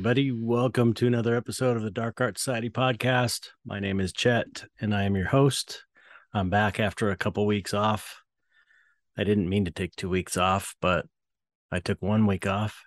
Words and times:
Everybody. 0.00 0.32
Welcome 0.32 0.94
to 0.94 1.06
another 1.06 1.36
episode 1.36 1.76
of 1.76 1.82
the 1.82 1.90
Dark 1.90 2.22
Art 2.22 2.38
Society 2.38 2.70
podcast. 2.70 3.48
My 3.66 3.80
name 3.80 4.00
is 4.00 4.14
Chet, 4.14 4.64
and 4.80 4.94
I 4.94 5.02
am 5.02 5.14
your 5.14 5.26
host. 5.26 5.84
I'm 6.32 6.48
back 6.48 6.80
after 6.80 7.10
a 7.10 7.18
couple 7.18 7.44
weeks 7.44 7.74
off. 7.74 8.22
I 9.18 9.24
didn't 9.24 9.50
mean 9.50 9.66
to 9.66 9.70
take 9.70 9.94
two 9.94 10.08
weeks 10.08 10.38
off, 10.38 10.74
but 10.80 11.04
I 11.70 11.80
took 11.80 12.00
one 12.00 12.26
week 12.26 12.46
off, 12.46 12.80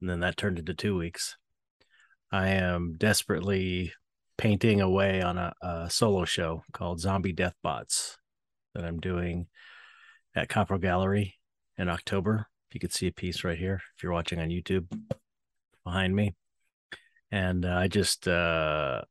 and 0.00 0.08
then 0.08 0.20
that 0.20 0.38
turned 0.38 0.58
into 0.58 0.72
two 0.72 0.96
weeks. 0.96 1.36
I 2.32 2.48
am 2.48 2.94
desperately 2.96 3.92
painting 4.38 4.80
away 4.80 5.20
on 5.20 5.36
a, 5.36 5.52
a 5.60 5.90
solo 5.90 6.24
show 6.24 6.62
called 6.72 6.98
Zombie 6.98 7.34
Death 7.34 7.56
Bots 7.62 8.16
that 8.74 8.86
I'm 8.86 9.00
doing 9.00 9.48
at 10.34 10.48
Copro 10.48 10.80
Gallery 10.80 11.34
in 11.76 11.90
October. 11.90 12.46
If 12.70 12.74
you 12.74 12.80
could 12.80 12.94
see 12.94 13.06
a 13.06 13.12
piece 13.12 13.44
right 13.44 13.58
here 13.58 13.82
if 13.94 14.02
you're 14.02 14.12
watching 14.12 14.40
on 14.40 14.48
YouTube 14.48 14.86
behind 15.86 16.14
me. 16.14 16.34
And 17.30 17.64
uh, 17.64 17.74
I 17.76 17.88
just, 17.88 18.26
uh, 18.26 19.02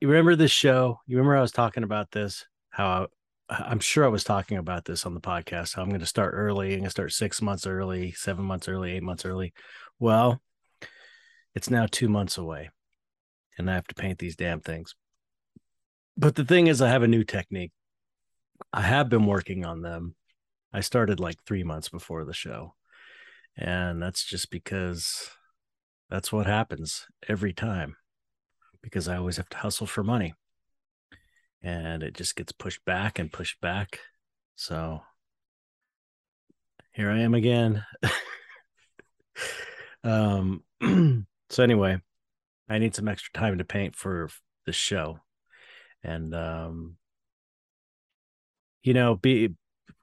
you 0.00 0.08
remember 0.08 0.34
this 0.34 0.50
show? 0.50 0.98
You 1.06 1.18
remember 1.18 1.36
I 1.36 1.42
was 1.42 1.52
talking 1.52 1.84
about 1.84 2.10
this? 2.10 2.46
How 2.70 3.08
I, 3.48 3.70
am 3.70 3.80
sure 3.80 4.04
I 4.04 4.08
was 4.08 4.24
talking 4.24 4.56
about 4.56 4.86
this 4.86 5.04
on 5.04 5.14
the 5.14 5.20
podcast. 5.20 5.76
How 5.76 5.82
I'm 5.82 5.90
going 5.90 6.00
to 6.00 6.06
start 6.06 6.32
early. 6.34 6.72
I'm 6.72 6.78
going 6.78 6.84
to 6.84 6.90
start 6.90 7.12
six 7.12 7.42
months 7.42 7.66
early, 7.66 8.12
seven 8.12 8.44
months 8.44 8.66
early, 8.66 8.92
eight 8.92 9.02
months 9.02 9.26
early. 9.26 9.52
Well, 9.98 10.40
it's 11.54 11.70
now 11.70 11.86
two 11.88 12.08
months 12.08 12.38
away, 12.38 12.70
and 13.56 13.70
I 13.70 13.74
have 13.74 13.86
to 13.86 13.94
paint 13.94 14.18
these 14.18 14.36
damn 14.36 14.60
things. 14.60 14.94
But 16.16 16.34
the 16.34 16.44
thing 16.44 16.66
is, 16.66 16.80
I 16.80 16.88
have 16.88 17.02
a 17.02 17.08
new 17.08 17.24
technique. 17.24 17.72
I 18.72 18.82
have 18.82 19.08
been 19.08 19.26
working 19.26 19.66
on 19.66 19.82
them. 19.82 20.14
I 20.72 20.80
started 20.80 21.20
like 21.20 21.36
three 21.46 21.62
months 21.62 21.88
before 21.88 22.24
the 22.24 22.34
show. 22.34 22.74
And 23.56 24.02
that's 24.02 24.24
just 24.24 24.50
because 24.50 25.30
that's 26.10 26.32
what 26.32 26.46
happens 26.46 27.06
every 27.28 27.52
time 27.52 27.96
because 28.82 29.08
I 29.08 29.16
always 29.16 29.38
have 29.38 29.48
to 29.48 29.56
hustle 29.56 29.86
for 29.86 30.04
money. 30.04 30.34
And 31.62 32.02
it 32.02 32.14
just 32.14 32.36
gets 32.36 32.52
pushed 32.52 32.84
back 32.84 33.18
and 33.18 33.32
pushed 33.32 33.60
back. 33.60 33.98
So 34.54 35.00
here 36.92 37.10
I 37.10 37.20
am 37.20 37.34
again. 37.34 37.84
um 40.04 40.62
so 41.50 41.62
anyway, 41.62 42.00
I 42.68 42.78
need 42.78 42.94
some 42.94 43.08
extra 43.08 43.32
time 43.32 43.58
to 43.58 43.64
paint 43.64 43.96
for 43.96 44.28
the 44.66 44.72
show. 44.72 45.18
And 46.04 46.34
um 46.34 46.96
you 48.84 48.94
know, 48.94 49.16
be 49.16 49.50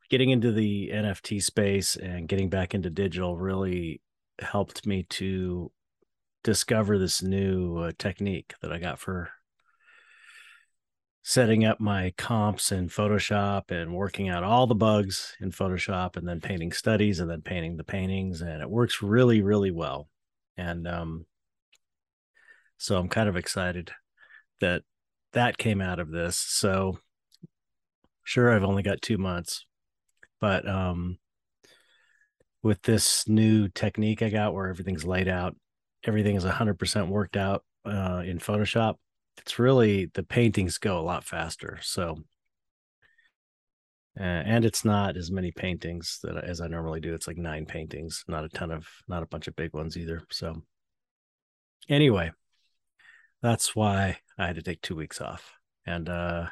getting 0.09 0.29
into 0.29 0.51
the 0.51 0.91
NFT 0.93 1.41
space 1.41 1.95
and 1.95 2.27
getting 2.27 2.49
back 2.49 2.75
into 2.75 2.89
digital 2.89 3.37
really 3.37 4.01
helped 4.39 4.85
me 4.85 5.03
to 5.03 5.71
discover 6.43 6.97
this 6.97 7.23
new 7.23 7.77
uh, 7.77 7.91
technique 7.97 8.53
that 8.61 8.71
I 8.71 8.79
got 8.79 8.99
for 8.99 9.29
setting 11.23 11.63
up 11.63 11.79
my 11.79 12.13
comps 12.17 12.71
in 12.71 12.89
Photoshop 12.89 13.71
and 13.71 13.95
working 13.95 14.27
out 14.27 14.43
all 14.43 14.67
the 14.67 14.75
bugs 14.75 15.35
in 15.39 15.51
Photoshop 15.51 16.17
and 16.17 16.27
then 16.27 16.41
painting 16.41 16.73
studies 16.73 17.21
and 17.21 17.29
then 17.29 17.41
painting 17.41 17.77
the 17.77 17.83
paintings 17.83 18.41
and 18.41 18.61
it 18.61 18.69
works 18.69 19.01
really 19.01 19.41
really 19.41 19.71
well. 19.71 20.09
And 20.57 20.85
um 20.85 21.25
so 22.77 22.97
I'm 22.97 23.07
kind 23.07 23.29
of 23.29 23.37
excited 23.37 23.91
that 24.59 24.83
that 25.31 25.57
came 25.57 25.79
out 25.79 25.99
of 25.99 26.11
this. 26.11 26.35
So 26.35 26.99
sure 28.25 28.51
I've 28.51 28.65
only 28.65 28.83
got 28.83 29.01
2 29.01 29.17
months 29.17 29.65
but 30.41 30.67
um 30.67 31.17
with 32.61 32.81
this 32.81 33.29
new 33.29 33.69
technique 33.69 34.21
I 34.21 34.29
got 34.29 34.53
where 34.53 34.67
everything's 34.67 35.05
laid 35.05 35.29
out 35.29 35.55
everything 36.03 36.35
is 36.35 36.45
100% 36.45 37.07
worked 37.07 37.37
out 37.37 37.63
uh, 37.85 38.21
in 38.25 38.39
Photoshop, 38.39 38.95
it's 39.37 39.59
really 39.59 40.11
the 40.13 40.23
paintings 40.23 40.77
go 40.77 40.99
a 40.99 41.01
lot 41.01 41.23
faster. 41.23 41.79
So, 41.81 42.17
uh, 44.19 44.23
and 44.23 44.63
it's 44.63 44.85
not 44.85 45.17
as 45.17 45.31
many 45.31 45.51
paintings 45.51 46.19
that 46.23 46.37
as 46.43 46.61
I 46.61 46.67
normally 46.67 46.99
do. 46.99 47.13
It's 47.13 47.27
like 47.27 47.37
nine 47.37 47.65
paintings, 47.65 48.23
not 48.27 48.43
a 48.43 48.49
ton 48.49 48.71
of, 48.71 48.87
not 49.07 49.23
a 49.23 49.27
bunch 49.27 49.47
of 49.47 49.55
big 49.55 49.73
ones 49.73 49.97
either. 49.97 50.21
So, 50.29 50.61
anyway, 51.89 52.31
that's 53.41 53.75
why 53.75 54.17
I 54.37 54.47
had 54.47 54.55
to 54.57 54.61
take 54.61 54.81
two 54.81 54.95
weeks 54.95 55.19
off, 55.19 55.53
and 55.85 56.07
uh, 56.07 56.45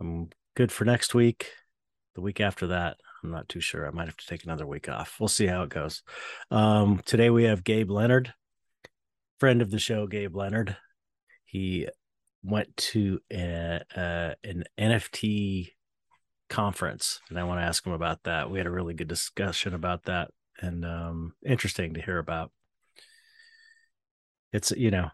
I'm 0.00 0.30
good 0.56 0.72
for 0.72 0.84
next 0.84 1.14
week. 1.14 1.50
The 2.14 2.22
week 2.22 2.40
after 2.40 2.68
that, 2.68 2.96
I'm 3.22 3.30
not 3.30 3.48
too 3.48 3.60
sure. 3.60 3.86
I 3.86 3.90
might 3.90 4.06
have 4.06 4.16
to 4.16 4.26
take 4.26 4.44
another 4.44 4.66
week 4.66 4.88
off. 4.88 5.16
We'll 5.18 5.28
see 5.28 5.46
how 5.46 5.62
it 5.62 5.70
goes. 5.70 6.02
Um, 6.50 7.00
today 7.04 7.30
we 7.30 7.44
have 7.44 7.64
Gabe 7.64 7.90
Leonard, 7.90 8.32
friend 9.38 9.60
of 9.60 9.70
the 9.70 9.78
show, 9.78 10.06
Gabe 10.06 10.36
Leonard. 10.36 10.76
He 11.44 11.88
went 12.42 12.76
to 12.76 13.20
a, 13.32 13.80
a, 13.96 14.34
an 14.44 14.64
NFT 14.78 15.72
conference, 16.48 17.20
and 17.28 17.38
I 17.38 17.44
want 17.44 17.60
to 17.60 17.64
ask 17.64 17.84
him 17.84 17.92
about 17.92 18.22
that. 18.24 18.50
We 18.50 18.58
had 18.58 18.66
a 18.66 18.70
really 18.70 18.94
good 18.94 19.08
discussion 19.08 19.74
about 19.74 20.04
that, 20.04 20.30
and 20.60 20.84
um, 20.84 21.34
interesting 21.44 21.94
to 21.94 22.02
hear 22.02 22.18
about. 22.18 22.52
It's 24.52 24.70
you 24.70 24.90
know, 24.90 25.10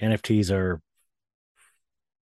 NFTs 0.00 0.50
are 0.50 0.80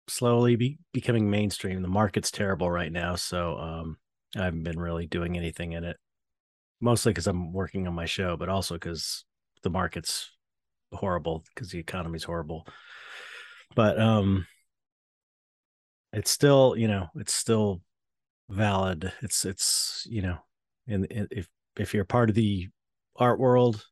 slowly 0.08 0.56
be, 0.56 0.80
becoming 0.94 1.30
mainstream. 1.30 1.82
The 1.82 1.88
market's 1.88 2.32
terrible 2.32 2.70
right 2.70 2.92
now, 2.92 3.16
so 3.16 3.58
um, 3.58 3.98
I 4.36 4.44
haven't 4.46 4.64
been 4.64 4.80
really 4.80 5.08
doing 5.08 5.38
anything 5.38 5.74
in 5.74 5.84
it, 5.84 5.98
mostly 6.82 7.12
because 7.12 7.28
I'm 7.28 7.54
working 7.54 7.88
on 7.88 7.94
my 7.94 8.06
show, 8.06 8.38
but 8.38 8.50
also 8.50 8.76
because 8.76 9.26
the 9.64 9.70
market's 9.70 10.30
horrible 10.92 11.44
because 11.54 11.72
the 11.72 11.80
economy's 11.80 12.24
horrible. 12.24 12.68
But 13.76 14.00
um, 14.00 14.48
it's 16.14 16.32
still, 16.32 16.76
you 16.78 16.88
know, 16.88 17.08
it's 17.16 17.34
still 17.34 17.82
valid. 18.50 19.12
It's 19.22 19.46
it's 19.46 20.08
you 20.10 20.22
know, 20.22 20.38
and 20.88 21.08
if 21.10 21.48
if 21.78 21.94
you're 21.94 22.06
part 22.06 22.30
of 22.30 22.36
the 22.36 22.68
art 23.16 23.40
world, 23.40 23.86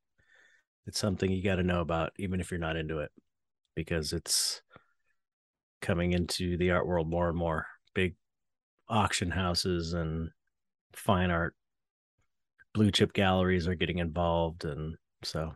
it's 0.85 0.99
something 0.99 1.31
you 1.31 1.43
got 1.43 1.55
to 1.55 1.63
know 1.63 1.81
about, 1.81 2.13
even 2.17 2.39
if 2.39 2.51
you're 2.51 2.59
not 2.59 2.77
into 2.77 2.99
it, 2.99 3.11
because 3.75 4.13
it's 4.13 4.61
coming 5.81 6.13
into 6.13 6.57
the 6.57 6.71
art 6.71 6.87
world 6.87 7.09
more 7.09 7.29
and 7.29 7.37
more. 7.37 7.67
Big 7.93 8.15
auction 8.87 9.31
houses 9.31 9.93
and 9.93 10.29
fine 10.93 11.31
art 11.31 11.55
blue 12.73 12.91
chip 12.91 13.13
galleries 13.13 13.67
are 13.67 13.75
getting 13.75 13.99
involved 13.99 14.65
and 14.65 14.95
so 15.23 15.53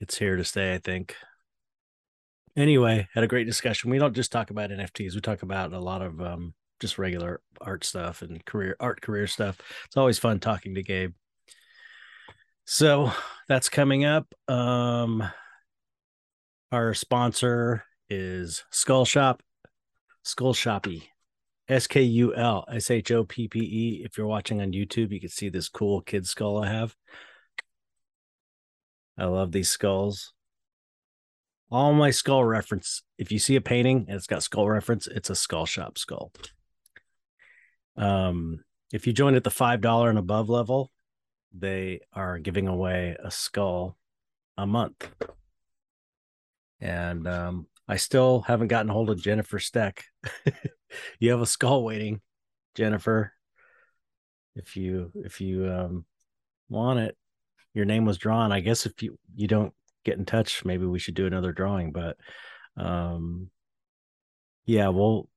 it's 0.00 0.16
here 0.16 0.36
to 0.36 0.44
stay 0.44 0.74
i 0.74 0.78
think. 0.78 1.14
Anyway 2.56 3.08
had 3.12 3.24
a 3.24 3.28
great 3.28 3.46
discussion. 3.46 3.90
We 3.90 3.98
don't 3.98 4.14
just 4.14 4.30
talk 4.32 4.50
about 4.50 4.70
nfts 4.70 5.14
we 5.14 5.20
talk 5.20 5.42
about 5.42 5.72
a 5.72 5.80
lot 5.80 6.02
of 6.02 6.20
um, 6.20 6.54
just 6.80 6.98
regular 6.98 7.40
art 7.60 7.84
stuff 7.84 8.22
and 8.22 8.44
career 8.44 8.76
art 8.78 9.00
career 9.00 9.26
stuff. 9.26 9.58
It's 9.86 9.96
always 9.96 10.18
fun 10.18 10.38
talking 10.38 10.74
to 10.76 10.82
gabe. 10.82 11.14
So 12.64 13.12
that's 13.48 13.68
coming 13.68 14.04
up. 14.04 14.32
Um 14.48 15.22
our 16.72 16.94
sponsor 16.94 17.84
is 18.08 18.64
skull 18.70 19.04
shop 19.04 19.42
skull 20.22 20.54
shoppy 20.54 21.08
S 21.68 21.86
K 21.86 22.02
U 22.02 22.34
L 22.34 22.64
S 22.70 22.90
H 22.90 23.10
O 23.10 23.24
P 23.24 23.48
P 23.48 23.60
E. 23.60 24.02
If 24.04 24.18
you're 24.18 24.26
watching 24.26 24.60
on 24.60 24.72
YouTube, 24.72 25.12
you 25.12 25.20
can 25.20 25.30
see 25.30 25.48
this 25.48 25.68
cool 25.68 26.00
kid 26.00 26.26
skull 26.26 26.62
I 26.62 26.68
have. 26.68 26.94
I 29.16 29.24
love 29.24 29.52
these 29.52 29.70
skulls. 29.70 30.32
All 31.70 31.92
my 31.92 32.10
skull 32.10 32.44
reference. 32.44 33.02
If 33.16 33.32
you 33.32 33.38
see 33.38 33.56
a 33.56 33.60
painting 33.60 34.06
and 34.08 34.16
it's 34.16 34.26
got 34.26 34.42
skull 34.42 34.68
reference, 34.68 35.06
it's 35.06 35.30
a 35.30 35.34
skull 35.34 35.66
shop 35.66 35.98
skull. 35.98 36.32
Um, 37.96 38.64
if 38.92 39.06
you 39.06 39.12
join 39.12 39.34
at 39.34 39.44
the 39.44 39.50
five 39.50 39.80
dollar 39.80 40.10
and 40.10 40.18
above 40.18 40.48
level, 40.50 40.90
they 41.52 42.00
are 42.12 42.38
giving 42.38 42.68
away 42.68 43.16
a 43.22 43.30
skull 43.30 43.96
a 44.58 44.66
month. 44.66 45.08
And 46.80 47.26
um, 47.26 47.66
I 47.86 47.96
still 47.96 48.40
haven't 48.42 48.68
gotten 48.68 48.88
hold 48.88 49.10
of 49.10 49.20
Jennifer 49.20 49.58
Steck. 49.58 50.04
you 51.18 51.30
have 51.30 51.40
a 51.40 51.46
skull 51.46 51.84
waiting, 51.84 52.20
Jennifer. 52.74 53.32
If 54.56 54.76
you 54.76 55.10
if 55.14 55.40
you 55.40 55.70
um 55.70 56.04
want 56.68 57.00
it, 57.00 57.16
your 57.74 57.84
name 57.84 58.04
was 58.04 58.18
drawn. 58.18 58.52
I 58.52 58.60
guess 58.60 58.86
if 58.86 59.02
you 59.02 59.18
you 59.34 59.48
don't 59.48 59.74
get 60.04 60.18
in 60.18 60.24
touch, 60.24 60.64
maybe 60.64 60.86
we 60.86 60.98
should 60.98 61.14
do 61.14 61.26
another 61.26 61.52
drawing. 61.52 61.92
But 61.92 62.16
um 62.76 63.50
yeah, 64.64 64.88
we'll 64.88 65.28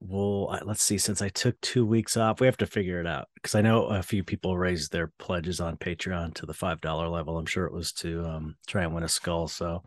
we'll 0.00 0.58
let's 0.64 0.82
see. 0.82 0.98
Since 0.98 1.22
I 1.22 1.28
took 1.28 1.60
two 1.60 1.86
weeks 1.86 2.16
off, 2.16 2.40
we 2.40 2.46
have 2.46 2.56
to 2.56 2.66
figure 2.66 3.00
it 3.00 3.06
out 3.06 3.28
because 3.34 3.54
I 3.54 3.60
know 3.60 3.84
a 3.84 4.02
few 4.02 4.24
people 4.24 4.58
raised 4.58 4.90
their 4.90 5.12
pledges 5.18 5.60
on 5.60 5.76
Patreon 5.76 6.34
to 6.34 6.46
the 6.46 6.54
five 6.54 6.80
dollar 6.80 7.08
level. 7.08 7.38
I'm 7.38 7.46
sure 7.46 7.66
it 7.66 7.72
was 7.72 7.92
to 7.94 8.24
um 8.24 8.56
try 8.66 8.82
and 8.82 8.94
win 8.94 9.04
a 9.04 9.08
skull. 9.08 9.46
So 9.46 9.84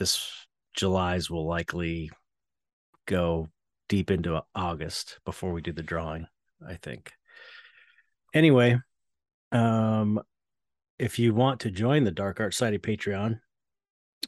this 0.00 0.46
July's 0.74 1.30
will 1.30 1.46
likely 1.46 2.10
go 3.06 3.48
deep 3.88 4.10
into 4.10 4.42
August 4.54 5.20
before 5.24 5.52
we 5.52 5.62
do 5.62 5.72
the 5.72 5.82
drawing, 5.82 6.26
I 6.66 6.74
think. 6.74 7.12
Anyway, 8.34 8.78
um 9.52 10.20
if 10.98 11.18
you 11.18 11.32
want 11.32 11.60
to 11.60 11.70
join 11.70 12.04
the 12.04 12.10
Dark 12.10 12.40
Art 12.40 12.52
Society 12.52 12.78
Patreon, 12.78 13.40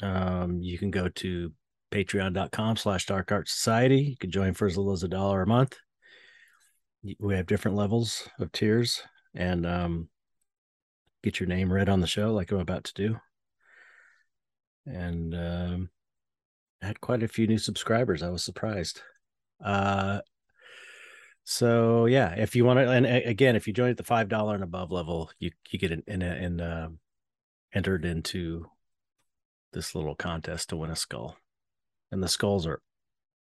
um, 0.01 0.63
you 0.63 0.79
can 0.79 0.91
go 0.91 1.09
to 1.09 1.53
patreon.com 1.91 2.77
slash 2.77 3.05
dark 3.05 3.31
art 3.31 3.47
society. 3.49 4.01
You 4.01 4.17
can 4.17 4.31
join 4.31 4.55
for 4.55 4.67
as 4.67 4.79
little 4.79 4.93
as 4.93 5.03
a 5.03 5.09
dollar 5.09 5.43
a 5.43 5.47
month. 5.47 5.77
We 7.21 7.35
have 7.35 7.47
different 7.47 7.77
levels 7.77 8.27
of 8.39 8.53
tiers 8.53 9.03
and 9.35 9.67
um, 9.67 10.09
get 11.23 11.41
your 11.41 11.49
name 11.49 11.71
read 11.71 11.91
on 11.91 12.01
the 12.01 12.07
show 12.07 12.33
like 12.33 12.51
I'm 12.51 12.61
about 12.61 12.85
to 12.85 12.95
do. 12.95 13.17
And 14.87 15.35
um, 15.35 15.91
had 16.81 17.01
quite 17.01 17.23
a 17.23 17.29
few 17.29 17.47
new 17.47 17.59
subscribers. 17.59 18.23
I 18.23 18.31
was 18.31 18.45
surprised. 18.45 19.01
Uh, 19.65 20.21
so 21.45 22.07
yeah, 22.07 22.35
if 22.35 22.55
you 22.55 22.65
want 22.65 22.79
to, 22.79 22.91
and 22.91 23.07
again, 23.07 23.57
if 23.57 23.67
you 23.67 23.73
join 23.73 23.91
at 23.91 23.97
the 23.97 24.05
five 24.05 24.29
dollar 24.29 24.55
and 24.55 24.65
above 24.65 24.93
level, 24.93 25.31
you 25.39 25.51
you 25.71 25.79
get 25.79 25.91
in 25.91 26.03
in, 26.07 26.23
in 26.23 26.61
uh, 26.61 26.89
entered 27.73 28.05
into 28.05 28.67
this 29.73 29.95
little 29.95 30.15
contest 30.15 30.69
to 30.69 30.77
win 30.77 30.91
a 30.91 30.97
skull, 30.97 31.37
and 32.11 32.23
the 32.23 32.29
skulls 32.29 32.67
are 32.67 32.81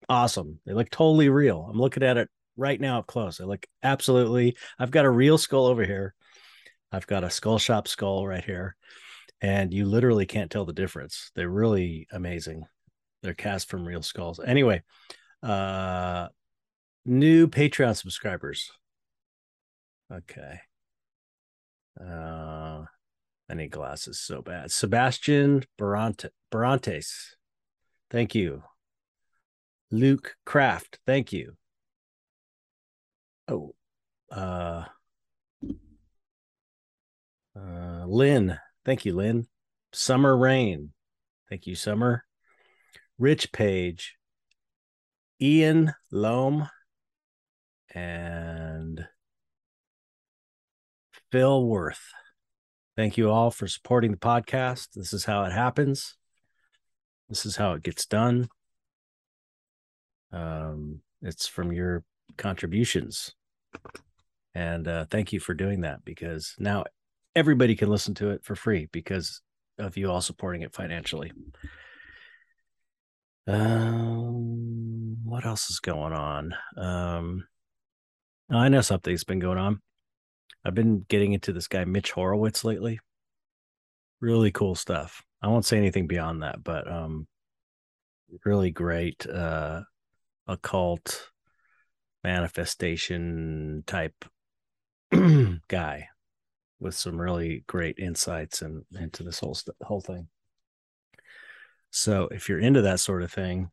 awesome. 0.07 0.59
They 0.65 0.73
look 0.73 0.89
totally 0.89 1.29
real. 1.29 1.67
I'm 1.69 1.79
looking 1.79 2.03
at 2.03 2.17
it 2.17 2.29
right 2.57 2.79
now 2.79 2.99
up 2.99 3.07
close. 3.07 3.37
They 3.37 3.45
look 3.45 3.65
absolutely. 3.81 4.55
I've 4.77 4.91
got 4.91 5.05
a 5.05 5.09
real 5.09 5.37
skull 5.37 5.65
over 5.65 5.83
here. 5.83 6.13
I've 6.91 7.07
got 7.07 7.23
a 7.23 7.29
skull 7.29 7.57
shop 7.57 7.87
skull 7.87 8.27
right 8.27 8.43
here, 8.43 8.75
and 9.41 9.74
you 9.74 9.86
literally 9.86 10.25
can't 10.25 10.51
tell 10.51 10.65
the 10.65 10.74
difference. 10.74 11.31
They're 11.36 11.50
really 11.50 12.07
amazing. 12.12 12.65
They're 13.24 13.33
cast 13.33 13.69
from 13.69 13.86
real 13.86 14.01
skulls. 14.01 14.39
Anyway, 14.45 14.83
uh 15.44 16.27
new 17.06 17.47
Patreon 17.47 17.95
subscribers. 17.95 18.71
Okay. 20.12 20.59
Uh 22.00 22.86
I 23.50 23.56
need 23.56 23.71
glasses 23.71 24.19
so 24.19 24.41
bad. 24.41 24.71
Sebastian 24.71 25.63
Barante, 25.77 26.30
Barantes. 26.51 27.33
Thank 28.12 28.36
you. 28.36 28.63
Luke 29.91 30.36
Kraft. 30.45 31.00
Thank 31.07 31.33
you. 31.33 31.53
Oh, 33.47 33.74
uh, 34.31 34.86
uh, 37.56 38.06
Lynn. 38.06 38.59
Thank 38.89 39.06
you, 39.06 39.13
Lynn. 39.13 39.45
Summer 39.94 40.36
Rain. 40.36 40.94
Thank 41.47 41.68
you, 41.68 41.75
Summer. 41.75 42.25
Rich 43.19 43.51
Page. 43.51 44.15
Ian 45.39 45.94
Loam 46.12 46.68
and 47.94 49.07
Phil 51.31 51.68
Worth. 51.68 52.01
Thank 52.97 53.15
you 53.15 53.30
all 53.30 53.51
for 53.51 53.68
supporting 53.68 54.09
the 54.09 54.18
podcast. 54.18 54.88
This 54.95 55.13
is 55.13 55.25
how 55.25 55.44
it 55.44 55.51
happens. 55.51 56.15
This 57.30 57.45
is 57.45 57.57
how 57.57 57.74
it 57.74 57.83
gets 57.83 58.07
done. 58.07 58.50
Um, 60.31 61.01
it's 61.21 61.45
from 61.45 61.71
your 61.71 62.03
contributions. 62.38 63.36
And 64.56 64.88
uh, 64.88 65.06
thank 65.06 65.31
you 65.31 65.39
for 65.39 65.53
doing 65.53 65.81
that 65.81 66.03
because 66.03 66.56
now 66.57 66.86
everybody 67.35 67.75
can 67.75 67.89
listen 67.89 68.13
to 68.15 68.29
it 68.31 68.43
for 68.43 68.55
free 68.55 68.87
because 68.91 69.41
of 69.77 69.97
you 69.97 70.11
all 70.11 70.21
supporting 70.21 70.61
it 70.61 70.73
financially. 70.73 71.31
Um, 73.47 75.17
what 75.23 75.45
else 75.45 75.69
is 75.69 75.79
going 75.79 76.13
on? 76.13 76.53
Um, 76.77 77.47
I 78.51 78.69
know 78.69 78.81
something's 78.81 79.23
been 79.23 79.39
going 79.39 79.57
on. 79.57 79.81
I've 80.65 80.75
been 80.75 81.05
getting 81.07 81.33
into 81.33 81.53
this 81.53 81.67
guy 81.67 81.85
Mitch 81.85 82.11
Horowitz 82.11 82.63
lately. 82.63 82.99
Really 84.19 84.51
cool 84.51 84.75
stuff. 84.75 85.23
I 85.41 85.47
won't 85.47 85.65
say 85.65 85.77
anything 85.77 86.07
beyond 86.07 86.43
that, 86.43 86.63
but 86.63 86.91
um, 86.91 87.27
really 88.43 88.71
great 88.71 89.25
uh, 89.25 89.81
occult 90.47 91.29
manifestation 92.23 93.83
type 93.87 94.25
guy 95.69 96.09
with 96.79 96.95
some 96.95 97.19
really 97.19 97.63
great 97.67 97.99
insights 97.99 98.61
and 98.61 98.83
into 98.97 99.23
this 99.23 99.39
whole 99.39 99.55
st- 99.55 99.75
whole 99.83 100.01
thing. 100.01 100.27
So 101.91 102.27
if 102.31 102.47
you're 102.47 102.59
into 102.59 102.81
that 102.83 102.99
sort 102.99 103.23
of 103.23 103.31
thing, 103.31 103.71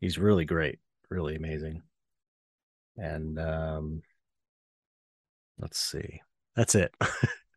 he's 0.00 0.18
really 0.18 0.44
great, 0.44 0.78
really 1.10 1.36
amazing. 1.36 1.82
And 2.96 3.38
um, 3.38 4.02
let's 5.58 5.78
see, 5.78 6.22
that's 6.54 6.74
it. 6.74 6.94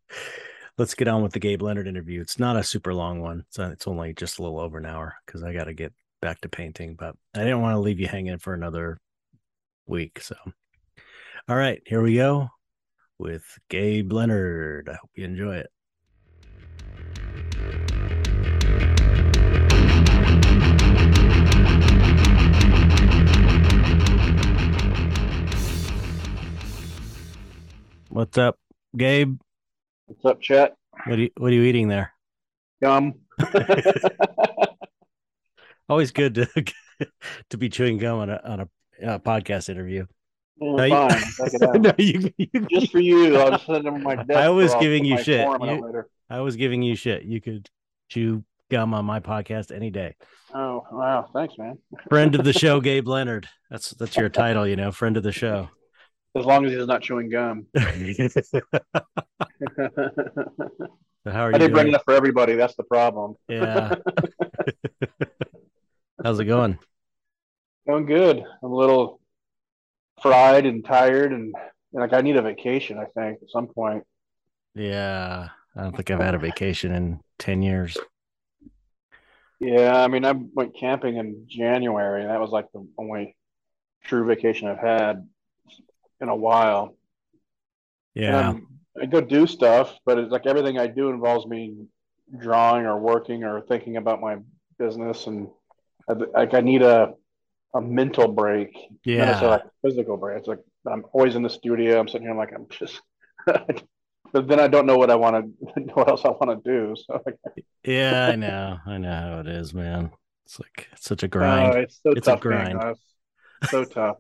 let's 0.78 0.96
get 0.96 1.08
on 1.08 1.24
with 1.24 1.34
the 1.34 1.40
Gabe 1.40 1.62
Leonard 1.62 1.88
interview. 1.88 2.22
It's 2.22 2.40
not 2.40 2.58
a 2.58 2.64
super 2.64 2.94
long 2.94 3.22
one. 3.22 3.46
So 3.50 3.66
it's 3.66 3.88
only 3.88 4.14
just 4.14 4.40
a 4.40 4.44
little 4.44 4.60
over 4.60 4.78
an 4.78 4.86
hour 4.86 5.16
because 5.26 5.44
I 5.44 5.54
got 5.54 5.66
to 5.66 5.74
get 5.74 5.94
back 6.22 6.42
to 6.42 6.50
painting, 6.50 6.96
but 6.96 7.16
I 7.36 7.40
didn't 7.40 7.62
want 7.62 7.76
to 7.76 7.80
leave 7.80 8.00
you 8.00 8.08
hanging 8.08 8.40
for 8.40 8.54
another 8.54 9.00
week. 9.86 10.20
So, 10.22 10.36
all 11.48 11.56
right, 11.56 11.82
here 11.86 12.02
we 12.02 12.16
go 12.16 12.50
with 13.20 13.60
Gabe 13.70 14.12
Leonard. 14.12 14.90
I 14.90 14.94
hope 14.94 15.12
you 15.14 15.26
enjoy 15.26 15.58
it. 15.58 15.68
What's 28.10 28.38
up, 28.38 28.58
Gabe? 28.98 29.40
What's 30.08 30.26
up, 30.26 30.42
Chet? 30.42 30.76
What 31.06 31.20
are 31.20 31.22
you 31.22 31.30
What 31.38 31.52
are 31.52 31.56
you 31.56 31.64
eating 31.64 31.88
there? 31.88 32.12
Gum. 32.82 33.14
Always 35.90 36.12
good 36.12 36.36
to 36.36 36.48
to 37.50 37.58
be 37.58 37.70
chewing 37.70 37.98
gum 37.98 38.20
on 38.20 38.30
a 38.30 38.42
on 38.44 38.60
a 38.62 38.70
uh, 39.06 39.20
podcast 39.20 39.70
interview. 39.70 40.06
No, 40.62 40.90
fine. 40.90 41.82
no, 41.82 41.94
you, 41.98 42.34
you, 42.38 42.68
Just 42.70 42.92
for 42.92 43.00
you, 43.00 43.38
I 43.40 43.50
was 43.50 43.62
sitting 43.62 43.88
on 43.88 44.04
my 44.04 44.16
desk. 44.16 44.32
I 44.32 44.50
was 44.50 44.74
giving 44.76 45.06
you 45.06 45.18
shit. 45.18 45.48
You, 45.48 46.04
I 46.30 46.42
was 46.42 46.56
giving 46.56 46.82
you 46.82 46.96
shit. 46.96 47.24
You 47.24 47.40
could 47.40 47.70
chew 48.10 48.44
gum 48.70 48.94
on 48.94 49.06
my 49.06 49.20
podcast 49.20 49.74
any 49.74 49.90
day. 49.90 50.16
Oh 50.54 50.86
wow! 50.92 51.30
Thanks, 51.34 51.58
man. 51.58 51.78
Friend 52.10 52.36
of 52.36 52.44
the 52.44 52.54
show, 52.54 52.82
Gabe 52.82 53.08
Leonard. 53.08 53.48
That's 53.70 53.92
that's 53.92 54.18
your 54.18 54.30
title, 54.30 54.68
you 54.68 54.76
know. 54.76 54.92
Friend 54.92 55.16
of 55.16 55.24
the 55.24 55.32
show. 55.32 55.70
As 56.36 56.46
long 56.46 56.66
as 56.66 56.72
he's 56.72 56.86
not 56.86 57.02
chewing 57.02 57.30
gum. 57.30 57.66
so 57.76 57.84
how 61.26 61.46
are 61.46 61.50
you? 61.50 61.56
I 61.56 61.58
didn't 61.58 61.74
bring 61.74 61.88
enough 61.88 62.04
for 62.04 62.14
everybody. 62.14 62.56
That's 62.56 62.76
the 62.76 62.84
problem. 62.84 63.36
Yeah. 63.48 63.96
How's 66.24 66.40
it 66.40 66.46
going? 66.46 66.78
Going 67.88 68.06
good. 68.06 68.44
I'm 68.62 68.72
a 68.72 68.76
little 68.76 69.20
fried 70.22 70.66
and 70.66 70.84
tired, 70.86 71.34
and 71.34 71.54
like 71.94 72.14
I 72.14 72.22
need 72.22 72.38
a 72.38 72.42
vacation. 72.42 72.98
I 72.98 73.06
think 73.06 73.40
at 73.42 73.50
some 73.50 73.68
point. 73.68 74.04
Yeah, 74.76 75.50
I 75.76 75.82
don't 75.82 75.96
think 75.96 76.12
I've 76.12 76.20
had 76.20 76.36
a 76.36 76.40
vacation 76.40 76.94
in 76.94 77.20
ten 77.38 77.62
years. 77.62 77.98
Yeah, 79.60 80.02
I 80.02 80.08
mean, 80.08 80.26
I 80.26 80.32
went 80.32 80.78
camping 80.78 81.18
in 81.18 81.46
January, 81.48 82.22
and 82.22 82.30
that 82.30 82.40
was 82.40 82.52
like 82.52 82.72
the 82.74 82.88
only 82.98 83.36
true 84.04 84.26
vacation 84.26 84.68
I've 84.68 84.80
had 84.80 85.28
in 86.22 86.30
a 86.30 86.36
while. 86.36 86.96
Yeah. 88.14 88.56
I 89.02 89.06
go 89.06 89.22
do 89.22 89.48
stuff, 89.48 89.98
but 90.06 90.18
it's 90.18 90.32
like 90.32 90.46
everything 90.46 90.78
I 90.78 90.88
do 90.88 91.10
involves 91.10 91.46
me 91.46 91.88
drawing 92.38 92.86
or 92.86 93.00
working 93.00 93.44
or 93.44 93.62
thinking 93.62 93.98
about 93.98 94.22
my 94.22 94.38
business, 94.78 95.28
and 95.28 95.50
like 96.08 96.54
I 96.54 96.62
need 96.62 96.82
a 96.82 97.14
a 97.76 97.82
mental 97.82 98.28
break. 98.28 98.76
Yeah. 99.04 99.32
Not 99.32 99.44
like 99.44 99.62
a 99.62 99.88
physical 99.88 100.18
break. 100.18 100.40
It's 100.40 100.48
like 100.48 100.60
I'm 100.88 101.06
always 101.14 101.36
in 101.36 101.44
the 101.44 101.50
studio. 101.50 102.00
I'm 102.00 102.08
sitting 102.08 102.24
here, 102.24 102.32
I'm 102.32 102.38
like 102.38 102.54
I'm 102.54 102.68
just. 102.70 103.02
but 103.46 104.48
then 104.48 104.60
I 104.60 104.68
don't 104.68 104.86
know 104.86 104.98
what 104.98 105.12
I 105.12 105.16
want 105.16 105.36
to, 105.36 105.82
what 105.94 106.08
else 106.08 106.26
I 106.26 106.30
want 106.30 106.64
to 106.64 106.70
do. 106.70 106.96
So. 106.96 107.24
yeah, 107.84 108.30
I 108.32 108.36
know, 108.36 108.78
I 108.86 108.98
know 108.98 109.12
how 109.12 109.40
it 109.40 109.48
is, 109.48 109.74
man. 109.74 110.12
It's 110.46 110.60
like 110.60 110.88
it's 110.94 111.06
such 111.06 111.24
a 111.24 111.28
grind. 111.28 111.76
Uh, 111.76 111.80
it's 111.80 112.00
so 112.02 112.12
it's 112.12 112.26
tough, 112.26 112.40
a 112.40 112.42
grind. 112.42 112.96
So 113.70 113.84
tough. 113.84 114.18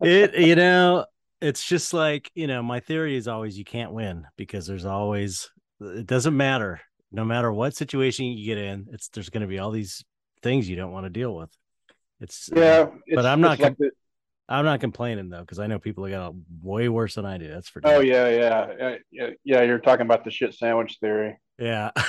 it 0.00 0.34
you 0.38 0.56
know 0.56 1.04
it's 1.40 1.64
just 1.64 1.92
like 1.92 2.30
you 2.34 2.46
know 2.46 2.62
my 2.62 2.80
theory 2.80 3.14
is 3.14 3.28
always 3.28 3.58
you 3.58 3.64
can't 3.64 3.92
win 3.92 4.26
because 4.36 4.66
there's 4.66 4.86
always 4.86 5.50
it 5.80 6.06
doesn't 6.06 6.36
matter 6.36 6.80
no 7.12 7.24
matter 7.24 7.52
what 7.52 7.74
situation 7.74 8.26
you 8.26 8.44
get 8.44 8.58
in 8.58 8.86
it's 8.92 9.08
there's 9.08 9.30
going 9.30 9.40
to 9.40 9.46
be 9.46 9.58
all 9.58 9.70
these 9.70 10.04
things 10.42 10.68
you 10.68 10.76
don't 10.76 10.92
want 10.92 11.04
to 11.04 11.10
deal 11.10 11.34
with. 11.34 11.50
It's 12.20 12.50
yeah 12.54 12.62
uh, 12.62 12.90
it's, 13.06 13.16
but 13.16 13.26
i'm 13.26 13.40
not 13.40 13.60
like 13.60 13.76
i'm 14.48 14.64
not 14.64 14.80
complaining 14.80 15.28
though 15.28 15.40
because 15.40 15.60
i 15.60 15.68
know 15.68 15.78
people 15.78 16.04
have 16.04 16.12
got 16.12 16.34
way 16.62 16.88
worse 16.88 17.14
than 17.14 17.24
i 17.24 17.38
do 17.38 17.48
that's 17.48 17.68
for 17.68 17.80
oh 17.84 18.00
yeah, 18.00 18.28
yeah 18.28 18.96
yeah 19.12 19.30
yeah 19.44 19.62
you're 19.62 19.78
talking 19.78 20.04
about 20.04 20.24
the 20.24 20.30
shit 20.30 20.54
sandwich 20.54 20.98
theory. 21.00 21.38
Yeah. 21.58 21.90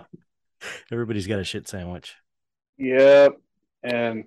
Everybody's 0.92 1.26
got 1.26 1.38
a 1.38 1.44
shit 1.44 1.68
sandwich. 1.68 2.14
Yep 2.76 3.36
and 3.82 4.24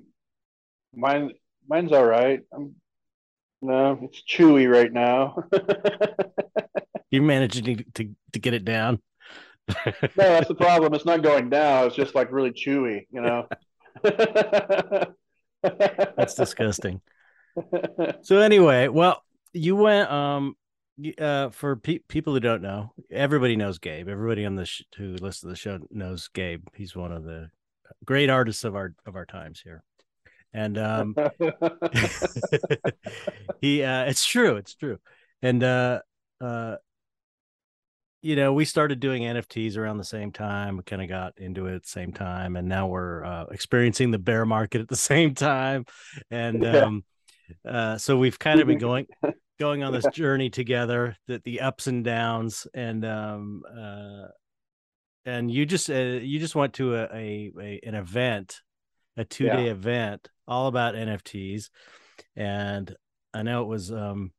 mine 0.95 1.31
mine's 1.67 1.91
all 1.91 2.05
right. 2.05 2.41
I'm 2.53 2.75
No, 3.61 3.99
it's 4.01 4.23
chewy 4.23 4.71
right 4.71 4.91
now. 4.91 5.43
You're 7.11 7.23
managing 7.23 7.77
to, 7.77 7.83
to, 7.95 8.09
to 8.33 8.39
get 8.39 8.53
it 8.53 8.65
down. 8.65 9.01
no, 9.85 10.11
that's 10.15 10.47
the 10.47 10.55
problem. 10.55 10.93
It's 10.93 11.05
not 11.05 11.21
going 11.21 11.49
down. 11.49 11.87
It's 11.87 11.95
just 11.95 12.15
like 12.15 12.31
really 12.31 12.51
chewy, 12.51 13.05
you 13.11 13.21
know. 13.21 13.47
that's 15.63 16.35
disgusting. 16.35 17.01
So 18.23 18.39
anyway, 18.39 18.87
well, 18.87 19.21
you 19.53 19.75
went 19.75 20.09
um 20.09 20.55
uh 21.19 21.49
for 21.49 21.75
pe- 21.75 21.99
people 22.07 22.33
who 22.33 22.39
don't 22.39 22.61
know, 22.61 22.93
everybody 23.11 23.55
knows 23.55 23.77
Gabe. 23.77 24.07
Everybody 24.07 24.45
on 24.45 24.55
the 24.55 24.65
sh- 24.65 24.83
who 24.97 25.13
listens 25.13 25.41
to 25.41 25.47
the 25.47 25.55
show 25.55 25.79
knows 25.91 26.29
Gabe. 26.29 26.65
He's 26.73 26.95
one 26.95 27.11
of 27.11 27.23
the 27.23 27.49
great 28.05 28.29
artists 28.29 28.63
of 28.63 28.75
our 28.75 28.93
of 29.05 29.15
our 29.15 29.25
times 29.25 29.61
here. 29.61 29.83
And 30.53 30.77
um 30.77 31.15
he 33.61 33.83
uh 33.83 34.05
it's 34.05 34.25
true, 34.25 34.57
it's 34.57 34.75
true. 34.75 34.99
And 35.41 35.63
uh 35.63 36.01
uh 36.39 36.75
you 38.21 38.35
know, 38.35 38.53
we 38.53 38.65
started 38.65 38.99
doing 38.99 39.23
NFTs 39.23 39.77
around 39.77 39.97
the 39.97 40.03
same 40.03 40.31
time. 40.31 40.77
We 40.77 40.83
kind 40.83 41.01
of 41.01 41.09
got 41.09 41.33
into 41.37 41.65
it 41.65 41.75
at 41.75 41.83
the 41.83 41.89
same 41.89 42.13
time, 42.13 42.55
and 42.55 42.67
now 42.67 42.87
we're 42.87 43.25
uh, 43.25 43.45
experiencing 43.51 44.11
the 44.11 44.19
bear 44.19 44.45
market 44.45 44.81
at 44.81 44.87
the 44.87 44.95
same 44.95 45.33
time. 45.33 45.85
And 46.29 46.65
um, 46.65 47.03
uh, 47.67 47.97
so 47.97 48.17
we've 48.17 48.37
kind 48.37 48.59
of 48.59 48.67
been 48.67 48.77
going 48.77 49.07
going 49.59 49.83
on 49.83 49.91
this 49.91 50.05
journey 50.13 50.49
together, 50.49 51.17
that 51.27 51.43
the 51.43 51.61
ups 51.61 51.87
and 51.87 52.03
downs, 52.03 52.67
and 52.73 53.03
um, 53.05 53.63
uh, 53.67 54.27
and 55.25 55.49
you 55.49 55.65
just 55.65 55.89
uh, 55.89 55.95
you 55.95 56.39
just 56.39 56.55
went 56.55 56.73
to 56.73 56.95
a, 56.95 57.03
a, 57.05 57.51
a 57.59 57.79
an 57.83 57.95
event, 57.95 58.61
a 59.17 59.25
two 59.25 59.45
day 59.45 59.65
yeah. 59.65 59.71
event 59.71 60.29
all 60.51 60.67
about 60.67 60.95
NFTs, 60.95 61.69
and 62.35 62.93
I 63.33 63.43
know 63.43 63.63
it 63.63 63.67
was 63.67 63.91
um, 63.91 64.31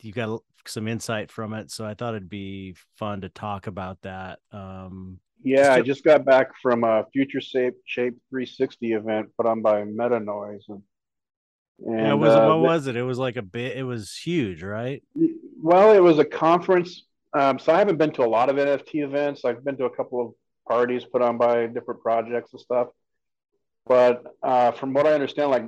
you 0.00 0.12
got 0.12 0.40
some 0.66 0.86
insight 0.88 1.30
from 1.30 1.52
it. 1.54 1.70
So 1.70 1.84
I 1.84 1.94
thought 1.94 2.14
it'd 2.14 2.28
be 2.28 2.76
fun 2.96 3.22
to 3.22 3.28
talk 3.28 3.66
about 3.66 4.00
that. 4.02 4.38
Um, 4.52 5.18
yeah, 5.42 5.74
I 5.74 5.82
just 5.82 6.04
got 6.04 6.24
back 6.24 6.52
from 6.62 6.84
a 6.84 7.04
Future 7.12 7.40
Shape 7.40 7.74
Shape 7.84 8.14
360 8.30 8.92
event 8.92 9.28
put 9.36 9.46
on 9.46 9.60
by 9.60 9.84
Meta 9.84 10.20
Noise. 10.20 10.64
And, 10.68 10.82
and 11.84 11.98
yeah, 11.98 12.14
was, 12.14 12.32
uh, 12.32 12.46
what 12.46 12.60
was 12.60 12.86
it? 12.86 12.96
It 12.96 13.02
was 13.02 13.18
like 13.18 13.36
a 13.36 13.42
bit. 13.42 13.76
It 13.76 13.82
was 13.82 14.16
huge, 14.16 14.62
right? 14.62 15.02
Well, 15.60 15.92
it 15.92 16.02
was 16.02 16.18
a 16.18 16.24
conference. 16.24 17.04
Um, 17.34 17.58
so 17.58 17.74
I 17.74 17.78
haven't 17.78 17.96
been 17.96 18.12
to 18.12 18.24
a 18.24 18.28
lot 18.28 18.48
of 18.48 18.56
NFT 18.56 19.04
events. 19.04 19.44
I've 19.44 19.64
been 19.64 19.76
to 19.78 19.86
a 19.86 19.94
couple 19.94 20.20
of 20.20 20.32
parties 20.68 21.04
put 21.04 21.20
on 21.20 21.36
by 21.36 21.66
different 21.66 22.00
projects 22.00 22.52
and 22.52 22.60
stuff. 22.60 22.88
But 23.86 24.24
uh, 24.42 24.72
from 24.72 24.94
what 24.94 25.06
I 25.06 25.12
understand, 25.12 25.50
like 25.50 25.66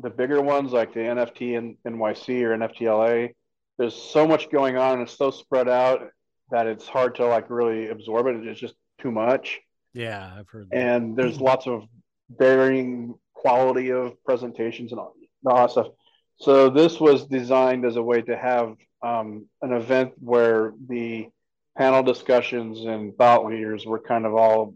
the 0.00 0.10
bigger 0.10 0.40
ones, 0.40 0.72
like 0.72 0.94
the 0.94 1.00
NFT 1.00 1.56
in 1.56 1.76
NYC 1.86 2.42
or 2.42 2.56
NFTLA, 2.56 3.34
there's 3.78 3.94
so 3.94 4.26
much 4.26 4.50
going 4.50 4.76
on 4.76 4.94
and 4.94 5.02
it's 5.02 5.16
so 5.16 5.30
spread 5.30 5.68
out 5.68 6.10
that 6.50 6.66
it's 6.66 6.86
hard 6.86 7.14
to 7.16 7.26
like 7.26 7.50
really 7.50 7.88
absorb 7.88 8.26
it. 8.26 8.46
It's 8.46 8.60
just 8.60 8.74
too 9.00 9.10
much. 9.10 9.60
Yeah, 9.92 10.32
I've 10.38 10.48
heard. 10.48 10.70
That. 10.70 10.76
And 10.76 11.16
there's 11.16 11.40
lots 11.40 11.66
of 11.66 11.84
varying 12.30 13.14
quality 13.34 13.90
of 13.90 14.22
presentations 14.24 14.92
and 14.92 15.00
all, 15.00 15.14
all 15.46 15.56
that 15.56 15.70
stuff. 15.70 15.88
So 16.36 16.70
this 16.70 16.98
was 17.00 17.26
designed 17.26 17.84
as 17.84 17.96
a 17.96 18.02
way 18.02 18.22
to 18.22 18.36
have 18.36 18.76
um, 19.02 19.46
an 19.62 19.72
event 19.72 20.12
where 20.18 20.72
the 20.88 21.28
panel 21.76 22.02
discussions 22.02 22.84
and 22.84 23.16
thought 23.16 23.46
leaders 23.46 23.86
were 23.86 23.98
kind 23.98 24.26
of 24.26 24.34
all 24.34 24.74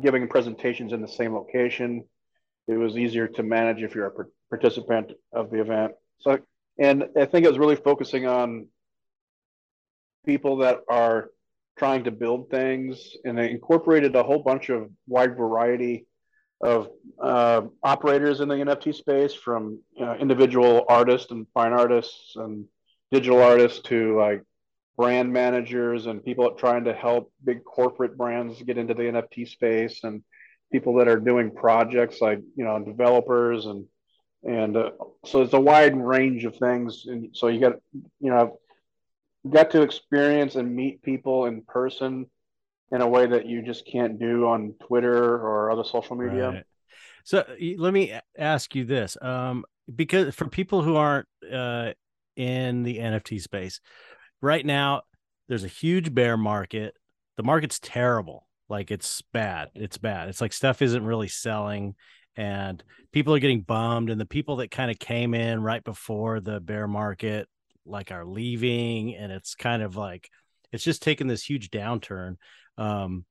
giving 0.00 0.28
presentations 0.28 0.92
in 0.92 1.00
the 1.00 1.08
same 1.08 1.34
location. 1.34 2.04
It 2.66 2.76
was 2.76 2.96
easier 2.96 3.28
to 3.28 3.42
manage 3.42 3.82
if 3.82 3.94
you're 3.94 4.06
a 4.06 4.24
participant 4.50 5.12
of 5.32 5.50
the 5.50 5.60
event. 5.60 5.92
So 6.20 6.38
and 6.78 7.04
I 7.16 7.24
think 7.24 7.44
it 7.44 7.48
was 7.48 7.58
really 7.58 7.76
focusing 7.76 8.26
on 8.26 8.68
people 10.24 10.58
that 10.58 10.80
are 10.88 11.30
trying 11.76 12.04
to 12.04 12.10
build 12.10 12.50
things, 12.50 13.16
and 13.24 13.36
they 13.36 13.50
incorporated 13.50 14.14
a 14.14 14.22
whole 14.22 14.42
bunch 14.42 14.68
of 14.68 14.90
wide 15.06 15.36
variety 15.36 16.06
of 16.60 16.88
uh, 17.22 17.62
operators 17.82 18.40
in 18.40 18.48
the 18.48 18.56
NFT 18.56 18.94
space, 18.94 19.32
from 19.32 19.80
you 19.96 20.04
know, 20.04 20.14
individual 20.14 20.84
artists 20.88 21.30
and 21.30 21.46
fine 21.54 21.72
artists 21.72 22.34
and 22.36 22.64
digital 23.10 23.40
artists 23.40 23.80
to 23.80 24.16
like 24.16 24.42
brand 24.98 25.32
managers 25.32 26.06
and 26.06 26.24
people 26.24 26.50
trying 26.50 26.84
to 26.84 26.92
help 26.92 27.32
big 27.44 27.64
corporate 27.64 28.18
brands 28.18 28.60
get 28.62 28.76
into 28.76 28.94
the 28.94 29.04
NFT 29.04 29.48
space 29.48 30.00
and 30.02 30.24
people 30.72 30.94
that 30.96 31.08
are 31.08 31.20
doing 31.20 31.50
projects 31.52 32.20
like 32.20 32.40
you 32.56 32.64
know 32.64 32.78
developers 32.80 33.66
and 33.66 33.86
and 34.42 34.76
uh, 34.76 34.90
so 35.24 35.42
it's 35.42 35.52
a 35.52 35.60
wide 35.60 35.96
range 35.96 36.44
of 36.44 36.56
things 36.56 37.04
and 37.06 37.30
so 37.32 37.46
you 37.46 37.60
got 37.60 37.74
you 38.20 38.30
know 38.30 38.58
got 39.48 39.70
to 39.70 39.82
experience 39.82 40.56
and 40.56 40.74
meet 40.74 41.00
people 41.02 41.46
in 41.46 41.62
person 41.62 42.26
in 42.90 43.00
a 43.00 43.08
way 43.08 43.26
that 43.26 43.46
you 43.46 43.62
just 43.62 43.86
can't 43.86 44.18
do 44.18 44.46
on 44.46 44.74
twitter 44.84 45.36
or 45.36 45.70
other 45.70 45.84
social 45.84 46.16
media 46.16 46.50
right. 46.50 46.64
so 47.24 47.44
let 47.78 47.94
me 47.94 48.12
ask 48.36 48.74
you 48.74 48.84
this 48.84 49.16
um, 49.22 49.64
because 49.94 50.34
for 50.34 50.48
people 50.48 50.82
who 50.82 50.96
aren't 50.96 51.28
uh, 51.52 51.92
in 52.36 52.82
the 52.82 52.98
nft 52.98 53.40
space 53.40 53.80
right 54.40 54.64
now 54.64 55.02
there's 55.48 55.64
a 55.64 55.68
huge 55.68 56.14
bear 56.14 56.36
market. 56.36 56.94
The 57.36 57.42
market's 57.42 57.78
terrible. 57.78 58.46
Like 58.68 58.90
it's 58.90 59.22
bad. 59.32 59.70
It's 59.74 59.98
bad. 59.98 60.28
It's 60.28 60.40
like 60.40 60.52
stuff 60.52 60.82
isn't 60.82 61.04
really 61.04 61.28
selling 61.28 61.94
and 62.36 62.82
people 63.12 63.34
are 63.34 63.40
getting 63.40 63.62
bummed 63.62 64.10
and 64.10 64.20
the 64.20 64.26
people 64.26 64.56
that 64.56 64.70
kind 64.70 64.90
of 64.90 64.98
came 64.98 65.34
in 65.34 65.62
right 65.62 65.82
before 65.82 66.40
the 66.40 66.60
bear 66.60 66.86
market 66.86 67.48
like 67.86 68.12
are 68.12 68.26
leaving 68.26 69.16
and 69.16 69.32
it's 69.32 69.54
kind 69.54 69.82
of 69.82 69.96
like 69.96 70.28
it's 70.70 70.84
just 70.84 71.02
taken 71.02 71.26
this 71.26 71.42
huge 71.42 71.70
downturn. 71.70 72.36
Um 72.76 73.24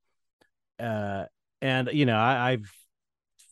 uh 0.79 1.25
and 1.61 1.89
you 1.91 2.05
know 2.05 2.17
I, 2.17 2.51
i've 2.51 2.71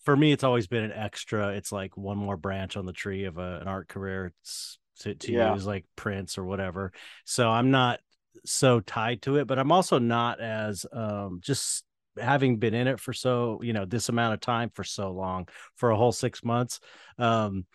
for 0.04 0.16
me 0.16 0.32
it's 0.32 0.44
always 0.44 0.68
been 0.68 0.84
an 0.84 0.92
extra. 0.92 1.50
It's 1.50 1.72
like 1.72 1.98
one 1.98 2.18
more 2.18 2.38
branch 2.38 2.78
on 2.78 2.86
the 2.86 2.94
tree 2.94 3.26
of 3.26 3.38
a, 3.38 3.60
an 3.62 3.68
art 3.68 3.88
career. 3.88 4.34
It's 4.42 4.78
to, 5.00 5.16
to 5.16 5.32
yeah. 5.32 5.54
use 5.54 5.66
like 5.66 5.86
prints 5.96 6.38
or 6.38 6.46
whatever 6.46 6.92
so 7.26 7.50
i'm 7.50 7.72
not 7.72 8.00
so 8.46 8.80
tied 8.80 9.22
to 9.22 9.38
it 9.38 9.48
but 9.48 9.60
i'm 9.60 9.72
also 9.72 10.00
not 10.00 10.40
as 10.40 10.86
um 10.94 11.40
just 11.42 11.84
having 12.18 12.58
been 12.58 12.74
in 12.74 12.88
it 12.88 13.00
for 13.00 13.14
so 13.14 13.60
you 13.62 13.74
know 13.74 13.86
this 13.86 14.10
amount 14.10 14.34
of 14.34 14.40
time 14.40 14.70
for 14.74 14.84
so 14.84 15.12
long 15.12 15.48
for 15.76 15.90
a 15.90 15.98
whole 15.98 16.12
six 16.12 16.44
months 16.44 16.80
um 17.18 17.66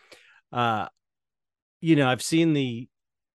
uh 0.53 0.87
you 1.81 1.97
know 1.97 2.09
i've 2.09 2.23
seen 2.23 2.53
the 2.53 2.89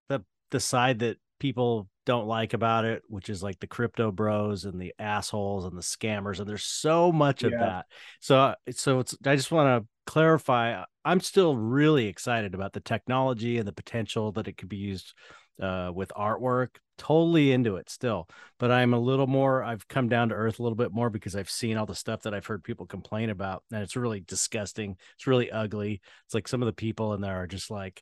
the 0.10 0.24
the 0.51 0.60
side 0.60 1.00
that 1.00 1.18
people 1.39 1.88
don't 2.06 2.27
like 2.27 2.54
about 2.54 2.86
it 2.86 3.01
which 3.08 3.30
is 3.30 3.44
like 3.44 3.60
the 3.60 3.68
crypto 3.68 4.12
bros 4.12 4.65
and 4.65 4.80
the 4.80 4.94
assholes 5.00 5.65
and 5.65 5.77
the 5.77 5.82
scammers 5.82 6.39
and 6.39 6.48
there's 6.48 6.65
so 6.65 7.12
much 7.12 7.44
yeah. 7.44 7.50
of 7.50 7.60
that 7.60 7.86
so 8.20 8.54
so 8.72 9.00
it's 9.00 9.15
i 9.25 9.36
just 9.36 9.51
want 9.51 9.84
to 9.84 9.88
clarify 10.05 10.83
i'm 11.03 11.19
still 11.19 11.55
really 11.55 12.07
excited 12.07 12.53
about 12.53 12.74
the 12.74 12.79
technology 12.79 13.57
and 13.57 13.67
the 13.67 13.74
potential 13.74 14.31
that 14.31 14.47
it 14.47 14.57
could 14.57 14.69
be 14.69 14.77
used 14.77 15.13
uh, 15.62 15.89
with 15.93 16.12
artwork. 16.17 16.75
Totally 16.97 17.51
into 17.51 17.75
it 17.75 17.89
still 17.89 18.29
but 18.57 18.71
i'm 18.71 18.93
a 18.93 19.00
little 19.00 19.27
more 19.27 19.62
i've 19.62 19.85
come 19.89 20.07
down 20.07 20.29
to 20.29 20.35
earth 20.35 20.59
a 20.59 20.63
little 20.63 20.77
bit 20.77 20.93
more 20.93 21.09
because 21.09 21.35
i've 21.35 21.50
seen 21.50 21.75
all 21.75 21.85
the 21.85 21.93
stuff 21.93 22.21
that 22.21 22.33
i've 22.33 22.45
heard 22.45 22.63
people 22.63 22.85
complain 22.85 23.29
about 23.29 23.63
and 23.71 23.83
it's 23.83 23.97
really 23.97 24.21
disgusting. 24.21 24.95
It's 25.15 25.27
really 25.27 25.51
ugly. 25.51 26.01
It's 26.25 26.33
like 26.33 26.47
some 26.47 26.62
of 26.62 26.67
the 26.67 26.74
people 26.74 27.13
in 27.13 27.21
there 27.21 27.41
are 27.41 27.47
just 27.47 27.69
like 27.69 28.01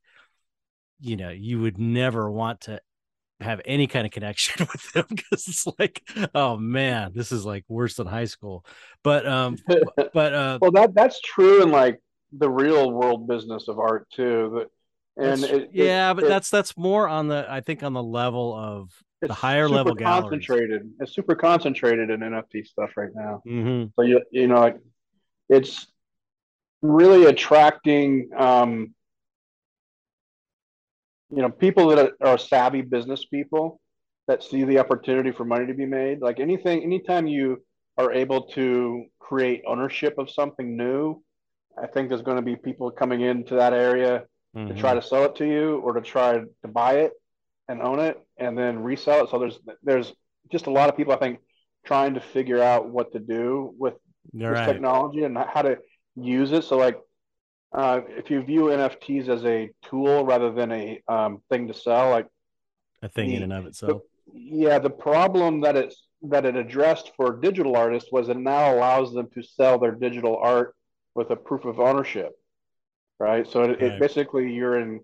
you 1.00 1.18
know 1.18 1.30
you 1.30 1.60
would 1.60 1.78
never 1.78 2.30
want 2.30 2.62
to 2.62 2.80
have 3.44 3.62
any 3.66 3.88
kind 3.88 4.06
of 4.06 4.12
connection 4.12 4.66
with 4.72 4.92
them 4.94 5.06
because 5.10 5.48
it's 5.48 5.68
like 5.80 6.02
oh 6.34 6.58
man 6.58 7.12
this 7.14 7.32
is 7.32 7.46
like 7.46 7.64
worse 7.68 7.96
than 7.96 8.08
high 8.08 8.26
school 8.26 8.66
but 9.04 9.26
um 9.28 9.58
but 10.14 10.34
uh 10.34 10.58
well 10.62 10.72
that 10.72 10.94
that's 10.94 11.20
true 11.22 11.62
in 11.64 11.72
like 11.72 12.00
the 12.38 12.50
real 12.50 12.92
world 12.92 13.28
business 13.28 13.68
of 13.68 13.80
art 13.80 14.08
too 14.12 14.52
that 14.56 14.70
and 15.16 15.44
it, 15.44 15.70
yeah 15.74 16.12
it, 16.12 16.16
but 16.16 16.24
it, 16.24 16.28
that's 16.28 16.50
that's 16.50 16.76
more 16.76 17.08
on 17.08 17.28
the 17.28 17.46
i 17.50 17.62
think 17.62 17.84
on 17.84 17.94
the 17.94 18.04
level 18.04 18.56
of 18.56 18.92
the 19.22 19.34
higher 19.34 19.70
level 19.70 19.94
galleries. 19.94 20.24
concentrated 20.24 20.92
it's 21.00 21.14
super 21.14 21.36
concentrated 21.36 22.10
in 22.10 22.20
nft 22.22 22.66
stuff 22.66 22.92
right 22.98 23.12
now 23.14 23.42
mm-hmm. 23.48 23.86
so 23.96 24.02
you 24.02 24.22
you 24.32 24.48
know 24.48 24.78
it's 25.50 25.88
really 26.82 27.26
attracting 27.26 28.30
um 28.36 28.94
you 31.36 31.42
know 31.42 31.50
people 31.50 31.88
that 31.88 32.12
are, 32.22 32.38
savvy 32.38 32.82
business 32.82 33.26
people 33.26 33.80
that 34.28 34.44
see 34.44 34.64
the 34.64 34.80
opportunity 34.80 35.32
for 35.32 35.46
money 35.46 35.66
to 35.66 35.74
be 35.74 35.86
made 35.86 36.22
like 36.22 36.40
anything 36.40 36.84
anytime 36.84 37.28
you 37.28 37.62
are 37.98 38.12
able 38.12 38.42
to 38.42 39.06
create 39.20 39.62
ownership 39.68 40.16
of 40.18 40.30
something 40.30 40.78
new 40.78 41.22
i 41.82 41.88
think 41.88 42.10
there's 42.10 42.22
going 42.22 42.38
to 42.38 42.44
be 42.44 42.56
people 42.56 42.90
coming 42.92 43.22
into 43.22 43.56
that 43.56 43.74
area 43.74 44.24
mm-hmm. 44.56 44.68
to 44.68 44.80
try 44.80 44.94
to 44.94 45.02
sell 45.02 45.26
it 45.26 45.36
to 45.36 45.46
you 45.46 45.78
or 45.80 45.94
to 45.94 46.02
try 46.02 46.34
to 46.34 46.68
buy 46.68 46.94
it 46.98 47.12
and 47.68 47.82
own 47.82 48.00
it 48.00 48.18
and 48.38 48.58
then 48.58 48.80
resell 48.80 49.24
it. 49.24 49.30
So 49.30 49.40
there's 49.40 49.60
there's 49.84 50.14
just 50.52 50.68
a 50.68 50.72
lot 50.72 50.90
of 50.90 50.98
people 50.98 51.14
I 51.14 51.18
think 51.18 51.40
trying 51.86 52.14
to 52.14 52.22
figure 52.22 52.62
out 52.62 52.90
what 52.90 53.12
to 53.14 53.20
do 53.20 53.74
with 53.78 53.96
this 54.32 54.50
right. 54.50 54.66
technology 54.66 55.24
and 55.24 55.38
how 55.38 55.62
to 55.62 55.78
use 56.16 56.52
it. 56.52 56.64
So 56.64 56.78
like 56.78 56.98
uh, 57.74 58.02
if 58.08 58.30
you 58.30 58.42
view 58.44 58.66
NFTs 58.66 59.30
as 59.30 59.44
a 59.46 59.70
tool 59.84 60.26
rather 60.26 60.52
than 60.52 60.72
a 60.72 61.02
um, 61.08 61.42
thing 61.50 61.68
to 61.68 61.74
sell, 61.74 62.10
like 62.10 62.28
a 63.02 63.10
thing 63.10 63.30
the, 63.30 63.36
in 63.36 63.44
and 63.44 63.54
of 63.54 63.66
itself. 63.66 64.02
The, 64.28 64.40
yeah, 64.40 64.80
the 64.80 64.90
problem 64.90 65.62
that 65.62 65.76
it's 65.76 66.04
that 66.24 66.46
it 66.46 66.56
addressed 66.56 67.12
for 67.18 67.36
digital 67.36 67.76
artists 67.76 68.12
was 68.12 68.30
it 68.30 68.38
now 68.38 68.74
allows 68.74 69.14
them 69.14 69.30
to 69.34 69.44
sell 69.44 69.78
their 69.78 69.92
digital 69.92 70.38
art 70.38 70.76
with 71.16 71.30
a 71.32 71.36
proof 71.36 71.66
of 71.66 71.80
ownership, 71.80 72.32
right? 73.20 73.46
So 73.50 73.64
it, 73.64 73.68
right. 73.68 73.82
it 73.82 74.00
basically 74.00 74.54
you're 74.54 74.80
in 74.80 75.02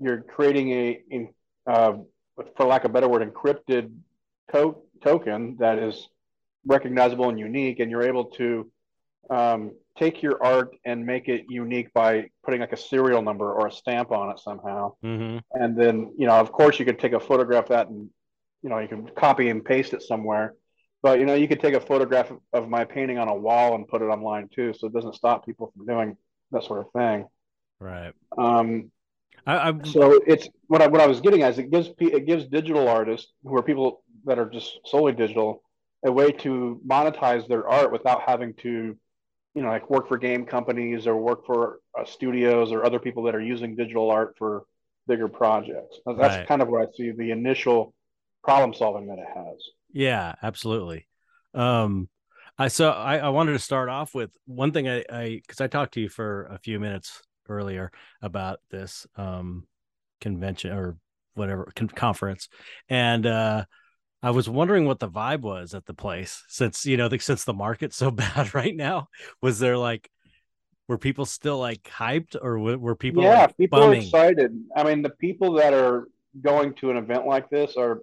you're 0.00 0.22
creating 0.22 0.70
a, 0.72 1.00
in, 1.10 1.28
uh, 1.66 1.94
for 2.56 2.66
lack 2.66 2.84
of 2.84 2.90
a 2.90 2.94
better 2.94 3.08
word, 3.08 3.22
encrypted 3.32 3.92
to- 4.52 4.82
token 5.02 5.56
that 5.58 5.78
is 5.78 6.08
recognizable 6.66 7.28
and 7.28 7.38
unique, 7.38 7.78
and 7.78 7.90
you're 7.90 8.02
able 8.02 8.24
to 8.24 8.70
um, 9.30 9.72
take 9.98 10.22
your 10.22 10.42
art 10.42 10.74
and 10.84 11.04
make 11.04 11.28
it 11.28 11.44
unique 11.48 11.92
by 11.92 12.28
putting 12.44 12.60
like 12.60 12.72
a 12.72 12.76
serial 12.76 13.22
number 13.22 13.52
or 13.52 13.66
a 13.66 13.72
stamp 13.72 14.10
on 14.10 14.30
it 14.30 14.38
somehow. 14.38 14.94
Mm-hmm. 15.04 15.38
And 15.52 15.76
then, 15.76 16.14
you 16.16 16.26
know, 16.26 16.34
of 16.34 16.50
course, 16.52 16.78
you 16.78 16.84
could 16.84 16.98
take 16.98 17.12
a 17.12 17.20
photograph 17.20 17.64
of 17.64 17.70
that 17.70 17.88
and, 17.88 18.08
you 18.62 18.70
know, 18.70 18.78
you 18.78 18.88
can 18.88 19.08
copy 19.14 19.48
and 19.48 19.64
paste 19.64 19.92
it 19.92 20.02
somewhere. 20.02 20.54
But 21.02 21.18
you 21.18 21.26
know, 21.26 21.34
you 21.34 21.48
could 21.48 21.60
take 21.60 21.74
a 21.74 21.80
photograph 21.80 22.32
of 22.52 22.68
my 22.68 22.84
painting 22.84 23.18
on 23.18 23.28
a 23.28 23.34
wall 23.34 23.74
and 23.74 23.88
put 23.88 24.02
it 24.02 24.06
online 24.06 24.48
too, 24.54 24.72
so 24.72 24.86
it 24.86 24.92
doesn't 24.92 25.16
stop 25.16 25.44
people 25.44 25.72
from 25.76 25.84
doing 25.84 26.16
that 26.52 26.62
sort 26.62 26.86
of 26.86 26.92
thing. 26.92 27.26
Right. 27.80 28.12
Um, 28.38 28.92
I, 29.44 29.70
I, 29.70 29.82
so 29.82 30.20
it's 30.24 30.48
what 30.68 30.80
I 30.80 30.86
what 30.86 31.00
I 31.00 31.08
was 31.08 31.20
getting 31.20 31.42
at 31.42 31.52
is 31.52 31.58
it 31.58 31.72
gives 31.72 31.90
it 31.98 32.26
gives 32.26 32.46
digital 32.46 32.88
artists 32.88 33.32
who 33.42 33.56
are 33.56 33.62
people 33.62 34.04
that 34.26 34.38
are 34.38 34.48
just 34.48 34.78
solely 34.86 35.12
digital 35.12 35.62
a 36.04 36.12
way 36.12 36.30
to 36.30 36.80
monetize 36.86 37.48
their 37.48 37.68
art 37.68 37.90
without 37.90 38.22
having 38.22 38.54
to 38.54 38.96
you 39.54 39.62
know, 39.62 39.68
like 39.68 39.90
work 39.90 40.08
for 40.08 40.18
game 40.18 40.46
companies 40.46 41.06
or 41.06 41.16
work 41.16 41.44
for 41.46 41.80
uh, 41.98 42.04
studios 42.04 42.72
or 42.72 42.84
other 42.84 42.98
people 42.98 43.22
that 43.24 43.34
are 43.34 43.40
using 43.40 43.76
digital 43.76 44.10
art 44.10 44.34
for 44.38 44.64
bigger 45.06 45.28
projects. 45.28 45.98
That's 46.06 46.36
right. 46.36 46.48
kind 46.48 46.62
of 46.62 46.68
where 46.68 46.82
I 46.82 46.86
see 46.94 47.10
the 47.10 47.30
initial 47.30 47.94
problem 48.42 48.74
solving 48.74 49.08
that 49.08 49.18
it 49.18 49.26
has. 49.34 49.56
Yeah, 49.92 50.34
absolutely. 50.42 51.06
Um, 51.54 52.08
I 52.58 52.68
so 52.68 52.90
I, 52.90 53.18
I 53.18 53.28
wanted 53.30 53.52
to 53.52 53.58
start 53.58 53.88
off 53.88 54.14
with 54.14 54.30
one 54.46 54.72
thing 54.72 54.88
I 54.88 55.04
I 55.10 55.40
because 55.46 55.60
I 55.60 55.66
talked 55.66 55.94
to 55.94 56.00
you 56.00 56.08
for 56.08 56.44
a 56.44 56.58
few 56.58 56.78
minutes 56.78 57.22
earlier 57.48 57.90
about 58.20 58.60
this 58.70 59.06
um 59.16 59.66
convention 60.20 60.72
or 60.72 60.96
whatever 61.34 61.70
con- 61.74 61.88
conference, 61.88 62.48
and 62.88 63.26
uh 63.26 63.64
I 64.22 64.30
was 64.30 64.48
wondering 64.48 64.84
what 64.84 65.00
the 65.00 65.08
vibe 65.08 65.40
was 65.40 65.74
at 65.74 65.86
the 65.86 65.94
place 65.94 66.44
since 66.48 66.86
you 66.86 66.96
know 66.96 67.08
the, 67.08 67.18
since 67.18 67.44
the 67.44 67.52
market's 67.52 67.96
so 67.96 68.10
bad 68.10 68.54
right 68.54 68.74
now. 68.74 69.08
Was 69.40 69.58
there 69.58 69.76
like 69.76 70.08
were 70.88 70.98
people 70.98 71.26
still 71.26 71.58
like 71.58 71.82
hyped 71.84 72.36
or 72.40 72.58
were 72.58 72.94
people 72.94 73.22
yeah 73.22 73.42
like, 73.42 73.56
people 73.56 73.80
bumming? 73.80 74.00
are 74.00 74.04
excited. 74.04 74.64
I 74.76 74.84
mean 74.84 75.02
the 75.02 75.10
people 75.10 75.54
that 75.54 75.74
are 75.74 76.08
going 76.40 76.74
to 76.74 76.90
an 76.90 76.96
event 76.96 77.26
like 77.26 77.50
this 77.50 77.76
are 77.76 78.00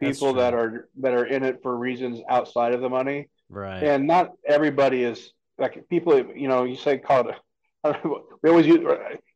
people 0.00 0.34
that 0.34 0.52
are 0.52 0.88
that 1.00 1.14
are 1.14 1.26
in 1.26 1.44
it 1.44 1.60
for 1.62 1.76
reasons 1.76 2.20
outside 2.28 2.74
of 2.74 2.80
the 2.80 2.88
money. 2.88 3.28
Right. 3.48 3.82
And 3.82 4.06
not 4.06 4.32
everybody 4.46 5.04
is 5.04 5.32
like 5.58 5.88
people 5.88 6.18
you 6.34 6.48
know 6.48 6.64
you 6.64 6.76
say 6.76 6.98
call 6.98 7.28
it 7.28 7.36
we 8.42 8.50
always 8.50 8.66
use 8.66 8.80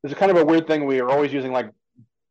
it's 0.02 0.14
kind 0.14 0.30
of 0.30 0.38
a 0.38 0.44
weird 0.44 0.66
thing. 0.66 0.86
We 0.86 1.00
are 1.00 1.10
always 1.10 1.32
using 1.32 1.52
like 1.52 1.70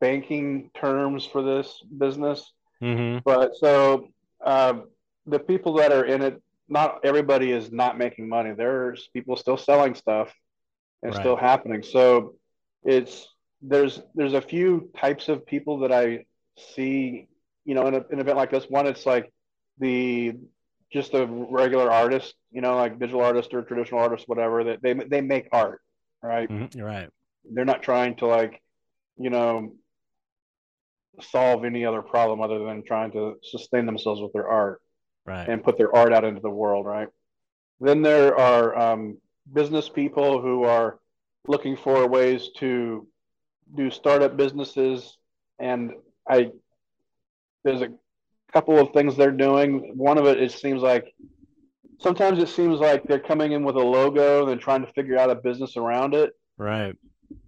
banking 0.01 0.69
terms 0.75 1.25
for 1.25 1.41
this 1.41 1.81
business 1.97 2.51
Mm-hmm. 2.81 3.19
But 3.23 3.55
so 3.55 4.09
uh, 4.43 4.79
the 5.25 5.39
people 5.39 5.73
that 5.75 5.91
are 5.91 6.05
in 6.05 6.21
it, 6.21 6.41
not 6.67 7.01
everybody 7.03 7.51
is 7.51 7.71
not 7.71 7.97
making 7.97 8.27
money. 8.27 8.53
There's 8.53 9.07
people 9.13 9.35
still 9.35 9.57
selling 9.57 9.95
stuff 9.95 10.33
and 11.03 11.13
right. 11.13 11.21
still 11.21 11.35
happening. 11.35 11.83
So 11.83 12.35
it's 12.83 13.27
there's 13.61 14.01
there's 14.13 14.33
a 14.33 14.41
few 14.41 14.89
types 14.97 15.29
of 15.29 15.45
people 15.45 15.79
that 15.79 15.91
I 15.91 16.25
see, 16.75 17.27
you 17.65 17.75
know, 17.75 17.87
in, 17.87 17.93
a, 17.93 17.97
in 17.97 18.13
an 18.13 18.19
event 18.19 18.37
like 18.37 18.51
this. 18.51 18.65
One, 18.65 18.87
it's 18.87 19.05
like 19.05 19.31
the 19.79 20.33
just 20.91 21.13
a 21.13 21.25
regular 21.25 21.91
artist, 21.91 22.35
you 22.51 22.61
know, 22.61 22.75
like 22.75 22.99
digital 22.99 23.21
artist 23.21 23.53
or 23.53 23.61
traditional 23.63 23.99
artist, 23.99 24.27
whatever. 24.27 24.63
That 24.63 24.81
they 24.81 24.93
they 24.93 25.21
make 25.21 25.47
art, 25.51 25.81
right? 26.21 26.49
Mm-hmm. 26.49 26.81
Right. 26.81 27.09
They're 27.51 27.65
not 27.65 27.83
trying 27.83 28.15
to 28.17 28.27
like, 28.27 28.61
you 29.17 29.29
know, 29.29 29.75
solve 31.21 31.65
any 31.65 31.85
other 31.85 32.01
problem 32.01 32.41
other 32.41 32.59
than 32.59 32.83
trying 32.83 33.11
to 33.11 33.35
sustain 33.43 33.85
themselves 33.85 34.21
with 34.21 34.33
their 34.33 34.47
art 34.47 34.81
right. 35.25 35.47
and 35.47 35.63
put 35.63 35.77
their 35.77 35.95
art 35.95 36.13
out 36.13 36.23
into 36.23 36.41
the 36.41 36.49
world, 36.49 36.85
right? 36.85 37.07
Then 37.79 38.01
there 38.01 38.37
are 38.37 38.77
um, 38.77 39.17
business 39.51 39.89
people 39.89 40.41
who 40.41 40.63
are 40.63 40.99
looking 41.47 41.75
for 41.75 42.07
ways 42.07 42.49
to 42.57 43.07
do 43.75 43.91
startup 43.91 44.37
businesses, 44.37 45.17
and 45.59 45.91
I 46.29 46.51
there's 47.63 47.81
a 47.81 47.89
couple 48.53 48.79
of 48.79 48.91
things 48.93 49.15
they're 49.15 49.31
doing. 49.31 49.93
One 49.95 50.17
of 50.17 50.25
it 50.25 50.41
it 50.41 50.51
seems 50.51 50.81
like 50.81 51.13
sometimes 51.99 52.39
it 52.39 52.49
seems 52.49 52.79
like 52.79 53.03
they're 53.03 53.19
coming 53.19 53.51
in 53.51 53.63
with 53.63 53.75
a 53.75 53.83
logo 53.83 54.41
and 54.41 54.49
then 54.49 54.59
trying 54.59 54.85
to 54.85 54.91
figure 54.93 55.17
out 55.17 55.29
a 55.29 55.35
business 55.35 55.75
around 55.75 56.13
it. 56.13 56.33
Right. 56.57 56.95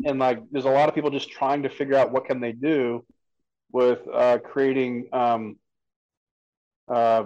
And 0.05 0.19
like 0.19 0.39
there's 0.51 0.65
a 0.65 0.69
lot 0.69 0.89
of 0.89 0.95
people 0.95 1.09
just 1.09 1.29
trying 1.29 1.63
to 1.63 1.69
figure 1.69 1.95
out 1.95 2.11
what 2.11 2.25
can 2.25 2.41
they 2.41 2.51
do 2.51 3.05
with 3.71 3.99
uh, 4.13 4.37
creating 4.39 5.07
um, 5.13 5.57
uh, 6.87 7.23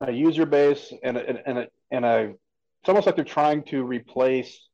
a 0.00 0.12
user 0.12 0.46
base 0.46 0.92
and 1.02 1.16
a, 1.16 1.48
and 1.48 1.58
a, 1.58 1.68
and 1.90 2.04
a 2.04 2.18
it's 2.80 2.88
almost 2.88 3.06
like 3.06 3.16
they're 3.16 3.24
trying 3.24 3.62
to 3.64 3.82
replace 3.84 4.68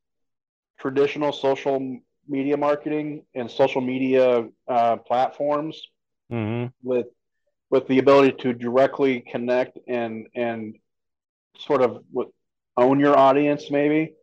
traditional 0.79 1.31
social 1.31 1.99
media 2.27 2.57
marketing 2.57 3.23
and 3.35 3.49
social 3.49 3.81
media 3.81 4.47
uh, 4.67 4.97
platforms 4.97 5.81
mm-hmm. 6.31 6.67
with 6.83 7.07
with 7.69 7.87
the 7.87 7.99
ability 7.99 8.33
to 8.33 8.53
directly 8.53 9.21
connect 9.21 9.77
and 9.87 10.27
and 10.35 10.75
sort 11.57 11.81
of 11.81 12.03
own 12.77 12.99
your 12.99 13.17
audience 13.17 13.69
maybe 13.71 14.13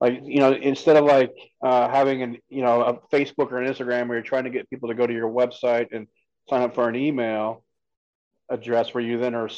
like 0.00 0.20
you 0.24 0.40
know 0.40 0.52
instead 0.52 0.96
of 0.96 1.04
like 1.04 1.34
uh, 1.62 1.88
having 1.88 2.22
an 2.22 2.38
you 2.48 2.62
know 2.62 2.82
a 2.82 2.94
facebook 3.14 3.50
or 3.52 3.58
an 3.58 3.72
instagram 3.72 4.08
where 4.08 4.18
you're 4.18 4.22
trying 4.22 4.44
to 4.44 4.50
get 4.50 4.68
people 4.68 4.88
to 4.88 4.94
go 4.94 5.06
to 5.06 5.12
your 5.12 5.30
website 5.30 5.88
and 5.92 6.06
sign 6.48 6.62
up 6.62 6.74
for 6.74 6.88
an 6.88 6.96
email 6.96 7.62
address 8.48 8.94
where 8.94 9.02
you 9.02 9.18
then 9.18 9.34
are 9.34 9.50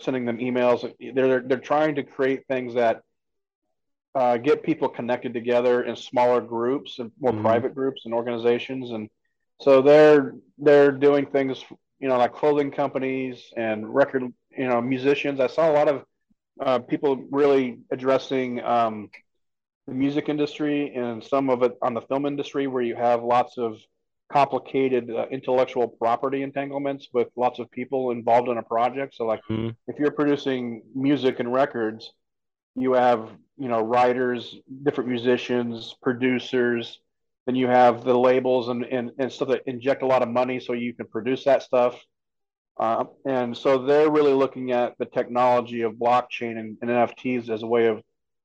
sending 0.00 0.24
them 0.24 0.38
emails 0.38 0.90
they're 1.14 1.40
they're, 1.40 1.58
trying 1.58 1.94
to 1.94 2.02
create 2.02 2.46
things 2.46 2.74
that 2.74 3.02
uh, 4.14 4.36
get 4.36 4.62
people 4.62 4.88
connected 4.88 5.32
together 5.32 5.82
in 5.82 5.96
smaller 5.96 6.40
groups 6.40 6.98
and 6.98 7.10
more 7.18 7.32
mm-hmm. 7.32 7.42
private 7.42 7.74
groups 7.74 8.02
and 8.04 8.12
organizations 8.12 8.90
and 8.90 9.08
so 9.60 9.80
they're 9.80 10.34
they're 10.58 10.92
doing 10.92 11.24
things 11.26 11.64
you 11.98 12.08
know 12.08 12.18
like 12.18 12.34
clothing 12.34 12.70
companies 12.70 13.52
and 13.56 13.92
record 13.92 14.22
you 14.56 14.68
know 14.68 14.80
musicians 14.80 15.40
i 15.40 15.46
saw 15.46 15.70
a 15.70 15.72
lot 15.72 15.88
of 15.88 16.04
uh, 16.60 16.78
people 16.78 17.24
really 17.30 17.78
addressing 17.90 18.62
um, 18.62 19.08
the 19.86 19.94
music 19.94 20.28
industry 20.28 20.94
and 20.94 21.22
some 21.22 21.50
of 21.50 21.62
it 21.62 21.72
on 21.82 21.94
the 21.94 22.00
film 22.02 22.26
industry 22.26 22.66
where 22.66 22.82
you 22.82 22.94
have 22.94 23.22
lots 23.22 23.58
of 23.58 23.78
complicated 24.32 25.10
uh, 25.10 25.26
intellectual 25.30 25.88
property 25.88 26.42
entanglements 26.42 27.08
with 27.12 27.28
lots 27.36 27.58
of 27.58 27.70
people 27.70 28.12
involved 28.12 28.48
in 28.48 28.56
a 28.56 28.62
project 28.62 29.14
so 29.14 29.26
like 29.26 29.40
mm-hmm. 29.50 29.68
if 29.88 29.98
you're 29.98 30.10
producing 30.10 30.82
music 30.94 31.38
and 31.40 31.52
records 31.52 32.12
you 32.74 32.92
have 32.92 33.28
you 33.58 33.68
know 33.68 33.82
writers 33.82 34.56
different 34.84 35.10
musicians 35.10 35.94
producers 36.00 37.00
then 37.46 37.56
you 37.56 37.66
have 37.66 38.04
the 38.04 38.16
labels 38.16 38.68
and, 38.68 38.84
and, 38.84 39.10
and 39.18 39.30
stuff 39.30 39.48
that 39.48 39.62
inject 39.66 40.02
a 40.02 40.06
lot 40.06 40.22
of 40.22 40.28
money 40.28 40.58
so 40.58 40.72
you 40.72 40.94
can 40.94 41.06
produce 41.06 41.44
that 41.44 41.62
stuff 41.62 42.00
uh, 42.80 43.04
and 43.26 43.54
so 43.54 43.84
they're 43.84 44.10
really 44.10 44.32
looking 44.32 44.72
at 44.72 44.96
the 44.98 45.04
technology 45.04 45.82
of 45.82 45.92
blockchain 45.94 46.58
and, 46.58 46.78
and 46.80 46.90
nfts 46.90 47.50
as 47.50 47.62
a 47.62 47.66
way 47.66 47.86
of 47.86 48.02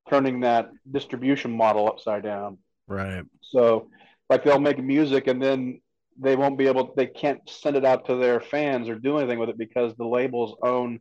turning 0.09 0.41
that 0.41 0.69
distribution 0.89 1.51
model 1.51 1.87
upside 1.87 2.23
down. 2.23 2.57
Right. 2.87 3.23
So, 3.41 3.89
like 4.29 4.43
they'll 4.43 4.59
make 4.59 4.81
music 4.83 5.27
and 5.27 5.41
then 5.41 5.81
they 6.19 6.35
won't 6.35 6.57
be 6.57 6.67
able, 6.67 6.93
they 6.95 7.07
can't 7.07 7.41
send 7.47 7.75
it 7.77 7.85
out 7.85 8.05
to 8.07 8.15
their 8.15 8.41
fans 8.41 8.89
or 8.89 8.95
do 8.95 9.17
anything 9.17 9.39
with 9.39 9.49
it 9.49 9.57
because 9.57 9.95
the 9.95 10.05
labels 10.05 10.55
own 10.63 10.99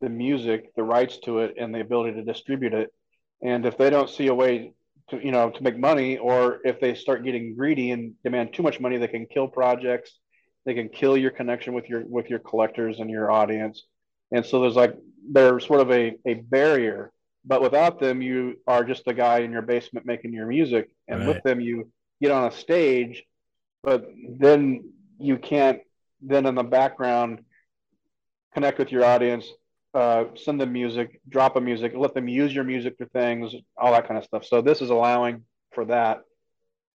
the 0.00 0.08
music, 0.08 0.74
the 0.76 0.82
rights 0.82 1.18
to 1.24 1.40
it, 1.40 1.54
and 1.58 1.74
the 1.74 1.80
ability 1.80 2.14
to 2.14 2.22
distribute 2.22 2.74
it. 2.74 2.92
And 3.42 3.66
if 3.66 3.78
they 3.78 3.90
don't 3.90 4.10
see 4.10 4.28
a 4.28 4.34
way 4.34 4.72
to, 5.10 5.24
you 5.24 5.32
know, 5.32 5.50
to 5.50 5.62
make 5.62 5.78
money, 5.78 6.18
or 6.18 6.60
if 6.64 6.80
they 6.80 6.94
start 6.94 7.24
getting 7.24 7.56
greedy 7.56 7.90
and 7.90 8.14
demand 8.22 8.52
too 8.52 8.62
much 8.62 8.80
money, 8.80 8.98
they 8.98 9.08
can 9.08 9.26
kill 9.26 9.48
projects. 9.48 10.18
They 10.66 10.74
can 10.74 10.88
kill 10.88 11.16
your 11.16 11.30
connection 11.30 11.72
with 11.72 11.88
your 11.88 12.04
with 12.06 12.28
your 12.28 12.40
collectors 12.40 13.00
and 13.00 13.08
your 13.08 13.30
audience. 13.30 13.84
And 14.32 14.44
so 14.44 14.60
there's 14.60 14.76
like 14.76 14.94
there's 15.30 15.66
sort 15.66 15.80
of 15.80 15.90
a, 15.90 16.16
a 16.26 16.34
barrier 16.34 17.12
but 17.48 17.62
without 17.62 17.98
them, 17.98 18.20
you 18.20 18.58
are 18.66 18.84
just 18.84 19.08
a 19.08 19.14
guy 19.14 19.38
in 19.38 19.50
your 19.50 19.62
basement 19.62 20.04
making 20.06 20.34
your 20.34 20.46
music. 20.46 20.90
And 21.08 21.20
right. 21.20 21.28
with 21.28 21.42
them, 21.42 21.60
you 21.60 21.90
get 22.22 22.30
on 22.30 22.44
a 22.44 22.52
stage, 22.52 23.24
but 23.82 24.06
then 24.38 24.92
you 25.18 25.38
can't, 25.38 25.80
then 26.20 26.46
in 26.46 26.54
the 26.54 26.62
background, 26.62 27.40
connect 28.54 28.78
with 28.78 28.92
your 28.92 29.04
audience, 29.04 29.46
uh, 29.94 30.24
send 30.36 30.60
them 30.60 30.72
music, 30.72 31.20
drop 31.28 31.56
a 31.56 31.60
music, 31.60 31.92
let 31.96 32.12
them 32.12 32.28
use 32.28 32.54
your 32.54 32.64
music 32.64 32.96
for 32.98 33.06
things, 33.06 33.54
all 33.76 33.92
that 33.92 34.06
kind 34.06 34.18
of 34.18 34.24
stuff. 34.24 34.44
So 34.44 34.60
this 34.60 34.82
is 34.82 34.90
allowing 34.90 35.44
for 35.72 35.86
that. 35.86 36.20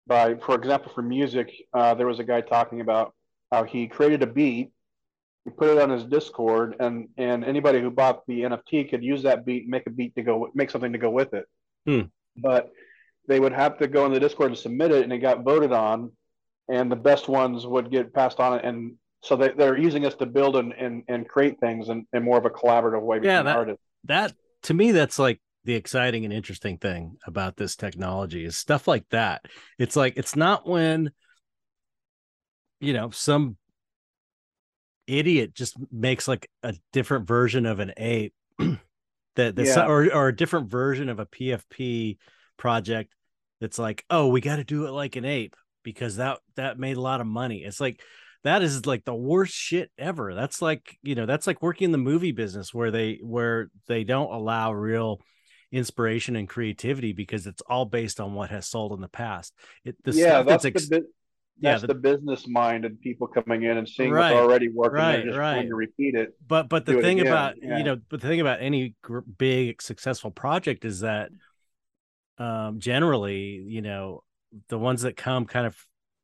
by, 0.07 0.35
for 0.35 0.55
example, 0.55 0.91
for 0.93 1.03
music, 1.03 1.53
uh, 1.73 1.93
there 1.93 2.07
was 2.07 2.19
a 2.19 2.23
guy 2.23 2.41
talking 2.41 2.81
about 2.81 3.13
how 3.51 3.63
he 3.63 3.87
created 3.87 4.23
a 4.23 4.27
beat, 4.27 4.71
he 5.49 5.55
put 5.57 5.69
it 5.69 5.81
on 5.81 5.89
his 5.89 6.05
Discord, 6.05 6.75
and 6.79 7.09
and 7.17 7.43
anybody 7.43 7.79
who 7.81 7.89
bought 7.89 8.25
the 8.27 8.41
NFT 8.41 8.89
could 8.89 9.03
use 9.03 9.23
that 9.23 9.45
beat, 9.45 9.67
make 9.67 9.85
a 9.87 9.89
beat 9.89 10.15
to 10.15 10.21
go, 10.23 10.49
make 10.53 10.69
something 10.69 10.91
to 10.93 10.97
go 10.99 11.09
with 11.09 11.33
it. 11.33 11.45
Hmm. 11.85 12.01
But 12.37 12.71
they 13.27 13.39
would 13.39 13.53
have 13.53 13.77
to 13.79 13.87
go 13.87 14.05
in 14.05 14.11
the 14.13 14.19
Discord 14.19 14.51
and 14.51 14.57
submit 14.57 14.91
it, 14.91 15.03
and 15.03 15.13
it 15.13 15.19
got 15.19 15.43
voted 15.43 15.71
on, 15.71 16.11
and 16.67 16.91
the 16.91 16.95
best 16.95 17.27
ones 17.27 17.65
would 17.65 17.91
get 17.91 18.13
passed 18.13 18.39
on, 18.39 18.59
and 18.59 18.93
so 19.21 19.35
they, 19.35 19.49
they're 19.49 19.77
using 19.77 20.05
us 20.05 20.15
to 20.15 20.25
build 20.25 20.55
and, 20.55 20.71
and, 20.73 21.03
and 21.09 21.27
create 21.27 21.59
things 21.59 21.89
in, 21.89 22.07
in 22.13 22.23
more 22.23 22.37
of 22.37 22.45
a 22.45 22.49
collaborative 22.49 23.01
way 23.01 23.19
Yeah, 23.21 23.43
that- 23.43 23.55
artists. 23.57 23.83
that 24.05 24.33
to 24.63 24.73
me 24.73 24.93
that's 24.93 25.19
like 25.19 25.41
the 25.65 25.75
exciting 25.75 26.23
and 26.23 26.33
interesting 26.33 26.77
thing 26.77 27.17
about 27.27 27.57
this 27.57 27.75
technology 27.75 28.45
is 28.45 28.57
stuff 28.57 28.87
like 28.87 29.03
that 29.11 29.43
it's 29.77 29.97
like 29.97 30.13
it's 30.15 30.37
not 30.37 30.65
when 30.67 31.11
you 32.79 32.93
know 32.93 33.09
some 33.09 33.57
idiot 35.09 35.53
just 35.53 35.75
makes 35.91 36.27
like 36.27 36.49
a 36.63 36.73
different 36.93 37.27
version 37.27 37.65
of 37.65 37.79
an 37.79 37.93
ape 37.97 38.33
that 38.57 39.55
that's 39.55 39.75
Yeah. 39.75 39.85
or, 39.87 40.13
or 40.13 40.27
a 40.27 40.35
different 40.35 40.69
version 40.69 41.09
of 41.09 41.19
a 41.19 41.25
pfp 41.25 42.17
project 42.57 43.13
that's 43.61 43.79
like 43.79 44.05
oh 44.09 44.27
we 44.27 44.41
got 44.41 44.57
to 44.57 44.63
do 44.63 44.85
it 44.85 44.91
like 44.91 45.15
an 45.15 45.25
ape 45.25 45.55
because 45.83 46.17
that 46.17 46.39
that 46.55 46.79
made 46.79 46.97
a 46.97 47.01
lot 47.01 47.21
of 47.21 47.27
money. 47.27 47.63
It's 47.63 47.79
like 47.79 48.01
that 48.43 48.61
is 48.61 48.85
like 48.85 49.05
the 49.05 49.15
worst 49.15 49.53
shit 49.53 49.91
ever. 49.97 50.33
That's 50.33 50.61
like 50.61 50.97
you 51.01 51.15
know 51.15 51.25
that's 51.25 51.47
like 51.47 51.61
working 51.61 51.85
in 51.85 51.91
the 51.91 51.97
movie 51.97 52.31
business 52.31 52.73
where 52.73 52.91
they 52.91 53.19
where 53.21 53.69
they 53.87 54.03
don't 54.03 54.31
allow 54.31 54.71
real 54.71 55.19
inspiration 55.71 56.35
and 56.35 56.49
creativity 56.49 57.13
because 57.13 57.47
it's 57.47 57.61
all 57.61 57.85
based 57.85 58.19
on 58.19 58.33
what 58.33 58.49
has 58.49 58.67
sold 58.67 58.93
in 58.93 59.01
the 59.01 59.07
past. 59.07 59.53
It 59.83 59.95
the 60.03 60.11
yeah, 60.11 60.27
stuff 60.27 60.45
that's, 60.47 60.63
that's, 60.63 60.75
ex- 60.75 60.89
the, 60.89 60.99
bu- 60.99 61.07
yeah, 61.61 61.71
that's 61.71 61.81
the- 61.81 61.87
the, 61.87 61.93
business 61.95 62.45
and 62.47 63.01
people 63.01 63.27
coming 63.27 63.63
in 63.63 63.77
and 63.77 63.87
seeing 63.87 64.11
Right, 64.11 64.33
what's 64.33 64.41
already 64.41 64.69
working 64.69 64.97
right, 64.97 65.15
and 65.19 65.25
just 65.25 65.37
right. 65.37 65.67
to 65.67 65.75
repeat 65.75 66.15
it. 66.15 66.35
but 66.47 66.69
but 66.69 66.85
the 66.85 67.01
thing 67.01 67.19
about 67.19 67.55
yeah. 67.61 67.77
you 67.77 67.83
know 67.83 67.97
but 68.09 68.21
the 68.21 68.27
thing 68.27 68.41
about 68.41 68.61
any 68.61 68.95
gr- 69.01 69.19
big 69.19 69.81
successful 69.81 70.31
project 70.31 70.85
is 70.85 71.01
that 71.01 71.29
um 72.37 72.79
generally 72.79 73.63
you 73.67 73.81
know 73.81 74.23
the 74.69 74.77
ones 74.77 75.01
that 75.01 75.17
come 75.17 75.45
kind 75.45 75.67
of 75.67 75.77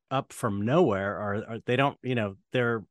up 0.10 0.32
from 0.32 0.64
nowhere 0.64 1.18
are, 1.18 1.36
are 1.36 1.60
they 1.66 1.76
don't 1.76 1.98
you 2.02 2.16
know 2.16 2.36
they're 2.54 2.84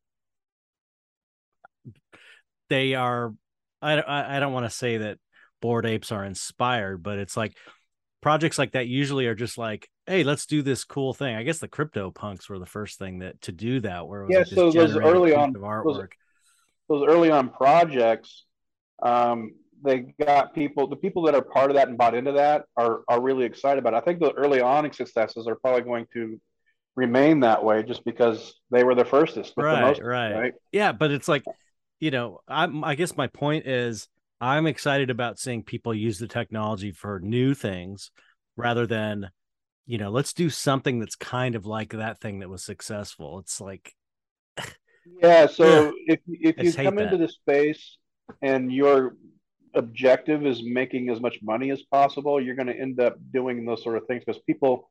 they 2.69 2.95
are 2.95 3.35
i 3.81 3.95
i, 4.01 4.37
I 4.37 4.41
don't 4.41 4.53
want 4.53 4.67
to 4.67 4.71
say 4.71 4.99
that 4.99 5.19
Bored 5.61 5.87
Apes 5.87 6.13
are 6.13 6.25
inspired 6.25 7.03
but 7.03 7.19
it's 7.19 7.37
like 7.37 7.57
projects 8.25 8.59
like 8.59 8.73
that 8.73 8.87
usually 8.89 9.27
are 9.27 9.35
just 9.35 9.59
like 9.59 9.89
hey 10.07 10.25
let's 10.25 10.47
do 10.47 10.63
this 10.63 10.83
cool 10.85 11.13
thing 11.13 11.37
i 11.37 11.43
guess 11.43 11.59
the 11.59 11.69
crypto 11.69 12.11
punks 12.11 12.49
were 12.49 12.59
the 12.59 12.65
first 12.67 12.99
thing 12.99 13.19
that 13.19 13.39
to 13.43 13.53
do 13.53 13.81
that 13.81 14.09
where 14.09 14.23
it 14.23 14.27
was 14.27 14.33
Yeah, 14.33 14.39
like 14.39 14.47
so 14.49 14.71
those 14.73 14.97
early 14.97 15.35
on- 15.35 15.55
of 15.55 15.63
artwork 15.63 16.13
Those 16.89 17.07
early 17.09 17.31
on 17.31 17.51
projects, 17.51 18.45
um, 19.03 19.53
they 19.83 20.07
got 20.19 20.55
people, 20.55 20.87
the 20.87 20.97
people 20.97 21.23
that 21.25 21.35
are 21.35 21.43
part 21.43 21.71
of 21.71 21.77
that 21.77 21.89
and 21.89 21.97
bought 21.99 22.15
into 22.15 22.33
that 22.33 22.65
are, 22.77 23.03
are 23.09 23.21
really 23.21 23.45
excited 23.45 23.79
about 23.79 23.93
it. 23.95 23.97
I 23.99 24.01
think 24.01 24.21
the 24.21 24.33
early 24.33 24.61
on 24.63 24.91
successes 24.93 25.47
are 25.47 25.57
probably 25.57 25.83
going 25.83 26.07
to 26.15 26.41
remain 26.97 27.41
that 27.41 27.63
way 27.65 27.83
just 27.83 28.05
because 28.05 28.55
they 28.71 28.85
were 28.85 28.95
the 28.95 29.05
firstest. 29.05 29.53
with 29.57 29.65
the 29.65 29.73
Right, 29.73 29.81
most, 29.83 30.01
right. 30.03 30.53
yeah 30.73 30.93
but 30.93 31.11
it's 31.11 31.29
like 31.29 31.45
you 32.01 32.11
know 32.11 32.41
i'm 32.49 32.85
i 32.85 32.95
guess 32.95 33.17
my 33.17 33.27
point 33.29 33.67
is 33.67 34.09
i'm 34.41 34.67
excited 34.67 35.11
about 35.11 35.39
seeing 35.39 35.63
people 35.63 35.95
use 35.95 36.19
the 36.19 36.29
technology 36.29 36.93
for 36.93 37.21
new 37.21 37.55
things 37.55 38.11
rather 38.57 38.87
than 38.87 39.31
you 39.87 39.99
know 39.99 40.11
let's 40.11 40.33
do 40.33 40.49
something 40.51 40.99
that's 40.99 41.17
kind 41.17 41.55
of 41.55 41.67
like 41.67 41.91
that 41.91 42.21
thing 42.21 42.41
that 42.41 42.49
was 42.49 42.65
successful 42.65 43.39
it's 43.39 43.61
like 43.61 43.93
Yeah. 45.21 45.47
So 45.47 45.93
if 46.07 46.21
if 46.27 46.57
you 46.59 46.73
come 46.73 46.99
into 46.99 47.19
the 47.19 47.29
space 47.29 47.99
and 48.41 48.73
your 48.73 49.17
objective 49.75 50.47
is 50.47 50.63
making 50.65 51.11
as 51.11 51.21
much 51.21 51.37
money 51.43 51.71
as 51.71 51.83
possible, 51.83 52.41
you're 52.41 52.55
going 52.55 52.69
to 52.75 52.81
end 52.87 52.99
up 53.01 53.17
doing 53.33 53.67
those 53.67 53.83
sort 53.83 53.97
of 53.99 54.07
things 54.07 54.23
because 54.25 54.41
people 54.47 54.91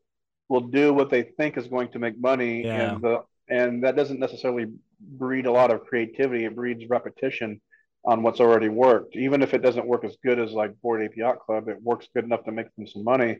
will 0.49 0.62
do 0.62 0.93
what 0.93 1.10
they 1.10 1.23
think 1.23 1.58
is 1.58 1.67
going 1.67 1.89
to 1.93 1.99
make 1.99 2.19
money, 2.19 2.63
Yeah. 2.63 2.93
and 2.93 3.01
the 3.01 3.23
and 3.49 3.84
that 3.84 3.95
doesn't 3.95 4.19
necessarily 4.19 4.67
breed 4.99 5.45
a 5.47 5.51
lot 5.51 5.71
of 5.71 5.84
creativity. 5.86 6.45
It 6.45 6.56
breeds 6.56 6.84
repetition 6.89 7.60
on 8.05 8.21
what's 8.23 8.39
already 8.39 8.69
worked. 8.69 9.15
Even 9.15 9.41
if 9.41 9.53
it 9.53 9.61
doesn't 9.61 9.87
work 9.87 10.03
as 10.03 10.17
good 10.23 10.39
as 10.39 10.51
like 10.51 10.73
Bored 10.81 11.01
Ape 11.03 11.17
Yacht 11.17 11.39
Club, 11.39 11.69
it 11.69 11.81
works 11.81 12.07
good 12.13 12.25
enough 12.25 12.43
to 12.45 12.51
make 12.51 12.73
them 12.75 12.87
some 12.87 13.03
money. 13.03 13.39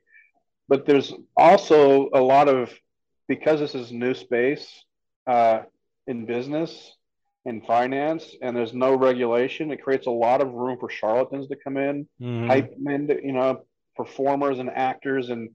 But 0.70 0.86
there's 0.86 1.14
also 1.36 2.10
a 2.14 2.22
lot 2.22 2.48
of 2.48 2.74
because 3.28 3.60
this 3.60 3.76
is 3.76 3.92
new 3.92 4.14
space. 4.14 4.68
Uh, 5.26 5.62
in 6.08 6.26
business 6.26 6.96
in 7.46 7.62
finance 7.62 8.36
and 8.42 8.56
there's 8.56 8.74
no 8.74 8.96
regulation 8.96 9.72
it 9.72 9.84
creates 9.84 10.08
a 10.08 10.12
lot 10.12 10.42
of 10.42 10.54
room 10.54 10.78
for 10.80 10.90
charlatans 10.90 11.48
to 11.48 11.56
come 11.56 11.78
in 11.78 12.08
mhm. 12.22 12.48
hype 12.48 12.74
men 12.78 13.08
to, 13.08 13.24
you 13.24 13.34
know 13.34 13.62
performers 13.96 14.60
and 14.60 14.70
actors 14.70 15.30
and 15.30 15.50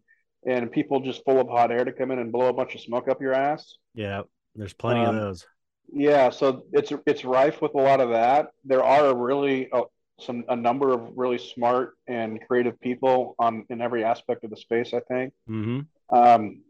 and 0.46 0.70
people 0.70 1.00
just 1.00 1.24
full 1.24 1.40
of 1.40 1.48
hot 1.48 1.72
air 1.72 1.84
to 1.84 1.92
come 1.92 2.10
in 2.10 2.18
and 2.18 2.30
blow 2.30 2.48
a 2.48 2.52
bunch 2.52 2.74
of 2.74 2.80
smoke 2.80 3.08
up 3.08 3.20
your 3.20 3.32
ass 3.32 3.76
yeah 3.94 4.22
there's 4.54 4.74
plenty 4.74 5.00
of 5.00 5.08
Um, 5.08 5.16
those 5.16 5.46
yeah 5.92 6.30
so 6.30 6.62
it's 6.72 6.92
it's 7.06 7.24
rife 7.24 7.60
with 7.62 7.74
a 7.74 7.78
lot 7.80 8.00
of 8.00 8.10
that. 8.10 8.48
There 8.64 8.84
are 8.84 9.16
really 9.16 9.70
uh, 9.72 9.82
some 10.20 10.44
a 10.48 10.56
number 10.56 10.92
of 10.92 11.12
really 11.16 11.38
smart 11.38 11.94
and 12.06 12.40
creative 12.46 12.80
people 12.80 13.34
on 13.38 13.64
in 13.70 13.80
every 13.80 14.04
aspect 14.04 14.44
of 14.44 14.50
the 14.50 14.56
space 14.56 14.92
i 14.94 15.00
think. 15.00 15.32
Hmm 15.46 15.80
um, 16.10 16.62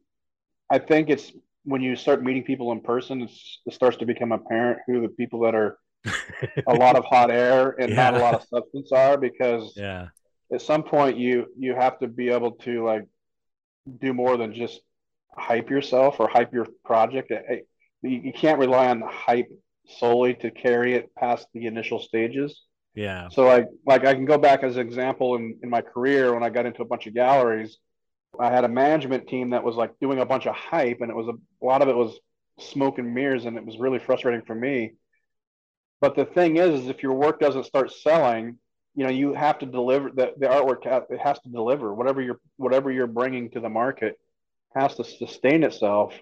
I 0.70 0.78
think 0.78 1.10
it's 1.10 1.32
when 1.64 1.80
you 1.82 1.96
start 1.96 2.22
meeting 2.22 2.42
people 2.42 2.72
in 2.72 2.80
person, 2.80 3.22
it's, 3.22 3.60
it 3.66 3.74
starts 3.74 3.96
to 3.98 4.06
become 4.06 4.32
apparent 4.32 4.80
who 4.86 5.00
the 5.00 5.08
people 5.08 5.40
that 5.40 5.54
are 5.54 5.78
a 6.66 6.74
lot 6.74 6.96
of 6.96 7.04
hot 7.04 7.30
air 7.30 7.74
and 7.78 7.94
not 7.94 8.14
a 8.14 8.18
lot 8.18 8.34
of 8.34 8.42
substance 8.44 8.92
are 8.92 9.16
because 9.18 9.72
yeah. 9.76 10.08
at 10.52 10.62
some 10.62 10.82
point 10.82 11.18
you 11.18 11.46
you 11.58 11.74
have 11.74 11.98
to 11.98 12.06
be 12.06 12.30
able 12.30 12.52
to 12.52 12.84
like 12.84 13.04
do 14.00 14.14
more 14.14 14.36
than 14.36 14.54
just 14.54 14.80
hype 15.36 15.68
yourself 15.68 16.20
or 16.20 16.28
hype 16.28 16.52
your 16.52 16.66
project. 16.84 17.30
It- 17.30 17.68
You, 18.02 18.20
you 18.24 18.32
can't 18.32 18.58
rely 18.58 18.88
on 18.88 19.00
the 19.00 19.06
hype 19.06 19.48
solely 19.86 20.34
to 20.34 20.50
carry 20.50 20.94
it 20.94 21.14
past 21.16 21.46
the 21.54 21.66
initial 21.66 21.98
stages. 21.98 22.62
yeah 22.94 23.28
So 23.30 23.44
like 23.44 23.68
like 23.86 24.04
I 24.04 24.14
can 24.14 24.24
go 24.24 24.38
back 24.38 24.62
as 24.62 24.76
an 24.76 24.86
example 24.86 25.36
in, 25.36 25.58
in 25.62 25.70
my 25.70 25.80
career 25.80 26.34
when 26.34 26.42
I 26.42 26.50
got 26.50 26.66
into 26.66 26.82
a 26.82 26.84
bunch 26.84 27.06
of 27.06 27.14
galleries, 27.14 27.78
I 28.38 28.50
had 28.50 28.64
a 28.64 28.68
management 28.68 29.28
team 29.28 29.50
that 29.50 29.64
was 29.64 29.76
like 29.76 29.92
doing 30.00 30.20
a 30.20 30.26
bunch 30.26 30.46
of 30.46 30.54
hype 30.54 31.00
and 31.00 31.10
it 31.10 31.16
was 31.16 31.28
a, 31.28 31.32
a 31.32 31.64
lot 31.64 31.82
of 31.82 31.88
it 31.88 31.96
was 31.96 32.18
smoke 32.60 32.98
and 32.98 33.14
mirrors 33.14 33.44
and 33.46 33.56
it 33.56 33.64
was 33.64 33.78
really 33.78 33.98
frustrating 33.98 34.42
for 34.42 34.54
me. 34.54 34.94
But 36.00 36.14
the 36.14 36.24
thing 36.24 36.56
is, 36.56 36.80
is 36.82 36.88
if 36.88 37.02
your 37.02 37.14
work 37.14 37.40
doesn't 37.40 37.64
start 37.64 37.90
selling, 37.92 38.58
you 38.94 39.04
know, 39.04 39.10
you 39.10 39.32
have 39.34 39.58
to 39.60 39.66
deliver 39.66 40.10
the, 40.10 40.32
the 40.36 40.46
artwork 40.46 40.86
it 41.10 41.20
has 41.20 41.38
to 41.40 41.48
deliver 41.48 41.94
whatever 41.94 42.20
you're 42.20 42.40
whatever 42.56 42.90
you're 42.90 43.06
bringing 43.06 43.50
to 43.50 43.60
the 43.60 43.68
market 43.68 44.18
has 44.74 44.94
to 44.96 45.04
sustain 45.04 45.64
itself. 45.64 46.18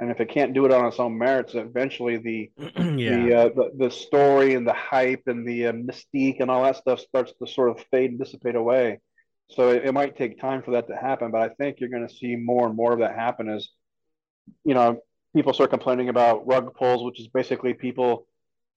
And 0.00 0.10
if 0.10 0.20
it 0.20 0.30
can't 0.30 0.54
do 0.54 0.64
it 0.66 0.72
on 0.72 0.86
its 0.86 1.00
own 1.00 1.18
merits, 1.18 1.54
eventually 1.54 2.18
the 2.18 2.50
yeah 2.96 3.30
the, 3.30 3.34
uh, 3.34 3.48
the 3.50 3.70
the 3.76 3.90
story 3.90 4.54
and 4.54 4.66
the 4.66 4.72
hype 4.74 5.22
and 5.26 5.46
the 5.46 5.68
uh, 5.68 5.72
mystique 5.72 6.40
and 6.40 6.50
all 6.50 6.62
that 6.64 6.76
stuff 6.76 7.00
starts 7.00 7.32
to 7.40 7.46
sort 7.46 7.70
of 7.70 7.84
fade 7.90 8.10
and 8.10 8.18
dissipate 8.18 8.54
away. 8.56 9.00
So 9.50 9.70
it, 9.70 9.86
it 9.86 9.92
might 9.92 10.16
take 10.16 10.40
time 10.40 10.62
for 10.62 10.72
that 10.72 10.88
to 10.88 10.96
happen, 10.96 11.30
but 11.30 11.40
I 11.42 11.48
think 11.54 11.80
you're 11.80 11.90
going 11.90 12.06
to 12.06 12.14
see 12.14 12.36
more 12.36 12.66
and 12.66 12.76
more 12.76 12.92
of 12.92 13.00
that 13.00 13.14
happen 13.14 13.48
as 13.48 13.68
you 14.64 14.74
know 14.74 15.00
people 15.34 15.52
start 15.52 15.70
complaining 15.70 16.08
about 16.08 16.46
rug 16.46 16.74
pulls, 16.74 17.04
which 17.04 17.20
is 17.20 17.28
basically 17.28 17.74
people 17.74 18.26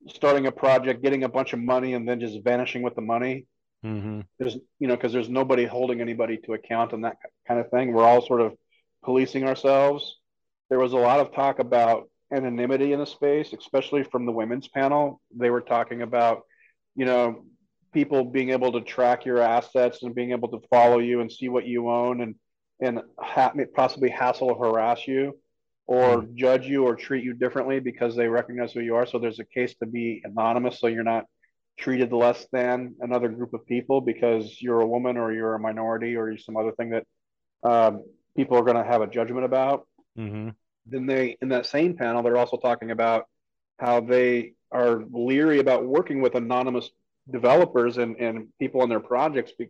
starting 0.08 0.48
a 0.48 0.52
project, 0.52 1.04
getting 1.04 1.24
a 1.24 1.30
bunch 1.30 1.54
of 1.54 1.60
money, 1.60 1.94
and 1.94 2.08
then 2.08 2.20
just 2.20 2.44
vanishing 2.44 2.82
with 2.82 2.96
the 2.96 3.02
money. 3.02 3.46
hmm 3.84 4.22
There's 4.40 4.58
you 4.80 4.88
know 4.88 4.96
because 4.96 5.14
there's 5.14 5.30
nobody 5.30 5.66
holding 5.66 6.02
anybody 6.02 6.38
to 6.46 6.54
account 6.54 6.94
and 6.94 7.06
that 7.06 7.18
kind 7.48 7.60
of 7.60 7.70
thing. 7.70 7.94
We're 7.94 8.04
all 8.06 8.26
sort 8.26 8.42
of 8.42 8.56
policing 9.04 9.46
ourselves. 9.46 10.18
There 10.72 10.80
was 10.80 10.94
a 10.94 10.98
lot 10.98 11.20
of 11.20 11.34
talk 11.34 11.60
about 11.60 12.10
anonymity 12.34 12.94
in 12.94 13.00
the 13.00 13.06
space, 13.06 13.52
especially 13.52 14.04
from 14.04 14.26
the 14.26 14.32
women's 14.32 14.70
panel. 14.70 15.22
They 15.36 15.50
were 15.50 15.60
talking 15.60 16.02
about, 16.02 16.44
you 16.96 17.06
know, 17.06 17.44
people 17.94 18.24
being 18.24 18.52
able 18.52 18.72
to 18.72 18.80
track 18.80 19.26
your 19.26 19.40
assets 19.40 20.02
and 20.02 20.16
being 20.16 20.32
able 20.32 20.48
to 20.48 20.62
follow 20.70 21.00
you 21.00 21.20
and 21.20 21.30
see 21.30 21.50
what 21.50 21.66
you 21.66 21.90
own 21.90 22.22
and 22.22 22.36
and 22.80 23.02
ha- 23.20 23.54
possibly 23.76 24.10
hassle 24.10 24.50
or 24.50 24.56
harass 24.66 25.06
you 25.08 25.38
or 25.88 26.26
judge 26.36 26.68
you 26.68 26.86
or 26.86 26.96
treat 26.96 27.26
you 27.26 27.34
differently 27.34 27.82
because 27.82 28.16
they 28.16 28.30
recognize 28.30 28.72
who 28.72 28.80
you 28.80 28.96
are. 28.96 29.06
So 29.06 29.20
there's 29.20 29.40
a 29.40 29.46
case 29.46 29.76
to 29.80 29.86
be 29.86 30.22
anonymous 30.24 30.80
so 30.80 30.88
you're 30.88 31.04
not 31.04 31.26
treated 31.78 32.14
less 32.14 32.48
than 32.54 32.96
another 33.02 33.28
group 33.28 33.54
of 33.54 33.66
people 33.68 34.00
because 34.00 34.62
you're 34.62 34.80
a 34.80 34.88
woman 34.88 35.18
or 35.18 35.34
you're 35.34 35.56
a 35.56 35.60
minority 35.60 36.16
or 36.16 36.30
you're 36.30 36.38
some 36.38 36.56
other 36.56 36.72
thing 36.72 36.92
that 36.92 37.06
um, 37.64 38.04
people 38.38 38.58
are 38.58 38.64
going 38.64 38.78
to 38.78 38.90
have 38.90 39.02
a 39.02 39.08
judgment 39.08 39.44
about 39.44 39.86
hmm 40.16 40.50
then 40.86 41.06
they 41.06 41.38
in 41.42 41.50
that 41.50 41.66
same 41.66 41.96
panel 41.96 42.24
they're 42.24 42.38
also 42.38 42.58
talking 42.58 42.92
about 42.92 43.26
how 43.80 44.00
they 44.00 44.54
are 44.72 45.04
leery 45.12 45.60
about 45.60 45.86
working 45.86 46.22
with 46.22 46.36
anonymous 46.36 46.92
developers 47.30 47.98
and, 47.98 48.16
and 48.18 48.48
people 48.60 48.82
on 48.82 48.90
their 48.90 49.00
projects 49.00 49.52
be, 49.58 49.70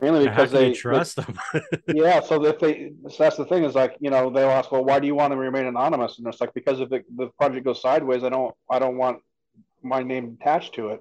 mainly 0.00 0.28
because 0.28 0.50
they 0.50 0.72
trust 0.72 1.16
them? 1.16 1.38
yeah 1.88 2.20
so 2.20 2.44
if 2.44 2.58
they 2.58 2.92
so 3.08 3.24
that's 3.24 3.36
the 3.36 3.44
thing 3.44 3.64
is 3.64 3.74
like 3.74 3.96
you 4.00 4.10
know 4.10 4.30
they'll 4.30 4.50
ask 4.50 4.70
well 4.72 4.84
why 4.84 4.98
do 4.98 5.06
you 5.06 5.14
want 5.14 5.32
to 5.32 5.36
remain 5.36 5.66
anonymous 5.66 6.18
and 6.18 6.26
it's 6.26 6.40
like 6.40 6.54
because 6.54 6.80
if 6.80 6.90
it, 6.92 7.04
the 7.16 7.28
project 7.38 7.64
goes 7.64 7.82
sideways 7.82 8.24
i 8.24 8.28
don't 8.28 8.54
i 8.70 8.78
don't 8.78 8.96
want 8.96 9.18
my 9.82 10.02
name 10.02 10.36
attached 10.40 10.74
to 10.74 10.88
it 10.88 11.00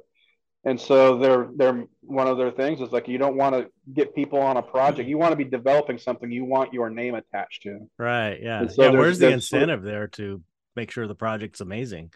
and 0.67 0.79
so 0.79 1.17
they're 1.17 1.47
they're 1.55 1.85
one 2.01 2.27
of 2.27 2.37
their 2.37 2.51
things 2.51 2.81
is 2.81 2.91
like 2.91 3.07
you 3.07 3.17
don't 3.17 3.37
want 3.37 3.55
to 3.55 3.69
get 3.93 4.13
people 4.13 4.39
on 4.39 4.57
a 4.57 4.61
project 4.61 5.07
you 5.07 5.17
want 5.17 5.31
to 5.31 5.37
be 5.37 5.45
developing 5.45 5.97
something 5.97 6.29
you 6.29 6.43
want 6.43 6.73
your 6.73 6.89
name 6.89 7.15
attached 7.15 7.63
to 7.63 7.79
right. 7.97 8.39
Yeah. 8.41 8.67
So 8.67 8.83
yeah. 8.83 8.89
Where's 8.91 9.17
the 9.17 9.29
there's 9.29 9.47
sort 9.47 9.63
of- 9.63 9.69
incentive 9.69 9.83
there 9.83 10.07
to 10.09 10.41
make 10.75 10.91
sure 10.91 11.07
the 11.07 11.15
project's 11.15 11.61
amazing? 11.61 12.11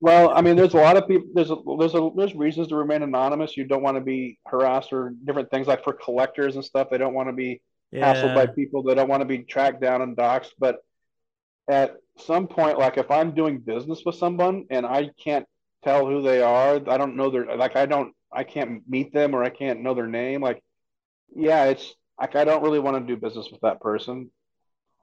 well 0.00 0.30
i 0.34 0.40
mean 0.42 0.56
there's 0.56 0.74
a 0.74 0.78
lot 0.78 0.96
of 0.96 1.06
people 1.06 1.28
there's 1.32 1.50
a, 1.52 1.56
there's 1.78 1.94
a 1.94 2.10
there's 2.16 2.34
reasons 2.34 2.66
to 2.68 2.74
remain 2.74 3.02
anonymous 3.02 3.56
you 3.56 3.64
don't 3.64 3.84
want 3.84 3.96
to 3.96 4.00
be 4.00 4.36
harassed 4.46 4.92
or 4.92 5.14
different 5.24 5.48
things 5.50 5.68
like 5.68 5.84
for 5.84 5.92
collectors 5.92 6.56
and 6.56 6.64
stuff 6.64 6.90
they 6.90 6.98
don't 6.98 7.14
want 7.14 7.28
to 7.28 7.32
be 7.32 7.62
hassled 7.94 8.34
by 8.34 8.46
people 8.46 8.82
they 8.82 8.96
don't 8.96 9.08
want 9.08 9.20
to 9.20 9.26
be 9.26 9.38
tracked 9.38 9.80
down 9.80 10.02
and 10.02 10.16
doxxed 10.16 10.50
but 10.58 10.78
at 11.68 11.94
some 12.18 12.48
point 12.48 12.78
like 12.78 12.98
if 12.98 13.12
i'm 13.12 13.30
doing 13.32 13.58
business 13.58 14.02
with 14.04 14.16
someone 14.16 14.64
and 14.70 14.84
i 14.84 15.08
can't 15.22 15.46
tell 15.84 16.06
who 16.06 16.22
they 16.22 16.40
are 16.42 16.80
i 16.88 16.96
don't 16.96 17.16
know 17.16 17.30
their 17.30 17.56
like 17.56 17.76
i 17.76 17.86
don't 17.86 18.12
i 18.32 18.44
can't 18.44 18.82
meet 18.88 19.12
them 19.12 19.34
or 19.34 19.42
i 19.42 19.50
can't 19.50 19.80
know 19.80 19.94
their 19.94 20.06
name 20.06 20.40
like 20.40 20.62
yeah 21.34 21.64
it's 21.64 21.94
like 22.20 22.36
i 22.36 22.44
don't 22.44 22.62
really 22.62 22.78
want 22.78 22.96
to 22.96 23.14
do 23.14 23.20
business 23.20 23.48
with 23.50 23.60
that 23.62 23.80
person 23.80 24.30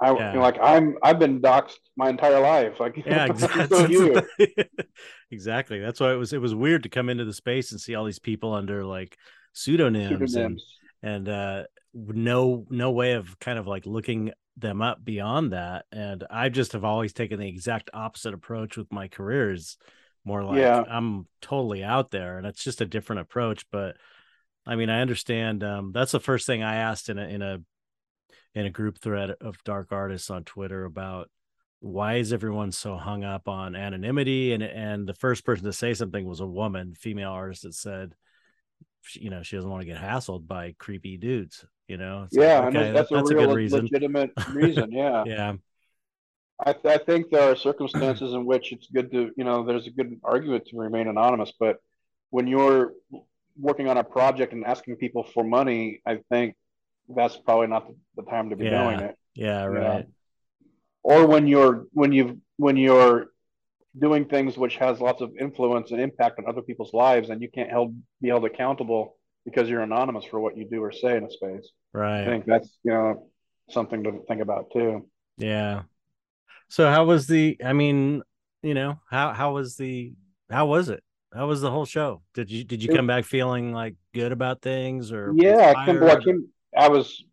i 0.02 0.12
Yeah. 0.12 0.30
you 0.30 0.36
know, 0.38 0.42
like 0.42 0.58
i'm 0.62 0.98
i've 1.04 1.20
been 1.20 1.42
doxxed 1.42 1.80
my 1.98 2.10
entire 2.10 2.40
life 2.40 2.80
like 2.80 2.98
Yeah, 3.06 3.26
exactly. 3.26 3.68
so 3.68 3.88
you. 3.88 4.22
exactly. 5.32 5.80
That's 5.80 6.00
why 6.00 6.12
it 6.14 6.16
was 6.18 6.34
it 6.34 6.42
was 6.42 6.56
weird 6.56 6.84
to 6.84 6.90
come 6.90 7.10
into 7.10 7.26
the 7.26 7.34
space 7.34 7.72
and 7.72 7.80
see 7.82 7.96
all 7.96 8.06
these 8.06 8.20
people 8.20 8.54
under 8.54 8.86
like 8.86 9.18
pseudonyms, 9.54 10.22
and 10.22 10.30
Pseudonyms. 10.30 10.78
and 11.04 11.30
uh 11.30 11.64
no 11.94 12.66
no 12.70 12.92
way 12.92 13.14
of 13.14 13.38
kind 13.40 13.60
of 13.60 13.68
like 13.68 13.86
looking 13.86 14.32
them 14.58 14.82
up 14.82 15.04
beyond 15.04 15.54
that 15.54 15.86
and 15.92 16.24
i 16.30 16.50
just 16.50 16.74
have 16.74 16.84
always 16.84 17.14
taken 17.14 17.40
the 17.40 17.48
exact 17.48 17.90
opposite 17.94 18.34
approach 18.34 18.76
with 18.78 18.92
my 18.92 19.08
careers 19.08 19.78
more 20.26 20.44
like 20.44 20.60
Yeah. 20.60 20.84
i'm 20.90 21.28
totally 21.42 21.84
out 21.84 22.12
there 22.12 22.38
and 22.38 22.46
it's 22.48 22.64
just 22.64 22.82
a 22.82 22.86
different 22.86 23.22
approach 23.22 23.66
but 23.72 23.96
i 24.66 24.76
mean 24.76 24.90
i 24.90 25.02
understand 25.02 25.64
um 25.64 25.92
that's 25.94 26.12
the 26.12 26.20
first 26.20 26.46
thing 26.46 26.62
i 26.64 26.76
asked 26.76 27.10
in 27.10 27.18
a 27.18 27.24
in 27.28 27.42
a 27.42 27.60
in 28.54 28.66
a 28.66 28.70
group 28.70 29.00
thread 29.00 29.32
of 29.42 29.64
dark 29.64 29.92
artists 29.92 30.30
on 30.30 30.44
twitter 30.44 30.86
about 30.86 31.30
why 31.82 32.16
is 32.16 32.34
everyone 32.34 32.74
so 32.74 32.98
hung 32.98 33.24
up 33.24 33.48
on 33.48 33.74
anonymity? 33.74 34.52
And 34.52 34.62
and 34.62 35.08
the 35.08 35.14
first 35.14 35.46
person 35.46 35.64
to 35.64 35.72
say 35.72 35.94
something 35.94 36.26
was 36.28 36.42
a 36.42 36.46
woman 36.46 36.94
female 36.94 37.32
artist 37.32 37.64
that 37.64 37.74
said 37.74 38.16
you 39.14 39.30
know 39.30 39.44
she 39.44 39.56
doesn't 39.56 39.72
want 39.72 39.80
to 39.82 39.86
get 39.88 39.96
hassled 39.98 40.46
by 40.46 40.76
creepy 40.78 41.16
dudes 41.16 41.66
you 41.88 41.96
know? 41.96 42.24
It's 42.26 42.36
like, 42.36 42.44
yeah 42.44 42.68
and 42.68 42.76
okay, 42.76 42.92
that's, 42.92 43.10
that- 43.10 43.16
that's, 43.16 43.30
that's 43.30 43.32
a 43.32 43.36
real 43.38 43.48
good 43.48 43.56
reason. 43.56 43.82
legitimate 43.84 44.32
reason 44.52 44.92
yeah. 44.92 45.24
Yeah 45.26 45.54
I, 46.66 46.74
th- 46.74 46.86
I 47.00 47.04
think 47.04 47.30
there 47.30 47.52
are 47.52 47.56
circumstances 47.56 48.34
in 48.34 48.46
which 48.46 48.72
it's 48.74 48.88
good 48.88 49.12
to, 49.12 49.32
you 49.38 49.44
know, 49.44 49.64
there's 49.64 49.88
a 49.88 49.92
good 49.92 50.20
argument 50.24 50.66
to 50.68 50.78
remain 50.78 51.08
anonymous. 51.08 51.54
But 51.60 51.78
when 52.32 52.48
you're 52.48 52.94
working 53.58 53.88
on 53.88 53.98
a 53.98 54.04
project 54.04 54.54
and 54.54 54.66
asking 54.66 54.98
people 54.98 55.24
for 55.24 55.44
money, 55.44 56.02
I 56.06 56.20
think 56.30 56.56
that's 57.08 57.38
probably 57.38 57.68
not 57.68 57.88
the, 57.88 57.96
the 58.18 58.30
time 58.30 58.50
to 58.50 58.56
be 58.56 58.66
Yeah, 58.66 58.72
doing 58.78 59.00
it. 59.00 59.16
yeah 59.36 59.66
you 59.68 59.80
know. 59.80 60.04
right 60.04 60.08
Or 61.04 61.26
when 61.28 61.48
you're 61.48 61.88
when 61.94 62.12
you've 62.12 62.38
when 62.58 62.78
you're 62.78 63.28
doing 63.98 64.26
things 64.26 64.58
which 64.58 64.78
has 64.78 65.02
lots 65.02 65.22
of 65.22 65.36
influence 65.40 65.92
and 65.92 66.02
impact 66.02 66.40
on 66.40 66.48
other 66.48 66.62
people's 66.62 66.94
lives, 66.94 67.30
and 67.30 67.42
you 67.42 67.50
can't 67.50 67.70
held 67.70 67.96
be 68.22 68.30
held 68.30 68.46
accountable 68.46 69.18
because 69.46 69.70
you're 69.70 69.82
anonymous 69.82 70.26
for 70.26 70.40
what 70.40 70.58
you 70.58 70.66
do 70.70 70.84
or 70.84 70.92
say 70.92 71.18
in 71.18 71.26
a 71.26 71.32
space. 71.32 71.72
Right. 71.94 72.28
I 72.28 72.30
think 72.32 72.46
that's 72.46 72.78
you 72.84 72.92
know 72.94 73.30
something 73.70 74.04
to 74.04 74.24
think 74.28 74.42
about 74.42 74.72
too. 74.74 75.10
yeah 75.38 75.84
so 76.70 76.90
how 76.90 77.06
was 77.06 77.28
the 77.28 77.58
i 77.64 77.74
mean 77.74 78.22
you 78.64 78.74
know 78.74 79.00
how 79.10 79.34
how 79.34 79.54
was 79.54 79.76
the 79.76 80.14
how 80.50 80.66
was 80.66 80.90
it? 80.90 81.04
How 81.34 81.46
was 81.48 81.62
the 81.62 81.70
whole 81.70 81.86
show? 81.86 82.24
Did 82.34 82.50
you 82.50 82.64
did 82.64 82.82
you 82.82 82.90
come 82.90 83.06
back 83.06 83.24
feeling 83.24 83.72
like 83.72 83.96
good 84.16 84.32
about 84.32 84.62
things 84.64 85.12
or 85.12 85.36
yeah 85.36 85.74
I 85.78 85.86
came, 85.86 86.00
well, 86.00 86.18
I 86.18 86.20
came 86.20 86.48
i 86.78 86.88
was 86.90 87.24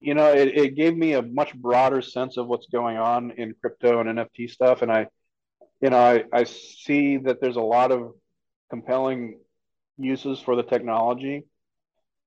you 0.00 0.14
know 0.14 0.32
it, 0.32 0.48
it 0.56 0.74
gave 0.76 0.96
me 0.96 1.14
a 1.14 1.22
much 1.22 1.54
broader 1.54 2.02
sense 2.02 2.36
of 2.36 2.46
what's 2.46 2.66
going 2.66 2.96
on 2.98 3.32
in 3.32 3.54
crypto 3.60 4.00
and 4.00 4.08
nft 4.08 4.50
stuff. 4.50 4.82
And 4.82 4.92
i 4.92 5.06
you 5.80 5.90
know 5.90 5.98
i, 5.98 6.24
I 6.32 6.44
see 6.44 7.16
that 7.18 7.40
there's 7.40 7.56
a 7.56 7.60
lot 7.60 7.90
of 7.92 8.12
compelling 8.70 9.40
uses 9.98 10.40
for 10.40 10.56
the 10.56 10.62
technology. 10.62 11.44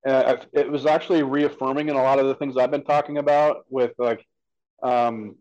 Uh, 0.07 0.35
I- 0.37 0.59
it 0.59 0.71
was 0.71 0.85
actually 0.85 1.23
reaffirming 1.23 1.89
in 1.89 1.95
a 1.95 2.01
lot 2.01 2.19
of 2.19 2.27
the 2.27 2.35
things 2.35 2.57
i've 2.57 2.71
been 2.71 2.83
talking 2.85 3.17
about 3.17 3.65
with 3.69 3.91
like 3.97 4.25
um, 4.81 5.35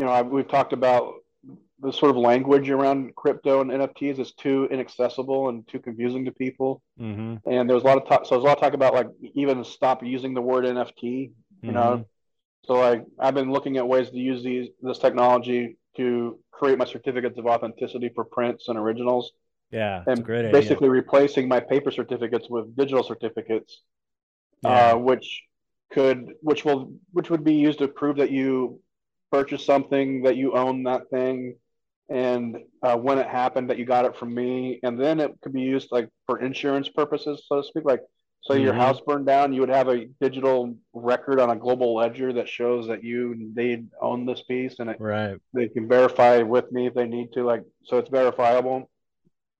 you 0.00 0.06
know 0.06 0.12
I, 0.12 0.22
we've 0.22 0.48
talked 0.48 0.72
about 0.72 1.14
the 1.80 1.92
sort 1.92 2.10
of 2.10 2.16
language 2.16 2.68
around 2.68 3.14
crypto 3.14 3.60
and 3.60 3.70
nfts 3.70 4.18
is 4.18 4.32
too 4.32 4.68
inaccessible 4.70 5.48
and 5.48 5.66
too 5.68 5.78
confusing 5.78 6.24
to 6.24 6.32
people 6.32 6.82
mm-hmm, 7.00 7.36
and 7.50 7.68
there 7.68 7.74
was 7.74 7.84
a 7.84 7.86
lot 7.86 7.98
of 7.98 8.08
talk. 8.08 8.26
So 8.26 8.34
there's 8.34 8.44
a 8.44 8.46
lot 8.46 8.58
of 8.58 8.62
talk 8.62 8.74
about 8.74 8.94
like 8.94 9.08
even 9.34 9.64
stop 9.64 10.04
using 10.04 10.34
the 10.34 10.42
word 10.42 10.64
NFT. 10.64 11.30
You 11.62 11.72
know, 11.72 12.06
so 12.64 12.74
like 12.74 13.04
I've 13.18 13.34
been 13.34 13.52
looking 13.52 13.76
at 13.76 13.86
ways 13.86 14.08
to 14.10 14.16
use 14.16 14.42
these 14.42 14.68
this 14.80 14.98
technology 14.98 15.76
to 15.96 16.38
create 16.50 16.78
my 16.78 16.86
certificates 16.86 17.38
of 17.38 17.46
authenticity 17.46 18.10
for 18.14 18.24
prints 18.24 18.68
and 18.68 18.78
originals, 18.78 19.32
yeah 19.70 20.02
and 20.06 20.24
great 20.24 20.46
idea 20.46 20.52
basically 20.52 20.88
replacing 20.88 21.48
my 21.48 21.60
paper 21.60 21.90
certificates 21.90 22.48
with 22.48 22.74
digital 22.76 23.02
certificates, 23.02 23.82
yeah. 24.62 24.92
uh, 24.92 24.96
which 24.96 25.42
could 25.92 26.32
which 26.40 26.64
will 26.64 26.94
which 27.12 27.28
would 27.28 27.44
be 27.44 27.54
used 27.54 27.80
to 27.80 27.88
prove 27.88 28.16
that 28.16 28.30
you 28.30 28.80
purchased 29.30 29.66
something 29.66 30.22
that 30.22 30.36
you 30.36 30.52
own 30.54 30.84
that 30.84 31.08
thing 31.10 31.56
and 32.08 32.56
uh, 32.82 32.96
when 32.96 33.18
it 33.18 33.26
happened 33.26 33.70
that 33.70 33.78
you 33.78 33.84
got 33.84 34.04
it 34.04 34.16
from 34.16 34.34
me 34.34 34.80
and 34.82 35.00
then 35.00 35.20
it 35.20 35.32
could 35.42 35.52
be 35.52 35.60
used 35.60 35.88
like 35.92 36.08
for 36.26 36.40
insurance 36.40 36.88
purposes 36.88 37.44
so 37.46 37.56
to 37.62 37.64
speak 37.66 37.84
like 37.84 38.00
so 38.42 38.54
your 38.54 38.72
Mhm. 38.72 38.78
house 38.78 39.00
burned 39.06 39.26
down 39.26 39.52
you 39.52 39.60
would 39.60 39.68
have 39.68 39.88
a 39.88 40.06
digital 40.20 40.74
record 40.92 41.38
on 41.40 41.50
a 41.50 41.56
global 41.56 41.94
ledger 41.94 42.32
that 42.32 42.48
shows 42.48 42.86
that 42.88 43.04
you 43.04 43.50
they 43.54 43.84
own 44.00 44.26
this 44.26 44.42
piece 44.42 44.78
and 44.80 44.90
it, 44.90 45.00
right. 45.00 45.38
they 45.52 45.68
can 45.68 45.88
verify 45.88 46.42
with 46.42 46.70
me 46.72 46.86
if 46.86 46.94
they 46.94 47.06
need 47.06 47.32
to 47.32 47.44
like 47.44 47.62
so 47.84 47.98
it's 47.98 48.10
verifiable. 48.10 48.90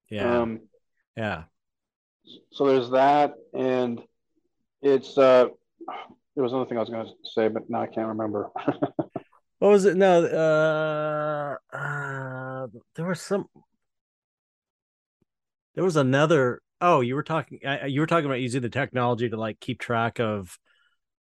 Yeah. 0.09 0.43
Um, 0.43 0.61
yeah. 1.17 1.45
so 2.53 2.67
there's 2.67 2.91
that 2.91 3.35
and 3.55 4.01
it's 4.83 5.17
uh 5.19 5.47
there 6.35 6.45
was 6.45 6.53
another 6.53 6.69
thing 6.69 6.79
i 6.79 6.81
was 6.81 6.91
going 6.91 7.07
to 7.07 7.13
say 7.25 7.49
but 7.49 7.69
now 7.71 7.83
i 7.83 7.87
can't 7.87 8.09
remember 8.09 8.51
what 9.61 9.69
was 9.69 9.85
it? 9.85 9.97
No 9.97 10.25
uh, 10.25 11.77
uh 11.77 12.67
there 12.97 13.07
was 13.07 13.21
some 13.21 13.47
there 15.75 15.85
was 15.85 15.97
another 15.97 16.61
oh 16.81 17.01
you 17.01 17.15
were 17.15 17.23
talking 17.23 17.61
uh, 17.65 17.87
you 17.87 18.01
were 18.01 18.07
talking 18.07 18.27
about 18.27 18.41
using 18.41 18.63
the 18.63 18.69
technology 18.69 19.29
to 19.29 19.37
like 19.37 19.61
keep 19.61 19.79
track 19.79 20.19
of 20.19 20.59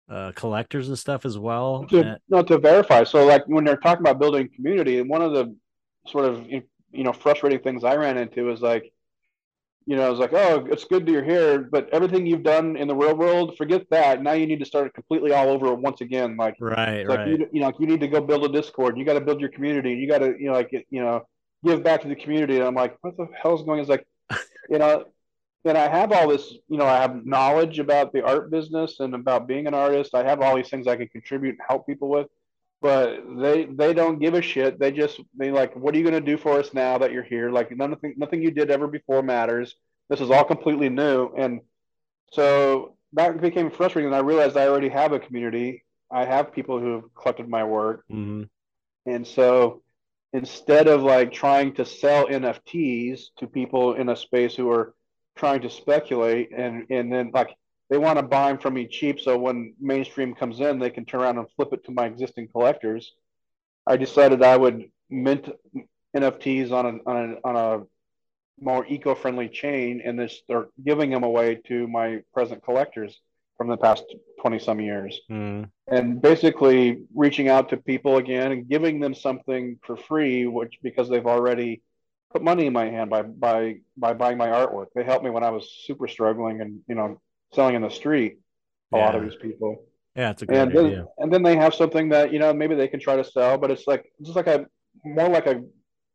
uh 0.09 0.31
collectors 0.35 0.87
and 0.87 0.97
stuff 0.97 1.25
as 1.25 1.37
well 1.37 1.85
to, 1.85 2.01
Uh, 2.01 2.15
no 2.29 2.41
to 2.41 2.57
verify. 2.57 3.03
So 3.03 3.25
like 3.25 3.43
when 3.47 3.63
they're 3.65 3.77
talking 3.77 4.01
about 4.01 4.19
building 4.19 4.49
community 4.55 4.99
and 4.99 5.09
one 5.09 5.21
of 5.21 5.33
the 5.33 5.55
sort 6.07 6.25
of 6.25 6.49
you 6.49 6.63
know 6.91 7.13
frustrating 7.13 7.59
things 7.59 7.83
i 7.83 7.95
ran 7.95 8.17
into 8.17 8.49
is 8.49 8.61
like 8.61 8.91
you 9.85 9.95
know 9.95 10.11
it's 10.11 10.19
like 10.19 10.33
oh 10.33 10.65
it's 10.69 10.85
good 10.85 11.05
that 11.05 11.11
you're 11.11 11.23
here 11.23 11.59
but 11.59 11.89
everything 11.91 12.25
you've 12.25 12.43
done 12.43 12.75
in 12.75 12.87
the 12.87 12.95
real 12.95 13.15
world 13.15 13.57
forget 13.57 13.89
that. 13.89 14.21
Now 14.21 14.33
you 14.33 14.45
need 14.45 14.59
to 14.59 14.65
start 14.65 14.93
completely 14.93 15.33
all 15.33 15.49
over 15.49 15.73
once 15.73 16.01
again. 16.01 16.37
Like 16.37 16.55
right 16.59 17.07
like 17.07 17.19
right. 17.19 17.27
you, 17.27 17.49
you 17.51 17.61
know 17.61 17.71
you 17.79 17.87
need 17.87 17.99
to 18.01 18.07
go 18.07 18.21
build 18.21 18.45
a 18.45 18.49
discord. 18.49 18.97
You 18.97 19.05
got 19.05 19.13
to 19.13 19.21
build 19.21 19.39
your 19.39 19.49
community. 19.49 19.91
You 19.91 20.07
got 20.07 20.19
to 20.19 20.35
you 20.39 20.47
know 20.47 20.53
like 20.53 20.71
you 20.71 21.01
know 21.01 21.25
give 21.65 21.83
back 21.83 22.01
to 22.01 22.07
the 22.07 22.15
community. 22.15 22.57
And 22.57 22.65
i'm 22.65 22.75
like 22.75 22.97
what 23.01 23.17
the 23.17 23.27
hell's 23.41 23.63
going 23.63 23.79
on? 23.79 23.81
it's 23.81 23.89
like 23.89 24.05
you 24.69 24.77
know 24.77 25.05
and 25.65 25.77
i 25.77 25.87
have 25.89 26.11
all 26.11 26.27
this 26.29 26.53
you 26.67 26.77
know 26.77 26.85
i 26.85 26.97
have 26.97 27.25
knowledge 27.25 27.79
about 27.79 28.13
the 28.13 28.23
art 28.23 28.49
business 28.49 28.99
and 28.99 29.13
about 29.13 29.47
being 29.47 29.67
an 29.67 29.73
artist. 29.73 30.13
I 30.13 30.23
have 30.23 30.41
all 30.41 30.55
these 30.55 30.69
things 30.69 30.87
i 30.87 30.95
can 30.95 31.07
contribute 31.07 31.51
and 31.51 31.59
help 31.67 31.87
people 31.87 32.09
with 32.09 32.27
but 32.81 33.21
they 33.37 33.65
they 33.65 33.93
don't 33.93 34.19
give 34.19 34.33
a 34.33 34.41
shit. 34.41 34.79
They 34.79 34.91
just 34.91 35.19
they 35.37 35.51
like 35.51 35.75
what 35.75 35.93
are 35.93 35.97
you 35.97 36.03
going 36.03 36.13
to 36.13 36.31
do 36.31 36.37
for 36.37 36.59
us 36.59 36.73
now 36.73 36.97
that 36.97 37.11
you're 37.11 37.23
here? 37.23 37.51
Like 37.51 37.71
nothing 37.71 38.13
nothing 38.17 38.41
you 38.41 38.51
did 38.51 38.71
ever 38.71 38.87
before 38.87 39.21
matters. 39.21 39.75
This 40.09 40.21
is 40.21 40.31
all 40.31 40.43
completely 40.43 40.89
new. 40.89 41.31
And 41.37 41.61
so 42.31 42.95
that 43.13 43.41
became 43.41 43.71
frustrating. 43.71 44.07
And 44.07 44.15
i 44.15 44.19
realized 44.19 44.57
i 44.57 44.67
already 44.67 44.89
have 44.89 45.11
a 45.13 45.19
community. 45.19 45.83
I 46.11 46.25
have 46.25 46.53
people 46.53 46.79
who 46.79 46.93
have 46.93 47.13
collected 47.15 47.47
my 47.47 47.63
work. 47.63 48.03
Hmm 48.09 48.43
and 49.05 49.25
so 49.25 49.81
instead 50.33 50.87
of 50.87 51.01
like 51.01 51.31
trying 51.31 51.73
to 51.73 51.85
sell 51.85 52.27
NFTs 52.27 53.21
to 53.37 53.47
people 53.47 53.95
in 53.95 54.09
a 54.09 54.15
space 54.15 54.55
who 54.55 54.69
are 54.69 54.93
trying 55.35 55.61
to 55.61 55.69
speculate 55.69 56.51
and 56.55 56.85
and 56.89 57.11
then 57.11 57.31
like 57.33 57.55
they 57.89 57.97
want 57.97 58.17
to 58.17 58.23
buy 58.23 58.49
them 58.49 58.57
from 58.57 58.73
me 58.73 58.87
cheap 58.87 59.19
so 59.19 59.37
when 59.37 59.73
mainstream 59.79 60.33
comes 60.33 60.59
in 60.59 60.79
they 60.79 60.89
can 60.89 61.05
turn 61.05 61.21
around 61.21 61.37
and 61.37 61.47
flip 61.55 61.69
it 61.73 61.83
to 61.83 61.91
my 61.91 62.05
existing 62.05 62.47
collectors 62.47 63.13
i 63.87 63.97
decided 63.97 64.43
i 64.43 64.55
would 64.55 64.89
mint 65.09 65.49
nfts 66.15 66.71
on 66.71 66.85
a 66.85 67.09
on 67.09 67.39
a, 67.43 67.47
on 67.47 67.55
a 67.55 67.85
more 68.61 68.85
eco-friendly 68.87 69.49
chain 69.49 70.01
and 70.03 70.19
then 70.19 70.29
start 70.29 70.69
giving 70.83 71.09
them 71.09 71.23
away 71.23 71.55
to 71.67 71.87
my 71.87 72.21
present 72.33 72.63
collectors 72.63 73.19
from 73.57 73.67
the 73.67 73.77
past 73.77 74.03
20 74.41 74.59
some 74.59 74.79
years. 74.79 75.19
Mm. 75.29 75.69
And 75.87 76.21
basically 76.21 77.03
reaching 77.13 77.49
out 77.49 77.69
to 77.69 77.77
people 77.77 78.17
again 78.17 78.51
and 78.51 78.69
giving 78.69 78.99
them 78.99 79.13
something 79.13 79.77
for 79.83 79.97
free, 79.97 80.45
which 80.45 80.79
because 80.81 81.09
they've 81.09 81.25
already 81.25 81.81
put 82.31 82.41
money 82.41 82.67
in 82.67 82.73
my 82.73 82.85
hand 82.85 83.09
by 83.09 83.23
by 83.23 83.77
by 83.97 84.13
buying 84.13 84.37
my 84.37 84.47
artwork. 84.47 84.87
They 84.95 85.03
helped 85.03 85.25
me 85.25 85.29
when 85.29 85.43
I 85.43 85.49
was 85.49 85.69
super 85.85 86.07
struggling 86.07 86.61
and 86.61 86.79
you 86.87 86.95
know 86.95 87.19
selling 87.53 87.75
in 87.75 87.81
the 87.81 87.89
street. 87.89 88.39
A 88.93 88.97
lot 88.97 89.15
of 89.15 89.23
these 89.23 89.35
people, 89.35 89.85
Yeah, 90.15 90.31
it's 90.31 90.41
a 90.41 90.45
good 90.45 90.57
and 90.57 90.71
then 90.73 90.85
idea. 90.85 91.05
and 91.19 91.31
then 91.31 91.43
they 91.43 91.55
have 91.55 91.73
something 91.75 92.09
that 92.09 92.33
you 92.33 92.39
know 92.39 92.53
maybe 92.53 92.75
they 92.75 92.87
can 92.87 92.99
try 92.99 93.15
to 93.15 93.23
sell, 93.23 93.57
but 93.57 93.71
it's 93.71 93.87
like 93.87 94.05
just 94.23 94.35
like 94.35 94.47
a 94.47 94.65
more 95.05 95.29
like 95.29 95.47
a 95.47 95.63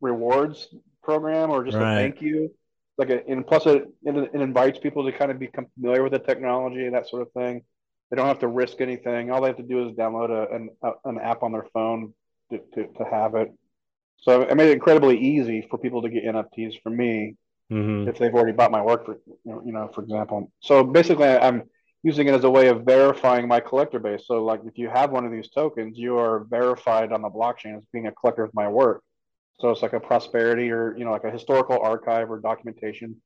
rewards 0.01 0.69
program 1.03 1.51
or 1.51 1.65
just 1.65 1.79
Right. 1.79 1.93
a 1.95 1.95
thank 1.95 2.21
you. 2.21 2.53
Like 2.99 3.11
a, 3.11 3.27
and 3.29 3.47
plus 3.47 3.67
it, 3.67 3.85
it 4.05 4.17
it 4.35 4.41
invites 4.41 4.79
people 4.79 5.05
to 5.05 5.13
kind 5.13 5.31
of 5.31 5.39
become 5.39 5.67
familiar 5.75 6.03
with 6.03 6.13
the 6.13 6.19
technology 6.21 6.85
and 6.87 6.95
that 6.95 7.09
sort 7.09 7.23
of 7.23 7.33
thing. 7.33 7.63
They 8.11 8.17
don't 8.17 8.27
have 8.27 8.41
to 8.41 8.49
risk 8.49 8.81
anything. 8.81 9.31
All 9.31 9.41
they 9.41 9.49
have 9.49 9.57
to 9.57 9.63
do 9.65 9.89
is 9.89 9.95
download 9.97 10.31
a, 10.31 10.55
an 10.55 10.71
a, 10.83 10.93
an 11.07 11.19
app 11.19 11.43
on 11.43 11.53
their 11.53 11.67
phone 11.73 12.15
to, 12.51 12.59
to, 12.75 12.87
to 12.99 13.05
have 13.05 13.35
it. 13.35 13.49
So 14.19 14.47
I 14.49 14.55
made 14.55 14.69
it 14.71 14.73
incredibly 14.75 15.19
easy 15.19 15.67
for 15.71 15.79
people 15.79 16.03
to 16.03 16.09
get 16.09 16.25
NFTs 16.25 16.81
from 16.83 16.97
me 16.97 17.37
hmm 17.71 18.07
if 18.07 18.19
they've 18.19 18.35
already 18.35 18.53
bought 18.53 18.71
my 18.71 18.83
work 18.83 19.07
for 19.07 19.19
you 19.45 19.73
know, 19.73 19.89
for 19.95 20.03
example. 20.03 20.51
So 20.61 20.85
basically 20.85 21.27
i'm 21.29 21.65
using 22.03 22.29
it 22.29 22.35
as 22.35 22.45
a 22.45 22.51
way 22.51 22.69
of 22.69 22.85
verifying 22.85 23.49
my 23.49 23.61
collector 23.61 23.99
base. 23.99 24.27
So 24.27 24.45
like 24.45 24.61
if 24.67 24.77
you 24.77 24.91
have 24.91 25.11
one 25.11 25.25
of 25.25 25.33
these 25.33 25.49
tokens 25.51 25.97
you 25.99 26.19
are 26.19 26.45
verified 26.45 27.13
on 27.13 27.23
the 27.23 27.31
blockchain 27.31 27.77
as 27.79 27.85
being 27.93 28.07
a 28.07 28.13
collector 28.13 28.45
of 28.45 28.53
my 28.55 28.69
work. 28.69 29.03
So 29.61 29.71
it's 29.71 29.83
like 29.83 29.95
a 29.95 30.01
prosperity 30.01 30.71
or 30.71 30.97
you 30.99 31.05
know 31.05 31.13
like 31.13 31.25
a 31.25 31.31
historical 31.31 31.79
archive 31.81 32.31
or 32.31 32.41
documentation. 32.41 33.17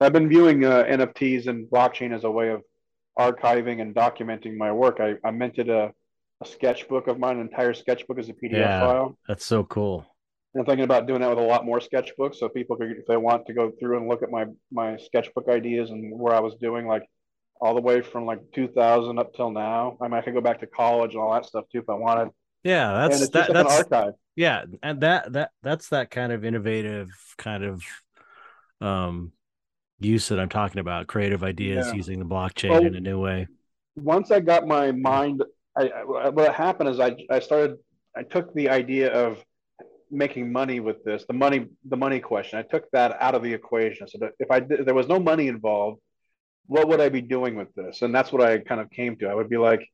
I've 0.00 0.12
been 0.12 0.28
viewing 0.28 0.64
uh, 0.64 0.84
nfts 0.84 1.46
and 1.46 1.68
blockchain 1.70 2.12
as 2.14 2.24
a 2.24 2.30
way 2.30 2.48
of 2.50 2.62
archiving 3.18 3.80
and 3.82 3.94
documenting 3.94 4.56
my 4.56 4.72
work. 4.72 4.98
I, 5.00 5.14
I 5.24 5.30
minted 5.30 5.68
a, 5.68 5.92
a 6.42 6.46
sketchbook 6.46 7.06
of 7.06 7.18
mine 7.18 7.36
an 7.36 7.42
entire 7.42 7.74
sketchbook 7.74 8.18
as 8.18 8.28
a 8.28 8.32
pdf 8.32 8.56
Yeah. 8.56 8.80
file. 8.80 9.18
That's 9.28 9.44
so 9.44 9.64
cool. 9.64 10.06
I'm 10.56 10.64
thinking 10.64 10.84
about 10.84 11.06
doing 11.06 11.20
that 11.20 11.30
with 11.30 11.38
a 11.38 11.42
lot 11.42 11.64
more 11.64 11.78
sketchbooks, 11.78 12.36
so 12.36 12.48
people 12.48 12.76
could, 12.76 12.90
if 12.90 13.06
they 13.06 13.16
want 13.16 13.46
to 13.46 13.54
go 13.54 13.70
through 13.78 13.98
and 13.98 14.08
look 14.08 14.22
at 14.22 14.30
my 14.30 14.46
my 14.72 14.96
sketchbook 14.96 15.48
ideas 15.48 15.90
and 15.90 16.18
where 16.18 16.34
I 16.34 16.40
was 16.40 16.56
doing, 16.56 16.86
like 16.88 17.04
all 17.60 17.74
the 17.74 17.80
way 17.80 18.00
from 18.02 18.26
like 18.26 18.40
2000 18.54 19.18
up 19.18 19.34
till 19.34 19.50
now. 19.50 19.96
I 20.00 20.04
mean, 20.08 20.14
I 20.14 20.22
could 20.22 20.34
go 20.34 20.40
back 20.40 20.60
to 20.60 20.66
college 20.66 21.14
and 21.14 21.22
all 21.22 21.32
that 21.34 21.46
stuff 21.46 21.66
too 21.72 21.78
if 21.80 21.88
I 21.88 21.94
wanted. 21.94 22.30
Yeah, 22.62 22.92
that's 23.08 23.30
that, 23.30 23.48
like 23.48 23.48
that's 23.52 23.60
an 23.60 23.66
archive. 23.66 24.14
yeah, 24.36 24.64
and 24.82 25.00
that 25.00 25.32
that 25.32 25.50
that's 25.62 25.88
that 25.90 26.10
kind 26.10 26.32
of 26.32 26.44
innovative 26.44 27.10
kind 27.38 27.64
of 27.64 27.82
um 28.80 29.32
use 30.00 30.28
that 30.28 30.40
I'm 30.40 30.48
talking 30.48 30.80
about, 30.80 31.06
creative 31.08 31.44
ideas 31.44 31.86
Yeah. 31.86 31.94
using 31.94 32.18
the 32.18 32.24
blockchain 32.26 32.70
Well, 32.70 32.86
in 32.86 32.94
a 32.94 33.00
new 33.00 33.20
way. 33.20 33.48
Once 33.96 34.30
I 34.30 34.40
got 34.40 34.66
my 34.66 34.92
mind, 34.92 35.44
I, 35.76 35.88
I 35.88 36.28
what 36.30 36.54
happened 36.54 36.88
is 36.88 37.00
I 37.00 37.16
I 37.30 37.40
started 37.40 37.78
I 38.16 38.22
took 38.22 38.52
the 38.54 38.68
idea 38.70 39.12
of 39.12 39.44
making 40.10 40.52
money 40.52 40.80
with 40.80 41.04
this, 41.04 41.24
the 41.26 41.34
money 41.34 41.66
the 41.84 41.96
money 41.96 42.20
question. 42.20 42.58
I 42.58 42.62
took 42.62 42.90
that 42.92 43.16
out 43.20 43.34
of 43.34 43.42
the 43.42 43.52
equation. 43.52 44.08
So 44.08 44.18
that 44.18 44.32
if 44.38 44.50
I 44.50 44.58
if 44.58 44.84
there 44.84 44.94
was 44.94 45.08
no 45.08 45.18
money 45.18 45.48
involved, 45.48 46.00
what 46.66 46.88
would 46.88 47.00
I 47.00 47.08
be 47.08 47.20
doing 47.20 47.56
with 47.56 47.74
this? 47.74 48.02
And 48.02 48.14
that's 48.14 48.32
what 48.32 48.42
I 48.42 48.58
kind 48.58 48.80
of 48.80 48.90
came 48.90 49.16
to. 49.16 49.28
I 49.28 49.34
would 49.34 49.48
be 49.48 49.56
like 49.56 49.86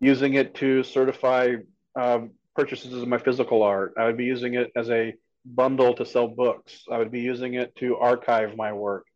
using 0.00 0.34
it 0.34 0.54
to 0.56 0.82
certify 0.82 1.56
um, 1.96 2.32
purchases 2.54 2.92
of 2.92 3.08
my 3.08 3.18
physical 3.18 3.62
art. 3.62 3.94
I 3.98 4.06
would 4.06 4.16
be 4.16 4.24
using 4.24 4.54
it 4.54 4.70
as 4.76 4.90
a 4.90 5.14
bundle 5.44 5.94
to 5.94 6.06
sell 6.06 6.28
books. 6.28 6.84
I 6.90 6.98
would 6.98 7.10
be 7.10 7.20
using 7.20 7.54
it 7.54 7.74
to 7.76 7.96
archive 7.96 8.56
my 8.56 8.72
work. 8.72 9.06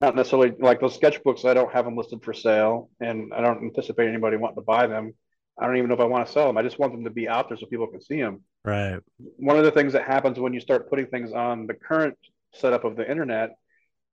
Not 0.00 0.14
necessarily 0.14 0.52
like 0.58 0.80
those 0.80 0.96
sketchbooks. 0.96 1.44
I 1.44 1.54
don't 1.54 1.72
have 1.72 1.84
them 1.84 1.96
listed 1.96 2.22
for 2.22 2.32
sale, 2.32 2.90
and 3.00 3.32
I 3.34 3.40
don't 3.40 3.64
anticipate 3.64 4.08
anybody 4.08 4.36
wanting 4.36 4.56
to 4.56 4.62
buy 4.62 4.86
them. 4.86 5.12
I 5.58 5.66
don't 5.66 5.76
even 5.76 5.88
know 5.88 5.94
if 5.94 6.00
I 6.00 6.04
want 6.04 6.26
to 6.26 6.32
sell 6.32 6.46
them. 6.46 6.56
I 6.56 6.62
just 6.62 6.78
want 6.78 6.92
them 6.92 7.04
to 7.04 7.10
be 7.10 7.28
out 7.28 7.48
there 7.48 7.58
so 7.58 7.66
people 7.66 7.88
can 7.88 8.00
see 8.00 8.20
them 8.20 8.44
Right. 8.64 9.00
one 9.36 9.56
of 9.56 9.64
the 9.64 9.70
things 9.70 9.92
that 9.94 10.04
happens 10.04 10.38
when 10.38 10.52
you 10.52 10.60
start 10.60 10.90
putting 10.90 11.06
things 11.06 11.32
on 11.32 11.66
the 11.66 11.74
current 11.74 12.16
setup 12.52 12.84
of 12.84 12.96
the 12.96 13.08
internet 13.08 13.56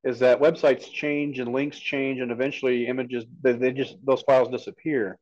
is 0.03 0.19
that 0.19 0.39
websites 0.39 0.91
change 0.91 1.39
and 1.39 1.51
links 1.51 1.79
change 1.79 2.21
and 2.21 2.31
eventually 2.31 2.87
images 2.87 3.25
they, 3.41 3.53
they 3.53 3.71
just 3.71 3.97
those 4.05 4.21
files 4.21 4.49
disappear 4.49 5.17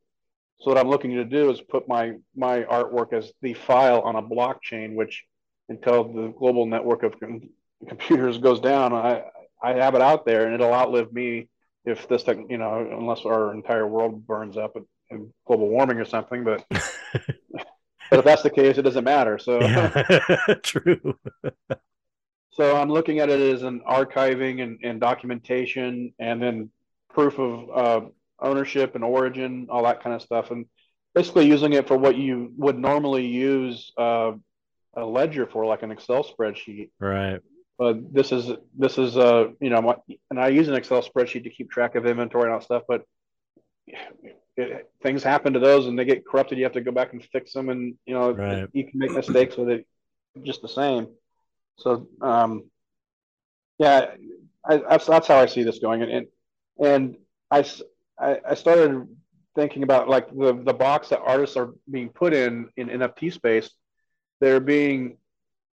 so 0.60 0.70
what 0.70 0.78
i'm 0.78 0.88
looking 0.88 1.12
to 1.12 1.24
do 1.24 1.50
is 1.50 1.60
put 1.60 1.88
my 1.88 2.12
my 2.36 2.62
artwork 2.64 3.12
as 3.12 3.32
the 3.42 3.54
file 3.54 4.00
on 4.00 4.16
a 4.16 4.22
blockchain 4.22 4.94
which 4.94 5.24
until 5.68 6.04
the 6.04 6.28
global 6.38 6.66
network 6.66 7.02
of 7.02 7.18
com- 7.18 7.48
computers 7.88 8.38
goes 8.38 8.60
down 8.60 8.92
i 8.92 9.22
i 9.62 9.72
have 9.72 9.94
it 9.94 10.02
out 10.02 10.26
there 10.26 10.44
and 10.44 10.54
it'll 10.54 10.72
outlive 10.72 11.12
me 11.12 11.48
if 11.84 12.08
this 12.08 12.22
tech, 12.22 12.38
you 12.48 12.58
know 12.58 12.88
unless 12.98 13.24
our 13.24 13.52
entire 13.54 13.86
world 13.86 14.26
burns 14.26 14.56
up 14.56 14.76
in 15.10 15.32
global 15.46 15.68
warming 15.68 15.98
or 15.98 16.04
something 16.04 16.44
but 16.44 16.64
but 18.10 18.18
if 18.18 18.24
that's 18.24 18.42
the 18.42 18.50
case 18.50 18.78
it 18.78 18.82
doesn't 18.82 19.04
matter 19.04 19.38
so 19.38 19.60
Yeah. 19.60 20.04
True. 20.62 21.18
So 22.54 22.76
I'm 22.76 22.88
looking 22.88 23.18
at 23.18 23.30
it 23.30 23.40
as 23.40 23.64
an 23.64 23.80
archiving 23.80 24.62
and, 24.62 24.78
and 24.84 25.00
documentation, 25.00 26.14
and 26.20 26.40
then 26.40 26.70
proof 27.12 27.38
of 27.40 27.70
uh, 27.74 28.06
ownership 28.38 28.94
and 28.94 29.02
origin, 29.02 29.66
all 29.70 29.82
that 29.84 30.02
kind 30.02 30.14
of 30.14 30.22
stuff, 30.22 30.52
and 30.52 30.66
basically 31.14 31.46
using 31.46 31.72
it 31.72 31.88
for 31.88 31.96
what 31.96 32.16
you 32.16 32.52
would 32.56 32.78
normally 32.78 33.26
use 33.26 33.92
uh, 33.98 34.32
a 34.94 35.04
ledger 35.04 35.46
for, 35.46 35.66
like 35.66 35.82
an 35.82 35.90
Excel 35.90 36.24
spreadsheet. 36.24 36.90
Right. 37.00 37.40
But 37.76 38.14
this 38.14 38.30
is 38.30 38.52
this 38.78 38.98
is 38.98 39.16
uh 39.16 39.48
you 39.60 39.68
know, 39.68 39.82
my, 39.82 39.96
and 40.30 40.38
I 40.38 40.46
use 40.48 40.68
an 40.68 40.74
Excel 40.74 41.02
spreadsheet 41.02 41.42
to 41.42 41.50
keep 41.50 41.72
track 41.72 41.96
of 41.96 42.06
inventory 42.06 42.44
and 42.44 42.52
all 42.52 42.60
that 42.60 42.64
stuff, 42.64 42.84
but 42.86 43.04
it, 44.56 44.90
things 45.02 45.22
happen 45.22 45.52
to 45.54 45.58
those 45.58 45.86
and 45.86 45.98
they 45.98 46.04
get 46.04 46.26
corrupted. 46.26 46.58
You 46.58 46.64
have 46.64 46.72
to 46.74 46.80
go 46.80 46.92
back 46.92 47.12
and 47.12 47.24
fix 47.24 47.52
them, 47.52 47.68
and 47.68 47.94
you 48.06 48.14
know 48.14 48.32
Right. 48.32 48.68
you 48.72 48.84
can 48.88 48.98
make 48.98 49.12
mistakes 49.12 49.56
with 49.56 49.68
it 49.68 49.86
just 50.42 50.62
the 50.62 50.68
same. 50.68 51.08
So 51.78 52.08
um, 52.20 52.64
yeah, 53.78 54.14
I, 54.64 54.76
that's 54.78 55.06
that's 55.06 55.26
how 55.28 55.36
I 55.38 55.46
see 55.46 55.62
this 55.62 55.78
going, 55.78 56.02
and 56.02 56.10
and, 56.12 56.26
and 56.80 57.16
I, 57.50 57.60
s- 57.60 57.82
I 58.18 58.38
I 58.50 58.54
started 58.54 59.06
thinking 59.56 59.82
about 59.82 60.08
like 60.08 60.28
the 60.30 60.52
the 60.64 60.74
box 60.74 61.08
that 61.08 61.20
artists 61.20 61.56
are 61.56 61.70
being 61.90 62.08
put 62.10 62.32
in 62.32 62.68
in 62.76 62.88
NFT 62.88 63.32
space. 63.32 63.70
They're 64.40 64.60
being 64.60 65.16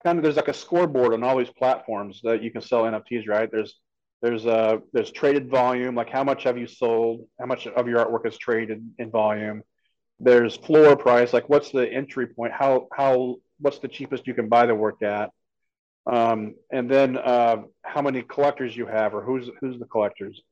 kind 0.03 0.19
of 0.19 0.23
there's 0.23 0.37
like 0.37 0.49
a 0.49 0.55
scoreboard 0.55 1.13
on 1.13 1.23
all 1.23 1.37
these 1.39 1.51
platforms 1.51 2.21
that 2.25 2.43
you 2.43 2.51
can 2.51 2.63
sell 2.63 2.85
NFTs, 2.85 3.29
right? 3.29 3.51
There's 3.51 3.79
there's 4.23 4.47
uh 4.47 4.79
there's 4.93 5.11
traded 5.11 5.49
volume, 5.49 5.95
like 5.95 6.11
how 6.11 6.25
much 6.25 6.45
have 6.45 6.59
you 6.59 6.67
sold, 6.67 7.27
how 7.39 7.47
much 7.47 7.67
of 7.67 7.89
your 7.89 8.05
artwork 8.05 8.27
is 8.27 8.37
traded 8.37 8.87
in 8.99 9.11
volume. 9.11 9.63
There's 10.19 10.57
floor 10.57 10.97
price, 10.97 11.33
like 11.33 11.49
what's 11.49 11.71
the 11.71 11.91
entry 11.91 12.27
point, 12.27 12.53
how 12.53 12.89
how 12.93 13.37
what's 13.59 13.79
the 13.79 13.89
cheapest 13.89 14.27
you 14.27 14.35
can 14.35 14.49
buy 14.49 14.67
the 14.67 14.75
work 14.75 15.03
at, 15.03 15.31
um, 16.07 16.55
and 16.71 16.91
then 16.91 17.17
uh, 17.17 17.63
how 17.83 18.03
many 18.03 18.23
collectors 18.23 18.77
you 18.77 18.87
have 18.87 19.15
or 19.15 19.23
who's 19.23 19.49
who's 19.61 19.79
the 19.79 19.87
collectors. 19.87 20.43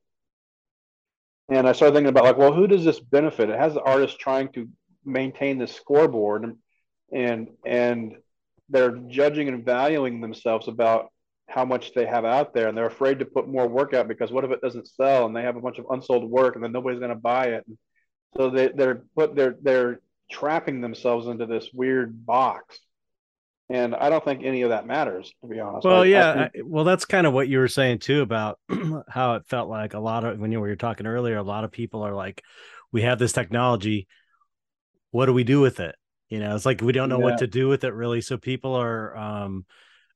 And 1.51 1.66
I 1.66 1.73
started 1.73 1.95
thinking 1.95 2.11
about 2.11 2.25
like, 2.25 2.37
well, 2.37 2.53
who 2.53 2.66
does 2.66 2.85
this 2.85 3.01
benefit? 3.01 3.49
It 3.49 3.59
has 3.59 3.75
the 3.75 3.83
artist 3.83 4.19
trying 4.19 4.51
to 4.53 4.69
maintain 5.05 5.59
this 5.59 5.75
scoreboard, 5.75 6.57
and 7.12 7.49
and 7.66 8.16
they're 8.71 8.97
judging 9.09 9.49
and 9.49 9.64
valuing 9.64 10.21
themselves 10.21 10.69
about 10.69 11.11
how 11.49 11.64
much 11.64 11.94
they 11.94 12.05
have 12.07 12.24
out 12.24 12.53
there, 12.55 12.68
and 12.68 12.76
they're 12.76 12.86
afraid 12.86 13.18
to 13.20 13.24
put 13.24 13.49
more 13.49 13.66
work 13.66 13.94
out 13.94 14.07
because 14.09 14.30
what 14.30 14.44
if 14.44 14.51
it 14.51 14.61
doesn't 14.61 14.86
sell, 14.88 15.26
and 15.26 15.34
they 15.34 15.42
have 15.42 15.57
a 15.57 15.61
bunch 15.61 15.78
of 15.78 15.86
unsold 15.90 16.28
work, 16.30 16.55
and 16.55 16.62
then 16.64 16.72
nobody's 16.72 16.99
going 16.99 17.11
to 17.11 17.16
buy 17.16 17.46
it. 17.46 17.64
So 18.36 18.51
they, 18.51 18.68
they're 18.68 19.03
but 19.16 19.34
they're 19.34 19.57
they're 19.62 20.01
trapping 20.30 20.80
themselves 20.82 21.26
into 21.26 21.46
this 21.46 21.70
weird 21.72 22.26
box, 22.26 22.78
and 23.70 23.94
I 23.94 24.11
don't 24.11 24.22
think 24.22 24.42
any 24.44 24.61
of 24.62 24.68
that 24.70 24.86
matters, 24.86 25.32
to 25.40 25.49
be 25.49 25.59
honest. 25.59 25.86
Well, 25.86 26.03
I- 26.03 26.03
I 26.03 26.05
yeah. 26.05 26.32
think- 26.34 26.51
I- 26.57 26.62
well, 26.66 26.84
that's 26.84 27.07
kind 27.07 27.26
of 27.26 27.32
what 27.32 27.49
you 27.49 27.59
were 27.59 27.68
saying 27.68 28.01
too 28.01 28.20
about 28.20 28.59
how 29.09 29.36
it 29.36 29.46
felt 29.46 29.70
like 29.70 29.94
a 29.94 29.99
lot 30.01 30.24
of 30.24 30.38
when 30.38 30.53
you 30.53 30.61
were 30.61 30.76
talking 30.76 31.07
earlier. 31.07 31.38
A 31.38 31.42
lot 31.42 31.64
of 31.64 31.72
people 31.72 32.03
are 32.03 32.14
like, 32.14 32.42
"We 32.92 33.03
have 33.03 33.18
this 33.18 33.32
technology. 33.32 34.07
What 35.11 35.26
do 35.26 35.32
we 35.32 35.44
do 35.44 35.61
with 35.62 35.80
it?" 35.80 35.94
You 36.28 36.40
know, 36.40 36.55
it's 36.55 36.66
like 36.66 36.82
we 36.82 36.92
don't 36.92 37.09
know 37.09 37.18
Yeah. 37.18 37.24
what 37.24 37.38
to 37.38 37.46
do 37.46 37.68
with 37.68 37.84
it 37.84 37.94
really. 37.94 38.20
So 38.20 38.36
people 38.36 38.74
are, 38.74 39.16
um, 39.16 39.64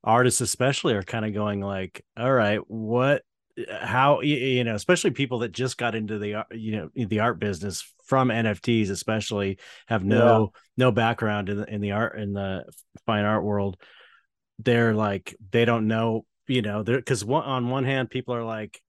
artists 0.05 0.41
especially, 0.41 0.95
are 0.95 1.03
kind 1.03 1.25
of 1.25 1.35
going 1.35 1.61
like, 1.61 2.05
"All 2.17 2.33
right, 2.33 2.61
what?" 2.69 3.23
Eh, 3.59 3.87
how 3.87 4.21
you 4.21 4.65
know 4.65 4.75
especially 4.75 5.11
people 5.11 5.41
that 5.41 5.53
just 5.53 5.77
got 5.77 5.95
into 5.95 6.19
the 6.19 6.45
you 6.53 6.73
know 6.73 6.89
the 6.95 7.21
art 7.21 7.39
business 7.39 7.85
from 8.05 8.29
nfts 8.29 8.91
especially 8.91 9.59
have 9.89 10.05
no 10.05 10.53
no 10.77 10.91
background 10.91 11.49
in 11.49 11.59
the, 11.59 11.75
in 11.75 11.81
the 11.81 11.93
art 11.93 12.19
in 12.19 12.33
the 12.33 12.65
fine 13.05 13.25
art 13.25 13.45
world 13.45 13.77
they're 14.61 14.95
like 14.95 15.37
they 15.51 15.65
don't 15.65 15.87
know 15.87 16.25
you 16.47 16.63
know 16.63 16.83
they're 16.83 16.97
because 16.97 17.25
one 17.25 17.45
on 17.45 17.69
one 17.69 17.85
hand 17.85 18.11
people 18.11 18.35
are 18.35 18.45
like 18.45 18.81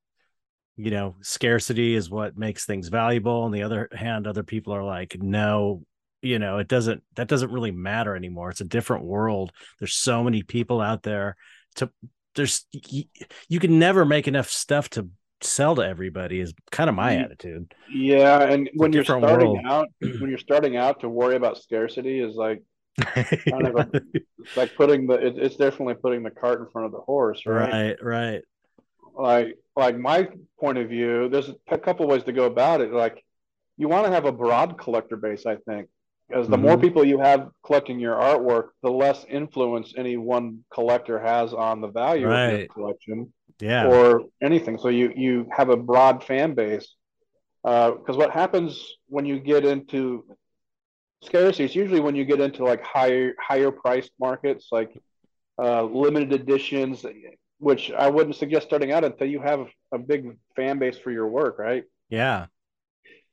you 0.78 0.92
know 0.92 1.16
scarcity 1.22 1.94
is 1.94 2.10
what 2.10 2.38
makes 2.38 2.66
things 2.66 2.88
valuable 2.88 3.44
on 3.44 3.52
the 3.52 3.64
other 3.64 3.90
hand 3.92 4.28
other 4.28 4.44
people 4.44 4.74
are 4.74 4.84
like 4.84 5.18
no 5.20 5.84
you 6.24 6.40
know 6.40 6.58
it 6.58 6.68
doesn't 6.68 7.04
that 7.16 7.28
doesn't 7.28 7.52
really 7.52 7.72
matter 7.72 8.16
anymore 8.16 8.50
it's 8.50 8.62
a 8.62 8.66
different 8.66 9.04
world 9.04 9.52
there's 9.80 9.96
so 9.96 10.24
many 10.24 10.42
people 10.44 10.82
out 10.82 11.04
there 11.04 11.36
to 11.76 11.90
there's 12.36 12.66
you, 12.72 13.04
you 13.48 13.60
can 13.60 13.80
never 13.80 14.06
make 14.06 14.28
enough 14.28 14.50
stuff 14.50 14.90
to 14.90 15.10
sell 15.46 15.76
to 15.76 15.82
everybody 15.82 16.40
is 16.40 16.54
kind 16.72 16.90
of 16.90 16.96
my 16.96 17.16
attitude. 17.16 17.74
Yeah, 17.94 18.44
and 18.44 18.70
when 18.76 18.94
you're 18.94 19.04
starting 19.04 19.52
world. 19.52 19.60
out, 19.66 19.88
when 20.00 20.30
you're 20.30 20.38
starting 20.38 20.78
out, 20.78 21.02
to 21.02 21.10
worry 21.10 21.36
about 21.36 21.58
scarcity 21.58 22.20
is 22.20 22.36
like 22.36 22.64
kind 23.00 23.68
of 23.68 23.76
a, 23.76 24.02
like 24.56 24.76
putting 24.76 25.08
the 25.08 25.16
it, 25.16 25.38
it's 25.38 25.56
definitely 25.56 25.96
putting 25.96 26.24
the 26.24 26.32
cart 26.32 26.62
in 26.62 26.68
front 26.70 26.86
of 26.86 26.92
the 26.92 27.00
horse, 27.00 27.46
right? 27.46 27.72
Right, 27.72 28.04
right. 28.04 28.42
Like 29.16 29.58
like 29.76 29.98
my 29.98 30.28
point 30.60 30.78
of 30.78 30.90
view, 30.90 31.30
there's 31.30 31.52
a 31.70 31.78
couple 31.78 32.08
ways 32.08 32.24
to 32.24 32.32
go 32.32 32.46
about 32.46 32.82
it. 32.82 32.92
Like 32.92 33.24
you 33.78 33.88
want 33.88 34.06
to 34.06 34.12
have 34.12 34.26
a 34.26 34.32
broad 34.32 34.78
collector 34.78 35.18
base, 35.18 35.46
I 35.46 35.58
think, 35.68 35.90
because 36.28 36.48
the 36.48 36.56
mm-hmm. 36.56 36.66
more 36.66 36.78
people 36.78 37.04
you 37.04 37.20
have 37.20 37.50
collecting 37.66 38.00
your 38.00 38.16
artwork, 38.16 38.70
the 38.82 38.90
less 38.90 39.26
influence 39.30 39.94
any 39.98 40.18
one 40.18 40.64
collector 40.74 41.20
has 41.20 41.54
on 41.54 41.82
the 41.82 41.88
value 41.88 42.28
right. 42.28 42.46
of 42.46 42.60
your 42.60 42.68
collection, 42.68 43.34
yeah, 43.60 43.88
or 43.88 44.24
anything. 44.42 44.78
So 44.78 44.90
you 44.90 45.14
you 45.16 45.48
have 45.52 45.70
a 45.70 45.78
broad 45.78 46.24
fan 46.24 46.54
base. 46.54 46.96
Because 47.64 48.10
uh, 48.10 48.16
what 48.16 48.32
happens 48.32 48.98
when 49.08 49.26
you 49.26 49.40
get 49.40 49.64
into 49.64 50.26
scarcity, 51.24 51.64
it's 51.64 51.76
usually 51.76 52.02
when 52.02 52.16
you 52.16 52.26
get 52.26 52.42
into 52.42 52.66
like 52.66 52.84
higher 52.84 53.34
higher 53.40 53.72
priced 53.72 54.12
markets, 54.20 54.68
like 54.72 54.92
uh, 55.62 55.84
limited 55.84 56.34
editions, 56.34 57.06
which 57.60 57.92
I 57.92 58.10
wouldn't 58.10 58.36
suggest 58.36 58.68
starting 58.68 58.92
out 58.92 59.04
until 59.06 59.28
you 59.28 59.40
have 59.40 59.68
a 59.94 59.98
big 59.98 60.38
fan 60.56 60.80
base 60.80 60.98
for 60.98 61.12
your 61.12 61.28
work, 61.28 61.58
right? 61.58 61.84
Yeah. 62.10 62.48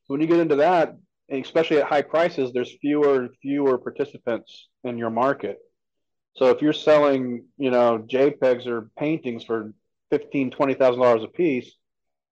So 0.05 0.15
when 0.15 0.21
you 0.21 0.27
get 0.27 0.41
into 0.41 0.57
that, 0.57 0.97
especially 1.31 1.79
at 1.79 1.87
high 1.87 2.03
prices, 2.03 2.53
there's 2.53 2.77
fewer 2.81 3.23
and 3.23 3.31
fewer 3.41 3.79
participants 3.79 4.69
in 4.85 4.99
your 4.99 5.11
market. 5.11 5.59
So 6.37 6.47
if 6.47 6.63
you're 6.63 6.73
selling, 6.73 7.45
you 7.59 7.71
know, 7.71 8.05
JPEGs 8.07 8.67
or 8.67 8.91
paintings 8.99 9.45
for 9.45 9.73
fifteen, 10.11 10.51
twenty 10.51 10.75
thousand 10.75 11.03
dollars 11.03 11.25
a 11.25 11.29
piece, 11.29 11.73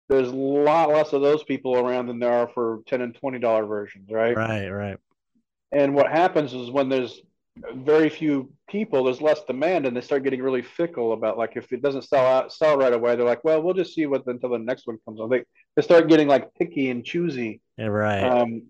there's 0.09 0.29
a 0.29 0.37
lot 0.37 0.91
less 0.91 1.13
of 1.13 1.23
those 1.23 1.43
people 1.45 1.77
around 1.77 2.07
than 2.07 2.19
there 2.19 2.33
are 2.33 2.49
for 2.49 2.81
ten 2.87 3.01
and 3.01 3.15
twenty 3.15 3.39
dollar 3.39 3.67
versions, 3.67 4.09
right? 4.11 4.37
Right, 4.37 4.69
right. 4.69 4.99
And 5.73 5.95
what 5.95 6.11
happens 6.11 6.55
is 6.55 6.71
when 6.71 6.89
there's 6.89 7.21
very 7.75 8.09
few 8.09 8.53
people, 8.69 9.05
there's 9.05 9.21
less 9.21 9.43
demand, 9.45 9.85
and 9.87 9.97
they 9.97 10.01
start 10.01 10.23
getting 10.23 10.43
really 10.43 10.63
fickle 10.63 11.13
about 11.13 11.37
like 11.37 11.57
if 11.57 11.73
it 11.73 11.83
doesn't 11.83 12.03
sell 12.03 12.25
out, 12.25 12.53
sell 12.53 12.79
right 12.79 12.93
away, 12.93 13.17
they're 13.17 13.27
like, 13.27 13.45
well, 13.45 13.61
we'll 13.63 13.75
just 13.75 13.95
see 13.95 14.07
what 14.07 14.27
until 14.27 14.51
the 14.51 14.59
next 14.59 14.87
one 14.87 14.99
comes 15.05 15.21
on. 15.21 15.29
They 15.29 15.45
they 15.77 15.83
start 15.83 16.09
getting 16.09 16.29
like 16.29 16.55
picky 16.55 16.91
and 16.91 17.05
choosy. 17.05 17.61
Yeah, 17.77 17.87
right. 17.87 18.23
Um, 18.23 18.63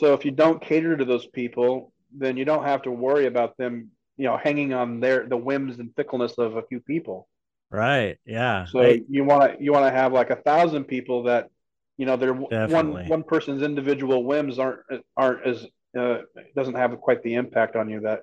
so 0.00 0.14
if 0.14 0.24
you 0.24 0.30
don't 0.30 0.62
cater 0.62 0.96
to 0.96 1.04
those 1.04 1.26
people, 1.26 1.92
then 2.16 2.38
you 2.38 2.46
don't 2.46 2.64
have 2.64 2.82
to 2.82 2.90
worry 2.90 3.26
about 3.26 3.56
them, 3.58 3.90
you 4.16 4.24
know, 4.24 4.38
hanging 4.38 4.72
on 4.72 4.98
their 4.98 5.28
the 5.28 5.36
whims 5.36 5.78
and 5.78 5.94
fickleness 5.94 6.32
of 6.38 6.56
a 6.56 6.62
few 6.62 6.80
people. 6.80 7.28
Right. 7.70 8.16
Yeah. 8.24 8.64
So 8.64 8.80
I, 8.80 9.02
you 9.10 9.24
want 9.24 9.58
to 9.58 9.62
you 9.62 9.72
want 9.72 9.84
to 9.84 9.92
have 9.92 10.14
like 10.14 10.30
a 10.30 10.36
thousand 10.36 10.84
people 10.84 11.24
that, 11.24 11.50
you 11.98 12.06
know, 12.06 12.16
they're 12.16 12.32
one 12.32 13.06
one 13.08 13.22
person's 13.22 13.62
individual 13.62 14.24
whims 14.24 14.58
aren't 14.58 14.80
aren't 15.16 15.46
as 15.46 15.66
uh, 15.98 16.18
doesn't 16.56 16.74
have 16.74 16.98
quite 17.00 17.22
the 17.22 17.34
impact 17.34 17.76
on 17.76 17.90
you 17.90 18.00
that 18.00 18.22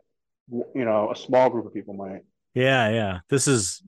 you 0.50 0.86
know 0.86 1.12
a 1.12 1.16
small 1.16 1.50
group 1.50 1.68
of 1.68 1.74
people 1.74 1.94
might. 1.94 2.24
Yeah, 2.56 2.90
yeah. 2.90 3.20
This 3.30 3.48
is 3.48 3.84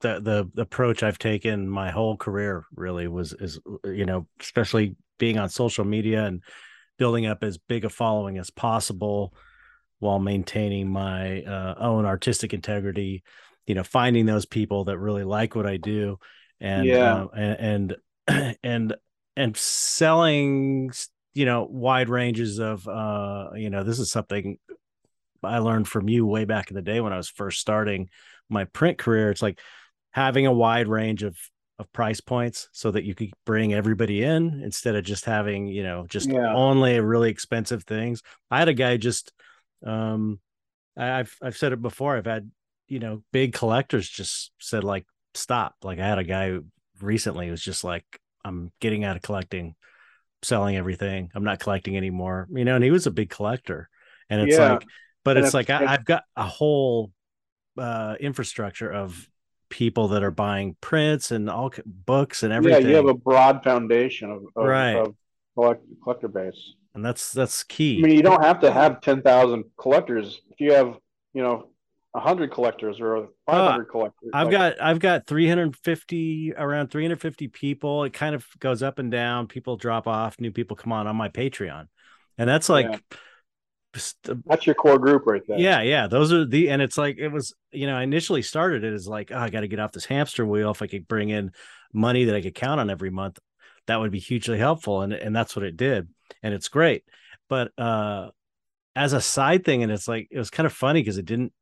the 0.00 0.20
the 0.54 0.60
approach 0.60 1.02
I've 1.02 1.18
taken 1.18 1.66
my 1.66 1.90
whole 1.90 2.16
career. 2.16 2.64
Really 2.74 3.08
was 3.08 3.32
is 3.32 3.58
you 3.84 4.04
know 4.04 4.26
especially 4.38 4.96
being 5.18 5.38
on 5.38 5.48
social 5.48 5.84
media 5.84 6.24
and 6.24 6.42
building 6.98 7.26
up 7.26 7.42
as 7.42 7.58
big 7.58 7.84
a 7.84 7.90
following 7.90 8.38
as 8.38 8.50
possible 8.50 9.34
while 9.98 10.18
maintaining 10.18 10.88
my 10.90 11.42
uh, 11.42 11.74
own 11.78 12.04
artistic 12.04 12.52
integrity. 12.52 13.22
You 13.66 13.74
know, 13.74 13.82
finding 13.82 14.26
those 14.26 14.46
people 14.46 14.84
that 14.84 14.98
really 14.98 15.24
like 15.24 15.56
what 15.56 15.66
I 15.66 15.76
do, 15.76 16.18
and 16.60 16.86
yeah, 16.86 17.24
uh, 17.24 17.28
and 17.34 17.96
and 18.28 18.56
and 18.62 18.94
and 19.36 19.56
selling 19.56 20.92
you 21.34 21.44
know 21.44 21.68
wide 21.70 22.08
ranges 22.08 22.58
of 22.58 22.88
uh 22.88 23.50
you 23.54 23.68
know 23.68 23.84
this 23.84 23.98
is 23.98 24.10
something 24.10 24.56
i 25.42 25.58
learned 25.58 25.86
from 25.86 26.08
you 26.08 26.24
way 26.24 26.46
back 26.46 26.70
in 26.70 26.74
the 26.74 26.82
day 26.82 26.98
when 26.98 27.12
i 27.12 27.18
was 27.18 27.28
first 27.28 27.60
starting 27.60 28.08
my 28.48 28.64
print 28.64 28.96
career 28.96 29.30
it's 29.30 29.42
like 29.42 29.60
having 30.12 30.46
a 30.46 30.52
wide 30.52 30.88
range 30.88 31.22
of 31.22 31.36
of 31.78 31.92
price 31.92 32.20
points 32.20 32.68
so 32.72 32.90
that 32.90 33.04
you 33.04 33.14
could 33.14 33.30
bring 33.44 33.74
everybody 33.74 34.22
in 34.22 34.62
instead 34.62 34.94
of 34.94 35.04
just 35.04 35.24
having 35.24 35.66
you 35.66 35.82
know 35.82 36.06
just 36.08 36.30
yeah. 36.30 36.54
only 36.54 36.98
really 37.00 37.28
expensive 37.28 37.84
things 37.84 38.22
i 38.50 38.58
had 38.58 38.68
a 38.68 38.74
guy 38.74 38.96
just 38.96 39.32
um 39.84 40.40
i've 40.96 41.36
i've 41.42 41.56
said 41.56 41.72
it 41.72 41.82
before 41.82 42.16
i've 42.16 42.24
had 42.24 42.50
you 42.88 42.98
know 42.98 43.22
big 43.30 43.52
collectors 43.52 44.08
just 44.08 44.52
said 44.58 44.84
like 44.84 45.04
stop 45.34 45.74
like 45.82 45.98
i 45.98 46.06
had 46.06 46.18
a 46.18 46.24
guy 46.24 46.56
recently 47.02 47.46
who 47.46 47.50
was 47.50 47.62
just 47.62 47.84
like 47.84 48.06
i'm 48.42 48.72
getting 48.80 49.04
out 49.04 49.16
of 49.16 49.22
collecting 49.22 49.74
selling 50.42 50.76
everything. 50.76 51.30
I'm 51.34 51.44
not 51.44 51.58
collecting 51.58 51.96
anymore. 51.96 52.48
You 52.50 52.64
know, 52.64 52.76
and 52.76 52.84
he 52.84 52.90
was 52.90 53.06
a 53.06 53.10
big 53.10 53.30
collector. 53.30 53.88
And 54.30 54.40
it's 54.40 54.56
yeah. 54.56 54.72
like, 54.72 54.86
but 55.24 55.36
and 55.36 55.44
it's 55.44 55.54
like 55.54 55.70
I, 55.70 55.92
have 55.92 56.04
got 56.04 56.24
a 56.36 56.44
whole 56.44 57.10
uh, 57.78 58.16
infrastructure 58.18 58.90
of 58.90 59.28
people 59.68 60.08
that 60.08 60.22
are 60.22 60.30
buying 60.30 60.76
prints 60.80 61.30
and 61.30 61.50
all 61.50 61.72
books 61.84 62.42
and 62.42 62.52
everything. 62.52 62.82
Yeah, 62.82 62.88
you 62.88 62.96
have 62.96 63.08
a 63.08 63.14
broad 63.14 63.62
foundation 63.64 64.30
of, 64.30 64.42
of 64.56 64.66
right. 64.66 64.92
of 64.92 65.14
collect, 65.54 65.84
collector 66.02 66.28
base, 66.28 66.74
and 66.94 67.04
that's 67.04 67.32
that's 67.32 67.62
key. 67.62 67.98
I 67.98 68.06
mean, 68.06 68.16
you 68.16 68.22
don't 68.22 68.44
have 68.44 68.60
to 68.60 68.72
have 68.72 69.00
ten 69.00 69.22
thousand 69.22 69.64
collectors. 69.78 70.40
If 70.50 70.60
you 70.60 70.72
have 70.72 70.96
you 71.32 71.42
know 71.42 71.68
100 72.12 72.50
collectors 72.50 72.98
or 72.98 73.28
500 73.44 73.82
uh, 73.82 73.84
collectors 73.90 74.30
i've 74.32 74.46
like, 74.46 74.52
got 74.52 74.80
i've 74.80 74.98
got 74.98 75.26
350 75.26 76.54
around 76.56 76.90
350 76.90 77.48
people. 77.48 78.04
It 78.04 78.14
kind 78.14 78.34
of 78.34 78.46
goes 78.58 78.82
up 78.82 78.98
and 78.98 79.10
down. 79.10 79.48
People 79.48 79.76
drop 79.76 80.06
off. 80.06 80.40
New 80.40 80.50
people 80.50 80.76
come 80.76 80.92
on 80.92 81.06
on 81.06 81.14
my 81.14 81.28
patreon. 81.28 81.88
And 82.38 82.48
that's 82.48 82.70
like 82.70 82.86
yeah. 82.90 82.98
That's 84.46 84.66
your 84.66 84.74
core 84.74 84.98
group 84.98 85.26
right 85.26 85.42
there. 85.46 85.58
Yeah 85.58 85.82
yeah 85.82 86.06
those 86.06 86.32
are 86.32 86.44
the 86.44 86.70
and 86.70 86.82
it's 86.82 86.98
like 86.98 87.18
it 87.18 87.28
was 87.28 87.54
you 87.72 87.86
know 87.86 87.96
i 87.96 88.02
initially 88.02 88.42
started 88.42 88.84
it 88.84 88.92
as 88.92 89.08
like 89.08 89.30
oh, 89.32 89.38
i 89.38 89.50
got 89.50 89.60
to 89.60 89.68
get 89.68 89.80
off 89.80 89.92
this 89.92 90.04
hamster 90.04 90.44
wheel. 90.46 90.70
If 90.70 90.82
i 90.82 90.86
could 90.86 91.08
bring 91.08 91.30
in 91.30 91.52
money 91.92 92.24
that 92.24 92.34
i 92.34 92.42
could 92.42 92.54
count 92.54 92.80
on 92.80 92.90
every 92.90 93.10
month 93.10 93.38
that 93.86 94.00
would 94.00 94.10
be 94.10 94.18
hugely 94.18 94.58
helpful 94.58 95.02
and 95.02 95.12
and 95.12 95.34
that's 95.34 95.56
what 95.56 95.64
it 95.64 95.76
did 95.76 96.08
and 96.42 96.54
it's 96.54 96.68
great. 96.68 97.04
But 97.48 97.70
uh 97.78 98.30
as 98.94 99.12
a 99.12 99.20
side 99.20 99.64
thing 99.64 99.82
and 99.82 99.92
it's 99.92 100.08
like 100.08 100.28
it 100.30 100.38
was 100.38 100.50
kind 100.50 100.66
of 100.66 100.72
funny 100.72 101.00
because 101.00 101.18
it 101.18 101.26
didn't 101.26 101.52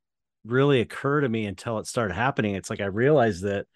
really 0.45 0.81
occur 0.81 1.21
to 1.21 1.29
me 1.29 1.47
until 1.47 1.79
it 1.79 1.87
started 1.87 2.15
happening. 2.15 2.55
It's 2.55 2.71
like 2.71 2.81
I 2.81 2.87
realized 2.87 3.45
that 3.45 3.67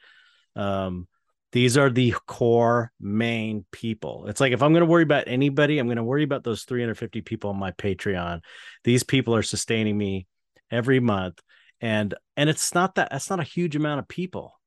um, 0.55 1.09
these 1.53 1.79
are 1.79 1.91
the 1.91 2.15
core 2.27 2.93
main 3.01 3.65
people. 3.71 4.27
It's 4.29 4.41
like 4.41 4.53
if 4.53 4.63
I'm 4.63 4.73
going 4.73 4.85
to 4.85 4.91
worry 4.91 5.03
about 5.03 5.29
anybody, 5.29 5.79
I'm 5.79 5.87
going 5.87 5.97
to 5.97 6.05
worry 6.05 6.25
about 6.25 6.45
those 6.45 6.65
350 6.65 7.23
people 7.23 7.51
on 7.51 7.59
my 7.59 7.73
Patreon. 7.73 8.41
These 8.85 9.03
people 9.03 9.35
are 9.35 9.43
sustaining 9.43 9.97
me 9.97 10.27
every 10.71 11.01
month, 11.01 11.41
and 11.81 12.15
and 12.37 12.51
it's 12.51 12.75
not 12.75 12.97
that 12.97 13.11
that's 13.11 13.31
not 13.31 13.41
a 13.41 13.45
huge 13.45 13.77
amount 13.77 14.01
of 14.01 14.09
people. 14.09 14.58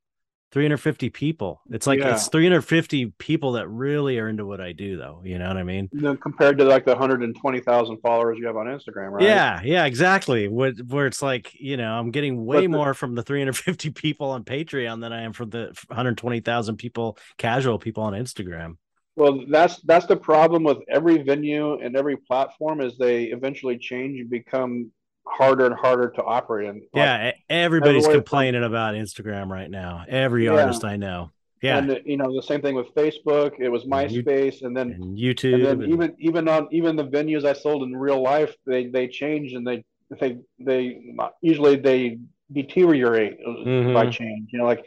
350 0.51 1.09
people. 1.09 1.61
It's 1.69 1.87
like 1.87 1.99
yeah. 1.99 2.13
it's 2.13 2.27
350 2.27 3.07
people 3.17 3.53
that 3.53 3.69
really 3.69 4.19
are 4.19 4.27
into 4.27 4.45
what 4.45 4.59
I 4.59 4.73
do, 4.73 4.97
though. 4.97 5.21
You 5.23 5.39
know 5.39 5.47
what 5.47 5.57
I 5.57 5.63
mean? 5.63 5.89
Know, 5.93 6.15
compared 6.17 6.57
to 6.57 6.65
like 6.65 6.83
the 6.83 6.91
120,000 6.91 7.97
followers 7.99 8.37
you 8.37 8.47
have 8.47 8.57
on 8.57 8.65
Instagram, 8.65 9.11
right? 9.11 9.23
Yeah, 9.23 9.61
yeah, 9.63 9.85
exactly. 9.85 10.49
What 10.49 10.73
where 10.87 11.07
it's 11.07 11.21
like, 11.21 11.53
you 11.59 11.77
know, 11.77 11.93
I'm 11.93 12.11
getting 12.11 12.45
way 12.45 12.61
the, 12.61 12.67
more 12.67 12.93
from 12.93 13.15
the 13.15 13.23
350 13.23 13.89
people 13.91 14.31
on 14.31 14.43
Patreon 14.43 14.99
than 15.01 15.13
I 15.13 15.21
am 15.21 15.31
from 15.31 15.51
the 15.51 15.73
120,000 15.87 16.75
people, 16.75 17.17
casual 17.37 17.79
people 17.79 18.03
on 18.03 18.13
Instagram. 18.13 18.75
Well, 19.15 19.43
that's 19.49 19.77
that's 19.81 20.05
the 20.05 20.15
problem 20.15 20.63
with 20.63 20.79
every 20.89 21.17
venue 21.21 21.79
and 21.79 21.95
every 21.95 22.17
platform 22.17 22.81
is 22.81 22.97
they 22.97 23.25
eventually 23.25 23.77
change 23.77 24.19
and 24.19 24.29
become 24.29 24.91
harder 25.25 25.65
and 25.65 25.75
harder 25.75 26.09
to 26.09 26.23
operate 26.23 26.69
in. 26.69 26.81
Yeah, 26.93 27.31
everybody's 27.49 28.07
complaining 28.07 28.63
about 28.63 28.95
Instagram 28.95 29.49
right 29.49 29.69
now. 29.69 30.05
Every 30.07 30.45
yeah. 30.45 30.51
artist 30.51 30.83
I 30.83 30.97
know. 30.97 31.31
Yeah, 31.61 31.77
and 31.77 31.99
you 32.05 32.17
know 32.17 32.33
the 32.35 32.41
same 32.41 32.61
thing 32.61 32.75
with 32.75 32.93
Facebook. 32.95 33.59
It 33.59 33.69
was 33.69 33.85
MySpace, 33.85 34.63
and 34.63 34.75
then 34.75 34.91
and 34.91 35.17
YouTube, 35.17 35.55
and 35.55 35.65
then 35.65 35.83
and... 35.83 35.93
even 35.93 36.15
even 36.17 36.47
on 36.47 36.67
even 36.71 36.95
the 36.95 37.05
venues 37.05 37.45
I 37.45 37.53
sold 37.53 37.83
in 37.83 37.95
real 37.95 38.21
life, 38.21 38.55
they 38.65 38.87
they 38.87 39.07
change 39.07 39.53
and 39.53 39.65
they 39.65 39.83
they 40.19 40.39
they 40.59 40.99
usually 41.41 41.75
they 41.75 42.17
deteriorate 42.51 43.37
mm-hmm. 43.45 43.93
by 43.93 44.09
change. 44.09 44.49
You 44.51 44.59
know, 44.59 44.65
like 44.65 44.83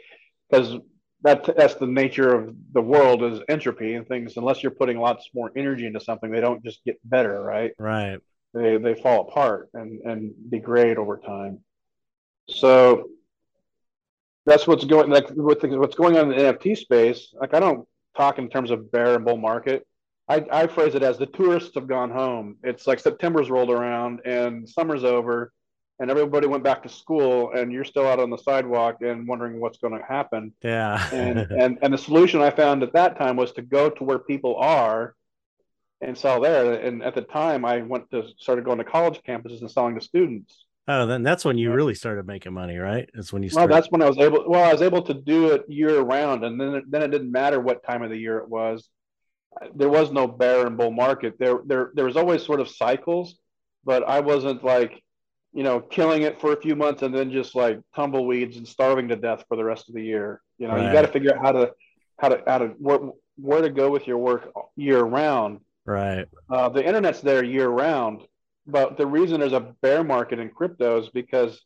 because 0.49 0.75
that 1.21 1.49
that's 1.55 1.75
the 1.75 1.87
nature 1.87 2.35
of 2.35 2.53
the 2.73 2.81
world 2.81 3.23
is 3.23 3.39
entropy 3.47 3.95
and 3.95 4.05
things. 4.05 4.35
Unless 4.35 4.61
you're 4.61 4.71
putting 4.71 4.99
lots 4.99 5.29
more 5.33 5.53
energy 5.55 5.85
into 5.85 6.01
something, 6.01 6.29
they 6.29 6.41
don't 6.41 6.61
just 6.61 6.83
get 6.83 6.97
better, 7.05 7.41
right? 7.41 7.71
Right 7.79 8.19
they 8.55 8.77
they 8.77 8.95
fall 8.95 9.27
apart 9.27 9.69
and 9.73 10.01
and 10.01 10.33
degrade 10.49 10.97
over 10.97 11.17
time. 11.17 11.59
So 12.49 13.09
that's 14.45 14.65
what's 14.65 14.85
going 14.85 15.09
like 15.09 15.29
with 15.31 15.63
what's 15.63 15.95
going 15.95 16.17
on 16.17 16.31
in 16.31 16.37
the 16.37 16.53
NFT 16.53 16.77
space. 16.77 17.33
Like 17.39 17.53
I 17.53 17.59
don't 17.59 17.87
talk 18.15 18.39
in 18.39 18.49
terms 18.49 18.71
of 18.71 18.91
bear 18.91 19.15
and 19.15 19.25
bull 19.25 19.37
market. 19.37 19.85
I, 20.27 20.43
I 20.51 20.67
phrase 20.67 20.95
it 20.95 21.03
as 21.03 21.19
the 21.19 21.27
tourists 21.27 21.75
have 21.75 21.87
gone 21.87 22.09
home. 22.09 22.55
It's 22.63 22.87
like 22.87 22.99
September's 22.99 23.51
rolled 23.51 23.69
around 23.69 24.21
and 24.25 24.67
summer's 24.67 25.03
over, 25.03 25.51
and 25.99 26.09
everybody 26.09 26.47
went 26.47 26.63
back 26.63 26.83
to 26.83 26.89
school 26.89 27.51
and 27.53 27.71
you're 27.71 27.83
still 27.83 28.07
out 28.07 28.19
on 28.19 28.29
the 28.29 28.37
sidewalk 28.37 28.97
and 29.01 29.27
wondering 29.27 29.59
what's 29.59 29.77
going 29.77 29.97
to 29.97 30.05
happen 30.05 30.51
yeah 30.61 31.09
and 31.11 31.39
and 31.51 31.77
and 31.81 31.93
the 31.93 31.97
solution 31.97 32.41
i 32.41 32.49
found 32.49 32.83
at 32.83 32.93
that 32.93 33.17
time 33.17 33.35
was 33.35 33.51
to 33.53 33.61
go 33.61 33.89
to 33.89 34.03
where 34.03 34.19
people 34.19 34.55
are 34.57 35.15
and 36.05 36.17
sell 36.17 36.39
there 36.39 36.73
and 36.73 37.03
at 37.03 37.15
the 37.15 37.21
time 37.21 37.65
i 37.65 37.81
went 37.81 38.09
to 38.11 38.23
started 38.37 38.65
going 38.65 38.77
to 38.77 38.83
college 38.83 39.19
campuses 39.27 39.61
and 39.61 39.71
selling 39.71 39.95
to 39.95 40.01
students 40.01 40.65
oh 40.87 41.05
then 41.05 41.23
that's 41.23 41.45
when 41.45 41.57
you 41.57 41.71
really 41.71 41.95
started 41.95 42.25
making 42.25 42.53
money 42.53 42.77
right 42.77 43.09
that's 43.13 43.33
when 43.33 43.43
you 43.43 43.49
well 43.53 43.67
that's 43.67 43.89
when 43.89 44.01
i 44.01 44.07
was 44.07 44.17
able 44.17 44.43
well 44.47 44.63
i 44.63 44.71
was 44.71 44.81
able 44.81 45.01
to 45.01 45.13
do 45.13 45.51
it 45.51 45.63
year 45.67 46.01
round 46.01 46.43
and 46.43 46.59
then 46.59 46.75
it, 46.75 46.83
then 46.89 47.01
it 47.01 47.09
didn't 47.09 47.31
matter 47.31 47.59
what 47.59 47.83
time 47.83 48.03
of 48.03 48.09
the 48.09 48.17
year 48.17 48.37
it 48.37 48.49
was 48.49 48.89
there 49.73 49.89
was 49.89 50.11
no 50.11 50.27
bear 50.27 50.67
and 50.67 50.77
bull 50.77 50.91
market 50.91 51.33
there 51.39 51.59
there 51.65 51.91
there 51.95 52.05
was 52.05 52.17
always 52.17 52.45
sort 52.45 52.59
of 52.59 52.69
cycles 52.69 53.37
but 53.83 54.07
i 54.07 54.19
wasn't 54.19 54.63
like 54.63 55.01
you 55.55 55.63
know, 55.63 55.79
killing 55.79 56.23
it 56.23 56.39
for 56.39 56.51
a 56.51 56.61
few 56.61 56.75
months 56.75 57.01
and 57.01 57.15
then 57.15 57.31
just 57.31 57.55
like 57.55 57.79
tumbleweeds 57.95 58.57
and 58.57 58.67
starving 58.67 59.07
to 59.07 59.15
death 59.15 59.45
for 59.47 59.55
the 59.55 59.63
rest 59.63 59.87
of 59.87 59.95
the 59.95 60.03
year. 60.03 60.41
You 60.57 60.67
know, 60.67 60.73
right. 60.73 60.85
you 60.85 60.91
got 60.91 61.03
to 61.03 61.07
figure 61.07 61.33
out 61.33 61.41
how 61.41 61.51
to, 61.53 61.71
how 62.19 62.27
to, 62.27 62.43
how 62.45 62.57
to, 62.57 62.67
where, 62.77 62.99
where 63.37 63.61
to 63.61 63.69
go 63.69 63.89
with 63.89 64.05
your 64.05 64.17
work 64.17 64.51
year 64.75 65.01
round. 65.01 65.61
Right. 65.85 66.27
Uh, 66.49 66.69
the 66.69 66.85
internet's 66.85 67.21
there 67.21 67.43
year 67.43 67.67
round, 67.67 68.21
but 68.65 68.97
the 68.97 69.05
reason 69.05 69.39
there's 69.39 69.53
a 69.53 69.73
bear 69.81 70.03
market 70.03 70.39
in 70.39 70.49
crypto 70.49 71.01
is 71.01 71.09
because 71.09 71.61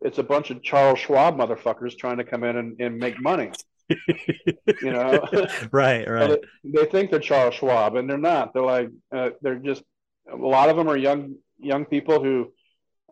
it's 0.00 0.18
a 0.18 0.22
bunch 0.22 0.50
of 0.50 0.62
Charles 0.62 0.98
Schwab 0.98 1.36
motherfuckers 1.36 1.96
trying 1.96 2.18
to 2.18 2.24
come 2.24 2.44
in 2.44 2.56
and, 2.56 2.80
and 2.80 2.98
make 2.98 3.20
money. 3.20 3.50
you 3.88 4.92
know, 4.92 5.26
right, 5.72 6.08
right. 6.08 6.30
So 6.30 6.38
they, 6.64 6.70
they, 6.72 6.84
think 6.86 7.10
they're 7.10 7.20
Charles 7.20 7.54
Schwab, 7.54 7.96
and 7.96 8.08
they're 8.08 8.18
not. 8.18 8.52
They're 8.52 8.62
like, 8.62 8.90
uh, 9.14 9.30
they're 9.40 9.56
just. 9.56 9.82
A 10.30 10.36
lot 10.36 10.70
of 10.70 10.76
them 10.76 10.88
are 10.88 10.96
young 10.96 11.34
young 11.58 11.84
people 11.84 12.22
who 12.22 12.50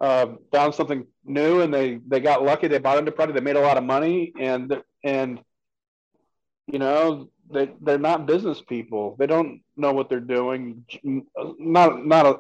uh, 0.00 0.34
found 0.50 0.74
something 0.74 1.07
new 1.24 1.61
and 1.61 1.72
they 1.72 2.00
they 2.09 2.20
got 2.20 2.42
lucky. 2.42 2.68
They 2.68 2.78
bought 2.78 2.98
into 2.98 3.12
product. 3.12 3.36
They 3.36 3.44
made 3.44 3.57
a 3.57 3.61
lot 3.61 3.76
of 3.76 3.84
money 3.84 4.32
and 4.38 4.82
and 5.05 5.40
you 6.66 6.78
know 6.78 7.30
they 7.53 7.70
they're 7.80 7.98
not 7.98 8.26
business 8.26 8.61
people. 8.61 9.16
They 9.18 9.26
don't 9.26 9.61
know 9.76 9.92
what 9.92 10.09
they're 10.09 10.20
doing. 10.20 10.84
Not 11.03 12.05
not 12.05 12.26
a, 12.26 12.36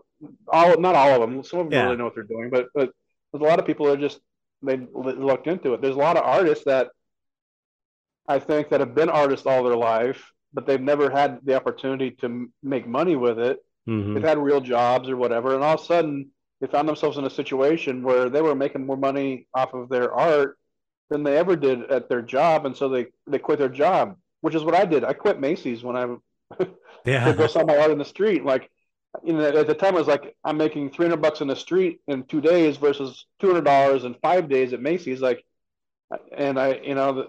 all 0.48 0.78
not 0.78 0.94
all 0.94 1.14
of 1.14 1.20
them. 1.20 1.42
Some 1.42 1.60
of 1.60 1.66
them 1.66 1.72
yeah. 1.72 1.84
really 1.84 1.96
know 1.96 2.04
what 2.04 2.14
they're 2.14 2.24
doing, 2.24 2.50
but 2.50 2.68
but 2.74 2.90
there's 3.32 3.42
a 3.42 3.48
lot 3.48 3.58
of 3.58 3.66
people 3.66 3.86
that 3.86 4.00
just 4.00 4.20
they 4.62 4.78
looked 4.92 5.46
into 5.46 5.74
it. 5.74 5.82
There's 5.82 5.96
a 5.96 5.98
lot 5.98 6.16
of 6.16 6.24
artists 6.24 6.64
that 6.66 6.88
I 8.28 8.38
think 8.38 8.70
that 8.70 8.80
have 8.80 8.94
been 8.94 9.08
artists 9.08 9.46
all 9.46 9.64
their 9.64 9.76
life, 9.76 10.32
but 10.52 10.66
they've 10.66 10.80
never 10.80 11.10
had 11.10 11.40
the 11.42 11.56
opportunity 11.56 12.12
to 12.20 12.50
make 12.62 12.86
money 12.86 13.16
with 13.16 13.38
it. 13.38 13.58
Mm-hmm. 13.88 14.14
They've 14.14 14.22
had 14.22 14.38
real 14.38 14.60
jobs 14.60 15.08
or 15.08 15.16
whatever, 15.16 15.54
and 15.54 15.64
all 15.64 15.74
of 15.74 15.80
a 15.80 15.84
sudden 15.84 16.30
they 16.60 16.68
found 16.68 16.88
themselves 16.88 17.18
in 17.18 17.24
a 17.24 17.30
situation 17.30 18.04
where 18.04 18.28
they 18.28 18.40
were 18.40 18.54
making 18.54 18.86
more 18.86 18.96
money 18.96 19.48
off 19.54 19.74
of 19.74 19.88
their 19.88 20.12
art 20.14 20.56
than 21.10 21.24
they 21.24 21.36
ever 21.36 21.56
did 21.56 21.90
at 21.90 22.08
their 22.08 22.22
job, 22.22 22.64
and 22.66 22.76
so 22.76 22.88
they 22.88 23.06
they 23.26 23.38
quit 23.38 23.58
their 23.58 23.68
job, 23.68 24.16
which 24.42 24.54
is 24.54 24.62
what 24.62 24.74
I 24.74 24.84
did. 24.84 25.04
I 25.04 25.14
quit 25.14 25.40
Macy's 25.40 25.82
when 25.82 25.96
I 25.96 26.14
yeah 27.06 27.24
to 27.24 27.32
go 27.32 27.46
sell 27.46 27.64
my 27.64 27.78
art 27.78 27.90
in 27.90 27.98
the 27.98 28.04
street. 28.04 28.44
Like, 28.44 28.70
you 29.24 29.32
know, 29.32 29.44
at 29.44 29.66
the 29.66 29.74
time 29.74 29.94
I 29.94 29.98
was 29.98 30.06
like, 30.06 30.36
I'm 30.44 30.58
making 30.58 30.90
300 30.90 31.16
bucks 31.22 31.40
in 31.40 31.48
the 31.48 31.56
street 31.56 32.00
in 32.06 32.24
two 32.24 32.42
days 32.42 32.76
versus 32.76 33.26
200 33.40 33.64
dollars 33.64 34.04
in 34.04 34.14
five 34.14 34.50
days 34.50 34.74
at 34.74 34.82
Macy's. 34.82 35.22
Like, 35.22 35.42
and 36.36 36.58
I, 36.58 36.74
you 36.74 36.94
know, 36.94 37.28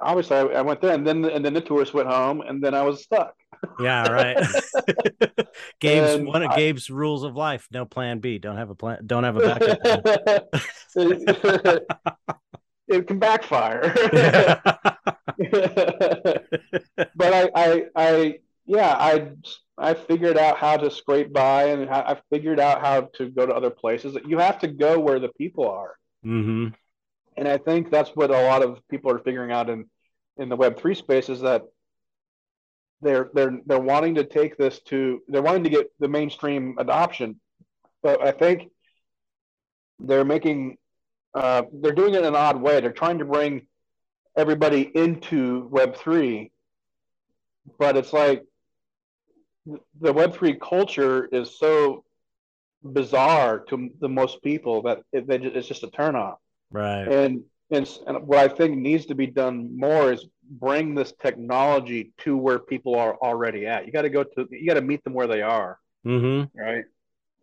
obviously 0.00 0.36
I, 0.36 0.42
I, 0.42 0.62
went 0.62 0.80
there, 0.80 0.94
and 0.94 1.06
then 1.06 1.24
and 1.24 1.44
then 1.44 1.54
the 1.54 1.60
tourists 1.60 1.94
went 1.94 2.08
home, 2.08 2.40
and 2.40 2.62
then 2.62 2.74
I 2.74 2.82
was 2.82 3.02
stuck. 3.02 3.34
Yeah, 3.78 4.08
right. 4.08 4.36
Gabe's 5.80 6.14
and 6.14 6.26
one 6.26 6.42
of 6.42 6.50
I, 6.50 6.56
Gabe's 6.56 6.90
rules 6.90 7.24
of 7.24 7.36
life: 7.36 7.68
no 7.70 7.84
plan 7.84 8.20
B. 8.20 8.38
Don't 8.38 8.56
have 8.56 8.70
a 8.70 8.74
plan. 8.74 9.00
Don't 9.06 9.24
have 9.24 9.36
a 9.36 9.40
backup. 9.40 10.54
it, 12.90 13.06
can 13.06 13.18
backfire. 13.18 13.94
but 17.16 17.34
I, 17.34 17.50
I, 17.54 17.84
I, 17.96 18.38
yeah, 18.66 18.94
I, 18.98 19.32
I 19.78 19.94
figured 19.94 20.36
out 20.36 20.58
how 20.58 20.76
to 20.76 20.90
scrape 20.90 21.32
by, 21.32 21.64
and 21.64 21.88
I 21.88 22.20
figured 22.30 22.60
out 22.60 22.80
how 22.80 23.02
to 23.14 23.30
go 23.30 23.46
to 23.46 23.54
other 23.54 23.70
places. 23.70 24.16
You 24.26 24.38
have 24.38 24.58
to 24.60 24.68
go 24.68 24.98
where 24.98 25.18
the 25.18 25.28
people 25.28 25.68
are. 25.68 25.96
Mm-hmm 26.24 26.68
and 27.40 27.48
I 27.48 27.56
think 27.56 27.90
that's 27.90 28.10
what 28.10 28.30
a 28.30 28.42
lot 28.42 28.62
of 28.62 28.86
people 28.88 29.10
are 29.10 29.18
figuring 29.18 29.50
out 29.50 29.70
in 29.70 29.86
in 30.36 30.48
the 30.48 30.56
Web 30.56 30.78
three 30.78 30.94
space 30.94 31.28
is 31.28 31.40
that 31.40 31.62
they're 33.00 33.30
they're 33.32 33.58
they're 33.66 33.80
wanting 33.80 34.16
to 34.16 34.24
take 34.24 34.56
this 34.56 34.80
to 34.82 35.22
they're 35.26 35.42
wanting 35.42 35.64
to 35.64 35.70
get 35.70 35.90
the 35.98 36.08
mainstream 36.08 36.76
adoption, 36.78 37.40
but 38.02 38.22
I 38.22 38.32
think 38.32 38.70
they're 39.98 40.24
making 40.24 40.76
uh, 41.34 41.62
they're 41.72 41.92
doing 41.92 42.14
it 42.14 42.18
in 42.18 42.24
an 42.24 42.36
odd 42.36 42.60
way. 42.60 42.80
They're 42.80 42.92
trying 42.92 43.18
to 43.18 43.24
bring 43.24 43.66
everybody 44.36 44.90
into 44.94 45.68
Web 45.70 45.96
three, 45.96 46.52
but 47.78 47.96
it's 47.96 48.12
like 48.12 48.42
the 50.00 50.12
Web 50.12 50.34
three 50.34 50.54
culture 50.54 51.26
is 51.26 51.58
so 51.58 52.04
bizarre 52.82 53.60
to 53.60 53.90
the 54.00 54.08
most 54.08 54.42
people 54.42 54.82
that 54.82 55.02
it, 55.12 55.24
it's 55.28 55.68
just 55.68 55.82
a 55.82 55.88
turnoff. 55.88 56.36
Right. 56.70 57.06
And, 57.06 57.44
and 57.70 57.88
and 58.06 58.26
what 58.26 58.38
I 58.38 58.48
think 58.48 58.76
needs 58.76 59.06
to 59.06 59.14
be 59.14 59.26
done 59.26 59.78
more 59.78 60.12
is 60.12 60.26
bring 60.50 60.94
this 60.94 61.12
technology 61.20 62.12
to 62.18 62.36
where 62.36 62.58
people 62.58 62.96
are 62.96 63.14
already 63.16 63.66
at. 63.66 63.86
You 63.86 63.92
got 63.92 64.02
to 64.02 64.10
go 64.10 64.24
to 64.24 64.48
you 64.50 64.66
got 64.66 64.74
to 64.74 64.80
meet 64.80 65.04
them 65.04 65.14
where 65.14 65.28
they 65.28 65.42
are. 65.42 65.78
Mm-hmm. 66.04 66.58
Right. 66.58 66.84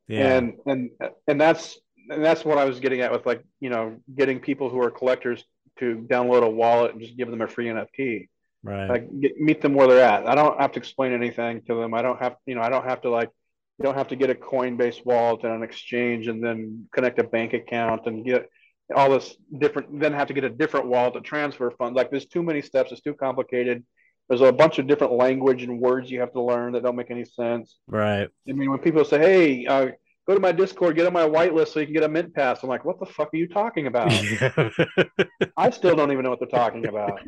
Yeah. 0.07 0.37
And 0.37 0.57
and 0.65 0.89
and 1.27 1.39
that's 1.39 1.79
and 2.09 2.23
that's 2.23 2.45
what 2.45 2.57
I 2.57 2.65
was 2.65 2.79
getting 2.79 3.01
at 3.01 3.11
with 3.11 3.25
like 3.25 3.43
you 3.59 3.69
know 3.69 3.97
getting 4.15 4.39
people 4.39 4.69
who 4.69 4.81
are 4.81 4.91
collectors 4.91 5.43
to 5.79 6.05
download 6.09 6.43
a 6.43 6.49
wallet 6.49 6.93
and 6.93 7.01
just 7.01 7.17
give 7.17 7.29
them 7.29 7.41
a 7.41 7.47
free 7.47 7.67
NFT. 7.67 8.29
Right. 8.63 8.87
Like 8.87 9.19
get, 9.19 9.39
meet 9.39 9.61
them 9.61 9.75
where 9.75 9.87
they're 9.87 10.03
at. 10.03 10.27
I 10.27 10.35
don't 10.35 10.59
have 10.59 10.71
to 10.73 10.79
explain 10.79 11.13
anything 11.13 11.61
to 11.67 11.75
them. 11.75 11.93
I 11.93 12.01
don't 12.01 12.19
have 12.19 12.35
you 12.45 12.55
know 12.55 12.61
I 12.61 12.69
don't 12.69 12.85
have 12.85 13.01
to 13.01 13.09
like 13.09 13.29
you 13.77 13.83
don't 13.83 13.95
have 13.95 14.07
to 14.07 14.15
get 14.15 14.29
a 14.29 14.35
Coinbase 14.35 15.05
wallet 15.05 15.43
and 15.43 15.53
an 15.53 15.63
exchange 15.63 16.27
and 16.27 16.43
then 16.43 16.87
connect 16.91 17.19
a 17.19 17.23
bank 17.23 17.53
account 17.53 18.07
and 18.07 18.25
get 18.25 18.49
all 18.95 19.09
this 19.09 19.35
different, 19.57 19.99
then 19.99 20.13
have 20.13 20.27
to 20.27 20.33
get 20.33 20.43
a 20.43 20.49
different 20.49 20.87
wallet 20.87 21.13
to 21.13 21.21
transfer 21.21 21.69
funds. 21.71 21.95
Like 21.95 22.09
there's 22.09 22.25
too 22.25 22.41
many 22.41 22.61
steps. 22.61 22.91
It's 22.91 23.01
too 23.01 23.13
complicated. 23.13 23.85
There's 24.29 24.41
a 24.41 24.51
bunch 24.51 24.79
of 24.79 24.87
different 24.87 25.13
language 25.13 25.63
and 25.63 25.79
words 25.79 26.09
you 26.11 26.19
have 26.19 26.33
to 26.33 26.41
learn 26.41 26.73
that 26.73 26.83
don't 26.83 26.95
make 26.95 27.11
any 27.11 27.25
sense. 27.25 27.77
Right. 27.87 28.27
I 28.47 28.51
mean, 28.51 28.69
when 28.69 28.79
people 28.79 29.05
say, 29.05 29.19
"Hey, 29.19 29.65
uh, 29.65 29.91
go 30.27 30.33
to 30.33 30.39
my 30.39 30.51
Discord, 30.51 30.95
get 30.95 31.07
on 31.07 31.13
my 31.13 31.27
whitelist 31.27 31.69
so 31.69 31.79
you 31.79 31.85
can 31.85 31.93
get 31.93 32.03
a 32.03 32.09
mint 32.09 32.33
pass," 32.33 32.63
I'm 32.63 32.69
like, 32.69 32.85
"What 32.85 32.99
the 32.99 33.05
fuck 33.05 33.33
are 33.33 33.37
you 33.37 33.47
talking 33.47 33.87
about?" 33.87 34.11
I 35.57 35.69
still 35.69 35.95
don't 35.95 36.11
even 36.11 36.23
know 36.23 36.29
what 36.29 36.39
they're 36.39 36.47
talking 36.47 36.87
about. 36.87 37.19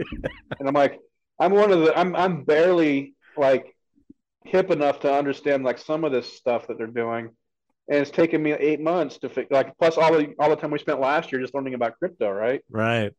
and 0.59 0.67
I'm 0.67 0.73
like, 0.73 0.99
I'm 1.39 1.53
one 1.53 1.71
of 1.71 1.79
the, 1.79 1.97
I'm, 1.97 2.15
I'm 2.15 2.43
barely 2.43 3.15
like 3.37 3.75
hip 4.45 4.71
enough 4.71 4.99
to 5.01 5.13
understand 5.13 5.63
like 5.63 5.77
some 5.77 6.03
of 6.03 6.11
this 6.11 6.33
stuff 6.33 6.67
that 6.67 6.77
they're 6.77 6.87
doing 6.87 7.29
and 7.89 7.99
it's 7.99 8.11
taken 8.11 8.41
me 8.41 8.53
eight 8.53 8.79
months 8.79 9.17
to 9.17 9.29
fix 9.29 9.51
like 9.51 9.75
plus 9.77 9.97
all 9.97 10.13
the 10.13 10.33
all 10.39 10.49
the 10.49 10.55
time 10.55 10.71
we 10.71 10.79
spent 10.79 10.99
last 10.99 11.31
year 11.31 11.41
just 11.41 11.53
learning 11.53 11.73
about 11.73 11.97
crypto 11.97 12.29
right 12.29 12.61
right 12.69 13.13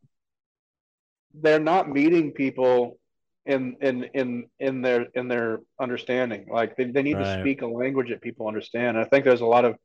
they're 1.34 1.60
not 1.60 1.90
meeting 1.90 2.32
people 2.32 2.98
in 3.46 3.76
in 3.80 4.04
in 4.14 4.46
in 4.58 4.82
their 4.82 5.06
in 5.14 5.28
their 5.28 5.60
understanding 5.80 6.46
like 6.50 6.76
they, 6.76 6.84
they 6.84 7.02
need 7.02 7.14
right. 7.14 7.36
to 7.36 7.40
speak 7.40 7.62
a 7.62 7.66
language 7.66 8.10
that 8.10 8.20
people 8.20 8.46
understand 8.46 8.96
and 8.96 8.98
i 8.98 9.08
think 9.08 9.24
there's 9.24 9.40
a 9.40 9.46
lot 9.46 9.64
of 9.64 9.76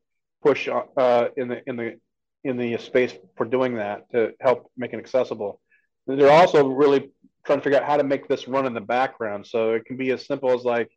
push 0.44 0.68
uh, 0.68 1.28
in 1.38 1.48
the 1.48 1.62
in 1.68 1.76
the 1.76 1.96
in 2.44 2.58
the 2.58 2.78
space 2.78 3.14
for 3.36 3.46
doing 3.46 3.76
that 3.76 4.10
to 4.12 4.32
help 4.42 4.70
make 4.78 4.94
it 4.94 5.00
accessible 5.00 5.62
they're 6.06 6.32
also 6.32 6.68
really 6.68 7.10
trying 7.46 7.60
to 7.60 7.64
figure 7.64 7.80
out 7.80 7.86
how 7.86 7.98
to 7.98 8.04
make 8.04 8.28
this 8.28 8.48
run 8.48 8.66
in 8.66 8.74
the 8.74 8.82
background 8.82 9.48
so 9.48 9.72
it 9.72 9.86
can 9.86 9.98
be 9.98 10.12
as 10.12 10.26
simple 10.28 10.52
as 10.52 10.64
like 10.64 10.90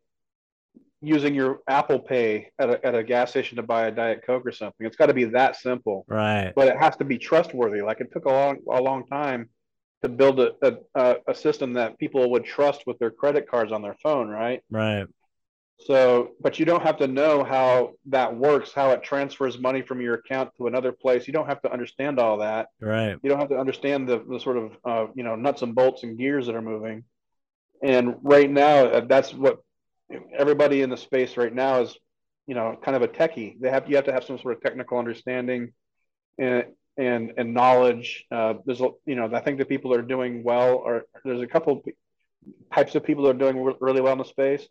using 1.01 1.33
your 1.33 1.59
Apple 1.67 1.99
Pay 1.99 2.51
at 2.59 2.69
a, 2.69 2.85
at 2.85 2.95
a 2.95 3.03
gas 3.03 3.29
station 3.29 3.55
to 3.55 3.63
buy 3.63 3.87
a 3.87 3.91
Diet 3.91 4.21
Coke 4.25 4.45
or 4.45 4.51
something. 4.51 4.85
It's 4.85 4.97
got 4.97 5.05
to 5.05 5.13
be 5.13 5.25
that 5.25 5.55
simple. 5.55 6.05
Right. 6.07 6.51
But 6.55 6.67
it 6.67 6.77
has 6.77 6.97
to 6.97 7.05
be 7.05 7.17
trustworthy. 7.17 7.81
Like 7.81 8.01
it 8.01 8.11
took 8.11 8.25
a 8.25 8.29
long 8.29 8.57
a 8.69 8.81
long 8.81 9.05
time 9.07 9.49
to 10.01 10.09
build 10.09 10.39
a, 10.39 10.77
a, 10.95 11.15
a 11.27 11.35
system 11.35 11.73
that 11.73 11.97
people 11.97 12.31
would 12.31 12.45
trust 12.45 12.87
with 12.87 12.97
their 12.99 13.11
credit 13.11 13.49
cards 13.49 13.71
on 13.71 13.81
their 13.81 13.95
phone, 14.01 14.29
right? 14.29 14.61
Right. 14.69 15.07
So, 15.81 16.31
but 16.41 16.59
you 16.59 16.65
don't 16.65 16.83
have 16.83 16.97
to 16.97 17.07
know 17.07 17.43
how 17.43 17.93
that 18.07 18.35
works, 18.35 18.73
how 18.73 18.91
it 18.91 19.01
transfers 19.01 19.57
money 19.57 19.81
from 19.81 20.01
your 20.01 20.15
account 20.15 20.51
to 20.57 20.67
another 20.67 20.91
place. 20.91 21.25
You 21.25 21.33
don't 21.33 21.47
have 21.47 21.61
to 21.61 21.71
understand 21.71 22.19
all 22.19 22.37
that. 22.39 22.67
Right. 22.81 23.17
You 23.21 23.29
don't 23.29 23.39
have 23.39 23.49
to 23.49 23.57
understand 23.57 24.07
the, 24.07 24.23
the 24.29 24.39
sort 24.39 24.57
of, 24.57 24.71
uh, 24.83 25.07
you 25.15 25.23
know, 25.23 25.35
nuts 25.35 25.61
and 25.61 25.73
bolts 25.73 26.03
and 26.03 26.17
gears 26.17 26.47
that 26.47 26.55
are 26.55 26.61
moving. 26.61 27.05
And 27.81 28.15
right 28.23 28.49
now, 28.49 28.85
uh, 28.85 28.99
that's 29.01 29.33
what 29.33 29.59
everybody 30.37 30.81
in 30.81 30.89
the 30.89 30.97
space 30.97 31.37
right 31.37 31.53
now 31.53 31.81
is, 31.81 31.97
you 32.45 32.55
know, 32.55 32.77
kind 32.83 32.97
of 32.97 33.01
a 33.01 33.07
techie. 33.07 33.59
They 33.59 33.69
have 33.69 33.89
you 33.89 33.95
have 33.95 34.05
to 34.05 34.13
have 34.13 34.25
some 34.25 34.37
sort 34.37 34.55
of 34.55 34.61
technical 34.61 34.97
understanding 34.97 35.71
and 36.37 36.65
and 36.99 37.33
and 37.37 37.53
knowledge. 37.53 38.25
Uh, 38.29 38.55
there's 38.65 38.81
you 39.05 39.15
know 39.15 39.29
I 39.33 39.39
think 39.39 39.57
the 39.57 39.65
people 39.65 39.91
that 39.91 39.99
are 39.99 40.03
doing 40.03 40.43
well 40.43 40.75
or 40.75 41.05
there's 41.23 41.41
a 41.41 41.47
couple 41.47 41.81
types 42.73 42.93
of 42.95 43.03
people 43.03 43.23
that 43.23 43.35
are 43.35 43.51
doing 43.51 43.73
really 43.79 44.01
well 44.01 44.13
in 44.13 44.19
the 44.19 44.25
space. 44.25 44.67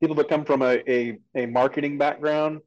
People 0.00 0.16
that 0.16 0.28
come 0.28 0.44
from 0.44 0.62
a 0.62 0.82
a, 0.88 1.18
a 1.34 1.46
marketing 1.46 1.98
background, 1.98 2.60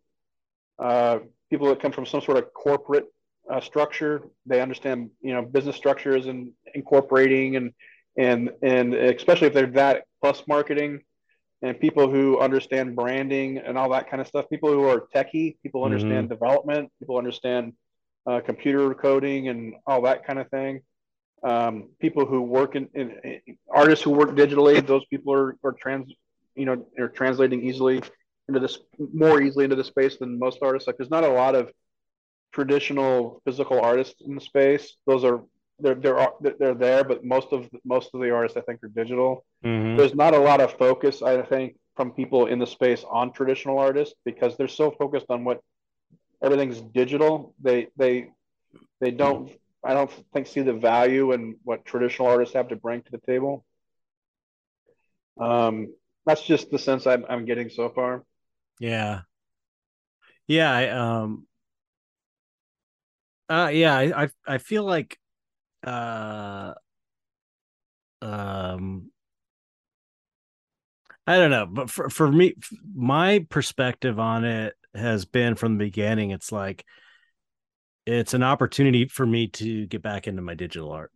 uh, 0.80 1.20
people 1.50 1.68
that 1.68 1.80
come 1.80 1.92
from 1.92 2.06
some 2.06 2.22
sort 2.22 2.38
of 2.38 2.52
corporate 2.54 3.06
uh, 3.50 3.62
structure. 3.62 4.24
They 4.48 4.62
understand, 4.62 5.12
you 5.22 5.34
know, 5.34 5.44
business 5.44 5.76
structures 5.76 6.26
and 6.26 6.52
incorporating 6.74 7.56
and 7.56 7.72
and 8.18 8.52
and 8.64 8.94
especially 8.96 9.48
if 9.48 9.54
they're 9.54 9.68
that 9.68 10.06
plus 10.22 10.44
marketing 10.48 11.02
and 11.62 11.80
people 11.80 12.10
who 12.10 12.40
understand 12.40 12.96
branding 12.96 13.60
and 13.60 13.78
all 13.78 13.90
that 13.92 14.10
kind 14.10 14.22
of 14.22 14.28
stuff. 14.28 14.50
People 14.50 14.72
who 14.72 14.88
are 14.88 15.08
techie, 15.16 15.58
people 15.64 15.84
understand 15.84 16.28
mm-hmm. 16.28 16.34
development, 16.34 16.92
people 17.00 17.18
understand 17.18 17.74
uh, 18.26 18.40
computer 18.42 18.94
coding 18.94 19.50
and 19.50 19.76
all 19.86 20.02
that 20.04 20.26
kind 20.26 20.40
of 20.40 20.50
thing. 20.50 20.82
Um, 21.44 21.90
people 22.00 22.26
who 22.26 22.42
work 22.42 22.76
in, 22.76 22.88
in, 22.94 23.12
in, 23.24 23.58
artists 23.70 24.04
who 24.04 24.12
work 24.12 24.32
digitally, 24.32 24.86
those 24.86 25.06
people 25.06 25.34
are, 25.34 25.58
are 25.64 25.74
trans, 25.74 26.12
you 26.56 26.66
know, 26.66 26.86
are 26.98 27.10
translating 27.10 27.64
easily 27.64 28.02
into 28.48 28.60
this 28.60 28.78
more 29.14 29.42
easily 29.42 29.66
into 29.66 29.76
the 29.76 29.84
space 29.84 30.18
than 30.18 30.40
most 30.40 30.60
artists. 30.62 30.88
Like 30.88 30.98
there's 30.98 31.10
not 31.10 31.24
a 31.24 31.30
lot 31.30 31.56
of 31.56 31.72
traditional 32.54 33.42
physical 33.46 33.82
artists 33.82 34.22
in 34.26 34.36
the 34.36 34.42
space. 34.42 34.96
Those 35.06 35.24
are 35.24 35.42
they're 35.80 35.96
they're 35.96 36.30
they're 36.60 36.76
there, 36.76 37.04
but 37.04 37.26
most 37.26 37.50
of 37.52 37.70
most 37.84 38.12
of 38.14 38.22
the 38.22 38.32
artists 38.32 38.58
I 38.58 38.62
think 38.62 38.84
are 38.84 38.90
digital. 38.90 39.46
Mm-hmm. 39.66 39.98
There's 39.98 40.16
not 40.16 40.34
a 40.34 40.40
lot 40.40 40.62
of 40.62 40.78
focus 40.78 41.22
I 41.22 41.42
think 41.42 41.76
from 41.96 42.12
people 42.12 42.48
in 42.48 42.60
the 42.60 42.68
space 42.68 43.04
on 43.10 43.34
traditional 43.34 43.80
artists 43.80 44.16
because 44.26 44.56
they're 44.56 44.68
so 44.68 44.92
focused 44.92 45.28
on 45.30 45.44
what 45.44 45.62
everything's 46.44 46.82
digital. 46.82 47.56
They 47.62 47.88
they 47.98 48.30
they 49.00 49.12
don't 49.12 49.52
I 49.84 49.94
don't 49.94 50.12
think 50.34 50.48
see 50.48 50.62
the 50.62 50.74
value 50.74 51.32
in 51.32 51.58
what 51.64 51.86
traditional 51.86 52.28
artists 52.28 52.54
have 52.56 52.68
to 52.70 52.76
bring 52.76 53.02
to 53.02 53.12
the 53.12 53.18
table. 53.20 53.66
Um, 55.40 55.94
that's 56.26 56.44
just 56.44 56.72
the 56.72 56.80
sense 56.80 57.06
I'm, 57.06 57.26
I'm 57.28 57.46
getting 57.46 57.70
so 57.70 57.90
far. 57.90 58.24
Yeah. 58.80 59.22
Yeah. 60.48 60.72
I, 60.72 60.88
um, 60.90 61.48
uh, 63.50 63.72
yeah, 63.74 63.98
I, 63.98 64.24
I, 64.24 64.30
I 64.48 64.58
feel 64.58 64.84
like, 64.84 65.18
uh, 65.86 66.74
um, 68.22 69.12
I 71.28 71.38
don't 71.38 71.52
know, 71.52 71.66
but 71.66 71.90
for, 71.90 72.10
for 72.10 72.32
me, 72.32 72.56
my 72.96 73.46
perspective 73.50 74.18
on 74.20 74.46
it 74.46 74.76
has 74.96 75.26
been 75.26 75.56
from 75.56 75.78
the 75.78 75.86
beginning. 75.86 76.32
It's 76.32 76.52
like, 76.52 76.86
it's 78.06 78.34
an 78.34 78.44
opportunity 78.44 79.08
for 79.08 79.26
me 79.26 79.48
to 79.48 79.86
get 79.88 80.02
back 80.02 80.28
into 80.28 80.42
my 80.42 80.56
digital 80.56 80.92
art. 80.92 81.12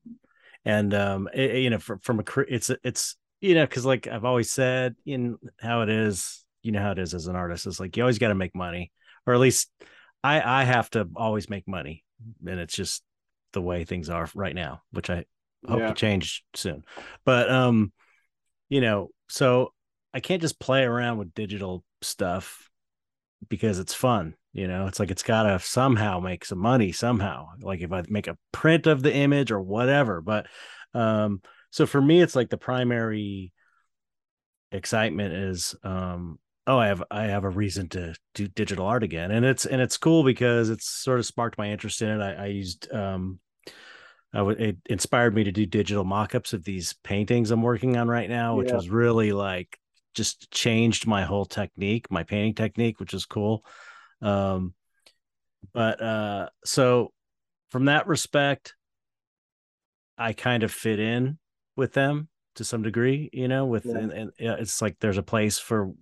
And, 0.65 0.93
um, 0.93 1.30
it, 1.34 1.57
you 1.57 1.69
know, 1.69 1.80
from, 1.80 1.99
from 1.99 2.19
a, 2.19 2.23
it's, 2.47 2.71
it's, 2.84 3.15
you 3.41 3.55
know, 3.55 3.67
cause 3.67 3.86
like 3.86 4.07
I've 4.07 4.25
always 4.25 4.51
said 4.51 4.95
in 5.05 5.38
how 5.59 5.82
it 5.82 5.89
is, 5.89 6.43
you 6.63 6.73
know 6.73 6.82
how 6.82 6.91
it 6.91 6.99
is 6.99 7.13
as 7.13 7.28
an 7.28 7.36
artist. 7.36 7.65
It's 7.65 7.80
like 7.80 7.95
you 7.95 8.03
always 8.03 8.19
got 8.19 8.28
to 8.28 8.36
make 8.36 8.53
money, 8.53 8.91
or 9.25 9.34
at 9.34 9.39
least 9.39 9.69
I 10.21 10.41
I 10.41 10.63
have 10.65 10.89
to 10.89 11.07
always 11.15 11.49
make 11.49 11.65
money, 11.65 12.03
and 12.45 12.59
it's 12.59 12.75
just 12.75 13.03
the 13.53 13.61
way 13.61 13.86
things 13.86 14.09
are 14.09 14.28
right 14.36 14.55
now, 14.55 14.82
which 14.91 15.09
I 15.09 15.23
hope 15.65 15.80
yeah. 15.80 15.88
to 15.89 15.93
change 15.93 16.43
soon. 16.55 16.84
But 17.23 17.49
um, 17.49 17.93
you 18.67 18.82
know, 18.82 19.11
so 19.30 19.71
I 20.13 20.19
can't 20.19 20.41
just 20.41 20.59
play 20.59 20.84
around 20.84 21.19
with 21.19 21.34
digital 21.34 21.86
stuff 22.01 22.69
because 23.50 23.80
it's 23.80 23.94
fun. 23.94 24.36
You 24.54 24.68
know, 24.68 24.88
it's 24.88 25.00
like 25.00 25.12
it's 25.12 25.24
got 25.24 25.44
to 25.44 25.60
somehow 25.60 26.20
make 26.20 26.44
some 26.44 26.60
money 26.60 26.92
somehow. 26.92 27.50
Like 27.62 27.82
if 27.82 27.92
I 27.92 28.04
make 28.10 28.28
a 28.28 28.38
print 28.52 28.88
of 28.88 29.04
the 29.04 29.14
image 29.14 29.52
or 29.52 29.62
whatever. 29.62 30.22
But 30.22 30.48
um, 30.94 31.42
so 31.70 31.86
for 31.86 32.02
me, 32.02 32.22
it's 32.22 32.36
like 32.36 32.50
the 32.50 32.58
primary 32.58 33.54
excitement 34.72 35.34
is 35.34 35.76
um 35.84 36.38
oh 36.66 36.78
i 36.78 36.88
have 36.88 37.02
i 37.10 37.24
have 37.24 37.46
a 37.46 37.50
reason 37.50 37.88
to 37.88 38.14
do 38.34 38.48
digital 38.50 38.86
art 38.86 39.04
again 39.04 39.32
and 39.32 39.46
it's 39.46 39.66
and 39.66 39.82
it's 39.82 39.98
cool 39.98 40.24
because 40.24 40.70
it's 40.70 40.90
sort 40.90 41.20
of 41.20 41.26
sparked 41.26 41.58
my 41.58 41.72
interest 41.72 42.02
in 42.02 42.10
it 42.10 42.22
i, 42.22 42.34
I 42.34 42.46
used 42.48 42.92
um 42.94 43.40
I 44.34 44.40
w- 44.40 44.58
it 44.60 44.78
inspired 44.88 45.34
me 45.34 45.46
to 45.46 45.54
do 45.54 45.66
digital 45.66 46.04
mock-ups 46.04 46.52
of 46.52 46.66
these 46.66 46.96
paintings 47.02 47.50
i'm 47.50 47.62
working 47.62 47.96
on 47.96 48.10
right 48.10 48.30
now 48.30 48.58
which 48.58 48.70
yeah. 48.70 48.76
was 48.76 48.90
really 48.90 49.32
like 49.32 49.80
just 50.18 50.49
changed 50.51 51.05
my 51.05 51.24
whole 51.24 51.45
technique 51.45 52.09
my 52.09 52.24
painting 52.24 52.55
technique 52.55 52.99
which 52.99 53.13
is 53.13 53.26
cool 53.26 53.63
um 54.22 54.74
but 55.74 56.01
uh 56.01 56.49
so 56.65 57.13
from 57.70 57.86
that 57.86 58.07
respect 58.07 58.74
i 60.18 60.34
kind 60.34 60.63
of 60.63 60.72
fit 60.72 60.99
in 60.99 61.38
with 61.76 61.93
them 61.93 62.28
to 62.55 62.63
some 62.63 62.82
degree 62.82 63.30
you 63.32 63.47
know 63.47 63.65
with 63.65 63.86
yeah. 63.86 63.97
and, 63.97 64.11
and 64.11 64.32
it's 64.39 64.82
like 64.82 64.97
there's 64.99 65.20
a 65.20 65.24
place 65.24 65.59
for 65.59 65.93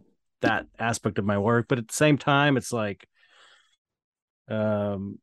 that 0.42 0.66
aspect 0.80 1.20
of 1.20 1.26
my 1.26 1.38
work 1.38 1.66
but 1.68 1.78
at 1.78 1.88
the 1.88 1.94
same 1.94 2.18
time 2.18 2.56
it's 2.56 2.72
like 2.72 3.06
um 4.48 5.20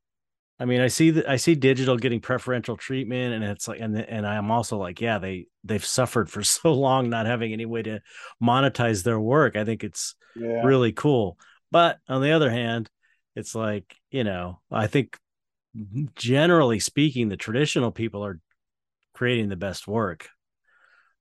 i 0.62 0.64
mean 0.64 0.80
i 0.80 0.86
see 0.86 1.10
that 1.10 1.28
i 1.28 1.36
see 1.36 1.54
digital 1.56 1.96
getting 1.96 2.20
preferential 2.20 2.76
treatment 2.76 3.34
and 3.34 3.42
it's 3.42 3.66
like 3.66 3.80
and 3.80 3.98
and 3.98 4.26
i'm 4.26 4.50
also 4.50 4.78
like 4.78 5.00
yeah 5.00 5.18
they 5.18 5.46
they've 5.64 5.84
suffered 5.84 6.30
for 6.30 6.42
so 6.42 6.72
long 6.72 7.10
not 7.10 7.26
having 7.26 7.52
any 7.52 7.66
way 7.66 7.82
to 7.82 8.00
monetize 8.42 9.02
their 9.02 9.20
work. 9.20 9.56
I 9.56 9.64
think 9.64 9.84
it's 9.84 10.14
yeah. 10.36 10.62
really 10.62 10.92
cool. 10.92 11.38
But 11.70 11.98
on 12.08 12.22
the 12.22 12.32
other 12.32 12.50
hand 12.50 12.88
it's 13.34 13.54
like 13.54 13.96
you 14.10 14.24
know 14.24 14.60
i 14.70 14.86
think 14.86 15.18
generally 16.14 16.78
speaking 16.78 17.28
the 17.30 17.36
traditional 17.36 17.90
people 17.90 18.22
are 18.22 18.38
creating 19.14 19.48
the 19.48 19.56
best 19.56 19.88
work. 19.88 20.28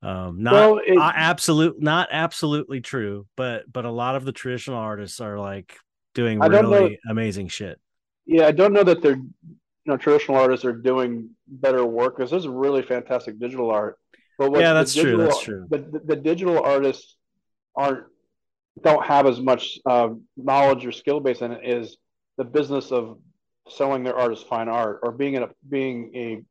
Um 0.04 0.44
not 0.44 0.54
well, 0.54 0.82
it, 0.86 0.98
absolute 1.00 1.82
not 1.82 2.10
absolutely 2.12 2.82
true 2.82 3.28
but 3.38 3.72
but 3.72 3.86
a 3.86 3.92
lot 3.92 4.16
of 4.16 4.26
the 4.26 4.34
traditional 4.34 4.78
artists 4.78 5.22
are 5.22 5.39
like 5.39 5.78
doing 6.14 6.39
really 6.39 7.00
amazing 7.10 7.48
shit 7.48 7.80
yeah 8.32 8.47
i 8.47 8.51
don't 8.51 8.73
know 8.73 8.84
that 8.84 9.01
they're 9.01 9.21
you 9.86 9.91
know 9.91 9.97
traditional 9.97 10.38
artists 10.38 10.65
are 10.65 10.73
doing 10.73 11.29
better 11.47 11.86
work 11.86 12.15
because 12.15 12.32
there's 12.32 12.47
really 12.47 12.82
fantastic 12.82 13.39
digital 13.39 13.71
art. 13.71 13.97
But 14.38 14.51
yeah 14.59 14.73
that's 14.73 14.93
digital, 14.93 15.17
true 15.17 15.25
that's 15.25 15.41
true. 15.41 15.67
but 15.69 15.91
the, 15.91 15.99
the, 15.99 16.15
digital 16.15 16.59
artists 16.59 17.15
aren't 17.75 18.05
don't 18.82 19.05
have 19.05 19.27
as 19.27 19.39
much 19.39 19.79
uh, 19.86 20.09
knowledge 20.38 20.86
or 20.86 20.91
skill 20.91 21.19
base 21.19 21.41
in 21.41 21.51
it 21.51 21.61
is 21.63 21.97
the 22.38 22.43
business 22.43 22.91
of 22.91 23.19
selling 23.69 24.03
their 24.03 24.15
art 24.15 24.32
as 24.32 24.41
fine 24.41 24.69
art 24.69 24.99
or 25.03 25.11
being 25.11 25.38
a 25.38 25.49
being 25.67 26.11
a 26.15 26.41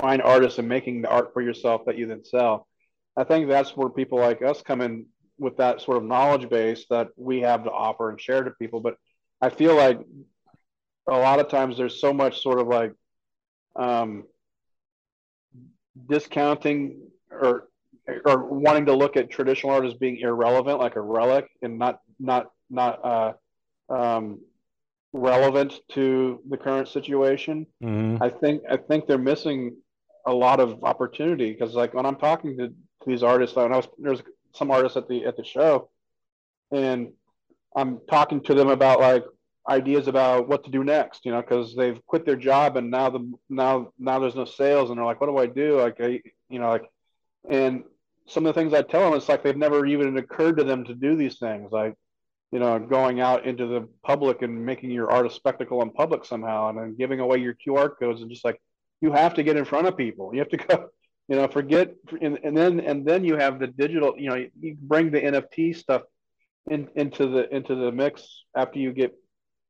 fine 0.00 0.20
artist 0.20 0.58
and 0.58 0.68
making 0.68 1.02
the 1.02 1.08
art 1.08 1.32
for 1.32 1.42
yourself 1.42 1.82
that 1.86 1.98
you 1.98 2.06
then 2.06 2.24
sell. 2.24 2.68
I 3.16 3.24
think 3.24 3.48
that's 3.48 3.76
where 3.76 3.88
people 3.88 4.20
like 4.20 4.42
us 4.42 4.62
come 4.62 4.80
in 4.80 5.06
with 5.40 5.56
that 5.56 5.80
sort 5.80 5.96
of 5.96 6.04
knowledge 6.04 6.48
base 6.48 6.86
that 6.90 7.08
we 7.16 7.40
have 7.40 7.64
to 7.64 7.70
offer 7.70 8.10
and 8.10 8.20
share 8.20 8.44
to 8.44 8.52
people. 8.52 8.80
But 8.80 8.96
I 9.40 9.48
feel 9.48 9.74
like 9.74 10.00
a 11.08 11.18
lot 11.18 11.40
of 11.40 11.48
times 11.48 11.76
there's 11.76 12.00
so 12.00 12.12
much 12.12 12.42
sort 12.42 12.58
of 12.58 12.68
like 12.68 12.92
um, 13.76 14.24
discounting 16.08 17.00
or 17.30 17.68
or 18.24 18.44
wanting 18.44 18.86
to 18.86 18.94
look 18.94 19.16
at 19.16 19.30
traditional 19.30 19.72
art 19.72 19.84
as 19.84 19.94
being 19.94 20.18
irrelevant, 20.18 20.78
like 20.78 20.96
a 20.96 21.00
relic, 21.00 21.48
and 21.62 21.78
not 21.78 22.00
not 22.18 22.50
not 22.70 23.04
uh, 23.04 23.32
um, 23.92 24.40
relevant 25.12 25.80
to 25.90 26.40
the 26.48 26.56
current 26.56 26.88
situation. 26.88 27.66
Mm-hmm. 27.82 28.22
I 28.22 28.30
think 28.30 28.62
I 28.70 28.76
think 28.76 29.06
they're 29.06 29.18
missing 29.18 29.76
a 30.26 30.32
lot 30.32 30.60
of 30.60 30.84
opportunity 30.84 31.52
because 31.52 31.74
like 31.74 31.94
when 31.94 32.06
I'm 32.06 32.16
talking 32.16 32.56
to 32.58 32.72
these 33.08 33.22
artists. 33.22 33.56
And 33.56 33.72
I 33.72 33.76
was 33.76 33.88
there's 33.98 34.22
some 34.54 34.70
artists 34.70 34.96
at 34.96 35.08
the 35.08 35.24
at 35.24 35.36
the 35.36 35.44
show, 35.44 35.90
and 36.70 37.12
I'm 37.74 38.00
talking 38.08 38.42
to 38.44 38.54
them 38.54 38.68
about 38.68 39.00
like 39.00 39.24
ideas 39.68 40.08
about 40.08 40.48
what 40.48 40.64
to 40.64 40.70
do 40.70 40.84
next. 40.84 41.24
You 41.24 41.32
know, 41.32 41.40
because 41.40 41.74
they've 41.76 42.00
quit 42.06 42.24
their 42.24 42.36
job 42.36 42.76
and 42.76 42.90
now 42.90 43.10
the 43.10 43.32
now 43.48 43.92
now 43.98 44.18
there's 44.18 44.34
no 44.34 44.44
sales, 44.44 44.90
and 44.90 44.98
they're 44.98 45.04
like, 45.04 45.20
what 45.20 45.28
do 45.28 45.38
I 45.38 45.46
do? 45.46 45.80
Like, 45.80 45.96
I, 46.00 46.20
you 46.48 46.58
know, 46.58 46.70
like, 46.70 46.84
and 47.48 47.84
some 48.26 48.46
of 48.46 48.54
the 48.54 48.60
things 48.60 48.74
I 48.74 48.82
tell 48.82 49.02
them, 49.02 49.14
it's 49.14 49.28
like 49.28 49.42
they've 49.42 49.56
never 49.56 49.86
even 49.86 50.16
occurred 50.16 50.58
to 50.58 50.64
them 50.64 50.84
to 50.84 50.94
do 50.94 51.16
these 51.16 51.38
things, 51.38 51.72
like 51.72 51.94
you 52.52 52.58
know, 52.58 52.78
going 52.78 53.20
out 53.20 53.44
into 53.46 53.66
the 53.66 53.86
public 54.02 54.40
and 54.42 54.64
making 54.64 54.90
your 54.90 55.10
art 55.10 55.26
a 55.26 55.30
spectacle 55.30 55.82
in 55.82 55.90
public 55.90 56.24
somehow, 56.24 56.70
and 56.70 56.78
then 56.78 56.96
giving 56.96 57.20
away 57.20 57.38
your 57.38 57.54
QR 57.54 57.90
codes 57.98 58.22
and 58.22 58.30
just 58.30 58.44
like 58.44 58.60
you 59.00 59.12
have 59.12 59.34
to 59.34 59.42
get 59.42 59.56
in 59.56 59.64
front 59.64 59.86
of 59.86 59.96
people. 59.96 60.32
You 60.32 60.40
have 60.40 60.48
to 60.48 60.56
go 60.56 60.88
you 61.28 61.36
know 61.36 61.46
forget 61.46 61.94
and, 62.20 62.38
and 62.42 62.56
then 62.56 62.80
and 62.80 63.06
then 63.06 63.22
you 63.24 63.36
have 63.36 63.58
the 63.58 63.66
digital 63.66 64.14
you 64.18 64.30
know 64.30 64.46
you 64.60 64.76
bring 64.80 65.10
the 65.10 65.20
nft 65.20 65.76
stuff 65.76 66.02
in, 66.70 66.88
into 66.96 67.26
the 67.26 67.54
into 67.54 67.74
the 67.74 67.92
mix 67.92 68.44
after 68.56 68.78
you 68.78 68.92
get 68.92 69.14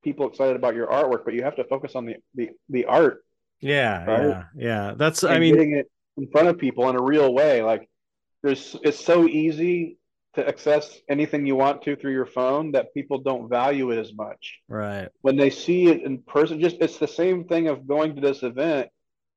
people 0.09 0.29
excited 0.29 0.57
about 0.57 0.75
your 0.75 0.87
artwork 0.87 1.25
but 1.25 1.35
you 1.35 1.43
have 1.43 1.57
to 1.57 1.65
focus 1.65 1.95
on 1.95 2.07
the 2.07 2.17
the, 2.35 2.51
the 2.69 2.85
art 2.85 3.25
yeah 3.61 4.05
right? 4.05 4.29
yeah 4.29 4.45
yeah 4.57 4.95
that's 4.97 5.23
and 5.23 5.35
i 5.35 5.39
mean 5.39 5.55
getting 5.55 5.73
it 5.73 5.91
in 6.17 6.29
front 6.31 6.49
of 6.49 6.59
people 6.59 6.89
in 6.89 6.97
a 6.97 7.03
real 7.03 7.33
way 7.33 7.63
like 7.63 7.89
there's 8.43 8.77
it's 8.83 9.03
so 9.05 9.27
easy 9.27 9.99
to 10.35 10.47
access 10.47 10.99
anything 11.09 11.47
you 11.47 11.57
want 11.57 11.83
to 11.83 11.97
through 11.97 12.13
your 12.13 12.27
phone 12.27 12.73
that 12.73 12.95
people 12.95 13.19
don't 13.19 13.49
value 13.49 13.91
it 13.91 13.99
as 13.99 14.13
much 14.15 14.59
right 14.69 15.09
when 15.23 15.37
they 15.37 15.51
see 15.51 15.87
it 15.87 16.03
in 16.03 16.19
person 16.23 16.61
just 16.61 16.77
it's 16.81 16.99
the 16.99 17.09
same 17.09 17.45
thing 17.45 17.69
of 17.69 17.87
going 17.87 18.15
to 18.15 18.21
this 18.21 18.43
event 18.43 18.89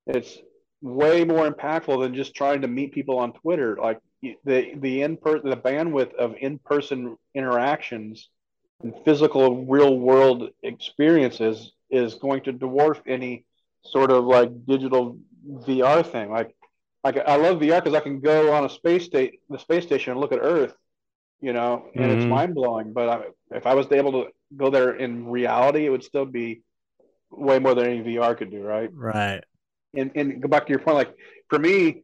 it's 0.07 0.39
way 0.81 1.23
more 1.23 1.49
impactful 1.49 2.01
than 2.01 2.15
just 2.15 2.35
trying 2.35 2.61
to 2.61 2.67
meet 2.67 2.93
people 2.93 3.19
on 3.19 3.33
Twitter. 3.33 3.77
Like 3.77 3.99
the 4.21 4.73
the 4.75 5.01
in 5.01 5.17
per 5.17 5.39
the 5.39 5.57
bandwidth 5.57 6.13
of 6.15 6.35
in 6.39 6.59
person 6.59 7.17
interactions 7.33 8.29
and 8.83 8.93
physical 9.05 9.65
real 9.65 9.97
world 9.97 10.49
experiences 10.63 11.71
is 11.89 12.15
going 12.15 12.41
to 12.43 12.53
dwarf 12.53 13.01
any 13.05 13.45
sort 13.83 14.11
of 14.11 14.25
like 14.25 14.65
digital 14.65 15.17
VR 15.47 16.05
thing. 16.05 16.31
Like, 16.31 16.55
like 17.03 17.17
I 17.17 17.35
love 17.35 17.59
VR 17.59 17.83
because 17.83 17.95
I 17.95 17.99
can 17.99 18.19
go 18.19 18.53
on 18.53 18.65
a 18.65 18.69
space 18.69 19.05
state, 19.05 19.39
the 19.49 19.59
space 19.59 19.83
station, 19.83 20.11
and 20.11 20.19
look 20.19 20.31
at 20.31 20.39
Earth, 20.41 20.75
you 21.41 21.53
know, 21.53 21.87
and 21.95 22.03
mm-hmm. 22.03 22.19
it's 22.19 22.25
mind 22.25 22.55
blowing. 22.55 22.93
But 22.93 23.09
I, 23.09 23.55
if 23.55 23.65
I 23.65 23.73
was 23.73 23.91
able 23.91 24.11
to 24.23 24.29
go 24.55 24.69
there 24.69 24.93
in 24.93 25.27
reality, 25.27 25.85
it 25.85 25.89
would 25.89 26.03
still 26.03 26.25
be 26.25 26.61
way 27.31 27.59
more 27.59 27.75
than 27.75 27.87
any 27.87 28.01
VR 28.01 28.37
could 28.37 28.51
do, 28.51 28.61
right? 28.61 28.89
Right. 28.93 29.43
And 29.95 30.11
and 30.15 30.41
go 30.41 30.47
back 30.47 30.67
to 30.67 30.69
your 30.69 30.79
point, 30.79 30.95
like 30.95 31.15
for 31.49 31.59
me, 31.59 32.03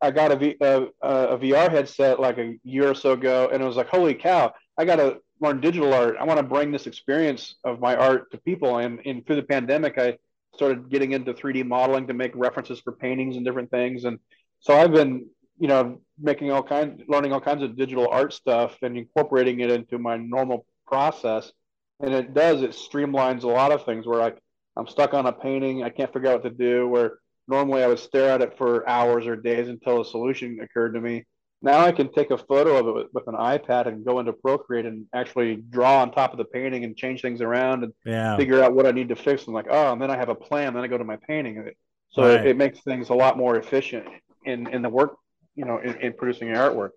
I 0.00 0.10
got 0.10 0.32
a, 0.32 0.36
v, 0.36 0.56
a, 0.60 0.86
a 1.02 1.38
VR 1.38 1.70
headset 1.70 2.20
like 2.20 2.38
a 2.38 2.58
year 2.62 2.90
or 2.90 2.94
so 2.94 3.12
ago, 3.12 3.50
and 3.52 3.62
it 3.62 3.66
was 3.66 3.76
like, 3.76 3.88
holy 3.88 4.14
cow, 4.14 4.54
I 4.78 4.84
got 4.84 4.96
to 4.96 5.18
learn 5.40 5.60
digital 5.60 5.92
art. 5.94 6.16
I 6.18 6.24
want 6.24 6.38
to 6.38 6.42
bring 6.42 6.72
this 6.72 6.86
experience 6.86 7.56
of 7.64 7.80
my 7.80 7.96
art 7.96 8.30
to 8.32 8.38
people. 8.38 8.78
And, 8.78 9.00
and 9.04 9.26
through 9.26 9.36
the 9.36 9.42
pandemic, 9.42 9.98
I 9.98 10.18
started 10.54 10.90
getting 10.90 11.12
into 11.12 11.32
3D 11.32 11.64
modeling 11.64 12.06
to 12.08 12.14
make 12.14 12.32
references 12.34 12.80
for 12.80 12.92
paintings 12.92 13.36
and 13.36 13.44
different 13.44 13.70
things. 13.70 14.04
And 14.04 14.18
so 14.60 14.74
I've 14.74 14.92
been, 14.92 15.26
you 15.58 15.68
know, 15.68 16.00
making 16.20 16.50
all 16.50 16.62
kinds, 16.62 17.02
learning 17.08 17.32
all 17.32 17.40
kinds 17.40 17.62
of 17.62 17.76
digital 17.76 18.08
art 18.08 18.32
stuff 18.32 18.76
and 18.82 18.96
incorporating 18.96 19.60
it 19.60 19.70
into 19.70 19.98
my 19.98 20.16
normal 20.16 20.66
process. 20.86 21.52
And 22.00 22.12
it 22.14 22.34
does, 22.34 22.62
it 22.62 22.70
streamlines 22.70 23.42
a 23.42 23.48
lot 23.48 23.72
of 23.72 23.84
things 23.84 24.06
where 24.06 24.22
I, 24.22 24.32
I'm 24.76 24.86
stuck 24.86 25.14
on 25.14 25.26
a 25.26 25.32
painting, 25.32 25.82
I 25.82 25.90
can't 25.90 26.12
figure 26.12 26.30
out 26.30 26.44
what 26.44 26.50
to 26.50 26.56
do, 26.56 26.88
where 26.88 27.18
normally 27.48 27.82
I 27.82 27.88
would 27.88 27.98
stare 27.98 28.30
at 28.30 28.42
it 28.42 28.56
for 28.56 28.88
hours 28.88 29.26
or 29.26 29.36
days 29.36 29.68
until 29.68 30.00
a 30.00 30.04
solution 30.04 30.60
occurred 30.60 30.94
to 30.94 31.00
me. 31.00 31.24
Now 31.60 31.80
I 31.80 31.90
can 31.90 32.12
take 32.12 32.30
a 32.30 32.38
photo 32.38 32.76
of 32.76 32.96
it 32.98 33.08
with 33.12 33.26
an 33.26 33.34
iPad 33.34 33.86
and 33.86 34.04
go 34.04 34.20
into 34.20 34.32
Procreate 34.32 34.86
and 34.86 35.06
actually 35.12 35.56
draw 35.56 36.02
on 36.02 36.12
top 36.12 36.32
of 36.32 36.38
the 36.38 36.44
painting 36.44 36.84
and 36.84 36.96
change 36.96 37.20
things 37.20 37.40
around 37.40 37.82
and 37.82 37.92
yeah. 38.04 38.36
figure 38.36 38.62
out 38.62 38.74
what 38.74 38.86
I 38.86 38.92
need 38.92 39.08
to 39.08 39.16
fix. 39.16 39.46
And 39.46 39.54
like, 39.54 39.66
oh, 39.68 39.92
and 39.92 40.00
then 40.00 40.10
I 40.10 40.16
have 40.16 40.28
a 40.28 40.36
plan. 40.36 40.74
Then 40.74 40.84
I 40.84 40.86
go 40.86 40.98
to 40.98 41.04
my 41.04 41.16
painting. 41.16 41.70
So 42.10 42.22
right. 42.22 42.40
it, 42.40 42.46
it, 42.46 42.56
makes 42.56 42.80
things 42.80 43.08
a 43.08 43.14
lot 43.14 43.36
more 43.36 43.56
efficient 43.56 44.06
in 44.44 44.68
in 44.68 44.82
the 44.82 44.88
work, 44.88 45.16
you 45.56 45.64
know, 45.64 45.78
in, 45.78 45.96
in 46.00 46.12
producing 46.12 46.48
your 46.48 46.58
artwork. 46.58 46.90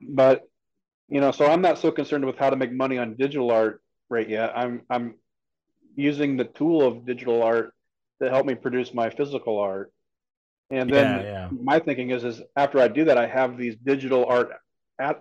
But 0.00 0.48
you 1.08 1.20
know, 1.20 1.32
so 1.32 1.46
I'm 1.46 1.60
not 1.60 1.78
so 1.78 1.90
concerned 1.90 2.24
with 2.24 2.38
how 2.38 2.50
to 2.50 2.56
make 2.56 2.72
money 2.72 2.96
on 2.96 3.16
digital 3.16 3.50
art 3.50 3.82
right 4.08 4.28
yet. 4.28 4.52
I'm 4.56 4.82
I'm 4.88 5.16
using 5.96 6.36
the 6.36 6.44
tool 6.44 6.86
of 6.86 7.04
digital 7.04 7.42
art 7.42 7.74
to 8.22 8.30
help 8.30 8.46
me 8.46 8.54
produce 8.54 8.94
my 8.94 9.10
physical 9.10 9.58
art. 9.58 9.92
And 10.70 10.88
then 10.88 11.24
yeah, 11.24 11.30
yeah. 11.30 11.48
my 11.50 11.80
thinking 11.80 12.10
is, 12.10 12.24
is 12.24 12.42
after 12.56 12.78
I 12.78 12.88
do 12.88 13.04
that, 13.06 13.18
I 13.18 13.26
have 13.26 13.56
these 13.56 13.76
digital 13.76 14.24
art 14.26 14.50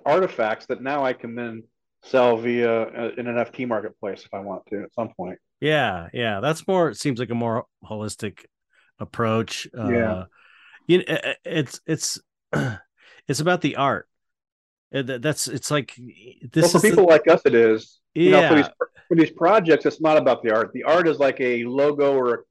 artifacts 0.06 0.66
that 0.68 0.82
now 0.82 1.04
I 1.04 1.14
can 1.14 1.36
then 1.36 1.64
sell 2.04 2.38
via 2.38 2.84
uh, 2.84 3.12
an 3.18 3.26
NFT 3.26 3.68
marketplace 3.68 4.24
if 4.26 4.34
I 4.34 4.40
want 4.40 4.66
to 4.68 4.84
at 4.84 4.94
some 4.94 5.10
point. 5.16 5.40
Yeah, 5.60 6.08
yeah, 6.14 6.40
that's 6.40 6.68
more. 6.68 6.90
It 6.90 6.98
seems 6.98 7.20
like 7.20 7.32
a 7.32 7.36
more 7.36 7.66
holistic 7.84 8.46
approach. 9.00 9.68
Yeah, 9.74 10.14
uh, 10.14 10.26
you 10.88 11.00
know, 11.00 11.18
it's 11.44 11.82
it's 11.86 12.20
it's 13.28 13.40
about 13.40 13.62
the 13.62 13.76
art. 13.76 14.08
That's 14.92 15.48
it's 15.48 15.70
like 15.70 15.94
this 15.98 16.64
well, 16.64 16.70
for 16.70 16.80
people 16.80 17.06
the, 17.06 17.12
like 17.12 17.28
us. 17.28 17.42
It 17.46 17.56
is. 17.56 18.00
Yeah. 18.14 18.24
You 18.24 18.32
know, 18.32 18.48
for 18.50 18.56
these 18.56 18.70
for 19.08 19.16
these 19.16 19.32
projects, 19.32 19.86
it's 19.86 20.02
not 20.02 20.18
about 20.18 20.44
the 20.44 20.52
art. 20.52 20.72
The 20.74 20.84
art 20.84 21.08
is 21.08 21.20
like 21.20 21.40
a 21.42 21.64
logo 21.64 22.16
or 22.16 22.46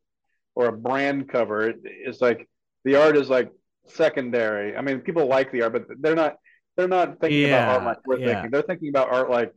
or 0.54 0.66
a 0.66 0.72
brand 0.72 1.28
cover. 1.28 1.70
It, 1.70 1.80
it's 1.84 2.20
like 2.20 2.48
the 2.88 2.96
art 2.96 3.16
is 3.16 3.28
like 3.28 3.50
secondary. 3.86 4.76
I 4.76 4.80
mean, 4.80 5.00
people 5.00 5.26
like 5.26 5.52
the 5.52 5.62
art, 5.62 5.72
but 5.74 5.84
they're 6.00 6.14
not 6.14 6.36
they're 6.76 6.88
not 6.88 7.20
thinking 7.20 7.42
yeah, 7.42 7.48
about 7.48 7.74
art 7.74 7.84
like 7.84 8.06
we're 8.06 8.18
yeah. 8.18 8.26
thinking. 8.26 8.50
They're 8.50 8.62
thinking 8.62 8.88
about 8.88 9.12
art 9.12 9.30
like 9.30 9.52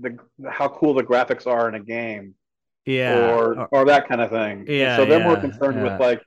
the 0.00 0.18
how 0.50 0.68
cool 0.68 0.94
the 0.94 1.04
graphics 1.04 1.46
are 1.46 1.68
in 1.68 1.74
a 1.76 1.80
game. 1.80 2.34
Yeah. 2.84 3.36
Or 3.36 3.68
or 3.70 3.84
that 3.84 4.08
kind 4.08 4.20
of 4.20 4.30
thing. 4.30 4.66
Yeah. 4.68 4.96
So 4.96 5.04
they're 5.04 5.20
yeah, 5.20 5.28
more 5.28 5.36
concerned 5.36 5.82
with 5.82 6.00
like 6.00 6.20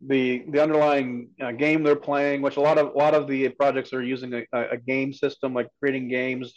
the 0.00 0.44
the 0.48 0.62
underlying 0.62 1.30
uh, 1.42 1.52
game 1.52 1.82
they're 1.82 1.96
playing, 1.96 2.40
which 2.40 2.56
a 2.56 2.60
lot 2.60 2.78
of 2.78 2.94
a 2.94 2.98
lot 2.98 3.14
of 3.14 3.28
the 3.28 3.50
projects 3.50 3.92
are 3.92 4.02
using 4.02 4.32
a, 4.32 4.44
a 4.52 4.78
game 4.78 5.12
system, 5.12 5.52
like 5.52 5.68
creating 5.80 6.08
games, 6.08 6.54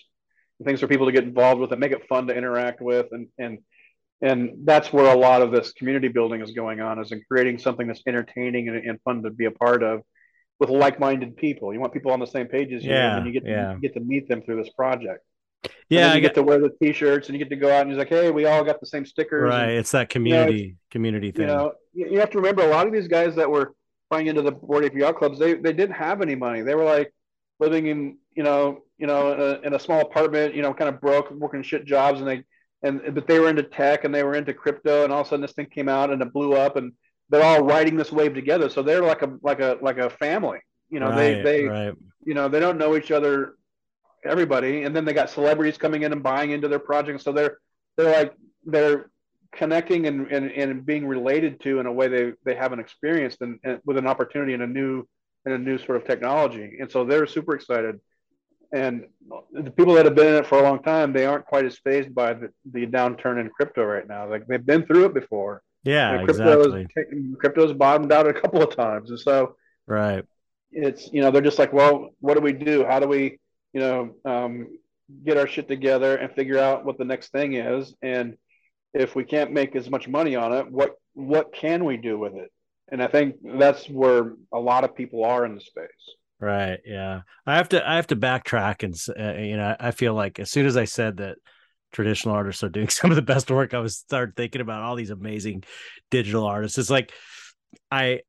things 0.63 0.79
for 0.79 0.87
people 0.87 1.07
to 1.07 1.11
get 1.11 1.25
involved 1.25 1.59
with 1.59 1.71
and 1.71 1.79
make 1.81 1.91
it 1.91 2.07
fun 2.07 2.27
to 2.27 2.35
interact 2.35 2.79
with, 2.79 3.07
and 3.11 3.27
and 3.37 3.59
and 4.21 4.51
that's 4.65 4.93
where 4.93 5.13
a 5.13 5.17
lot 5.17 5.41
of 5.41 5.51
this 5.51 5.73
community 5.73 6.07
building 6.07 6.41
is 6.41 6.51
going 6.51 6.79
on 6.79 6.99
is 6.99 7.11
in 7.11 7.21
creating 7.27 7.57
something 7.57 7.87
that's 7.87 8.01
entertaining 8.05 8.69
and, 8.69 8.77
and 8.77 9.01
fun 9.01 9.23
to 9.23 9.31
be 9.31 9.45
a 9.45 9.51
part 9.51 9.83
of 9.83 10.01
with 10.59 10.69
like-minded 10.69 11.35
people. 11.37 11.73
You 11.73 11.79
want 11.79 11.91
people 11.91 12.11
on 12.11 12.19
the 12.19 12.27
same 12.27 12.47
page 12.47 12.71
as 12.71 12.83
you 12.83 12.91
yeah, 12.91 13.17
and 13.17 13.25
you 13.25 13.33
get 13.33 13.45
to, 13.45 13.49
yeah. 13.49 13.73
you 13.73 13.79
get 13.79 13.95
to 13.95 13.99
meet 13.99 14.27
them 14.27 14.43
through 14.43 14.63
this 14.63 14.71
project. 14.73 15.23
Yeah 15.89 16.11
you 16.11 16.17
I 16.17 16.19
get, 16.19 16.35
to 16.35 16.43
wear 16.43 16.59
the 16.59 16.71
t-shirts 16.81 17.27
and 17.27 17.37
you 17.37 17.43
get 17.43 17.49
to 17.49 17.55
go 17.55 17.71
out 17.71 17.81
and 17.81 17.89
he's 17.89 17.97
like 17.97 18.09
hey 18.09 18.31
we 18.31 18.45
all 18.45 18.63
got 18.63 18.79
the 18.79 18.85
same 18.85 19.05
stickers. 19.05 19.49
Right 19.49 19.69
and, 19.69 19.71
it's 19.73 19.91
that 19.91 20.09
community 20.09 20.57
you 20.57 20.67
know, 20.67 20.75
community 20.89 21.31
thing 21.31 21.47
you 21.47 21.53
know 21.53 21.73
you 21.93 22.19
have 22.19 22.29
to 22.31 22.37
remember 22.37 22.63
a 22.63 22.67
lot 22.67 22.87
of 22.87 22.93
these 22.93 23.07
guys 23.07 23.35
that 23.35 23.49
were 23.49 23.75
buying 24.09 24.27
into 24.27 24.41
the 24.41 24.51
Bored 24.51 24.85
Ape 24.85 24.95
Yacht 24.95 25.17
Clubs 25.17 25.37
they, 25.37 25.53
they 25.53 25.73
didn't 25.73 25.95
have 25.95 26.21
any 26.21 26.35
money. 26.35 26.61
They 26.61 26.75
were 26.75 26.83
like 26.83 27.13
living 27.59 27.87
in 27.87 28.17
you 28.35 28.43
know 28.43 28.79
you 28.97 29.07
know 29.07 29.33
in 29.33 29.39
a, 29.39 29.67
in 29.67 29.73
a 29.73 29.79
small 29.79 30.01
apartment 30.01 30.55
you 30.55 30.61
know 30.61 30.73
kind 30.73 30.89
of 30.89 31.01
broke 31.01 31.31
working 31.31 31.63
shit 31.63 31.85
jobs 31.85 32.19
and 32.19 32.27
they 32.27 32.43
and 32.83 33.13
but 33.13 33.27
they 33.27 33.39
were 33.39 33.49
into 33.49 33.63
tech 33.63 34.03
and 34.03 34.13
they 34.13 34.23
were 34.23 34.35
into 34.35 34.53
crypto 34.53 35.03
and 35.03 35.13
all 35.13 35.21
of 35.21 35.27
a 35.27 35.29
sudden 35.29 35.41
this 35.41 35.53
thing 35.53 35.67
came 35.67 35.89
out 35.89 36.11
and 36.11 36.21
it 36.21 36.33
blew 36.33 36.53
up 36.53 36.75
and 36.75 36.93
they're 37.29 37.43
all 37.43 37.61
riding 37.61 37.95
this 37.95 38.11
wave 38.11 38.33
together. 38.33 38.69
So 38.69 38.81
they're 38.81 39.03
like 39.03 39.21
a 39.21 39.37
like 39.41 39.59
a 39.59 39.77
like 39.81 39.97
a 39.97 40.09
family 40.09 40.59
you 40.91 40.99
know 40.99 41.09
right, 41.09 41.15
they 41.15 41.41
they 41.41 41.63
right. 41.63 41.93
you 42.23 42.33
know 42.33 42.47
they 42.47 42.59
don't 42.59 42.77
know 42.77 42.95
each 42.95 43.11
other 43.11 43.55
everybody 44.23 44.83
and 44.83 44.95
then 44.95 45.05
they 45.05 45.13
got 45.13 45.29
celebrities 45.29 45.77
coming 45.77 46.03
in 46.03 46.11
and 46.11 46.21
buying 46.21 46.51
into 46.51 46.67
their 46.67 46.79
projects 46.79 47.23
so 47.23 47.31
they're 47.31 47.57
they're 47.97 48.11
like 48.11 48.33
they're 48.65 49.09
connecting 49.51 50.07
and, 50.07 50.31
and, 50.31 50.51
and 50.51 50.85
being 50.85 51.05
related 51.05 51.59
to 51.61 51.79
in 51.79 51.85
a 51.85 51.91
way 51.91 52.07
they, 52.07 52.31
they 52.45 52.55
haven't 52.55 52.79
experienced 52.79 53.41
and, 53.41 53.59
and 53.63 53.79
with 53.85 53.97
an 53.97 54.07
opportunity 54.07 54.53
in 54.53 54.61
a 54.61 54.67
new 54.67 55.05
in 55.45 55.53
a 55.53 55.57
new 55.57 55.77
sort 55.79 55.97
of 55.97 56.05
technology. 56.05 56.77
And 56.79 56.91
so 56.91 57.03
they're 57.03 57.25
super 57.25 57.55
excited 57.55 57.99
and 58.71 59.05
the 59.51 59.71
people 59.71 59.93
that 59.95 60.05
have 60.05 60.15
been 60.15 60.27
in 60.27 60.35
it 60.35 60.47
for 60.47 60.59
a 60.59 60.63
long 60.63 60.81
time, 60.81 61.11
they 61.11 61.25
aren't 61.25 61.45
quite 61.45 61.65
as 61.65 61.77
fazed 61.77 62.15
by 62.15 62.33
the, 62.33 62.51
the 62.71 62.85
downturn 62.87 63.39
in 63.39 63.49
crypto 63.49 63.83
right 63.83 64.07
now. 64.07 64.29
Like 64.29 64.47
they've 64.47 64.65
been 64.65 64.85
through 64.85 65.05
it 65.05 65.13
before. 65.13 65.61
Yeah, 65.83 66.13
and 66.13 66.29
exactly. 66.29 66.87
Crypto's 67.39 67.73
bottomed 67.73 68.11
out 68.11 68.27
a 68.27 68.33
couple 68.33 68.61
of 68.61 68.75
times, 68.75 69.09
and 69.09 69.19
so 69.19 69.55
right, 69.87 70.23
it's 70.71 71.11
you 71.11 71.21
know 71.21 71.31
they're 71.31 71.41
just 71.41 71.59
like, 71.59 71.73
well, 71.73 72.09
what 72.19 72.35
do 72.35 72.41
we 72.41 72.53
do? 72.53 72.85
How 72.85 72.99
do 72.99 73.07
we 73.07 73.39
you 73.73 73.79
know 73.79 74.15
um, 74.23 74.67
get 75.25 75.37
our 75.37 75.47
shit 75.47 75.67
together 75.67 76.15
and 76.17 76.31
figure 76.33 76.59
out 76.59 76.85
what 76.85 76.97
the 76.97 77.05
next 77.05 77.31
thing 77.31 77.55
is? 77.55 77.95
And 78.01 78.37
if 78.93 79.15
we 79.15 79.23
can't 79.23 79.51
make 79.51 79.75
as 79.75 79.89
much 79.89 80.07
money 80.07 80.35
on 80.35 80.53
it, 80.53 80.71
what 80.71 80.91
what 81.13 81.53
can 81.53 81.83
we 81.83 81.97
do 81.97 82.17
with 82.17 82.35
it? 82.35 82.51
And 82.91 83.01
I 83.01 83.07
think 83.07 83.37
that's 83.43 83.87
where 83.87 84.33
a 84.53 84.59
lot 84.59 84.83
of 84.83 84.95
people 84.95 85.23
are 85.23 85.45
in 85.45 85.55
the 85.55 85.61
space. 85.61 86.15
Right. 86.41 86.79
Yeah. 86.83 87.21
I 87.45 87.57
have 87.57 87.69
to 87.69 87.87
I 87.87 87.97
have 87.97 88.07
to 88.07 88.15
backtrack 88.15 88.81
and 88.81 88.95
uh, 89.17 89.39
you 89.39 89.57
know 89.57 89.75
I 89.79 89.91
feel 89.91 90.15
like 90.15 90.39
as 90.39 90.49
soon 90.49 90.65
as 90.65 90.75
I 90.75 90.85
said 90.85 91.17
that 91.17 91.37
traditional 91.91 92.33
artists 92.33 92.63
are 92.63 92.69
doing 92.69 92.89
some 92.89 93.11
of 93.11 93.15
the 93.15 93.21
best 93.21 93.51
work, 93.51 93.75
I 93.75 93.79
was 93.79 93.97
start 93.97 94.33
thinking 94.35 94.59
about 94.59 94.81
all 94.81 94.95
these 94.95 95.11
amazing 95.11 95.63
digital 96.09 96.45
artists. 96.45 96.79
It's 96.79 96.89
like 96.89 97.13
I 97.91 98.21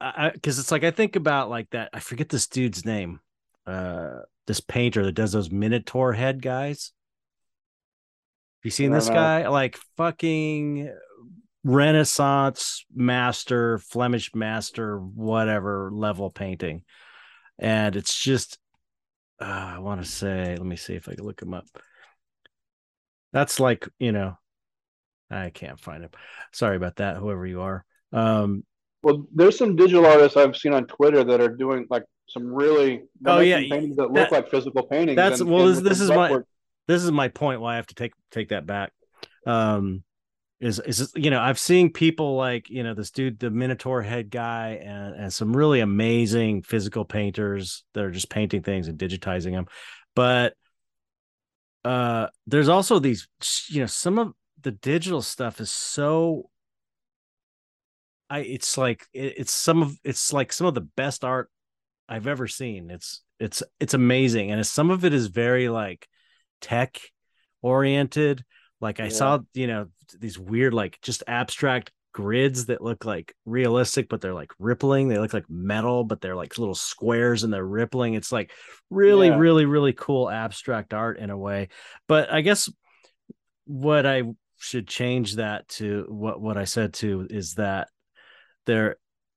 I 0.00 0.30
because 0.30 0.60
it's 0.60 0.70
like 0.70 0.84
I 0.84 0.92
think 0.92 1.16
about 1.16 1.50
like 1.50 1.68
that. 1.70 1.90
I 1.92 1.98
forget 1.98 2.28
this 2.28 2.46
dude's 2.46 2.84
name. 2.84 3.18
Uh 3.66 4.20
this 4.46 4.60
painter 4.60 5.04
that 5.04 5.12
does 5.12 5.32
those 5.32 5.50
Minotaur 5.50 6.12
head 6.12 6.40
guys. 6.40 6.92
You 8.62 8.70
seen 8.70 8.92
this 8.92 9.08
know. 9.08 9.14
guy? 9.14 9.48
Like 9.48 9.76
fucking 9.96 10.92
Renaissance 11.66 12.84
master, 12.94 13.78
Flemish 13.78 14.32
master, 14.36 14.98
whatever 14.98 15.90
level 15.92 16.30
painting. 16.30 16.82
And 17.58 17.96
it's 17.96 18.16
just, 18.16 18.58
uh, 19.40 19.72
I 19.74 19.78
want 19.80 20.00
to 20.00 20.08
say, 20.08 20.54
let 20.56 20.64
me 20.64 20.76
see 20.76 20.94
if 20.94 21.08
I 21.08 21.16
can 21.16 21.24
look 21.24 21.42
him 21.42 21.52
up. 21.52 21.66
That's 23.32 23.58
like, 23.58 23.88
you 23.98 24.12
know, 24.12 24.38
I 25.28 25.50
can't 25.50 25.80
find 25.80 26.04
him. 26.04 26.10
Sorry 26.52 26.76
about 26.76 26.96
that, 26.96 27.16
whoever 27.16 27.44
you 27.44 27.62
are. 27.62 27.84
Um, 28.12 28.64
well, 29.02 29.26
there's 29.34 29.58
some 29.58 29.74
digital 29.74 30.06
artists 30.06 30.36
I've 30.36 30.56
seen 30.56 30.72
on 30.72 30.86
Twitter 30.86 31.24
that 31.24 31.40
are 31.40 31.48
doing 31.48 31.86
like 31.90 32.04
some 32.28 32.46
really 32.46 33.02
oh 33.24 33.40
yeah 33.40 33.58
paintings 33.58 33.96
that, 33.96 34.12
that 34.12 34.20
look 34.20 34.30
like 34.30 34.50
physical 34.50 34.84
paintings. 34.84 35.16
That's 35.16 35.40
and, 35.40 35.50
well, 35.50 35.66
and 35.66 35.76
this, 35.76 35.82
this 35.82 36.00
is 36.00 36.10
my 36.10 36.38
this 36.86 37.02
is 37.02 37.10
my 37.10 37.26
point. 37.28 37.60
Why 37.60 37.74
I 37.74 37.76
have 37.76 37.86
to 37.88 37.94
take 37.96 38.12
take 38.30 38.50
that 38.50 38.66
back. 38.66 38.92
Um, 39.46 40.04
is 40.60 40.80
is 40.80 41.12
you 41.14 41.30
know 41.30 41.40
I've 41.40 41.58
seen 41.58 41.92
people 41.92 42.36
like 42.36 42.70
you 42.70 42.82
know 42.82 42.94
this 42.94 43.10
dude 43.10 43.38
the 43.38 43.50
Minotaur 43.50 44.02
head 44.02 44.30
guy 44.30 44.80
and 44.82 45.14
and 45.14 45.32
some 45.32 45.54
really 45.54 45.80
amazing 45.80 46.62
physical 46.62 47.04
painters 47.04 47.84
that 47.92 48.04
are 48.04 48.10
just 48.10 48.30
painting 48.30 48.62
things 48.62 48.88
and 48.88 48.98
digitizing 48.98 49.52
them, 49.52 49.66
but 50.14 50.54
uh 51.84 52.28
there's 52.46 52.68
also 52.68 52.98
these 52.98 53.28
you 53.68 53.80
know 53.80 53.86
some 53.86 54.18
of 54.18 54.32
the 54.62 54.72
digital 54.72 55.22
stuff 55.22 55.60
is 55.60 55.70
so 55.70 56.48
I 58.30 58.40
it's 58.40 58.78
like 58.78 59.06
it, 59.12 59.34
it's 59.38 59.52
some 59.52 59.82
of 59.82 59.98
it's 60.04 60.32
like 60.32 60.52
some 60.52 60.66
of 60.66 60.74
the 60.74 60.80
best 60.80 61.22
art 61.22 61.50
I've 62.08 62.26
ever 62.26 62.46
seen. 62.48 62.90
It's 62.90 63.22
it's 63.38 63.62
it's 63.78 63.94
amazing 63.94 64.50
and 64.50 64.66
some 64.66 64.90
of 64.90 65.04
it 65.04 65.12
is 65.12 65.26
very 65.26 65.68
like 65.68 66.08
tech 66.60 66.98
oriented. 67.62 68.44
Like 68.80 69.00
I 69.00 69.04
Yeah. 69.04 69.10
saw, 69.10 69.38
you 69.54 69.66
know, 69.66 69.86
these 70.18 70.38
weird, 70.38 70.74
like 70.74 70.98
just 71.02 71.22
abstract 71.26 71.92
grids 72.12 72.66
that 72.66 72.80
look 72.80 73.04
like 73.04 73.34
realistic, 73.44 74.08
but 74.08 74.20
they're 74.20 74.34
like 74.34 74.50
rippling. 74.58 75.08
They 75.08 75.18
look 75.18 75.34
like 75.34 75.48
metal, 75.50 76.04
but 76.04 76.20
they're 76.20 76.36
like 76.36 76.56
little 76.58 76.74
squares 76.74 77.42
and 77.42 77.52
they're 77.52 77.66
rippling. 77.66 78.14
It's 78.14 78.32
like 78.32 78.52
really, 78.90 79.28
Yeah. 79.28 79.36
really, 79.36 79.66
really 79.66 79.92
cool 79.92 80.30
abstract 80.30 80.94
art 80.94 81.18
in 81.18 81.30
a 81.30 81.36
way. 81.36 81.68
But 82.06 82.32
I 82.32 82.40
guess 82.40 82.70
what 83.66 84.06
I 84.06 84.22
should 84.58 84.88
change 84.88 85.36
that 85.36 85.68
to 85.68 86.06
what 86.08 86.40
what 86.40 86.56
I 86.56 86.64
said 86.64 86.94
to 86.94 87.26
is 87.28 87.54
that 87.54 87.88
there 88.64 88.96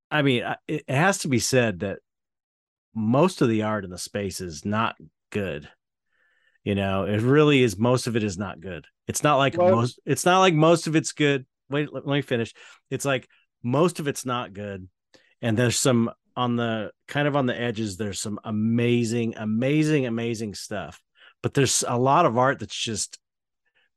I 0.10 0.22
mean 0.22 0.44
it 0.68 0.86
it 0.88 0.96
has 0.96 1.20
to 1.20 1.28
be 1.28 1.40
said 1.40 1.80
that 1.80 2.00
most 2.96 3.42
of 3.42 3.50
the 3.50 3.64
art 3.64 3.84
in 3.84 3.92
the 3.92 3.98
space 3.98 4.42
is 4.42 4.66
not 4.66 4.96
good 5.32 5.70
you 6.64 6.76
know 6.76 7.06
it 7.06 7.22
really 7.22 7.64
is 7.64 7.78
most 7.78 8.08
of 8.08 8.16
it 8.16 8.24
is 8.24 8.38
not 8.38 8.60
good. 8.60 8.86
It's 9.08 9.24
not 9.24 9.38
like 9.38 9.58
Well- 9.58 9.76
most 9.76 10.00
it's 10.06 10.26
not 10.26 10.40
like 10.40 10.54
most 10.54 10.88
of 10.88 10.96
it's 10.96 11.12
good. 11.14 11.46
Wait 11.70 11.94
let, 11.94 12.06
let 12.08 12.16
me 12.16 12.22
finish. 12.22 12.54
It's 12.90 13.06
like 13.06 13.28
most 13.64 14.00
of 14.00 14.08
it's 14.08 14.26
not 14.26 14.54
good 14.54 14.88
and 15.42 15.58
there's 15.58 15.78
some 15.78 16.10
on 16.36 16.56
the 16.56 16.92
kind 17.08 17.28
of 17.28 17.36
on 17.36 17.46
the 17.46 17.60
edges 17.60 17.98
there's 17.98 18.20
some 18.22 18.40
amazing 18.46 19.36
amazing 19.36 20.06
amazing 20.06 20.54
stuff 20.54 21.02
but 21.44 21.54
there's 21.54 21.84
a 21.88 21.98
lot 21.98 22.26
of 22.26 22.38
art 22.38 22.60
that's 22.60 22.76
just 22.76 23.20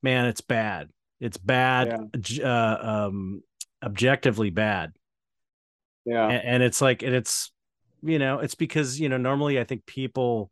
man 0.03 0.27
it's 0.27 0.41
bad. 0.41 0.89
It's 1.21 1.37
bad 1.37 2.11
j- 2.19 2.43
uh, 2.43 3.07
um 3.07 3.43
objectively 3.83 4.51
bad. 4.51 4.93
Yeah. 6.05 6.27
and, 6.29 6.45
and 6.45 6.63
it's 6.65 6.81
like 6.81 7.03
and 7.03 7.15
it's 7.15 7.53
you 8.03 8.19
know 8.19 8.41
it's 8.41 8.57
because 8.57 8.99
you 8.99 9.09
know 9.09 9.19
normally 9.19 9.61
i 9.61 9.65
think 9.65 9.87
people 9.87 10.51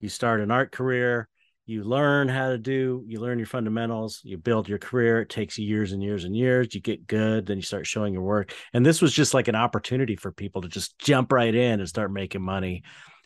you 0.00 0.08
start 0.08 0.40
an 0.40 0.50
art 0.50 0.72
career 0.72 1.28
you 1.66 1.84
learn 1.84 2.28
how 2.28 2.48
to 2.48 2.58
do 2.58 3.04
you 3.06 3.20
learn 3.20 3.38
your 3.38 3.46
fundamentals 3.46 4.20
you 4.24 4.36
build 4.36 4.68
your 4.68 4.78
career 4.78 5.20
it 5.20 5.28
takes 5.28 5.58
years 5.58 5.92
and 5.92 6.02
years 6.02 6.24
and 6.24 6.36
years 6.36 6.74
you 6.74 6.80
get 6.80 7.06
good 7.06 7.46
then 7.46 7.56
you 7.56 7.62
start 7.62 7.86
showing 7.86 8.12
your 8.12 8.22
work. 8.22 8.52
And 8.72 8.84
this 8.84 9.00
was 9.00 9.12
just 9.12 9.34
like 9.34 9.48
an 9.48 9.54
opportunity 9.54 10.16
for 10.16 10.32
people 10.32 10.62
to 10.62 10.68
just 10.68 10.98
jump 10.98 11.32
right 11.32 11.54
in 11.54 11.80
and 11.80 11.88
start 11.88 12.12
making 12.12 12.42
money. 12.42 12.82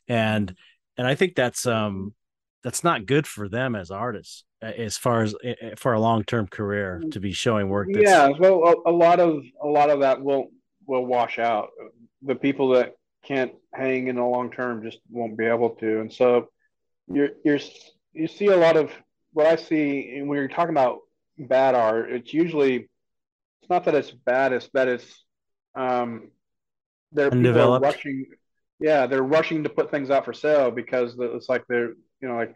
And 0.08 0.54
and 0.96 1.06
i 1.06 1.14
think 1.14 1.34
that's 1.34 1.66
um 1.66 2.14
that's 2.62 2.82
not 2.82 3.06
good 3.06 3.26
for 3.26 3.48
them 3.48 3.74
as 3.74 3.90
artists 3.90 4.44
as 4.62 4.96
far 4.96 5.22
as 5.22 5.34
for 5.76 5.92
a 5.92 6.00
long-term 6.00 6.46
career 6.48 7.02
to 7.10 7.20
be 7.20 7.32
showing 7.32 7.68
work 7.68 7.88
that's 7.92 8.04
yeah 8.04 8.28
well 8.38 8.82
a, 8.86 8.90
a 8.90 8.92
lot 8.92 9.20
of 9.20 9.42
a 9.62 9.66
lot 9.66 9.90
of 9.90 10.00
that 10.00 10.22
will 10.22 10.50
will 10.86 11.04
wash 11.04 11.38
out. 11.38 11.70
The 12.22 12.34
people 12.34 12.70
that 12.70 12.94
can't 13.24 13.52
hang 13.74 14.08
in 14.08 14.16
the 14.16 14.24
long 14.24 14.50
term 14.50 14.82
just 14.82 14.98
won't 15.10 15.36
be 15.36 15.46
able 15.46 15.70
to. 15.70 16.00
And 16.00 16.12
so 16.12 16.48
you're 17.08 17.30
you're 17.44 17.58
you 18.16 18.28
see 18.28 18.46
a 18.46 18.56
lot 18.56 18.76
of 18.76 18.90
what 19.32 19.46
i 19.46 19.56
see 19.56 20.20
when 20.22 20.38
you're 20.38 20.48
talking 20.48 20.70
about 20.70 21.00
bad 21.38 21.74
art 21.74 22.10
it's 22.10 22.32
usually 22.32 22.88
it's 23.60 23.70
not 23.70 23.84
that 23.84 23.94
it's 23.94 24.10
bad 24.10 24.52
it's 24.52 24.68
that 24.72 24.88
it's 24.88 25.24
um 25.74 26.30
they're 27.12 27.30
people 27.30 27.78
rushing 27.78 28.26
yeah 28.80 29.06
they're 29.06 29.22
rushing 29.22 29.62
to 29.62 29.68
put 29.68 29.90
things 29.90 30.10
out 30.10 30.24
for 30.24 30.32
sale 30.32 30.70
because 30.70 31.16
it's 31.18 31.48
like 31.48 31.64
they're 31.68 31.90
you 32.20 32.28
know 32.28 32.36
like 32.36 32.54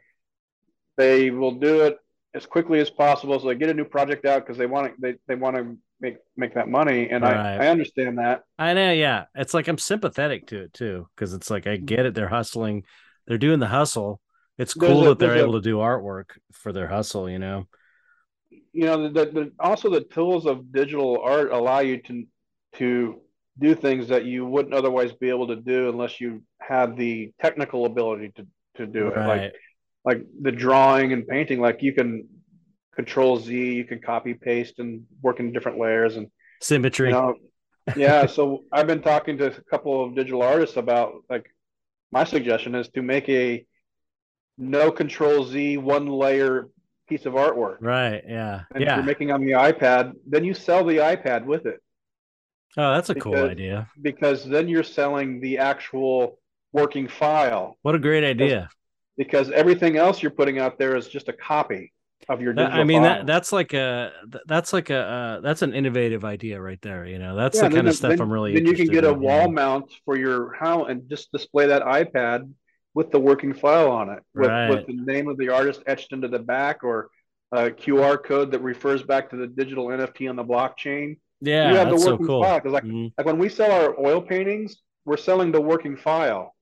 they 0.96 1.30
will 1.30 1.52
do 1.52 1.82
it 1.82 1.98
as 2.34 2.46
quickly 2.46 2.78
as 2.80 2.90
possible 2.90 3.38
so 3.38 3.46
they 3.48 3.54
get 3.54 3.70
a 3.70 3.74
new 3.74 3.84
project 3.84 4.24
out 4.24 4.42
because 4.42 4.58
they 4.58 4.66
want 4.66 4.86
to 4.86 4.94
they, 5.00 5.14
they 5.26 5.34
want 5.34 5.56
to 5.56 5.76
make 6.00 6.16
make 6.36 6.54
that 6.54 6.68
money 6.68 7.10
and 7.10 7.24
Right. 7.24 7.60
I, 7.60 7.66
I 7.66 7.68
understand 7.68 8.18
that 8.18 8.42
I 8.58 8.74
know, 8.74 8.92
yeah. 8.92 9.24
It's 9.34 9.54
like 9.54 9.68
I'm 9.68 9.78
sympathetic 9.78 10.48
to 10.48 10.64
it 10.64 10.74
too, 10.74 11.08
because 11.16 11.32
it's 11.32 11.50
like 11.50 11.66
I 11.66 11.76
get 11.76 12.04
it. 12.04 12.14
They're 12.14 12.28
hustling, 12.28 12.84
they're 13.26 13.38
doing 13.38 13.58
the 13.58 13.66
hustle. 13.66 14.20
It's 14.60 14.74
cool 14.74 15.04
a- 15.04 15.08
that 15.08 15.18
they're 15.18 15.30
there's 15.30 15.40
a- 15.40 15.44
able 15.44 15.54
to 15.54 15.60
do 15.62 15.78
artwork 15.78 16.26
for 16.52 16.72
their 16.72 16.86
hustle, 16.86 17.30
you 17.30 17.38
know. 17.38 17.66
you 18.72 18.84
know 18.84 19.08
the, 19.08 19.24
the 19.26 19.52
also 19.58 19.88
the 19.90 20.02
tools 20.02 20.44
of 20.46 20.70
digital 20.70 21.20
art 21.24 21.50
allow 21.50 21.80
you 21.80 21.96
to 22.02 22.26
to 22.74 23.20
do 23.58 23.74
things 23.74 24.08
that 24.08 24.24
you 24.24 24.46
wouldn't 24.46 24.74
otherwise 24.74 25.12
be 25.14 25.28
able 25.28 25.48
to 25.48 25.56
do 25.56 25.88
unless 25.88 26.20
you 26.20 26.42
had 26.60 26.96
the 26.96 27.32
technical 27.40 27.84
ability 27.86 28.32
to 28.36 28.46
to 28.76 28.86
do 28.86 29.08
it 29.08 29.16
like 29.16 29.52
like 30.04 30.26
the 30.40 30.52
drawing 30.52 31.12
and 31.12 31.26
painting 31.26 31.60
like 31.60 31.82
you 31.82 31.92
can 31.92 32.28
control 32.94 33.38
z 33.38 33.74
you 33.74 33.84
can 33.84 34.00
copy 34.00 34.34
paste 34.34 34.78
and 34.78 35.04
work 35.22 35.40
in 35.40 35.52
different 35.52 35.78
layers 35.78 36.16
and 36.16 36.28
Symmetry. 36.60 37.08
you 37.08 37.14
know 37.14 37.34
yeah 37.96 38.26
so 38.26 38.62
i've 38.72 38.86
been 38.86 39.02
talking 39.02 39.36
to 39.38 39.46
a 39.46 39.64
couple 39.72 40.04
of 40.04 40.14
digital 40.14 40.42
artists 40.42 40.76
about 40.76 41.12
like 41.28 41.46
my 42.12 42.24
suggestion 42.24 42.74
is 42.74 42.88
to 42.90 43.02
make 43.02 43.28
a 43.28 43.66
no 44.60 44.90
control 44.92 45.44
z 45.44 45.76
one 45.78 46.06
layer 46.06 46.68
piece 47.08 47.26
of 47.26 47.32
artwork 47.32 47.78
right. 47.80 48.22
Yeah. 48.28 48.62
and 48.74 48.84
if 48.84 48.88
you're 48.88 49.02
making 49.02 49.32
on 49.32 49.40
the 49.44 49.52
ipad 49.52 50.12
then 50.26 50.44
you 50.44 50.54
sell 50.54 50.84
the 50.84 50.98
ipad 50.98 51.44
with 51.44 51.66
it 51.66 51.80
oh, 52.76 52.92
that's 52.94 53.10
a 53.10 53.14
cool 53.16 53.34
idea. 53.34 53.88
because 54.00 54.44
then 54.44 54.68
you're 54.68 54.84
selling 54.84 55.40
the 55.40 55.58
actual 55.58 56.38
working 56.72 57.08
file 57.08 57.76
What 57.82 57.96
a 57.96 57.98
great 57.98 58.22
idea. 58.22 58.68
because 59.16 59.50
everything 59.50 59.96
else 59.96 60.22
you're 60.22 60.30
putting 60.30 60.58
out 60.60 60.78
there 60.78 60.94
is 60.96 61.08
just 61.08 61.28
a 61.28 61.32
copy 61.32 61.92
of 62.28 62.40
your 62.40 62.52
digital 62.52 62.78
I 62.80 62.84
mean 62.84 63.02
file. 63.02 63.16
that 63.16 63.26
that's 63.26 63.50
like 63.50 63.72
a 63.72 64.12
that's 64.46 64.72
like 64.72 64.90
a 64.90 64.98
uh, 64.98 65.40
that's 65.40 65.62
an 65.62 65.72
innovative 65.74 66.22
idea 66.24 66.60
right 66.60 66.80
there. 66.82 67.06
You 67.06 67.18
know, 67.18 67.34
that's 67.34 67.56
Yeah, 67.56 67.62
the 67.62 67.68
then 67.70 67.76
kind 67.78 67.88
of 67.88 67.94
stuff 67.96 68.10
then- 68.10 68.20
I'm 68.20 68.30
really. 68.32 68.52
Then 68.54 68.66
you 68.66 68.74
can 68.74 68.86
get 68.86 69.04
a 69.04 69.12
wall 69.12 69.40
yeah. 69.40 69.46
mount 69.46 69.90
for 70.04 70.16
your 70.18 70.52
how 70.52 70.84
and 70.84 71.08
just 71.08 71.32
display 71.32 71.66
that 71.66 71.82
iPad 71.82 72.48
with 72.94 73.10
the 73.10 73.20
working 73.20 73.54
file 73.54 73.90
on 73.90 74.10
it, 74.10 74.22
with, 74.34 74.48
Right. 74.48 74.68
with 74.70 74.86
the 74.86 74.94
name 74.94 75.28
of 75.28 75.36
the 75.38 75.48
artist 75.50 75.82
etched 75.86 76.12
into 76.12 76.28
the 76.28 76.38
back, 76.38 76.82
or 76.82 77.10
a 77.52 77.70
QR 77.70 78.16
code 78.22 78.50
that 78.52 78.60
refers 78.60 79.02
back 79.02 79.30
to 79.30 79.36
the 79.36 79.46
digital 79.46 79.86
NFT 79.90 80.28
on 80.28 80.36
the 80.36 80.44
blockchain. 80.44 81.18
Yeah, 81.40 81.70
you 81.70 81.76
have 81.76 81.86
the 81.88 81.92
that's 81.92 82.04
so 82.04 82.10
working 82.12 82.26
cool. 82.26 82.42
file 82.42 82.58
because, 82.58 82.72
like, 82.72 82.84
Mhm. 82.84 83.12
like 83.16 83.26
when 83.26 83.38
we 83.38 83.48
sell 83.48 83.70
our 83.72 83.98
oil 83.98 84.20
paintings, 84.20 84.76
we're 85.04 85.16
selling 85.16 85.50
the 85.52 85.60
working 85.60 85.96
file. 85.96 86.54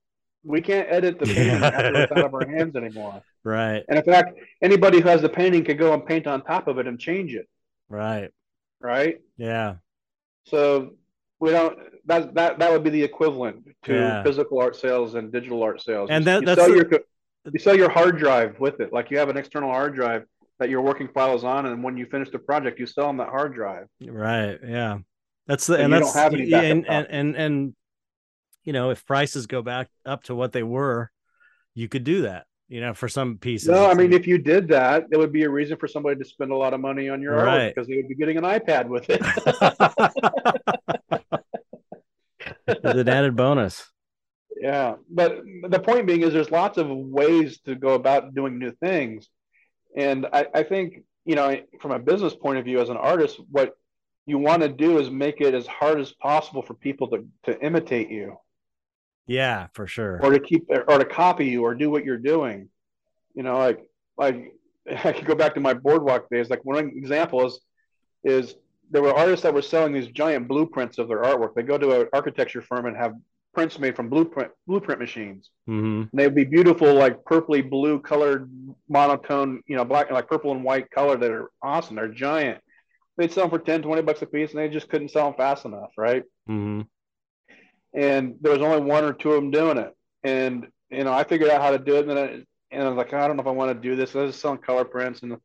We 0.45 0.61
can't 0.63 0.89
edit 0.91 1.19
the 1.19 1.27
painting 1.27 1.63
after 1.63 2.03
it's 2.03 2.13
out 2.13 2.25
of 2.25 2.33
our 2.35 2.47
hands 2.49 2.77
anymore. 2.77 3.23
Right. 3.45 3.85
And 3.89 3.99
in 3.99 4.05
fact, 4.05 4.39
anybody 4.63 5.01
who 5.01 5.09
has 5.09 5.21
the 5.21 5.29
painting 5.29 5.65
could 5.65 5.79
go 5.79 5.93
and 5.93 6.07
paint 6.07 6.27
on 6.27 6.43
top 6.43 6.69
of 6.69 6.79
it 6.79 6.87
and 6.87 6.99
change 6.99 7.35
it, 7.35 7.49
Right. 7.89 8.31
right? 8.81 9.21
Yeah. 9.37 9.77
So 10.45 10.95
we 11.41 11.51
don't. 11.51 11.79
That 12.07 12.35
that 12.35 12.59
that 12.59 12.71
would 12.73 12.83
be 12.83 12.91
the 12.91 13.03
equivalent 13.03 13.67
to 13.85 13.95
Yeah. 13.95 14.23
physical 14.23 14.61
art 14.61 14.77
sales 14.77 15.15
and 15.15 15.31
digital 15.33 15.63
art 15.63 15.81
sales. 15.83 16.09
And 16.11 16.23
You- 16.23 16.31
that- 16.33 16.41
you 16.41 16.47
that's 16.47 16.61
sell 16.61 16.71
the- 16.71 16.77
your 16.77 17.01
you 17.53 17.59
sell 17.59 17.77
your 17.77 17.89
hard 17.91 18.19
drive 18.19 18.59
with 18.61 18.81
it. 18.81 18.93
Like 18.93 19.11
you 19.11 19.19
have 19.19 19.29
an 19.29 19.37
external 19.37 19.71
hard 19.71 19.95
drive 19.95 20.25
that 20.59 20.69
your 20.71 20.83
working 20.83 21.09
files 21.09 21.45
on, 21.45 21.67
and 21.67 21.83
when 21.85 21.97
you 21.97 22.07
finish 22.07 22.31
the 22.31 22.39
project, 22.39 22.79
you 22.81 22.87
sell 22.87 23.07
them 23.07 23.19
that 23.19 23.29
hard 23.29 23.55
drive. 23.55 23.87
Right. 24.05 24.59
Yeah. 24.67 24.99
That's 25.47 25.67
the 25.67 25.75
and 25.79 25.93
you 25.93 25.99
that's 26.01 26.13
don't 26.13 26.23
have 26.23 26.35
any 26.35 26.53
and, 26.53 26.87
and 26.89 27.07
and 27.09 27.37
and 27.37 27.75
you 28.65 28.73
know 28.73 28.91
if 28.91 29.07
prices 29.07 29.47
go 29.47 29.63
back 29.63 29.89
up 30.05 30.25
to 30.25 30.35
what 30.35 30.53
they 30.53 30.63
were, 30.63 31.11
you 31.75 31.89
could 31.89 32.05
do 32.05 32.23
that. 32.23 32.45
You 32.71 32.83
know, 32.83 32.93
for 32.93 33.09
some 33.09 33.39
pieces. 33.39 33.69
No, 33.71 33.87
I 33.87 33.95
mean, 33.95 34.13
if 34.13 34.27
you 34.27 34.37
did 34.37 34.69
that, 34.69 35.07
it 35.11 35.17
would 35.17 35.33
be 35.33 35.45
a 35.45 35.49
reason 35.49 35.79
for 35.79 35.89
somebody 35.89 36.17
to 36.19 36.25
spend 36.27 36.51
a 36.51 36.55
lot 36.55 36.75
of 36.75 36.81
money 36.81 37.09
on 37.09 37.23
your 37.23 37.35
Right. 37.35 37.75
because 37.75 37.89
they 37.89 37.97
would 37.97 38.09
be 38.09 38.15
getting 38.15 38.37
an 38.37 38.45
iPad 38.45 38.89
with 38.89 39.07
it. 39.09 39.23
It's 42.69 42.85
an 42.85 43.09
added 43.09 43.37
bonus. 43.37 43.85
Yeah, 44.61 44.97
but 45.09 45.43
the 45.69 45.79
point 45.79 46.07
being 46.07 46.23
is 46.23 46.33
there's 46.33 46.51
lots 46.51 46.79
of 46.79 46.89
ways 46.89 47.61
to 47.61 47.77
go 47.77 47.95
about 47.95 48.35
doing 48.35 48.59
new 48.59 48.73
things, 48.73 49.29
and 49.97 50.27
I, 50.33 50.47
I 50.55 50.63
think 50.65 51.05
you 51.25 51.37
know 51.37 51.61
from 51.81 51.93
a 51.93 51.99
business 51.99 52.35
point 52.35 52.59
of 52.59 52.65
view 52.65 52.81
as 52.81 52.89
an 52.89 52.97
artist, 52.97 53.39
what 53.51 53.75
you 54.27 54.39
want 54.39 54.63
to 54.63 54.69
do 54.69 54.99
is 54.99 55.11
make 55.11 55.41
it 55.41 55.55
as 55.55 55.67
hard 55.67 56.01
as 56.01 56.13
possible 56.13 56.63
for 56.63 56.75
people 56.75 57.09
to 57.09 57.27
to 57.45 57.61
imitate 57.65 58.11
you 58.11 58.37
Yeah, 59.27 59.69
for 59.75 59.87
sure. 59.87 60.19
or 60.23 60.31
to 60.33 60.41
keep 60.41 60.69
or 60.71 60.99
to 60.99 61.05
copy 61.05 61.47
you 61.47 61.63
or 61.63 61.75
do 61.75 61.91
what 61.91 62.05
you're 62.05 62.19
doing. 62.19 62.69
You 63.35 63.43
know, 63.45 63.59
like 63.59 63.81
like 64.17 64.55
I 65.05 65.13
could 65.13 65.27
go 65.27 65.35
back 65.35 65.55
to 65.55 65.61
my 65.61 65.75
boardwalk 65.75 66.29
days. 66.31 66.51
Like 66.51 66.65
one 66.65 66.79
example 66.97 67.47
is 67.47 67.61
is 68.25 68.55
there 68.91 69.03
were 69.03 69.15
artists 69.15 69.43
that 69.43 69.55
were 69.55 69.63
selling 69.63 69.93
these 69.93 70.09
giant 70.09 70.49
blueprints 70.49 70.99
of 70.99 71.09
their 71.09 71.23
artwork. 71.23 71.55
They 71.55 71.63
go 71.63 71.79
to 71.79 72.03
an 72.03 72.09
architecture 72.13 72.63
firm 72.63 72.87
and 72.87 72.97
have 72.97 73.15
prints 73.55 73.79
made 73.79 73.97
from 73.97 74.09
blueprint 74.09 74.51
blueprint 74.67 75.01
machines. 75.01 75.51
hmm 75.67 76.03
And 76.03 76.11
they 76.13 76.27
would 76.27 76.35
be 76.35 76.45
beautiful, 76.45 76.95
like 76.95 77.25
purpley 77.25 77.69
blue 77.69 78.01
colored, 78.01 78.51
monotone, 78.89 79.63
you 79.67 79.77
know, 79.77 79.85
black, 79.85 80.11
like 80.11 80.29
purple 80.29 80.53
and 80.53 80.65
white 80.65 80.91
color 80.91 81.17
that 81.17 81.31
are 81.31 81.51
awesome. 81.63 81.97
They're 81.97 82.09
giant. 82.09 82.61
They'd 83.17 83.33
sell 83.33 83.49
them 83.49 83.59
for 83.59 83.65
10, 83.65 83.83
20 83.83 84.03
bucks 84.03 84.23
a 84.23 84.27
piece 84.27 84.51
and 84.51 84.61
they 84.61 84.69
just 84.69 84.89
couldn't 84.89 85.11
sell 85.11 85.27
them 85.27 85.35
fast 85.35 85.65
enough, 85.65 85.91
right? 85.97 86.23
hmm 86.47 86.83
And 87.95 88.37
there 88.41 88.53
was 88.53 88.63
only 88.63 88.81
one 88.81 89.05
or 89.05 89.13
two 89.13 89.33
of 89.33 89.37
them 89.43 89.51
doing 89.51 89.79
it. 89.79 89.95
And, 90.23 90.69
you 90.91 91.05
know, 91.05 91.13
I 91.13 91.25
figured 91.25 91.51
out 91.51 91.63
how 91.63 91.71
to 91.71 91.79
do 91.79 91.97
it. 91.97 92.07
And 92.07 92.11
then 92.11 92.19
I, 92.19 92.45
and 92.71 92.83
I 92.83 92.89
was 92.89 92.97
like, 92.97 93.13
I 93.13 93.27
don't 93.27 93.37
know 93.37 93.43
if 93.43 93.47
I 93.47 93.53
want 93.53 93.71
to 93.75 93.89
do 93.89 93.97
this. 93.97 94.15
I 94.15 94.23
was 94.23 94.37
selling 94.37 94.59
color 94.59 94.85
prints. 94.85 95.23
And 95.23 95.37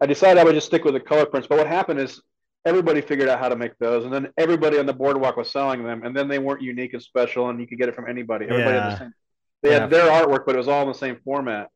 I 0.00 0.06
decided 0.06 0.38
I 0.38 0.44
would 0.44 0.54
just 0.54 0.68
stick 0.68 0.84
with 0.84 0.94
the 0.94 1.00
color 1.00 1.26
prints. 1.26 1.48
But 1.48 1.58
what 1.58 1.66
happened 1.66 2.00
is 2.00 2.22
everybody 2.64 3.00
figured 3.00 3.28
out 3.28 3.38
how 3.38 3.48
to 3.48 3.56
make 3.56 3.76
those. 3.78 4.04
And 4.04 4.12
then 4.12 4.28
everybody 4.36 4.78
on 4.78 4.86
the 4.86 4.92
boardwalk 4.92 5.36
was 5.36 5.50
selling 5.50 5.82
them. 5.82 6.04
And 6.04 6.14
then 6.14 6.28
they 6.28 6.38
weren't 6.38 6.62
unique 6.62 6.92
and 6.92 7.02
special 7.02 7.48
and 7.48 7.60
you 7.60 7.66
could 7.66 7.78
get 7.78 7.88
it 7.88 7.94
from 7.94 8.08
anybody. 8.08 8.46
Everybody 8.46 8.78
had 8.78 8.92
the 8.92 8.98
same. 8.98 9.14
They 9.62 9.70
Yeah. 9.70 9.80
had 9.80 9.90
their 9.90 10.10
artwork, 10.10 10.44
but 10.46 10.54
it 10.54 10.58
was 10.58 10.68
all 10.68 10.82
in 10.82 10.88
the 10.88 10.94
same 10.94 11.16
format. 11.24 11.68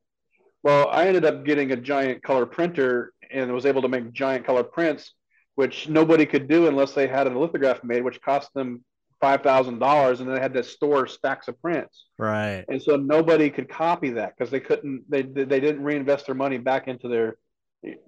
Well, 0.63 0.89
I 0.91 1.07
ended 1.07 1.25
up 1.25 1.45
getting 1.45 1.73
a 1.73 1.77
giant 1.77 2.23
color 2.23 2.47
printer 2.47 3.13
and 3.31 3.53
was 3.53 3.67
able 3.67 3.83
to 3.83 3.89
make 3.89 4.13
giant 4.13 4.47
color 4.47 4.63
prints, 4.63 5.13
which 5.55 5.89
nobody 5.89 6.25
could 6.27 6.49
do 6.49 6.67
unless 6.69 6.93
they 6.93 7.07
had 7.07 7.27
a 7.27 7.39
lithograph 7.39 7.85
made, 7.85 8.03
which 8.03 8.21
cost 8.23 8.53
them 8.55 8.83
five 9.21 9.43
thousand 9.43 9.79
dollars, 9.79 10.21
and 10.21 10.31
they 10.31 10.41
had 10.41 10.55
to 10.55 10.63
store 10.63 11.07
stacks 11.07 11.49
of 11.49 11.61
prints. 11.61 12.07
Right. 12.19 12.65
And 12.69 12.81
so 12.83 12.97
nobody 12.97 13.51
could 13.51 13.69
copy 13.69 14.11
that 14.11 14.35
because 14.37 14.51
they 14.51 14.61
couldn't. 14.61 15.05
They 15.09 15.23
they 15.23 15.61
didn't 15.61 15.83
reinvest 15.83 16.27
their 16.27 16.35
money 16.35 16.59
back 16.59 16.89
into 16.89 17.09
their 17.09 17.37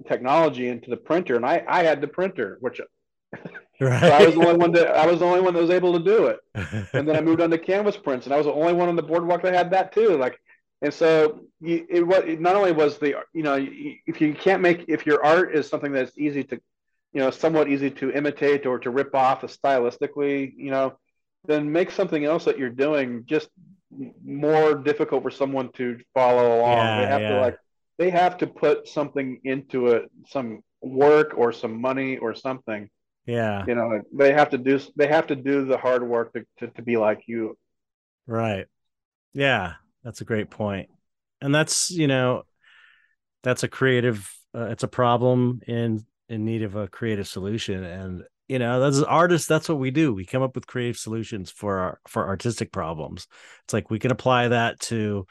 technology 0.07 0.69
into 0.69 0.91
the 0.91 0.97
printer, 0.97 1.37
and 1.37 1.45
I 1.45 1.65
I 1.67 1.83
had 1.83 2.01
the 2.01 2.09
printer, 2.09 2.59
which 2.61 2.81
Right. 3.79 4.01
so 4.01 4.09
I 4.09 4.25
was 4.25 4.35
the 4.35 4.41
only 4.41 4.57
one 4.57 4.73
that 4.73 4.97
I 4.97 5.07
was 5.07 5.19
the 5.19 5.27
only 5.27 5.43
one 5.43 5.53
that 5.53 5.61
was 5.61 5.71
able 5.71 5.93
to 5.99 6.05
do 6.05 6.27
it. 6.27 6.41
And 6.95 7.07
then 7.07 7.15
I 7.15 7.21
moved 7.21 7.43
on 7.43 7.51
to 7.51 7.59
canvas 7.59 7.97
prints, 7.97 8.27
and 8.27 8.35
I 8.35 8.39
was 8.39 8.47
the 8.47 8.53
only 8.53 8.73
one 8.73 8.89
on 8.89 8.97
the 8.97 9.03
boardwalk 9.03 9.43
that 9.43 9.53
had 9.53 9.71
that 9.73 9.93
too. 9.93 10.17
Like, 10.17 10.41
and 10.81 10.93
so 10.93 11.41
you, 11.61 11.87
it 11.91 12.07
what 12.07 12.27
not 12.41 12.57
only 12.57 12.73
was 12.73 12.99
the 12.99 13.17
you 13.35 13.43
know 13.43 13.57
if 13.59 14.21
you 14.21 14.35
can't 14.35 14.63
make 14.63 14.87
if 14.89 15.05
your 15.05 15.25
art 15.25 15.55
is 15.55 15.69
something 15.69 15.93
that's 15.93 16.17
easy 16.17 16.45
to 16.45 16.61
you 17.13 17.21
know 17.21 17.31
somewhat 17.31 17.69
easy 17.69 17.91
to 17.91 18.11
imitate 18.13 18.65
or 18.67 18.79
to 18.79 18.91
rip 18.91 19.15
off 19.15 19.43
stylistically 19.43 20.53
you 20.57 20.71
know 20.71 20.97
then 21.47 21.71
make 21.71 21.91
something 21.91 22.25
else 22.25 22.45
that 22.45 22.59
you're 22.59 22.71
doing 22.71 23.25
just 23.27 23.49
more 24.25 24.75
difficult 24.75 25.23
for 25.23 25.31
someone 25.31 25.71
to 25.73 25.99
follow 26.15 26.59
along. 26.59 26.79
Yeah, 26.79 27.01
they 27.01 27.07
have 27.07 27.21
yeah. 27.21 27.29
to 27.31 27.41
like 27.41 27.59
they 27.99 28.11
have 28.11 28.37
to 28.39 28.47
put 28.47 28.89
something 28.89 29.41
into 29.45 29.89
it, 29.89 30.11
some 30.29 30.63
work 30.83 31.33
or 31.37 31.53
some 31.53 31.81
money 31.81 32.19
or 32.19 32.35
something 32.35 32.89
yeah. 33.25 33.65
you 33.67 33.75
know 33.75 34.01
they 34.13 34.33
have 34.33 34.51
to 34.51 34.59
do 34.59 34.79
they 34.95 35.09
have 35.09 35.27
to 35.27 35.35
do 35.35 35.65
the 35.65 35.77
hard 35.77 36.07
work 36.07 36.33
to, 36.33 36.45
to, 36.59 36.69
to 36.69 36.83
be 36.83 36.97
like 36.97 37.23
you 37.27 37.57
Right. 38.27 38.67
Yeah, 39.35 39.75
that's 40.03 40.21
a 40.21 40.25
great 40.25 40.51
point. 40.51 40.91
And 41.41 41.55
that's, 41.55 41.91
you 41.91 42.07
know, 42.07 42.43
that's 43.43 43.63
a 43.63 43.69
creative 43.69 44.33
uh, 44.55 44.69
it's 44.71 44.83
a 44.83 44.89
problem 44.89 45.61
in 45.67 46.05
in 46.29 46.45
need 46.45 46.63
of 46.63 46.75
a 46.75 46.89
creative 46.89 47.29
solution 47.29 47.85
and 47.85 48.25
you 48.49 48.59
know, 48.59 48.83
as 48.83 49.03
artists 49.03 49.49
that's 49.49 49.69
what 49.69 49.79
we 49.79 49.91
do. 49.91 50.15
We 50.15 50.25
come 50.25 50.43
up 50.43 50.55
with 50.55 50.67
creative 50.67 50.97
solutions 50.97 51.51
for 51.51 51.79
our 51.79 52.01
for 52.07 52.27
artistic 52.27 52.73
problems. 52.73 53.27
It's 53.65 53.75
like 53.75 53.91
we 53.91 53.99
can 53.99 54.13
apply 54.13 54.49
that 54.49 54.81
to 54.81 55.27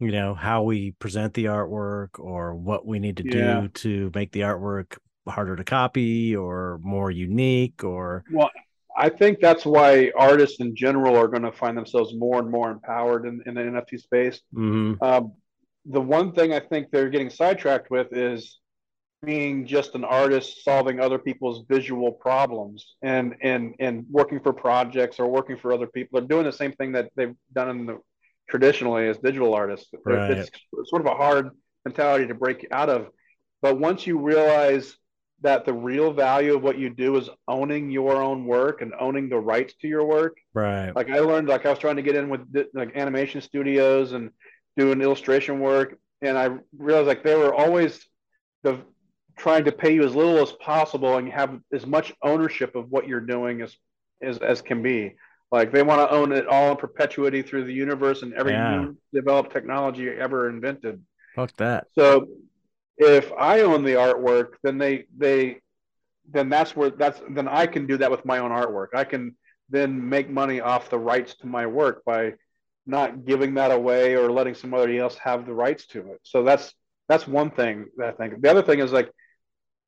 you 0.00 0.12
know, 0.12 0.34
how 0.34 0.62
we 0.62 0.92
present 0.92 1.34
the 1.34 1.46
artwork 1.46 2.18
or 2.18 2.54
what 2.54 2.86
we 2.86 2.98
need 2.98 3.16
to 3.18 3.24
Yeah. 3.24 3.60
do 3.62 3.68
to 3.68 4.10
make 4.14 4.32
the 4.32 4.40
artwork 4.40 4.96
harder 5.28 5.56
to 5.56 5.64
copy 5.64 6.34
or 6.34 6.80
more 6.82 7.10
unique 7.10 7.84
or 7.84 8.24
well 8.32 8.50
i 8.96 9.10
think 9.10 9.40
that's 9.40 9.66
why 9.66 10.10
artists 10.16 10.58
in 10.60 10.74
general 10.74 11.14
are 11.18 11.28
going 11.28 11.42
to 11.42 11.52
find 11.52 11.76
themselves 11.76 12.14
more 12.14 12.40
and 12.40 12.50
more 12.50 12.70
empowered 12.70 13.26
in, 13.26 13.42
in 13.44 13.52
the 13.52 13.60
nft 13.60 14.00
space 14.00 14.40
Mhm. 14.54 14.96
um, 15.02 15.34
the 15.84 16.00
one 16.00 16.32
thing 16.32 16.54
i 16.54 16.60
think 16.60 16.90
they're 16.90 17.10
getting 17.10 17.28
sidetracked 17.28 17.90
with 17.90 18.10
is 18.14 18.58
being 19.22 19.66
just 19.66 19.94
an 19.94 20.02
artist 20.04 20.64
solving 20.64 20.98
other 20.98 21.18
people's 21.18 21.66
visual 21.68 22.10
problems 22.10 22.94
and 23.02 23.34
and 23.42 23.74
and 23.80 24.06
working 24.10 24.40
for 24.40 24.54
projects 24.54 25.20
or 25.20 25.26
working 25.28 25.58
for 25.58 25.74
other 25.74 25.88
people 25.88 26.18
they're 26.18 26.26
doing 26.28 26.44
the 26.46 26.52
same 26.52 26.72
thing 26.72 26.92
that 26.92 27.10
they've 27.16 27.34
done 27.52 27.68
in 27.68 27.84
the 27.84 27.98
traditionally 28.48 29.08
as 29.08 29.18
digital 29.18 29.54
artists 29.54 29.88
Right. 30.04 30.30
it's 30.30 30.50
sort 30.84 31.00
of 31.02 31.06
a 31.06 31.14
hard 31.14 31.50
mentality 31.84 32.26
to 32.26 32.34
break 32.34 32.66
out 32.70 32.88
of 32.88 33.08
but 33.62 33.78
once 33.78 34.06
you 34.06 34.18
realize 34.18 34.96
that 35.40 35.64
the 35.64 35.72
real 35.72 36.12
value 36.12 36.56
of 36.56 36.62
what 36.62 36.78
you 36.78 36.90
do 36.90 37.16
is 37.16 37.30
owning 37.46 37.90
your 37.90 38.20
own 38.20 38.44
work 38.44 38.82
and 38.82 38.92
owning 38.98 39.28
the 39.28 39.38
rights 39.38 39.74
to 39.80 39.86
your 39.88 40.04
work 40.04 40.36
right. 40.54 40.94
like 40.96 41.10
I 41.10 41.20
learned, 41.20 41.48
like 41.48 41.64
I 41.64 41.70
was 41.70 41.78
trying 41.78 41.96
to 41.96 42.02
get 42.02 42.16
in 42.16 42.28
with 42.28 42.40
like 42.74 42.96
animation 42.96 43.40
studios 43.40 44.12
and 44.12 44.30
doing 44.76 45.00
illustration 45.00 45.60
work, 45.60 45.98
and 46.22 46.38
I 46.38 46.50
realized 46.76 47.08
like 47.08 47.22
they 47.22 47.36
were 47.36 47.54
always 47.54 48.04
the 48.62 48.80
trying 49.36 49.64
to 49.64 49.72
pay 49.72 49.94
you 49.94 50.04
as 50.04 50.14
little 50.14 50.38
as 50.38 50.52
possible 50.52 51.16
and 51.16 51.28
have 51.30 51.60
as 51.72 51.86
much 51.86 52.12
ownership 52.22 52.74
of 52.74 52.90
what 52.90 53.06
you're 53.06 53.20
doing 53.20 53.60
as 53.62 53.76
as, 54.22 54.38
as 54.38 54.62
can 54.62 54.82
be. 54.82 55.14
Like 55.50 55.72
they 55.72 55.82
want 55.82 56.00
to 56.08 56.14
own 56.14 56.32
it 56.32 56.46
all 56.46 56.72
in 56.72 56.76
perpetuity 56.76 57.42
through 57.42 57.64
the 57.64 57.72
universe 57.72 58.22
and 58.22 58.34
every 58.34 58.52
Yeah. 58.52 58.80
new 58.80 58.96
developed 59.14 59.52
technology 59.52 60.08
ever 60.08 60.48
invented. 60.48 61.02
Fuck 61.34 61.56
that. 61.56 61.86
So 61.94 62.28
if 62.98 63.32
I 63.32 63.60
own 63.60 63.82
the 63.84 63.94
artwork, 63.94 64.54
then 64.62 64.78
they 64.78 65.06
they 65.16 65.60
then 66.30 66.50
that's 66.50 66.76
where 66.76 66.90
that's 66.90 67.20
then 67.30 67.48
I 67.48 67.66
can 67.66 67.86
do 67.86 67.96
that 67.98 68.10
with 68.10 68.24
my 68.26 68.38
own 68.38 68.50
artwork. 68.50 68.88
I 68.94 69.04
can 69.04 69.36
then 69.70 70.08
make 70.08 70.28
money 70.28 70.60
off 70.60 70.90
the 70.90 70.98
rights 70.98 71.34
to 71.36 71.46
my 71.46 71.66
work 71.66 72.04
by 72.04 72.34
not 72.86 73.24
giving 73.24 73.54
that 73.54 73.70
away 73.70 74.16
or 74.16 74.30
letting 74.30 74.54
somebody 74.54 74.98
else 74.98 75.16
have 75.18 75.46
the 75.46 75.54
rights 75.54 75.86
to 75.88 76.12
it. 76.12 76.20
So 76.22 76.42
that's 76.42 76.74
that's 77.08 77.26
one 77.26 77.50
thing 77.50 77.86
that 77.96 78.08
I 78.08 78.12
think. 78.12 78.42
The 78.42 78.50
other 78.50 78.62
thing 78.62 78.80
is 78.80 78.92
like 78.92 79.10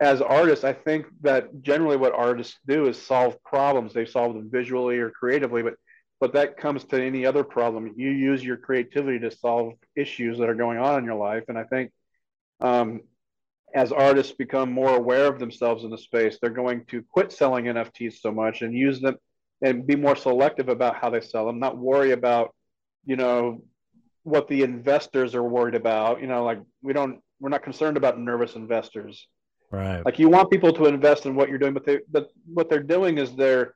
as 0.00 0.22
artists, 0.22 0.64
I 0.64 0.72
think 0.72 1.06
that 1.20 1.60
generally 1.62 1.96
what 1.96 2.14
artists 2.14 2.58
do 2.66 2.88
is 2.88 3.00
solve 3.00 3.42
problems. 3.42 3.92
They 3.92 4.06
solve 4.06 4.34
them 4.34 4.50
visually 4.50 4.98
or 4.98 5.10
creatively, 5.10 5.62
but 5.62 5.74
but 6.20 6.34
that 6.34 6.58
comes 6.58 6.84
to 6.84 7.02
any 7.02 7.24
other 7.24 7.42
problem. 7.42 7.94
You 7.96 8.10
use 8.10 8.44
your 8.44 8.58
creativity 8.58 9.18
to 9.20 9.30
solve 9.30 9.72
issues 9.96 10.36
that 10.38 10.50
are 10.50 10.54
going 10.54 10.78
on 10.78 10.98
in 10.98 11.04
your 11.06 11.14
life, 11.14 11.44
and 11.48 11.56
I 11.56 11.64
think 11.64 11.92
um, 12.60 13.00
as 13.74 13.92
artists 13.92 14.32
become 14.32 14.72
more 14.72 14.96
aware 14.96 15.26
of 15.26 15.38
themselves 15.38 15.84
in 15.84 15.90
the 15.90 15.98
space, 15.98 16.38
they're 16.40 16.50
going 16.50 16.84
to 16.86 17.02
quit 17.02 17.32
selling 17.32 17.66
NFTs 17.66 18.20
so 18.20 18.32
much 18.32 18.62
and 18.62 18.74
use 18.74 19.00
them 19.00 19.16
and 19.62 19.86
be 19.86 19.96
more 19.96 20.16
selective 20.16 20.68
about 20.68 20.96
how 20.96 21.10
they 21.10 21.20
sell 21.20 21.46
them, 21.46 21.58
not 21.58 21.78
worry 21.78 22.12
about, 22.12 22.54
you 23.04 23.16
know, 23.16 23.62
what 24.22 24.48
the 24.48 24.62
investors 24.62 25.34
are 25.34 25.42
worried 25.42 25.74
about. 25.74 26.20
You 26.20 26.26
know, 26.26 26.44
like 26.44 26.60
we 26.82 26.92
don't, 26.92 27.20
we're 27.38 27.50
not 27.50 27.62
concerned 27.62 27.96
about 27.96 28.18
nervous 28.18 28.56
investors. 28.56 29.26
Right. 29.70 30.04
Like 30.04 30.18
you 30.18 30.28
want 30.28 30.50
people 30.50 30.72
to 30.72 30.86
invest 30.86 31.26
in 31.26 31.34
what 31.34 31.48
you're 31.48 31.58
doing, 31.58 31.74
but 31.74 31.86
they, 31.86 32.00
but 32.10 32.30
what 32.46 32.68
they're 32.68 32.82
doing 32.82 33.18
is 33.18 33.34
they're 33.34 33.74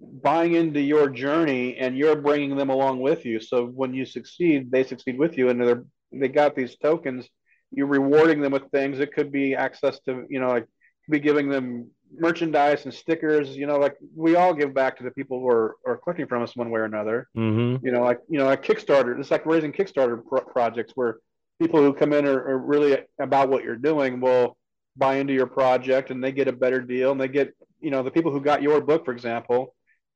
buying 0.00 0.54
into 0.54 0.80
your 0.80 1.08
journey 1.08 1.76
and 1.76 1.96
you're 1.96 2.16
bringing 2.16 2.56
them 2.56 2.70
along 2.70 3.00
with 3.00 3.24
you. 3.24 3.40
So 3.40 3.66
when 3.66 3.94
you 3.94 4.04
succeed, 4.04 4.70
they 4.70 4.84
succeed 4.84 5.18
with 5.18 5.36
you, 5.36 5.48
and 5.48 5.60
they're 5.60 5.84
they 6.12 6.28
got 6.28 6.54
these 6.54 6.76
tokens. 6.76 7.28
You're 7.70 7.86
rewarding 7.86 8.40
them 8.40 8.52
with 8.52 8.70
things. 8.70 9.00
It 9.00 9.12
could 9.12 9.32
be 9.32 9.54
access 9.54 9.98
to, 10.00 10.24
you 10.28 10.38
know, 10.40 10.48
like 10.48 10.66
be 11.10 11.18
giving 11.18 11.48
them 11.48 11.90
merchandise 12.16 12.84
and 12.84 12.94
stickers. 12.94 13.56
You 13.56 13.66
know, 13.66 13.78
like 13.78 13.96
we 14.14 14.36
all 14.36 14.54
give 14.54 14.72
back 14.72 14.96
to 14.98 15.04
the 15.04 15.10
people 15.10 15.40
who 15.40 15.48
are, 15.48 15.76
are 15.86 15.96
collecting 15.96 16.26
from 16.26 16.42
us 16.42 16.54
one 16.54 16.70
way 16.70 16.80
or 16.80 16.84
another. 16.84 17.28
Mm-hmm. 17.36 17.84
You 17.84 17.92
know, 17.92 18.02
like 18.02 18.20
you 18.28 18.38
know, 18.38 18.46
like 18.46 18.62
Kickstarter. 18.62 19.18
It's 19.18 19.30
like 19.30 19.46
raising 19.46 19.72
Kickstarter 19.72 20.24
pro- 20.24 20.42
projects 20.44 20.92
where 20.94 21.18
people 21.60 21.80
who 21.80 21.92
come 21.92 22.12
in 22.12 22.26
are, 22.26 22.48
are 22.48 22.58
really 22.58 22.98
about 23.20 23.48
what 23.48 23.64
you're 23.64 23.76
doing 23.76 24.20
will 24.20 24.56
buy 24.96 25.16
into 25.16 25.32
your 25.32 25.46
project 25.46 26.10
and 26.10 26.22
they 26.22 26.32
get 26.32 26.48
a 26.48 26.52
better 26.52 26.80
deal 26.80 27.12
and 27.12 27.20
they 27.20 27.28
get 27.28 27.52
you 27.80 27.90
know 27.90 28.02
the 28.02 28.10
people 28.10 28.30
who 28.32 28.40
got 28.40 28.62
your 28.62 28.80
book 28.80 29.04
for 29.04 29.12
example 29.12 29.74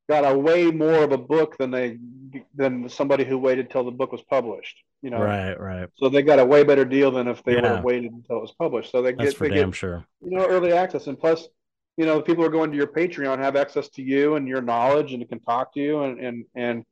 got 0.09 0.25
a 0.25 0.37
way 0.39 0.71
more 0.71 1.03
of 1.05 1.13
a 1.13 1.19
book 1.19 1.57
than 1.59 1.71
they 1.71 1.99
than 2.55 2.89
somebody 2.89 3.25
who 3.25 3.39
waited 3.39 3.71
till 3.71 3.85
the 3.85 3.91
book 3.91 4.13
was 4.13 4.23
published 4.23 4.77
you 5.03 5.11
know 5.11 5.19
Right. 5.23 5.59
Right. 5.59 5.89
so 5.97 6.09
they 6.09 6.23
got 6.23 6.39
a 6.39 6.45
way 6.45 6.63
better 6.65 6.85
deal 6.85 7.11
than 7.11 7.29
if 7.29 7.43
they 7.45 7.55
would 7.55 7.65
Yeah. 7.65 7.75
have 7.77 7.85
waited 7.85 8.13
until 8.13 8.39
it 8.39 8.43
was 8.43 8.53
published 8.53 8.91
so 8.93 9.03
they 9.03 9.13
That's 9.13 9.31
get 9.31 9.37
for 9.37 9.49
they 9.49 9.55
damn 9.57 9.71
get 9.71 9.77
sure. 9.77 10.05
you 10.23 10.31
know 10.37 10.47
early 10.47 10.73
access 10.73 11.07
and 11.09 11.19
plus 11.19 11.49
you 11.97 12.07
know 12.07 12.17
the 12.19 12.23
people 12.23 12.43
who 12.45 12.49
are 12.49 12.53
going 12.53 12.71
to 12.71 12.77
your 12.77 12.87
patreon 12.87 13.39
have 13.39 13.57
access 13.57 13.89
to 13.91 14.03
you 14.03 14.37
and 14.37 14.47
your 14.47 14.63
knowledge 14.63 15.13
and 15.13 15.29
can 15.29 15.41
talk 15.41 15.75
to 15.75 15.81
you 15.81 16.03
and 16.03 16.21
and 16.21 16.45
and 16.55 16.85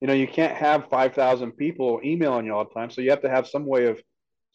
you 0.00 0.06
know 0.06 0.14
you 0.14 0.28
can't 0.28 0.54
have 0.56 0.88
5000 0.90 1.52
people 1.52 2.00
emailing 2.04 2.46
you 2.46 2.54
all 2.54 2.64
the 2.64 2.74
time 2.74 2.90
so 2.90 3.00
you 3.00 3.10
have 3.10 3.22
to 3.22 3.30
have 3.30 3.46
some 3.48 3.64
way 3.66 3.86
of 3.86 4.00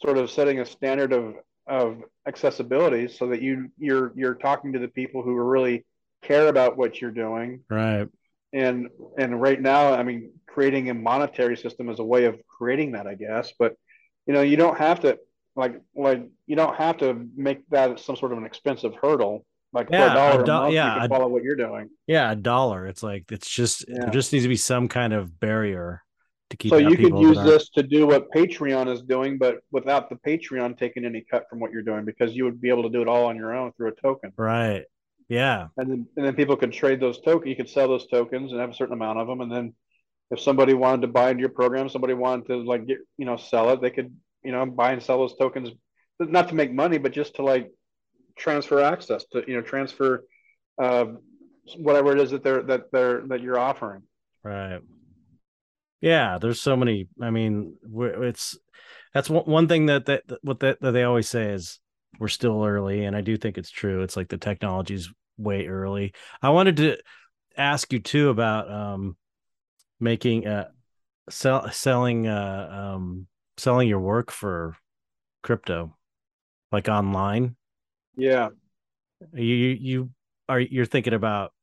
sort 0.02 0.18
of 0.18 0.30
setting 0.30 0.60
a 0.60 0.66
standard 0.66 1.14
of 1.14 1.36
of 1.68 2.02
accessibility 2.28 3.08
so 3.08 3.28
that 3.28 3.42
you 3.42 3.70
you're 3.78 4.12
you're 4.16 4.36
talking 4.36 4.74
to 4.74 4.80
the 4.80 4.88
people 4.88 5.22
who 5.24 5.34
really 5.36 5.86
care 6.22 6.48
about 6.48 6.78
what 6.78 7.00
you're 7.02 7.12
doing 7.12 7.62
Right. 7.70 8.08
and 8.54 8.90
and 9.18 9.42
right 9.42 9.60
now 9.62 9.94
i 9.94 10.04
mean 10.04 10.32
creating 10.48 10.90
a 10.90 10.94
monetary 10.94 11.58
system 11.58 11.90
is 11.90 12.00
a 12.00 12.04
way 12.04 12.26
of 12.26 12.40
creating 12.48 12.92
that 12.94 13.08
i 13.08 13.16
guess 13.16 13.52
but 13.60 13.76
you 14.26 14.34
know 14.34 14.42
you 14.42 14.58
don't 14.58 14.78
have 14.78 15.00
to 15.02 15.20
like 15.56 15.80
like 15.96 16.24
you 16.48 16.56
don't 16.56 16.76
have 16.76 16.98
to 16.98 17.28
make 17.36 17.68
that 17.70 18.00
some 18.00 18.16
sort 18.16 18.32
of 18.32 18.38
an 18.38 18.46
expensive 18.46 18.94
hurdle 19.02 19.46
like 19.74 19.88
Yeah, 19.92 20.12
a 20.12 20.16
dollar 20.16 20.40
a 20.40 20.44
a, 20.44 20.46
do- 20.46 20.52
month 20.54 20.74
yeah, 20.74 21.00
you 21.00 21.06
a- 21.06 21.10
follow 21.10 21.28
what 21.28 21.44
you're 21.44 21.58
doing 21.58 21.90
Yeah. 22.08 22.32
A 22.32 22.36
dollar. 22.36 22.86
It's 22.88 23.04
like 23.04 23.30
it's 23.32 23.50
just 23.50 23.84
Yeah. 23.90 24.02
there 24.02 24.10
just 24.10 24.32
needs 24.32 24.46
to 24.46 24.50
be 24.50 24.56
some 24.56 24.88
kind 24.88 25.12
of 25.14 25.38
barrier 25.40 26.02
to 26.50 26.58
keep. 26.58 26.70
so 26.70 26.78
you 26.78 26.96
could 26.96 27.18
use 27.20 27.38
this 27.44 27.70
to 27.70 27.82
do 27.84 28.06
what 28.08 28.30
patreon 28.32 28.88
is 28.92 29.02
doing 29.02 29.38
but 29.38 29.60
without 29.72 30.10
the 30.10 30.16
patreon 30.16 30.78
taking 30.78 31.04
any 31.06 31.22
cut 31.22 31.46
from 31.50 31.60
what 31.60 31.72
you're 31.72 31.82
doing 31.82 32.06
because 32.06 32.36
you 32.36 32.44
would 32.44 32.62
be 32.62 32.70
able 32.70 32.84
to 32.84 32.90
do 32.90 33.02
it 33.02 33.08
all 33.08 33.26
on 33.26 33.36
your 33.36 33.54
own 33.56 33.72
through 33.74 33.90
a 33.90 33.96
token 34.02 34.32
Right. 34.38 34.84
Yeah. 35.28 35.68
and 35.78 35.90
then 35.90 36.08
and 36.16 36.26
then 36.26 36.36
people 36.36 36.56
could 36.56 36.72
trade 36.72 37.00
those 37.00 37.20
tokens. 37.20 37.50
You 37.50 37.56
could 37.56 37.70
sell 37.70 37.88
those 37.88 38.06
tokens 38.08 38.52
and 38.52 38.62
have 38.62 38.70
a 38.70 38.76
certain 38.76 38.94
amount 38.94 39.18
of 39.18 39.28
them, 39.28 39.42
and 39.42 39.52
then 39.52 39.74
if 40.32 40.40
somebody 40.40 40.74
wanted 40.76 41.02
to 41.02 41.08
buy 41.08 41.32
into 41.32 41.42
your 41.42 41.50
program, 41.50 41.90
somebody 41.90 42.14
wanted 42.14 42.46
to 42.48 42.58
like 42.58 42.86
get 42.86 43.00
you 43.18 43.26
know 43.26 43.36
sell 43.38 43.72
it, 43.72 43.82
they 43.82 43.90
could 43.90 44.16
you 44.44 44.52
know 44.52 44.64
buy 44.68 44.92
and 44.92 45.02
sell 45.02 45.18
those 45.18 45.36
tokens, 45.36 45.70
not 46.20 46.50
to 46.50 46.56
make 46.56 46.72
money, 46.72 47.00
but 47.00 47.12
just 47.12 47.36
to 47.38 47.42
like 47.44 47.72
transfer 48.38 48.82
access 48.82 49.26
to 49.32 49.44
you 49.48 49.56
know 49.56 49.62
transfer 49.62 50.26
uh, 50.80 51.06
whatever 51.78 52.12
it 52.12 52.20
is 52.22 52.30
that 52.30 52.44
they're 52.44 52.62
that 52.62 52.92
they're 52.92 53.22
that 53.28 53.42
you're 53.42 53.58
offering. 53.58 54.04
Right. 54.44 54.80
Yeah, 56.02 56.38
there's 56.40 56.62
so 56.62 56.76
many. 56.76 57.08
I 57.22 57.30
mean, 57.32 57.78
we're- 57.84 58.28
it's 58.28 58.58
that's 59.14 59.30
one, 59.30 59.46
one 59.46 59.68
thing 59.68 59.88
that 59.88 60.06
that 60.08 60.24
what 60.44 60.60
that, 60.62 60.82
that 60.82 60.92
they 60.92 61.04
always 61.04 61.30
say 61.30 61.52
is 61.54 61.80
we're 62.20 62.28
still 62.30 62.64
early 62.64 63.06
and 63.06 63.16
i 63.16 63.22
do 63.22 63.38
think 63.38 63.58
it's 63.58 63.72
true 63.72 64.02
it's 64.02 64.16
like 64.18 64.30
the 64.30 64.38
technology's 64.38 65.10
way 65.38 65.68
early 65.68 66.14
i 66.42 66.50
wanted 66.50 66.78
to 66.78 66.98
ask 67.58 67.92
you 67.94 68.00
too 68.00 68.30
about 68.30 68.72
um 68.72 69.18
making 70.00 70.48
uh 70.48 70.68
sell 71.30 71.70
selling 71.72 72.28
uh 72.28 72.94
um 72.96 73.28
selling 73.58 73.88
your 73.90 74.00
work 74.00 74.32
for 74.32 74.76
crypto 75.44 75.96
like 76.72 76.90
online 76.90 77.56
Yeah. 78.18 78.50
you 79.34 79.44
you, 79.44 79.78
you 79.80 80.10
are 80.50 80.60
you're 80.60 80.86
thinking 80.86 81.14
about 81.14 81.54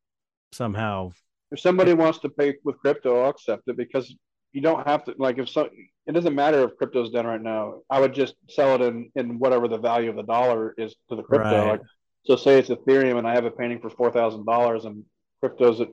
somehow 0.53 1.11
If 1.53 1.61
somebody 1.61 1.93
wants 1.95 2.19
to 2.21 2.29
pay 2.29 2.55
with 2.65 2.79
crypto, 2.79 3.23
I'll 3.23 3.31
accept 3.31 3.65
it 3.69 3.77
because 3.77 4.15
you 4.53 4.61
don't 4.61 4.87
have 4.87 5.05
to 5.05 5.15
like 5.19 5.39
if 5.39 5.49
so 5.49 5.69
it 6.07 6.13
doesn't 6.13 6.35
matter 6.35 6.65
if 6.65 6.77
crypto's 6.77 7.11
down 7.11 7.27
right 7.27 7.41
now. 7.41 7.83
I 7.89 8.01
would 8.01 8.15
just 8.15 8.35
sell 8.49 8.75
it 8.77 8.81
in 8.83 9.11
in 9.15 9.39
whatever 9.39 9.69
the 9.69 9.79
value 9.79 10.11
of 10.11 10.17
the 10.17 10.23
dollar 10.25 10.75
is 10.77 10.95
to 11.09 11.17
the 11.17 11.23
crypto. 11.23 11.59
Right. 11.59 11.71
Like 11.73 11.81
so 12.25 12.37
say 12.37 12.59
it's 12.59 12.69
Ethereum 12.71 13.19
and 13.19 13.27
I 13.27 13.35
have 13.35 13.45
a 13.45 13.51
painting 13.51 13.81
for 13.81 13.91
four 13.91 14.11
thousand 14.11 14.47
dollars 14.47 14.85
and 14.85 15.05
crypto's 15.41 15.81
at 15.81 15.89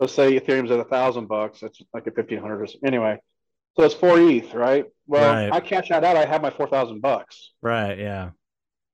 let's 0.00 0.14
say 0.14 0.38
Ethereum's 0.38 0.70
at 0.70 0.80
a 0.80 0.84
thousand 0.84 1.26
bucks, 1.28 1.62
it's 1.62 1.80
like 1.94 2.06
a 2.06 2.10
fifteen 2.10 2.38
hundred 2.38 2.62
or 2.62 2.66
so. 2.66 2.78
anyway. 2.84 3.18
So 3.76 3.84
it's 3.84 3.94
four 3.94 4.18
ETH, 4.18 4.54
right? 4.54 4.86
Well, 5.06 5.32
Right. 5.34 5.52
I 5.52 5.60
cash 5.60 5.88
that 5.90 6.02
out, 6.02 6.16
I 6.16 6.24
have 6.26 6.42
my 6.42 6.50
four 6.50 6.68
thousand 6.68 7.00
bucks. 7.00 7.52
right 7.62 7.98
yeah 7.98 8.30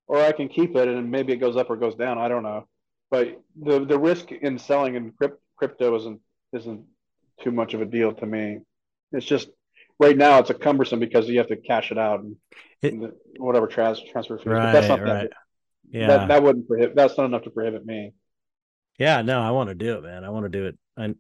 or 0.07 0.21
I 0.21 0.33
can 0.33 0.49
keep 0.49 0.77
it 0.77 0.87
and 0.87 1.11
maybe 1.11 1.33
it 1.33 1.37
goes 1.39 1.57
up 1.57 1.71
or 1.71 1.77
goes 1.77 1.95
down. 1.95 2.19
I 2.19 2.29
don't 2.29 2.43
know. 2.43 2.69
But 3.11 3.41
the 3.61 3.85
the 3.85 3.99
risk 3.99 4.33
in 4.33 4.59
selling 4.59 4.95
in 4.97 5.13
crypt, 5.13 5.41
crypto 5.67 5.97
isn't 5.97 6.21
isn't 6.53 6.85
too 7.43 7.51
much 7.51 7.75
of 7.75 7.81
a 7.81 7.87
deal 7.87 8.13
to 8.15 8.27
me. 8.27 8.59
It's 9.13 9.27
just 9.27 9.49
right 9.99 10.17
now 10.17 10.39
it's 10.39 10.51
a 10.51 10.55
cumbersome 10.55 11.01
because 11.01 11.29
you 11.29 11.39
have 11.39 11.49
to 11.49 11.57
cash 11.57 11.91
it 11.91 11.99
out 11.99 12.21
and, 12.21 12.37
It- 12.83 12.93
and 12.93 13.03
the, 13.03 13.15
whatever 13.39 13.67
trans, 13.67 14.01
transfer 14.13 14.37
fees. 14.39 14.47
but 14.47 14.73
that's 14.73 14.89
not 14.89 15.01
right 15.03 15.31
that, 15.31 15.33
yeah 15.91 16.07
that 16.09 16.29
that 16.29 16.43
wouldn't 16.43 16.69
prohibit. 16.69 16.97
That's 16.97 17.17
not 17.17 17.27
enough 17.27 17.43
to 17.45 17.51
prohibit 17.51 17.85
me. 17.87 18.13
yeah 18.99 19.23
no 19.23 19.41
i 19.41 19.51
want 19.51 19.69
to 19.71 19.75
do 19.75 19.97
it 19.99 20.03
man 20.03 20.25
i 20.25 20.31
want 20.31 20.45
to 20.45 20.49
do 20.49 20.67
it 20.67 20.77
i 20.97 21.15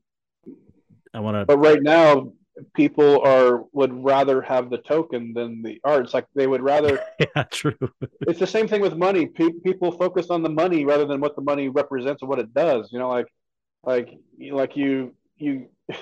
i 1.14 1.20
want 1.20 1.36
to 1.36 1.44
But 1.46 1.58
right 1.58 1.82
now 1.82 2.32
people 2.74 3.20
are 3.26 3.64
would 3.72 3.92
rather 4.04 4.40
have 4.42 4.70
the 4.70 4.78
token 4.78 5.32
than 5.34 5.62
the 5.62 5.80
art. 5.82 6.04
It's 6.04 6.14
like 6.14 6.26
they 6.34 6.46
would 6.46 6.62
rather 6.62 7.00
yeah 7.36 7.42
true 7.50 7.76
it's 8.20 8.38
the 8.38 8.46
same 8.46 8.68
thing 8.68 8.80
with 8.80 8.96
money. 8.96 9.26
Pe- 9.26 9.60
people 9.64 9.90
focus 9.92 10.30
on 10.30 10.42
the 10.42 10.48
money 10.62 10.84
rather 10.84 11.04
than 11.04 11.20
what 11.20 11.34
the 11.36 11.42
money 11.42 11.68
represents 11.68 12.22
and 12.22 12.28
what 12.28 12.38
it 12.38 12.54
does. 12.54 12.90
You 12.92 12.98
know, 13.00 13.08
like, 13.08 13.26
like, 13.86 14.18
like 14.38 14.76
you, 14.76 15.14
you. 15.36 15.68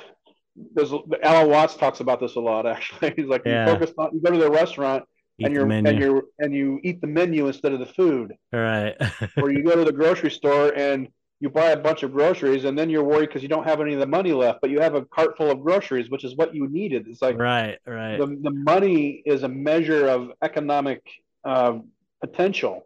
There's 0.74 0.93
Alan 1.22 1.49
Watts 1.49 1.76
talks 1.76 2.01
about 2.01 2.20
this 2.20 2.37
a 2.37 2.41
lot. 2.41 2.66
Actually, 2.66 3.14
he's 3.16 3.26
like, 3.26 3.43
Yeah. 3.47 3.66
you 3.66 3.72
focus 3.72 3.95
on, 3.97 4.11
you 4.12 4.20
go 4.20 4.33
to 4.33 4.39
the 4.39 4.51
restaurant 4.51 5.05
Eat 5.39 5.47
and 5.47 5.55
you're 5.55 5.70
and 5.70 5.99
you're 5.99 6.22
and 6.41 6.55
you 6.55 6.78
eat 6.83 7.01
the 7.01 7.07
menu 7.07 7.47
instead 7.47 7.72
of 7.72 7.78
the 7.78 7.87
food, 7.87 8.35
all 8.53 8.61
right 8.61 8.95
or 9.39 9.51
you 9.51 9.62
go 9.62 9.74
to 9.74 9.85
the 9.85 9.93
grocery 9.93 10.30
store 10.30 10.72
and 10.76 11.09
you 11.41 11.49
buy 11.49 11.70
a 11.70 11.76
bunch 11.76 12.03
of 12.03 12.12
groceries 12.12 12.64
and 12.64 12.78
then 12.78 12.91
you're 12.91 13.03
worried 13.03 13.28
because 13.28 13.43
you 13.43 13.49
don't 13.49 13.64
have 13.64 13.80
any 13.80 13.95
of 13.95 14.01
the 14.01 14.07
money 14.07 14.33
left, 14.33 14.61
but 14.61 14.70
you 14.70 14.78
have 14.78 14.95
a 14.95 15.05
cart 15.07 15.37
full 15.37 15.51
of 15.51 15.61
groceries, 15.62 16.11
which 16.11 16.22
is 16.22 16.37
what 16.37 16.55
you 16.55 16.68
needed. 16.68 17.07
It's 17.09 17.22
like 17.22 17.39
right 17.39 17.78
right 17.87 18.18
the, 18.18 18.26
the 18.26 18.51
money 18.51 19.22
is 19.24 19.43
a 19.43 19.49
measure 19.49 20.07
of 20.07 20.33
economic 20.43 21.03
uh, 21.45 21.78
potential. 22.20 22.85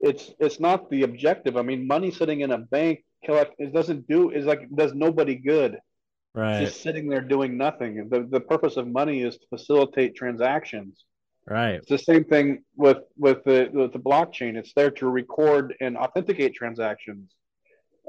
It's 0.00 0.32
it's 0.40 0.58
not 0.58 0.90
the 0.90 1.04
objective. 1.04 1.56
I 1.56 1.62
mean, 1.62 1.86
money 1.86 2.10
sitting 2.10 2.40
in 2.40 2.50
a 2.50 2.58
bank 2.58 3.04
collect 3.28 3.52
it 3.58 3.72
doesn't 3.78 4.02
do 4.14 4.20
is 4.38 4.44
like 4.52 4.62
does 4.82 4.92
nobody 5.06 5.34
good. 5.52 5.72
right 6.34 6.60
Just 6.64 6.80
sitting 6.86 7.04
there 7.12 7.24
doing 7.36 7.52
nothing. 7.66 7.92
The 8.12 8.20
the 8.36 8.40
purpose 8.52 8.74
of 8.80 8.84
money 9.00 9.18
is 9.28 9.34
to 9.40 9.46
facilitate 9.54 10.10
transactions. 10.22 10.92
right 11.58 11.76
It's 11.80 11.92
the 11.96 12.04
same 12.12 12.24
thing 12.32 12.46
with 12.84 13.00
with 13.24 13.40
the 13.48 13.58
with 13.80 13.92
the 13.96 14.04
blockchain. 14.10 14.52
It's 14.60 14.72
there 14.78 14.92
to 15.00 15.04
record 15.22 15.64
and 15.84 15.92
authenticate 16.04 16.52
transactions, 16.60 17.26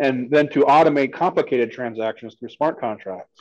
and 0.06 0.16
then 0.34 0.46
to 0.56 0.60
automate 0.78 1.12
complicated 1.26 1.70
transactions 1.80 2.32
through 2.38 2.52
smart 2.58 2.76
contracts. 2.86 3.38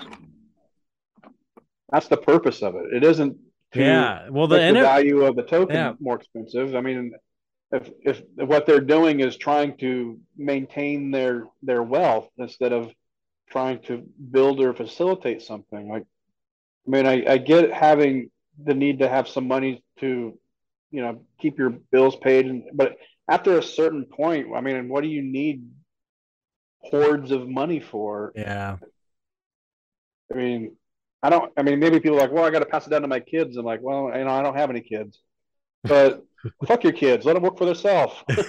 That's 1.92 2.08
the 2.14 2.20
purpose 2.32 2.58
of 2.68 2.72
it. 2.80 2.86
It 2.98 3.02
isn't 3.12 3.34
to 3.74 3.80
yeah 3.80 4.28
well 4.36 4.48
the, 4.52 4.58
the 4.58 4.80
value 4.94 5.18
of 5.28 5.32
the 5.40 5.46
token 5.56 5.76
Yeah. 5.76 5.92
more 6.06 6.16
expensive. 6.20 6.68
I 6.80 6.80
mean, 6.88 6.98
if 7.72 7.90
if 8.02 8.22
what 8.36 8.66
they're 8.66 8.80
doing 8.80 9.20
is 9.20 9.36
trying 9.36 9.76
to 9.78 10.18
maintain 10.36 11.10
their 11.10 11.46
their 11.62 11.82
wealth 11.82 12.28
instead 12.38 12.72
of 12.72 12.92
trying 13.50 13.80
to 13.82 14.06
build 14.30 14.60
or 14.60 14.74
facilitate 14.74 15.42
something, 15.42 15.88
like 15.88 16.04
I 16.86 16.90
mean, 16.90 17.06
I, 17.06 17.32
I 17.32 17.38
get 17.38 17.72
having 17.72 18.30
the 18.62 18.74
need 18.74 19.00
to 19.00 19.08
have 19.08 19.28
some 19.28 19.46
money 19.46 19.84
to, 20.00 20.38
you 20.90 21.02
know, 21.02 21.22
keep 21.38 21.58
your 21.58 21.70
bills 21.70 22.16
paid, 22.16 22.46
and 22.46 22.64
but 22.72 22.96
after 23.28 23.58
a 23.58 23.62
certain 23.62 24.06
point, 24.06 24.48
I 24.54 24.60
mean, 24.62 24.88
what 24.88 25.02
do 25.02 25.08
you 25.08 25.22
need 25.22 25.68
hordes 26.80 27.30
of 27.30 27.48
money 27.48 27.80
for? 27.80 28.32
yeah 28.34 28.78
I 30.32 30.36
mean, 30.36 30.76
I 31.22 31.30
don't. 31.30 31.52
I 31.56 31.62
mean, 31.62 31.78
maybe 31.80 32.00
people 32.00 32.18
are 32.18 32.20
like, 32.20 32.32
well, 32.32 32.44
I 32.44 32.50
got 32.50 32.60
to 32.60 32.66
pass 32.66 32.86
it 32.86 32.90
down 32.90 33.02
to 33.02 33.08
my 33.08 33.20
kids. 33.20 33.56
I'm 33.56 33.64
like, 33.64 33.80
well, 33.82 34.10
you 34.16 34.24
know, 34.24 34.30
I 34.30 34.42
don't 34.42 34.56
have 34.56 34.70
any 34.70 34.80
kids, 34.80 35.18
but 35.82 36.24
fuck 36.66 36.84
your 36.84 36.92
kids. 36.92 37.24
Let 37.24 37.34
them 37.34 37.42
work 37.42 37.58
for 37.58 37.64
themselves. 37.66 38.14
Let 38.28 38.48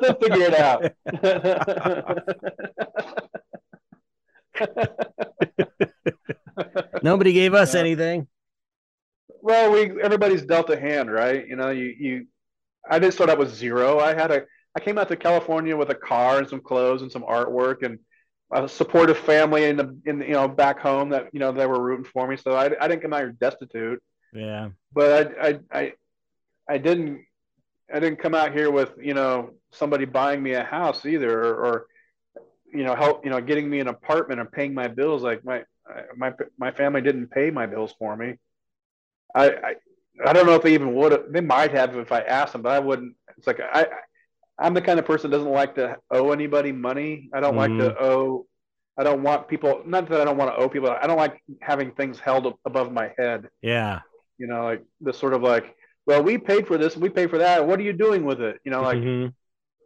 them 0.00 0.16
figure 0.20 0.42
it 0.42 0.54
out. 0.54 0.92
nobody 7.02 7.32
gave 7.32 7.54
us 7.54 7.74
Yeah. 7.74 7.80
anything 7.80 8.26
well, 9.42 9.72
we 9.72 9.98
everybody's 10.02 10.42
dealt 10.42 10.68
a 10.68 10.78
hand, 10.78 11.10
right? 11.10 11.48
You 11.48 11.56
know, 11.56 11.70
you 11.70 11.94
you. 11.98 12.26
I 12.90 12.98
didn't 12.98 13.14
start 13.14 13.30
out 13.30 13.38
with 13.38 13.54
zero. 13.54 13.98
I 13.98 14.12
had 14.12 14.30
a. 14.30 14.42
I 14.76 14.80
came 14.80 14.98
out 14.98 15.08
to 15.08 15.16
California 15.16 15.74
with 15.74 15.88
a 15.88 15.94
car 15.94 16.36
and 16.38 16.46
some 16.46 16.60
clothes 16.60 17.00
and 17.00 17.10
some 17.10 17.22
artwork 17.22 17.82
and 17.82 17.98
a 18.52 18.68
supportive 18.68 19.16
family 19.16 19.64
in 19.64 19.78
the 19.78 19.98
in 20.04 20.18
the, 20.18 20.26
you 20.26 20.32
know 20.32 20.46
back 20.46 20.78
home 20.78 21.08
that 21.10 21.28
you 21.32 21.40
know 21.40 21.52
they 21.52 21.64
were 21.64 21.82
rooting 21.82 22.04
for 22.04 22.28
me. 22.28 22.36
So 22.36 22.52
I, 22.52 22.66
I 22.80 22.86
didn't 22.86 23.00
come 23.00 23.14
out 23.14 23.20
here 23.20 23.32
destitute. 23.32 24.02
Yeah 24.32 24.68
but 24.92 25.38
I, 25.40 25.48
I, 25.48 25.60
I, 25.72 25.92
I 26.68 26.78
didn't, 26.78 27.24
I 27.92 27.98
didn't 27.98 28.20
come 28.20 28.34
out 28.34 28.52
here 28.52 28.70
with 28.70 28.92
you 29.00 29.14
know 29.14 29.50
somebody 29.72 30.04
buying 30.04 30.42
me 30.42 30.52
a 30.52 30.64
house 30.64 31.04
either, 31.06 31.40
or, 31.40 31.54
or 31.54 31.86
you 32.72 32.84
know 32.84 32.94
help, 32.94 33.24
you 33.24 33.30
know 33.30 33.40
getting 33.40 33.68
me 33.68 33.80
an 33.80 33.88
apartment 33.88 34.40
and 34.40 34.50
paying 34.50 34.74
my 34.74 34.88
bills. 34.88 35.22
Like 35.22 35.44
my, 35.44 35.62
my, 36.16 36.32
my 36.58 36.70
family 36.70 37.02
didn't 37.02 37.28
pay 37.28 37.50
my 37.50 37.66
bills 37.66 37.94
for 37.98 38.16
me. 38.16 38.34
I, 39.34 39.50
I, 39.50 39.74
I 40.26 40.32
don't 40.32 40.46
know 40.46 40.54
if 40.54 40.62
they 40.62 40.74
even 40.74 40.94
would. 40.94 41.12
Have 41.12 41.32
they 41.32 41.40
might 41.40 41.72
have 41.72 41.96
if 41.96 42.12
I 42.12 42.20
asked 42.20 42.52
them, 42.52 42.62
but 42.62 42.72
I 42.72 42.78
wouldn't. 42.78 43.14
It's 43.36 43.46
like 43.46 43.60
I, 43.60 43.86
I'm 44.58 44.74
the 44.74 44.82
kind 44.82 44.98
of 44.98 45.06
person 45.06 45.30
that 45.30 45.36
doesn't 45.36 45.52
like 45.52 45.76
to 45.76 45.96
owe 46.10 46.32
anybody 46.32 46.72
money. 46.72 47.30
I 47.32 47.40
don't 47.40 47.56
like 47.56 47.70
to 47.70 47.90
mm-hmm. 47.90 48.04
owe. 48.04 48.46
I 48.98 49.04
don't 49.04 49.22
want 49.22 49.48
people. 49.48 49.82
Not 49.86 50.08
that 50.08 50.20
I 50.20 50.24
don't 50.24 50.36
want 50.36 50.54
to 50.54 50.56
owe 50.56 50.68
people. 50.68 50.90
I 50.90 51.06
don't 51.06 51.16
like 51.16 51.42
having 51.62 51.92
things 51.92 52.20
held 52.20 52.52
above 52.66 52.92
my 52.92 53.12
head 53.16 53.48
yeah 53.62 54.00
you 54.40 54.48
know, 54.48 54.64
like 54.64 54.84
the 55.02 55.14
sort 55.14 55.34
of 55.34 55.42
like, 55.42 55.76
well, 56.06 56.22
we 56.24 56.38
paid 56.38 56.66
for 56.68 56.78
this, 56.78 56.96
we 56.96 57.10
paid 57.10 57.30
for 57.30 57.38
that. 57.38 57.66
What 57.68 57.80
are 57.80 57.84
you 57.84 57.94
doing 57.94 58.24
with 58.24 58.40
it? 58.42 58.60
You 58.64 58.72
know, 58.72 58.82
like 58.82 58.98
Mhm. 58.98 59.34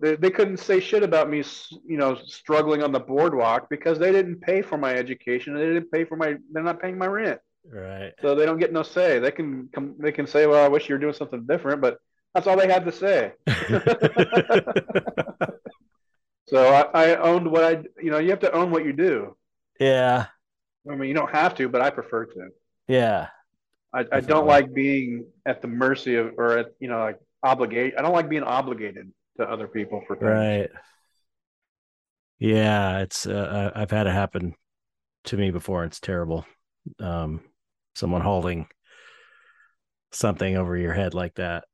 they, 0.02 0.16
they 0.16 0.30
couldn't 0.30 0.58
say 0.58 0.80
shit 0.80 1.02
about 1.04 1.30
me, 1.30 1.44
you 1.86 1.98
know, 1.98 2.16
struggling 2.26 2.82
on 2.82 2.92
the 2.92 3.00
boardwalk 3.00 3.70
because 3.70 3.98
they 3.98 4.12
didn't 4.12 4.40
pay 4.42 4.62
for 4.62 4.78
my 4.78 4.94
education. 4.94 5.54
They 5.54 5.66
didn't 5.66 5.92
pay 5.92 6.04
for 6.04 6.16
my, 6.16 6.36
they're 6.52 6.62
not 6.64 6.80
paying 6.82 6.98
my 6.98 7.06
rent. 7.06 7.40
right 7.72 8.14
So 8.22 8.34
they 8.34 8.46
don't 8.46 8.58
get 8.60 8.72
no 8.72 8.82
say. 8.82 9.18
They 9.20 9.32
can 9.32 9.68
come, 9.74 9.96
they 9.98 10.12
can 10.12 10.26
say, 10.26 10.46
well, 10.46 10.64
I 10.64 10.68
wish 10.68 10.88
you 10.88 10.96
were 10.96 11.00
doing 11.00 11.14
something 11.14 11.46
different, 11.46 11.80
but 11.82 11.98
that's 12.34 12.46
all 12.48 12.56
they 12.56 12.68
had 12.68 12.86
to 12.86 12.92
say. 12.92 13.32
So 16.46 16.58
I, 16.72 16.82
I 17.12 17.16
owned 17.16 17.50
what 17.50 17.64
I, 17.64 17.82
you 18.02 18.10
know, 18.10 18.18
you 18.18 18.30
have 18.30 18.40
to 18.40 18.52
own 18.52 18.70
what 18.70 18.84
you 18.84 18.92
do. 18.92 19.36
yeah 19.80 20.26
I 20.90 20.94
mean, 20.96 21.08
you 21.08 21.14
don't 21.14 21.30
have 21.30 21.54
to, 21.56 21.68
but 21.68 21.80
I 21.80 21.90
prefer 21.90 22.26
to. 22.26 22.48
yeah 22.88 23.28
I, 23.94 24.04
I 24.12 24.20
don't 24.20 24.46
like 24.46 24.72
being 24.74 25.26
at 25.46 25.62
the 25.62 25.68
mercy 25.68 26.16
of 26.16 26.32
or 26.36 26.58
at 26.58 26.66
you 26.80 26.88
know 26.88 26.98
like 26.98 27.18
obligate. 27.42 27.94
I 27.96 28.02
don't 28.02 28.12
like 28.12 28.28
being 28.28 28.42
obligated 28.42 29.12
to 29.38 29.44
other 29.44 29.68
people 29.68 30.02
for 30.06 30.16
things. 30.16 30.28
right 30.30 30.70
yeah 32.38 33.00
it's 33.00 33.26
uh, 33.26 33.70
i've 33.74 33.90
had 33.90 34.06
it 34.06 34.12
happen 34.12 34.54
to 35.24 35.36
me 35.36 35.50
before 35.50 35.84
it's 35.84 36.00
terrible 36.00 36.44
um 37.00 37.40
someone 37.94 38.20
holding 38.20 38.66
something 40.12 40.56
over 40.56 40.76
your 40.76 40.92
head 40.92 41.14
like 41.14 41.34
that 41.34 41.64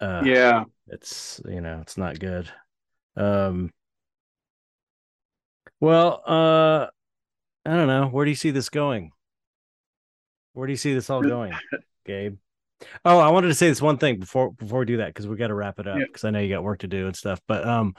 uh 0.00 0.22
Yeah. 0.24 0.64
it's 0.88 1.40
you 1.46 1.60
know 1.60 1.80
it's 1.80 1.96
not 1.96 2.18
good 2.18 2.50
um 3.16 3.70
well 5.80 6.22
uh 6.26 6.86
i 7.66 7.76
don't 7.76 7.86
know 7.86 8.06
where 8.06 8.24
do 8.24 8.30
you 8.30 8.34
see 8.36 8.50
this 8.50 8.68
going 8.68 9.12
where 10.52 10.66
do 10.66 10.72
you 10.72 10.76
see 10.76 10.94
this 10.94 11.10
all 11.10 11.22
going 11.22 11.52
gabe 12.06 12.36
oh 13.04 13.18
i 13.18 13.30
wanted 13.30 13.48
to 13.48 13.54
say 13.54 13.68
this 13.68 13.82
one 13.82 13.98
thing 13.98 14.18
before 14.18 14.52
before 14.52 14.80
we 14.80 14.86
do 14.86 14.96
that 14.98 15.08
because 15.08 15.26
we 15.26 15.36
got 15.36 15.48
to 15.48 15.54
wrap 15.54 15.78
it 15.78 15.86
up 15.86 15.98
Yeah. 15.98 16.04
because 16.06 16.24
i 16.24 16.30
know 16.30 16.40
you 16.40 16.48
got 16.52 16.62
work 16.64 16.80
to 16.80 16.88
do 16.88 17.06
and 17.06 17.16
stuff 17.16 17.40
but 17.46 17.66
um 17.66 17.94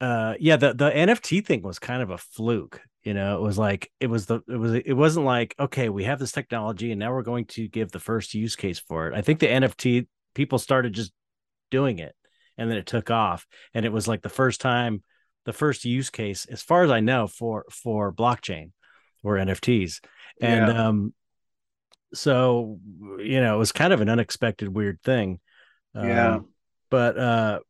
uh 0.00 0.34
yeah 0.40 0.56
the 0.56 0.74
the 0.74 0.90
nft 0.90 1.46
thing 1.46 1.62
was 1.62 1.78
kind 1.78 2.02
of 2.02 2.10
a 2.10 2.18
fluke 2.18 2.80
You 3.04 3.12
know, 3.14 3.36
it 3.36 3.42
was 3.42 3.58
like 3.58 3.90
it 4.00 4.08
was 4.08 4.24
the 4.26 4.40
it 4.48 4.56
was 4.56 4.72
it 4.74 4.94
wasn't 4.94 5.26
like 5.26 5.54
okay, 5.58 5.90
we 5.90 6.04
have 6.04 6.18
this 6.18 6.32
technology 6.32 6.90
and 6.90 6.98
now 6.98 7.12
we're 7.12 7.22
going 7.22 7.44
to 7.56 7.68
give 7.68 7.90
the 7.92 8.00
first 8.00 8.32
use 8.32 8.56
case 8.56 8.78
for 8.80 9.08
it. 9.08 9.14
I 9.14 9.20
think 9.20 9.40
the 9.40 9.46
NFT 9.46 10.06
people 10.34 10.58
started 10.58 10.94
just 10.94 11.12
doing 11.70 11.98
it 11.98 12.14
and 12.56 12.70
then 12.70 12.78
it 12.78 12.86
took 12.86 13.10
off 13.10 13.46
and 13.74 13.84
it 13.84 13.92
was 13.92 14.08
like 14.08 14.22
the 14.22 14.30
first 14.40 14.60
time 14.62 15.02
the 15.44 15.52
first 15.52 15.84
use 15.84 16.08
case 16.08 16.46
as 16.46 16.62
far 16.62 16.82
as 16.82 16.90
I 16.90 17.00
know 17.00 17.26
for 17.26 17.66
for 17.70 18.10
blockchain 18.10 18.72
or 19.22 19.36
NFTs. 19.36 20.00
And 20.40 20.68
yeah. 20.68 20.88
um 20.88 21.12
so 22.14 22.78
you 23.18 23.40
know, 23.40 23.56
it 23.56 23.58
was 23.58 23.72
kind 23.72 23.92
of 23.92 24.00
an 24.00 24.08
unexpected 24.08 24.68
weird 24.68 25.00
thing. 25.02 25.40
Yeah. 25.94 26.36
Um, 26.36 26.48
but 26.90 27.18
uh 27.18 27.60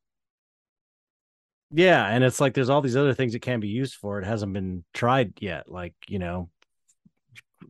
yeah, 1.77 2.07
and 2.07 2.23
it's 2.23 2.41
like 2.41 2.55
there's 2.55 2.71
all 2.71 2.83
these 2.83 2.97
other 2.97 3.15
things 3.15 3.33
that 3.33 3.43
can 3.43 3.59
be 3.59 3.69
used 3.69 3.95
for. 3.95 4.21
It 4.21 4.25
hasn't 4.25 4.53
been 4.53 4.85
tried 4.93 5.35
yet, 5.41 5.69
like 5.69 5.95
you 6.09 6.19
know, 6.19 6.49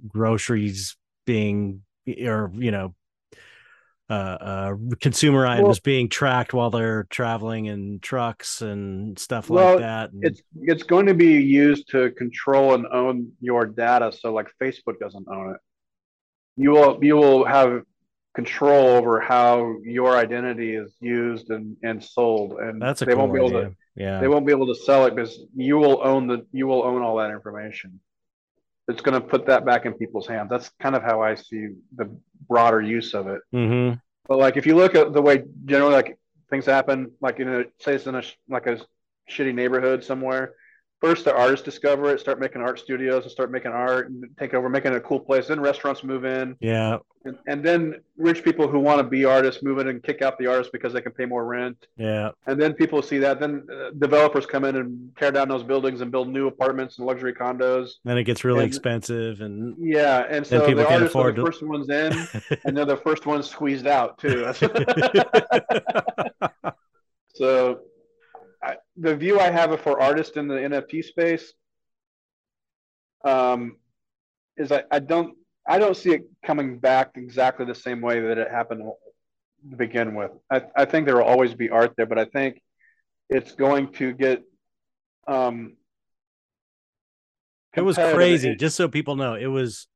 groceries 0.08 0.96
being 1.24 1.82
or 2.06 2.52
you 2.54 2.70
know, 2.70 2.94
uh, 4.10 4.12
uh 4.12 4.74
consumer 5.00 5.46
items 5.46 5.66
well, 5.66 5.78
being 5.82 6.10
tracked 6.10 6.52
while 6.52 6.68
they're 6.68 7.04
traveling 7.04 7.64
in 7.66 7.98
trucks 8.00 8.60
and 8.60 9.18
stuff 9.18 9.48
well, 9.48 9.72
like 9.72 9.78
that. 9.78 10.12
And, 10.12 10.24
it's 10.24 10.42
it's 10.60 10.82
going 10.82 11.06
to 11.06 11.14
be 11.14 11.40
used 11.40 11.88
to 11.90 12.10
control 12.10 12.74
and 12.74 12.86
own 12.92 13.32
your 13.40 13.64
data, 13.64 14.12
so 14.12 14.34
like 14.34 14.48
Facebook 14.60 14.98
doesn't 15.00 15.26
own 15.28 15.52
it. 15.52 15.60
You 16.56 16.70
will 16.70 16.98
you 17.02 17.16
will 17.16 17.44
have 17.44 17.82
control 18.34 18.88
over 18.88 19.20
how 19.20 19.76
your 19.82 20.16
identity 20.16 20.74
is 20.74 20.92
used 21.00 21.50
and, 21.50 21.76
and 21.82 22.02
sold. 22.02 22.58
And 22.58 22.82
that's 22.82 23.00
a 23.02 23.04
they 23.04 23.12
cool 23.12 23.28
won't 23.28 23.32
be 23.32 23.38
able 23.38 23.50
to 23.50 23.76
yeah. 23.96 24.20
they 24.20 24.28
won't 24.28 24.44
be 24.44 24.52
able 24.52 24.66
to 24.66 24.74
sell 24.74 25.06
it 25.06 25.14
because 25.14 25.40
you 25.54 25.76
will 25.78 26.00
own 26.02 26.26
the 26.26 26.44
you 26.52 26.66
will 26.66 26.82
own 26.82 27.02
all 27.02 27.16
that 27.16 27.30
information. 27.30 28.00
It's 28.88 29.00
going 29.00 29.20
to 29.20 29.26
put 29.26 29.46
that 29.46 29.64
back 29.64 29.86
in 29.86 29.94
people's 29.94 30.26
hands. 30.26 30.50
That's 30.50 30.70
kind 30.80 30.94
of 30.94 31.02
how 31.02 31.22
i 31.22 31.34
see 31.34 31.68
the 31.96 32.14
broader 32.48 32.82
use 32.82 33.14
of 33.14 33.28
it. 33.28 33.40
Mm-hmm. 33.54 33.98
but 34.26 34.38
like 34.38 34.56
if 34.56 34.66
you 34.66 34.74
look 34.76 34.94
at 34.94 35.12
the 35.12 35.22
way 35.22 35.44
generally 35.64 35.94
like 35.94 36.18
things 36.50 36.66
happen 36.66 37.12
like 37.20 37.40
in 37.40 37.48
a 37.48 37.64
say 37.80 37.94
it's 37.94 38.06
in 38.06 38.16
a 38.16 38.22
like 38.48 38.66
a 38.66 38.78
shitty 39.30 39.54
neighborhood 39.54 40.04
somewhere 40.04 40.54
first 41.04 41.26
the 41.26 41.36
artists 41.36 41.62
discover 41.62 42.14
it, 42.14 42.18
start 42.18 42.40
making 42.40 42.62
art 42.62 42.78
studios 42.78 43.24
and 43.24 43.30
start 43.30 43.50
making 43.50 43.72
art 43.72 44.08
and 44.08 44.24
take 44.38 44.54
over, 44.54 44.70
making 44.70 44.92
it 44.92 44.96
a 44.96 45.00
cool 45.00 45.20
place. 45.20 45.48
Then 45.48 45.60
restaurants 45.60 46.02
move 46.02 46.24
in. 46.24 46.56
Yeah. 46.60 46.96
And, 47.26 47.36
and 47.46 47.62
then 47.62 48.00
rich 48.16 48.42
people 48.42 48.68
who 48.68 48.78
want 48.78 49.00
to 49.00 49.04
be 49.04 49.26
artists 49.26 49.62
move 49.62 49.80
in 49.80 49.88
and 49.88 50.02
kick 50.02 50.22
out 50.22 50.38
the 50.38 50.46
artists 50.46 50.70
because 50.72 50.94
they 50.94 51.02
can 51.02 51.12
pay 51.12 51.26
more 51.26 51.44
rent. 51.44 51.88
Yeah. 51.98 52.30
And 52.46 52.58
then 52.60 52.72
people 52.72 53.02
see 53.02 53.18
that. 53.18 53.38
Then 53.38 53.66
uh, 53.70 53.90
developers 53.98 54.46
come 54.46 54.64
in 54.64 54.76
and 54.76 55.14
tear 55.18 55.30
down 55.30 55.48
those 55.48 55.62
buildings 55.62 56.00
and 56.00 56.10
build 56.10 56.30
new 56.30 56.46
apartments 56.46 56.96
and 56.96 57.06
luxury 57.06 57.34
condos. 57.34 57.96
Then 58.04 58.16
it 58.16 58.24
gets 58.24 58.42
really 58.42 58.60
and, 58.60 58.68
expensive 58.68 59.42
and 59.42 59.76
yeah. 59.78 60.24
And 60.30 60.46
so 60.46 60.66
the 60.66 60.90
artists 60.90 61.14
are 61.14 61.32
the 61.32 61.36
to... 61.36 61.44
first 61.44 61.62
ones 61.62 61.90
in, 61.90 62.14
and 62.64 62.74
they're 62.74 62.86
the 62.86 62.96
first 62.96 63.26
ones 63.26 63.50
squeezed 63.50 63.86
out 63.86 64.16
too. 64.16 64.50
so 67.34 67.80
the 68.96 69.16
view 69.16 69.40
I 69.40 69.50
have 69.50 69.78
for 69.80 70.00
artists 70.00 70.36
in 70.36 70.48
the 70.48 70.54
NFT 70.54 71.04
space 71.04 71.52
um, 73.24 73.76
is 74.56 74.70
I, 74.70 74.84
I 74.90 74.98
don't 74.98 75.36
I 75.66 75.78
don't 75.78 75.96
see 75.96 76.12
it 76.12 76.22
coming 76.44 76.78
back 76.78 77.12
exactly 77.16 77.64
the 77.64 77.74
same 77.74 78.00
way 78.00 78.20
that 78.20 78.38
it 78.38 78.50
happened 78.50 78.82
to 79.70 79.76
begin 79.76 80.14
with. 80.14 80.30
I, 80.50 80.62
I 80.76 80.84
think 80.84 81.06
there 81.06 81.16
will 81.16 81.24
always 81.24 81.54
be 81.54 81.70
art 81.70 81.94
there, 81.96 82.06
but 82.06 82.18
I 82.18 82.26
think 82.26 82.60
it's 83.30 83.52
going 83.52 83.92
to 83.94 84.12
get 84.12 84.42
um, 85.26 85.76
it 87.74 87.80
was 87.80 87.96
crazy 87.96 88.50
it, 88.50 88.58
just 88.58 88.76
so 88.76 88.88
people 88.88 89.16
know 89.16 89.34
it 89.34 89.46
was 89.46 89.88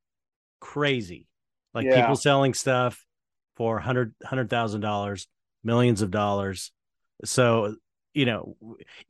crazy 0.59 1.27
like 1.73 1.85
yeah. 1.85 2.01
people 2.01 2.15
selling 2.15 2.53
stuff 2.53 3.05
for 3.55 3.79
hundred 3.79 4.13
hundred 4.23 4.49
thousand 4.49 4.81
dollars 4.81 5.27
millions 5.63 6.01
of 6.01 6.11
dollars 6.11 6.71
so 7.23 7.75
you 8.13 8.25
know, 8.25 8.55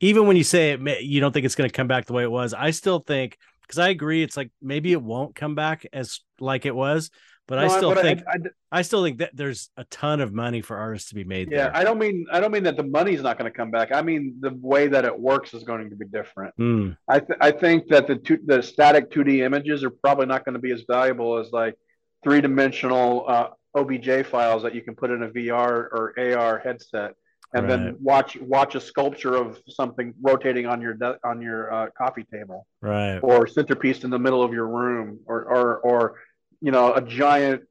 even 0.00 0.26
when 0.26 0.36
you 0.36 0.44
say 0.44 0.72
it, 0.72 1.02
you 1.02 1.20
don't 1.20 1.32
think 1.32 1.46
it's 1.46 1.54
going 1.54 1.68
to 1.68 1.74
come 1.74 1.88
back 1.88 2.06
the 2.06 2.12
way 2.12 2.22
it 2.22 2.30
was. 2.30 2.54
I 2.54 2.70
still 2.70 3.00
think 3.00 3.38
because 3.62 3.78
I 3.78 3.88
agree, 3.88 4.22
it's 4.22 4.36
like 4.36 4.50
maybe 4.60 4.92
it 4.92 5.02
won't 5.02 5.34
come 5.34 5.54
back 5.54 5.86
as 5.92 6.20
like 6.38 6.66
it 6.66 6.74
was, 6.74 7.10
but 7.46 7.56
no, 7.56 7.64
I 7.64 7.68
still 7.68 7.94
but 7.94 8.02
think 8.02 8.22
I, 8.28 8.32
I, 8.32 8.78
I, 8.78 8.82
still 8.82 9.02
think 9.02 9.18
that 9.18 9.34
there's 9.34 9.70
a 9.76 9.84
ton 9.84 10.20
of 10.20 10.32
money 10.32 10.60
for 10.60 10.76
artists 10.76 11.08
to 11.08 11.14
be 11.14 11.24
made. 11.24 11.50
Yeah, 11.50 11.64
there. 11.64 11.76
I 11.76 11.82
don't 11.82 11.98
mean 11.98 12.26
I 12.30 12.40
don't 12.40 12.52
mean 12.52 12.62
that 12.62 12.76
the 12.76 12.84
money's 12.84 13.22
not 13.22 13.38
going 13.38 13.50
to 13.50 13.56
come 13.56 13.70
back. 13.70 13.90
I 13.92 14.02
mean 14.02 14.36
the 14.40 14.56
way 14.60 14.86
that 14.88 15.04
it 15.04 15.18
works 15.18 15.54
is 15.54 15.64
going 15.64 15.90
to 15.90 15.96
be 15.96 16.06
different. 16.06 16.54
Mm. 16.58 16.96
I 17.08 17.18
th- 17.18 17.38
I 17.40 17.50
think 17.50 17.88
that 17.88 18.06
the 18.06 18.16
two, 18.16 18.38
the 18.44 18.62
static 18.62 19.10
2D 19.10 19.40
images 19.40 19.82
are 19.82 19.90
probably 19.90 20.26
not 20.26 20.44
going 20.44 20.54
to 20.54 20.60
be 20.60 20.72
as 20.72 20.84
valuable 20.88 21.38
as 21.38 21.50
like 21.50 21.74
three 22.22 22.40
dimensional 22.40 23.24
uh, 23.26 23.48
OBJ 23.74 24.26
files 24.26 24.62
that 24.62 24.74
you 24.74 24.82
can 24.82 24.94
put 24.94 25.10
in 25.10 25.22
a 25.22 25.28
VR 25.28 25.70
or 25.70 26.14
AR 26.18 26.58
headset 26.58 27.14
and 27.52 27.68
right. 27.68 27.76
then 27.76 27.96
watch 28.00 28.36
watch 28.40 28.74
a 28.74 28.80
sculpture 28.80 29.34
of 29.34 29.60
something 29.68 30.14
rotating 30.20 30.66
on 30.66 30.80
your 30.80 30.94
de- 30.94 31.18
on 31.24 31.42
your 31.42 31.72
uh, 31.72 31.90
coffee 31.96 32.24
table, 32.32 32.66
right? 32.80 33.18
Or 33.18 33.46
centerpiece 33.46 34.04
in 34.04 34.10
the 34.10 34.18
middle 34.18 34.42
of 34.42 34.52
your 34.52 34.68
room, 34.68 35.20
or 35.26 35.44
or 35.44 35.78
or 35.78 36.14
you 36.60 36.70
know 36.70 36.94
a 36.94 37.02
giant 37.02 37.62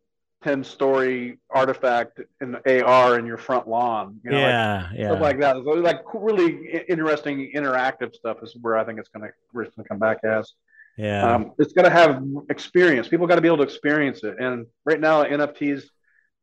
ten 0.43 0.63
story 0.63 1.39
artifact 1.49 2.19
in 2.41 2.55
AR 2.55 3.19
in 3.19 3.25
your 3.25 3.37
front 3.37 3.67
lawn. 3.67 4.19
You 4.23 4.31
know, 4.31 4.39
yeah, 4.39 4.87
like, 4.89 4.99
yeah, 4.99 5.07
stuff 5.09 5.21
like 5.21 5.39
that. 5.39 5.55
So 5.55 5.71
like 5.71 6.01
really 6.13 6.83
interesting 6.89 7.51
interactive 7.55 8.13
stuff 8.13 8.37
is 8.43 8.55
where 8.61 8.77
I 8.77 8.83
think 8.83 8.99
it's 8.99 9.09
going 9.09 9.29
to 9.29 9.83
come 9.83 9.99
back 9.99 10.19
as. 10.23 10.53
Yeah, 10.97 11.33
um, 11.33 11.53
it's 11.57 11.71
going 11.71 11.85
to 11.85 11.91
have 11.91 12.21
experience. 12.49 13.07
People 13.07 13.27
got 13.27 13.35
to 13.35 13.41
be 13.41 13.47
able 13.47 13.57
to 13.57 13.63
experience 13.63 14.25
it, 14.25 14.37
and 14.39 14.65
right 14.83 14.99
now 14.99 15.23
NFTs 15.23 15.83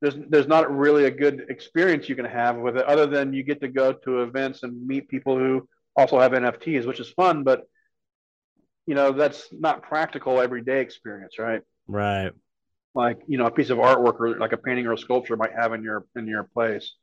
there's 0.00 0.14
there's 0.28 0.46
not 0.46 0.74
really 0.74 1.04
a 1.04 1.10
good 1.10 1.46
experience 1.48 2.08
you 2.08 2.16
can 2.16 2.26
have 2.26 2.56
with 2.56 2.76
it 2.76 2.84
other 2.84 3.06
than 3.06 3.32
you 3.32 3.42
get 3.42 3.60
to 3.60 3.68
go 3.68 3.92
to 3.92 4.22
events 4.22 4.62
and 4.62 4.86
meet 4.86 5.08
people 5.08 5.38
who 5.38 5.66
also 5.96 6.20
have 6.20 6.32
NFTs, 6.32 6.86
which 6.86 7.00
is 7.00 7.08
fun, 7.10 7.42
but 7.42 7.62
you 8.86 8.94
know 8.94 9.12
that's 9.12 9.48
not 9.52 9.82
practical 9.82 10.40
everyday 10.40 10.80
experience, 10.80 11.38
right? 11.38 11.62
Right. 11.88 12.32
Like 12.94 13.18
you 13.26 13.38
know 13.38 13.46
a 13.46 13.50
piece 13.50 13.70
of 13.70 13.78
artwork 13.78 14.20
or 14.20 14.38
like 14.38 14.52
a 14.52 14.58
painting 14.58 14.86
or 14.86 14.92
a 14.92 14.98
sculpture 14.98 15.36
might 15.36 15.52
have 15.52 15.72
in 15.72 15.82
your 15.82 16.06
in 16.14 16.26
your 16.26 16.44
place. 16.44 16.94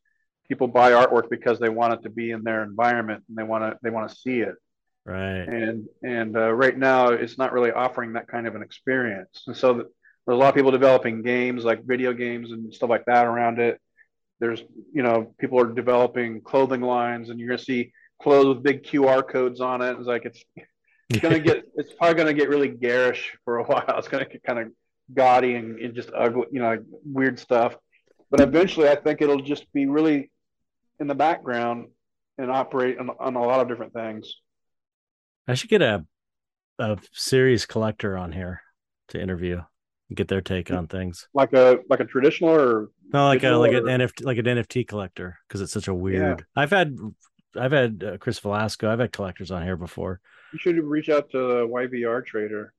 People 0.48 0.68
buy 0.68 0.92
artwork 0.92 1.30
because 1.30 1.60
they 1.60 1.70
want 1.70 1.94
it 1.94 2.04
to 2.04 2.10
be 2.10 2.32
in 2.32 2.44
their 2.44 2.64
environment 2.64 3.24
and 3.28 3.38
they 3.38 3.44
want 3.44 3.64
to 3.64 3.78
they 3.82 3.90
want 3.90 4.10
to 4.10 4.16
see 4.16 4.42
it. 4.42 4.56
Right. 5.04 5.42
And 5.42 5.88
and 6.04 6.38
uh, 6.38 6.54
right 6.54 6.78
now 6.78 7.10
it's 7.10 7.40
not 7.40 7.54
really 7.54 7.72
offering 7.72 8.14
that 8.14 8.28
kind 8.28 8.46
of 8.46 8.54
an 8.54 8.62
experience, 8.62 9.44
and 9.48 9.58
so. 9.58 9.74
The, 9.74 9.90
there's 10.26 10.36
a 10.36 10.40
lot 10.40 10.50
of 10.50 10.56
people 10.56 10.72
developing 10.72 11.22
games 11.22 11.64
like 11.64 11.84
video 11.84 12.14
games 12.14 12.52
and 12.52 12.74
stuff 12.74 12.90
like 12.90 13.06
that 13.06 13.26
around 13.26 13.60
it. 13.60 13.80
There's, 14.40 14.62
you 14.94 15.04
know, 15.04 15.34
people 15.38 15.60
are 15.60 15.68
developing 15.68 16.42
clothing 16.42 16.82
lines, 16.82 17.30
and 17.30 17.40
you're 17.40 17.50
gonna 17.50 17.60
see 17.60 17.92
clothes 18.22 18.56
with 18.56 18.64
big 18.64 18.84
QR 18.84 19.28
codes 19.28 19.62
on 19.62 19.82
it. 19.82 19.98
It's 19.98 20.08
like 20.08 20.26
it's 20.26 20.44
it's 21.10 21.20
gonna 21.20 21.40
get 21.40 21.64
it's 21.76 21.94
probably 21.94 22.16
gonna 22.16 22.34
get 22.34 22.50
really 22.50 22.70
garish 22.70 23.38
for 23.46 23.60
a 23.60 23.64
while. 23.66 23.98
It's 23.98 24.08
gonna 24.08 24.26
get 24.26 24.44
kind 24.44 24.60
of 24.60 24.68
gaudy 25.14 25.56
and, 25.56 25.80
and 25.80 25.94
just 25.94 26.10
ugly, 26.16 26.48
you 26.52 26.60
know, 26.60 26.78
weird 27.06 27.40
stuff. 27.40 27.76
But 28.32 28.40
eventually, 28.40 28.90
I 28.90 28.96
think 28.96 29.22
it'll 29.22 29.42
just 29.42 29.72
be 29.74 29.86
really 29.86 30.32
in 31.00 31.08
the 31.08 31.16
background 31.16 31.88
and 32.38 32.50
operate 32.50 32.98
on, 32.98 33.12
on 33.20 33.36
a 33.36 33.42
lot 33.42 33.60
of 33.60 33.68
different 33.68 33.94
things. 33.94 34.34
I 35.48 35.54
should 35.54 35.70
get 35.70 35.82
a 35.82 36.06
a 36.80 36.98
serious 37.12 37.66
collector 37.66 38.18
on 38.18 38.32
here 38.32 38.62
to 39.10 39.22
interview 39.22 39.62
get 40.14 40.28
their 40.28 40.42
take 40.42 40.72
on 40.72 40.88
things. 40.88 41.28
Like 41.34 41.54
a 41.54 41.80
like 41.90 42.00
a 42.00 42.06
traditional 42.06 42.52
or 42.52 42.90
no, 43.12 43.26
like 43.26 43.44
a 43.44 43.52
like 43.52 43.74
or... 43.74 43.88
an 43.88 44.02
NFT 44.02 44.26
like 44.26 44.38
an 44.38 44.46
NFT 44.46 44.88
collector 44.88 45.38
because 45.48 45.62
it's 45.62 45.74
such 45.74 45.88
a 45.88 45.94
weird. 45.94 46.40
Yeah. 46.40 46.46
I've 46.62 46.72
had 46.72 46.98
I've 47.56 47.72
had 47.72 48.04
uh, 48.04 48.18
Chris 48.18 48.40
Velasco. 48.40 48.92
I've 48.92 49.00
had 49.00 49.12
collectors 49.12 49.52
on 49.52 49.64
here 49.64 49.78
before. 49.78 50.20
You 50.52 50.60
should 50.60 50.78
reach 50.84 51.10
out 51.10 51.30
to 51.32 51.38
YVR 51.38 52.26
Trader. 52.26 52.74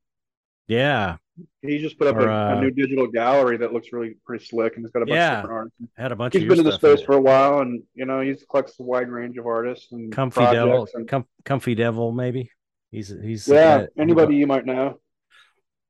Yeah, 0.66 1.16
he 1.62 1.78
just 1.78 1.98
put 1.98 2.06
up 2.06 2.16
or, 2.16 2.28
a, 2.28 2.34
uh, 2.34 2.56
a, 2.56 2.60
new 2.60 2.70
digital 2.70 3.06
gallery 3.06 3.56
that 3.56 3.72
looks 3.72 3.92
really 3.92 4.16
pretty 4.24 4.44
slick, 4.44 4.76
and 4.76 4.84
it's 4.84 4.92
got 4.92 5.02
a 5.02 5.06
bunch 5.06 5.16
yeah, 5.16 5.30
of 5.30 5.42
different 5.42 5.58
artists. 5.58 5.78
Had 5.96 6.12
a 6.12 6.16
bunch. 6.16 6.34
He's 6.34 6.44
been 6.44 6.58
in 6.58 6.64
the 6.64 6.72
space 6.72 7.02
for 7.02 7.16
a 7.16 7.20
while, 7.20 7.60
and 7.60 7.82
you 7.94 8.06
know 8.06 8.20
he's 8.20 8.44
collects 8.48 8.78
a 8.78 8.82
wide 8.82 9.08
range 9.08 9.36
of 9.36 9.46
artists 9.46 9.92
and 9.92 10.12
comfy 10.12 10.40
devil, 10.40 10.88
and... 10.94 11.08
Com- 11.08 11.26
comfy 11.44 11.74
devil, 11.74 12.12
maybe. 12.12 12.50
He's 12.90 13.08
he's 13.08 13.48
yeah. 13.48 13.86
anybody 13.98 14.36
you 14.36 14.46
might 14.46 14.64
know. 14.64 15.00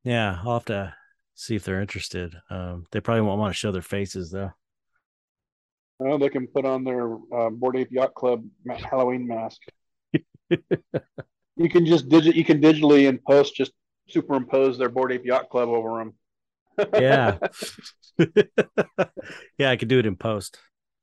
Yeah, 0.02 0.38
I'll 0.42 0.54
have 0.54 0.64
to 0.66 0.94
see 1.34 1.56
if 1.56 1.64
they're 1.64 1.80
interested. 1.80 2.36
Um, 2.50 2.86
they 2.90 3.00
probably 3.00 3.22
won't 3.22 3.40
want 3.40 3.52
to 3.52 3.58
show 3.58 3.72
their 3.72 3.82
faces 3.82 4.30
though. 4.30 4.52
Well, 5.98 6.18
they 6.18 6.28
can 6.28 6.46
put 6.46 6.64
on 6.64 6.84
their 6.84 7.14
uh, 7.14 7.50
Bored 7.50 7.76
Ape 7.76 7.92
Yacht 7.92 8.14
Club 8.14 8.44
Halloween 8.68 9.26
mask. 9.26 9.60
you 10.50 11.68
can 11.68 11.86
just 11.86 12.08
digit. 12.08 12.34
You 12.34 12.44
can 12.44 12.60
digitally 12.60 13.08
in 13.08 13.18
post 13.18 13.54
just 13.54 13.72
superimpose 14.08 14.76
their 14.76 14.88
Bored 14.88 15.12
Ape 15.12 15.24
Yacht 15.24 15.48
Club 15.50 15.68
over 15.68 15.98
them. 15.98 16.14
yeah, 16.94 17.38
yeah, 19.58 19.70
I 19.70 19.76
could 19.76 19.88
do 19.88 19.98
it 19.98 20.06
in 20.06 20.16
post. 20.16 20.58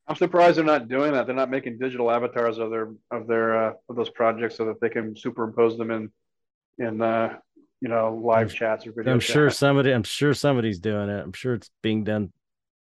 I'm 0.08 0.16
surprised 0.16 0.58
they're 0.58 0.66
not 0.66 0.90
doing 0.90 1.14
that. 1.14 1.26
They're 1.26 1.36
not 1.36 1.50
making 1.50 1.78
digital 1.78 2.12
avatars 2.12 2.58
of 2.58 2.70
their 2.70 2.90
of 3.12 3.28
their 3.28 3.70
uh, 3.70 3.74
of 3.88 3.96
those 3.96 4.10
projects 4.10 4.58
so 4.58 4.66
that 4.66 4.82
they 4.82 4.90
can 4.90 5.16
superimpose 5.16 5.78
them 5.78 5.90
in 5.90 6.12
in 6.78 7.02
uh, 7.02 7.38
you 7.82 7.90
know 7.90 8.22
live 8.24 8.54
chats 8.54 8.86
or 8.88 8.92
video. 8.92 9.14
I'm 9.14 9.20
chats. 9.20 9.34
sure 9.34 9.50
somebody. 9.50 9.92
I'm 9.92 10.04
sure 10.04 10.34
somebody's 10.34 10.80
doing 10.80 11.10
it. 11.10 11.20
I'm 11.20 11.34
sure 11.34 11.56
it's 11.56 11.70
being 11.82 12.04
done 12.04 12.32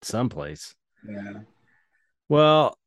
someplace. 0.02 0.76
Yeah. 1.08 1.40
Well, 2.30 2.78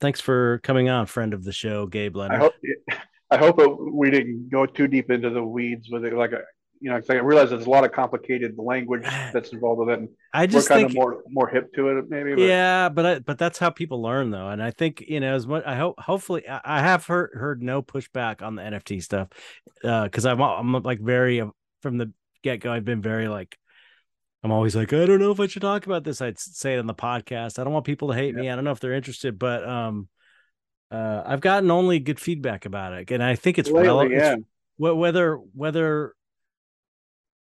thanks 0.00 0.20
for 0.20 0.60
coming 0.62 0.88
on, 0.88 1.06
friend 1.06 1.34
of 1.34 1.42
the 1.42 1.52
show, 1.52 1.86
Gabe 1.86 2.14
Leonard. 2.16 2.36
I 2.36 2.38
hope 2.38 2.54
I 3.30 3.36
hope 3.38 3.80
we 3.92 4.10
didn't 4.10 4.50
go 4.50 4.66
too 4.66 4.86
deep 4.86 5.10
into 5.10 5.30
the 5.30 5.42
weeds 5.42 5.88
with 5.90 6.04
it. 6.04 6.12
Like, 6.12 6.32
a, 6.32 6.42
you 6.82 6.90
know, 6.90 7.00
I 7.08 7.12
realize 7.14 7.50
there's 7.50 7.66
a 7.66 7.70
lot 7.70 7.84
of 7.84 7.92
complicated 7.92 8.54
language 8.58 9.02
that's 9.32 9.52
involved 9.52 9.80
with 9.80 9.88
it. 9.90 9.98
And 10.00 10.08
I 10.34 10.42
we're 10.42 10.46
just 10.48 10.68
kind 10.68 10.80
think 10.80 10.90
of 10.90 10.94
more 10.96 11.22
more 11.28 11.48
hip 11.48 11.72
to 11.74 11.88
it, 11.96 12.10
maybe. 12.10 12.34
But 12.34 12.42
yeah 12.42 12.88
but 12.88 13.06
I, 13.06 13.18
but 13.18 13.38
that's 13.38 13.58
how 13.58 13.70
people 13.70 14.02
learn 14.02 14.30
though 14.30 14.48
and 14.48 14.62
i 14.62 14.70
think 14.70 15.02
you 15.06 15.20
know 15.20 15.34
as 15.34 15.46
much 15.46 15.64
i 15.66 15.76
hope 15.76 15.98
hopefully 15.98 16.44
i 16.48 16.80
have 16.80 17.06
heard 17.06 17.30
heard 17.34 17.62
no 17.62 17.82
pushback 17.82 18.42
on 18.42 18.56
the 18.56 18.62
nft 18.62 19.02
stuff 19.02 19.28
uh 19.84 20.04
because 20.04 20.26
i'm 20.26 20.40
i'm 20.40 20.72
like 20.82 21.00
very 21.00 21.40
uh, 21.40 21.48
from 21.80 21.98
the 21.98 22.12
get-go 22.42 22.72
i've 22.72 22.84
been 22.84 23.02
very 23.02 23.28
like 23.28 23.58
i'm 24.42 24.52
always 24.52 24.74
like 24.76 24.92
i 24.92 25.06
don't 25.06 25.20
know 25.20 25.30
if 25.30 25.40
i 25.40 25.46
should 25.46 25.62
talk 25.62 25.86
about 25.86 26.04
this 26.04 26.20
i'd 26.20 26.38
say 26.38 26.74
it 26.74 26.78
on 26.78 26.86
the 26.86 26.94
podcast 26.94 27.58
i 27.58 27.64
don't 27.64 27.72
want 27.72 27.84
people 27.84 28.08
to 28.08 28.14
hate 28.14 28.34
me 28.34 28.48
i 28.50 28.54
don't 28.54 28.64
know 28.64 28.72
if 28.72 28.80
they're 28.80 28.94
interested 28.94 29.38
but 29.38 29.66
um 29.66 30.08
uh 30.90 31.22
i've 31.26 31.40
gotten 31.40 31.70
only 31.70 31.98
good 31.98 32.20
feedback 32.20 32.64
about 32.64 32.92
it 32.92 33.10
and 33.10 33.22
i 33.22 33.34
think 33.34 33.58
it's 33.58 33.70
lately, 33.70 33.88
relevant 33.88 34.14
yeah, 34.14 34.36
whether 34.76 35.36
whether 35.36 36.14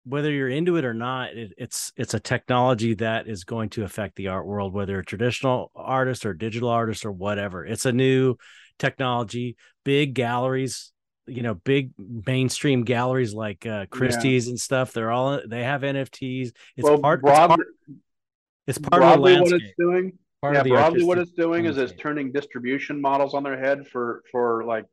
whether 0.09 0.31
you're 0.31 0.49
into 0.49 0.77
it 0.77 0.85
or 0.85 0.93
not 0.93 1.29
it, 1.33 1.53
it's 1.57 1.91
it's 1.95 2.13
a 2.13 2.19
technology 2.19 2.95
that 2.95 3.27
is 3.27 3.43
going 3.43 3.69
to 3.69 3.83
affect 3.83 4.15
the 4.15 4.27
art 4.27 4.45
world 4.45 4.73
whether 4.73 4.99
a 4.99 5.05
traditional 5.05 5.71
artist 5.75 6.25
or 6.25 6.33
digital 6.33 6.69
artist 6.69 7.05
or 7.05 7.11
whatever. 7.11 7.65
It's 7.65 7.85
a 7.85 7.91
new 7.91 8.35
technology. 8.77 9.55
Big 9.85 10.13
galleries 10.13 10.91
you 11.29 11.43
know 11.43 11.53
big 11.53 11.91
mainstream 12.25 12.83
galleries 12.83 13.33
like 13.33 13.65
uh 13.65 13.85
christie's 13.91 14.47
and 14.47 14.59
stuff 14.59 14.93
they're 14.93 15.11
all 15.11 15.39
they 15.47 15.63
have 15.63 15.81
nfts 15.81 16.51
it's 16.75 16.83
well, 16.83 16.97
part 16.97 17.21
broad, 17.21 17.51
it's 17.51 17.55
part, 17.55 17.67
it's 18.67 18.77
part 18.79 19.03
of 19.03 19.09
the 19.09 19.15
broadly 19.17 19.41
what 19.41 19.51
it's 19.53 19.71
doing. 19.77 20.17
part 20.41 20.53
yeah, 20.53 20.61
of 20.61 20.63
the 20.63 20.71
broadly 20.71 21.03
what 21.03 21.17
it's 21.17 21.31
doing 21.31 21.65
is 21.65 21.77
it's 21.77 21.93
turning 21.99 22.31
distribution 22.31 22.99
models 22.99 23.33
on 23.33 23.43
their 23.43 23.59
head 23.59 23.87
for 23.87 24.23
for 24.31 24.63
like 24.65 24.85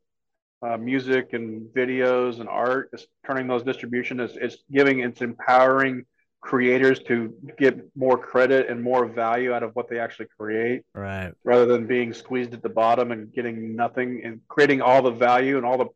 uh, 0.62 0.76
music 0.76 1.32
and 1.32 1.68
videos 1.74 2.40
and 2.40 2.48
art. 2.48 2.90
It's 2.92 3.06
turning 3.26 3.46
those 3.46 3.62
distribution. 3.62 4.20
It's, 4.20 4.36
it's 4.36 4.56
giving 4.70 5.00
it's 5.00 5.20
empowering 5.20 6.04
creators 6.40 7.00
to 7.00 7.34
get 7.58 7.76
more 7.96 8.16
credit 8.16 8.68
and 8.70 8.80
more 8.80 9.06
value 9.06 9.52
out 9.52 9.64
of 9.64 9.74
what 9.74 9.88
they 9.90 9.98
actually 9.98 10.26
create 10.38 10.82
right 10.94 11.32
rather 11.42 11.66
than 11.66 11.88
being 11.88 12.12
squeezed 12.12 12.52
at 12.54 12.62
the 12.62 12.68
bottom 12.68 13.10
and 13.10 13.32
getting 13.32 13.74
nothing 13.74 14.20
and 14.22 14.40
creating 14.46 14.80
all 14.80 15.02
the 15.02 15.10
value 15.10 15.56
and 15.56 15.66
all 15.66 15.76
the 15.76 15.86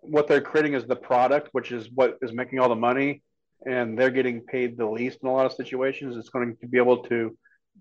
what 0.00 0.26
they're 0.26 0.40
creating 0.40 0.74
is 0.74 0.84
the 0.86 0.96
product 0.96 1.50
which 1.52 1.70
is 1.70 1.88
what 1.94 2.18
is 2.20 2.32
making 2.32 2.58
all 2.58 2.68
the 2.68 2.74
money 2.74 3.22
and 3.64 3.96
they're 3.96 4.10
getting 4.10 4.40
paid 4.40 4.76
the 4.76 4.84
least 4.86 5.18
in 5.22 5.28
a 5.28 5.32
lot 5.32 5.46
of 5.46 5.52
situations 5.52 6.16
it's 6.16 6.30
going 6.30 6.56
to 6.60 6.66
be 6.66 6.78
able 6.78 7.04
to 7.04 7.36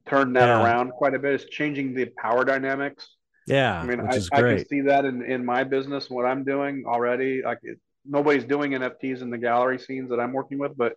turn 0.08 0.34
that 0.34 0.46
Yeah. 0.46 0.64
around 0.64 0.92
quite 0.92 1.16
a 1.16 1.20
bit 1.20 1.34
it's 1.34 1.46
changing 1.46 1.96
the 1.96 2.06
power 2.22 2.46
dynamics 2.46 3.16
yeah 3.48 3.80
i 3.80 3.86
mean 3.86 4.02
which 4.08 4.28
I, 4.32 4.38
I 4.38 4.42
can 4.42 4.66
see 4.68 4.82
that 4.82 5.06
in, 5.06 5.24
in 5.24 5.44
my 5.46 5.64
business 5.64 6.10
what 6.10 6.26
i'm 6.26 6.44
doing 6.44 6.84
already 6.86 7.42
like 7.44 7.60
nobody's 8.06 8.46
doing 8.46 8.72
nfts 8.72 9.22
in 9.22 9.30
the 9.30 9.38
gallery 9.38 9.80
scenes 9.80 10.10
that 10.10 10.20
i'm 10.20 10.34
working 10.34 10.58
with 10.58 10.78
but 10.78 10.94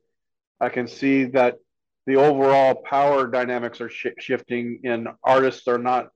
i 0.60 0.68
can 0.68 0.86
see 0.86 1.24
that 1.24 1.56
the 2.06 2.16
overall 2.16 2.74
power 2.74 3.26
dynamics 3.26 3.80
are 3.80 3.88
sh- 3.88 4.06
shifting 4.18 4.80
and 4.84 5.08
artists 5.22 5.66
are 5.68 5.78
not 5.78 6.08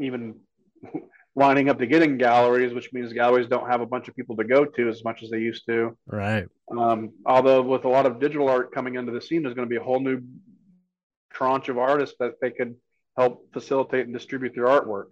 even 0.00 0.34
lining 1.36 1.68
up 1.68 1.78
to 1.78 1.86
get 1.86 2.02
in 2.02 2.16
galleries 2.16 2.72
which 2.72 2.92
means 2.92 3.12
galleries 3.12 3.48
don't 3.48 3.68
have 3.68 3.80
a 3.80 3.86
bunch 3.86 4.08
of 4.08 4.16
people 4.16 4.36
to 4.36 4.44
go 4.44 4.64
to 4.64 4.88
as 4.88 5.04
much 5.04 5.22
as 5.22 5.30
they 5.30 5.38
used 5.38 5.66
to. 5.66 5.96
Right. 6.06 6.48
Um, 6.76 7.12
although 7.26 7.62
with 7.62 7.84
a 7.84 7.88
lot 7.88 8.06
of 8.06 8.18
digital 8.18 8.48
art 8.48 8.72
coming 8.72 8.94
into 8.94 9.12
the 9.12 9.20
scene 9.20 9.42
there's 9.42 9.54
going 9.54 9.68
to 9.68 9.70
be 9.70 9.76
a 9.76 9.84
whole 9.84 10.00
new 10.00 10.22
tranche 11.32 11.68
of 11.68 11.78
artists 11.78 12.16
that 12.18 12.32
they 12.40 12.50
could 12.50 12.74
help 13.16 13.52
facilitate 13.52 14.06
and 14.06 14.14
distribute 14.14 14.54
their 14.54 14.64
artwork 14.64 15.10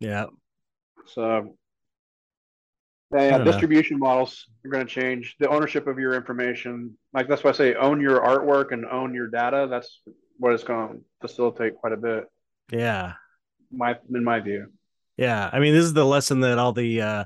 yeah 0.00 0.26
so 1.06 1.56
yeah, 3.12 3.30
don't 3.30 3.44
know. 3.44 3.52
distribution 3.52 3.98
models 3.98 4.46
are 4.64 4.70
going 4.70 4.86
to 4.86 4.92
change. 4.92 5.36
The 5.38 5.48
ownership 5.48 5.86
of 5.86 5.98
your 5.98 6.14
information, 6.14 6.96
like 7.12 7.28
that's 7.28 7.44
why 7.44 7.50
I 7.50 7.52
say 7.52 7.74
own 7.74 8.00
your 8.00 8.20
artwork 8.20 8.72
and 8.72 8.84
own 8.86 9.14
your 9.14 9.28
data. 9.28 9.68
That's 9.70 10.00
what 10.38 10.52
it's 10.52 10.64
going 10.64 10.88
to 10.88 11.00
facilitate 11.20 11.76
quite 11.76 11.92
a 11.92 11.96
bit. 11.96 12.24
yeah 12.72 13.14
My 13.70 13.96
in 14.12 14.24
my 14.24 14.40
view. 14.40 14.66
Yeah, 15.16 15.48
I 15.52 15.60
mean, 15.60 15.74
this 15.74 15.84
is 15.84 15.92
the 15.92 16.04
lesson 16.04 16.40
that 16.40 16.58
all 16.58 16.72
the 16.72 17.00
uh 17.00 17.24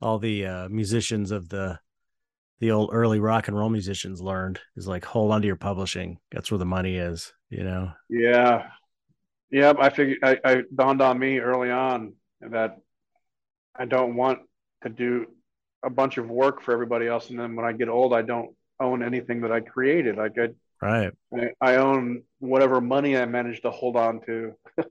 all 0.00 0.18
the 0.18 0.46
uh 0.46 0.68
musicians 0.68 1.32
of 1.32 1.48
the 1.48 1.80
the 2.60 2.70
old 2.70 2.90
early 2.92 3.18
rock 3.18 3.48
and 3.48 3.56
roll 3.56 3.70
musicians 3.70 4.20
learned 4.20 4.60
is 4.76 4.86
like 4.86 5.04
hold 5.04 5.32
on 5.32 5.40
to 5.40 5.46
your 5.46 5.56
publishing. 5.56 6.18
That's 6.30 6.50
where 6.50 6.58
the 6.58 6.66
money 6.66 6.96
is, 6.96 7.32
you 7.50 7.64
know. 7.64 7.90
Yeah, 8.08 8.68
yeah. 9.50 9.72
I 9.78 9.90
figured 9.90 10.18
I, 10.22 10.38
I 10.44 10.62
dawned 10.74 11.02
on 11.02 11.18
me 11.18 11.38
early 11.38 11.70
on 11.70 12.14
that 12.40 12.76
I 13.76 13.84
don't 13.84 14.16
want 14.16 14.40
to 14.82 14.88
do 14.88 15.26
a 15.84 15.90
bunch 15.90 16.18
of 16.18 16.28
work 16.28 16.62
for 16.62 16.72
everybody 16.72 17.06
else, 17.06 17.30
and 17.30 17.38
then 17.38 17.54
when 17.56 17.64
I 17.64 17.72
get 17.72 17.88
old, 17.88 18.12
I 18.12 18.22
don't 18.22 18.54
own 18.80 19.02
anything 19.02 19.40
that 19.42 19.52
I 19.52 19.60
created. 19.60 20.16
Like 20.16 20.38
I, 20.38 20.48
Right. 20.80 21.12
I, 21.34 21.50
I 21.60 21.76
own 21.76 22.22
whatever 22.38 22.80
money 22.80 23.16
I 23.16 23.24
managed 23.26 23.62
to 23.62 23.70
hold 23.70 23.96
on 23.96 24.20
to. 24.26 24.54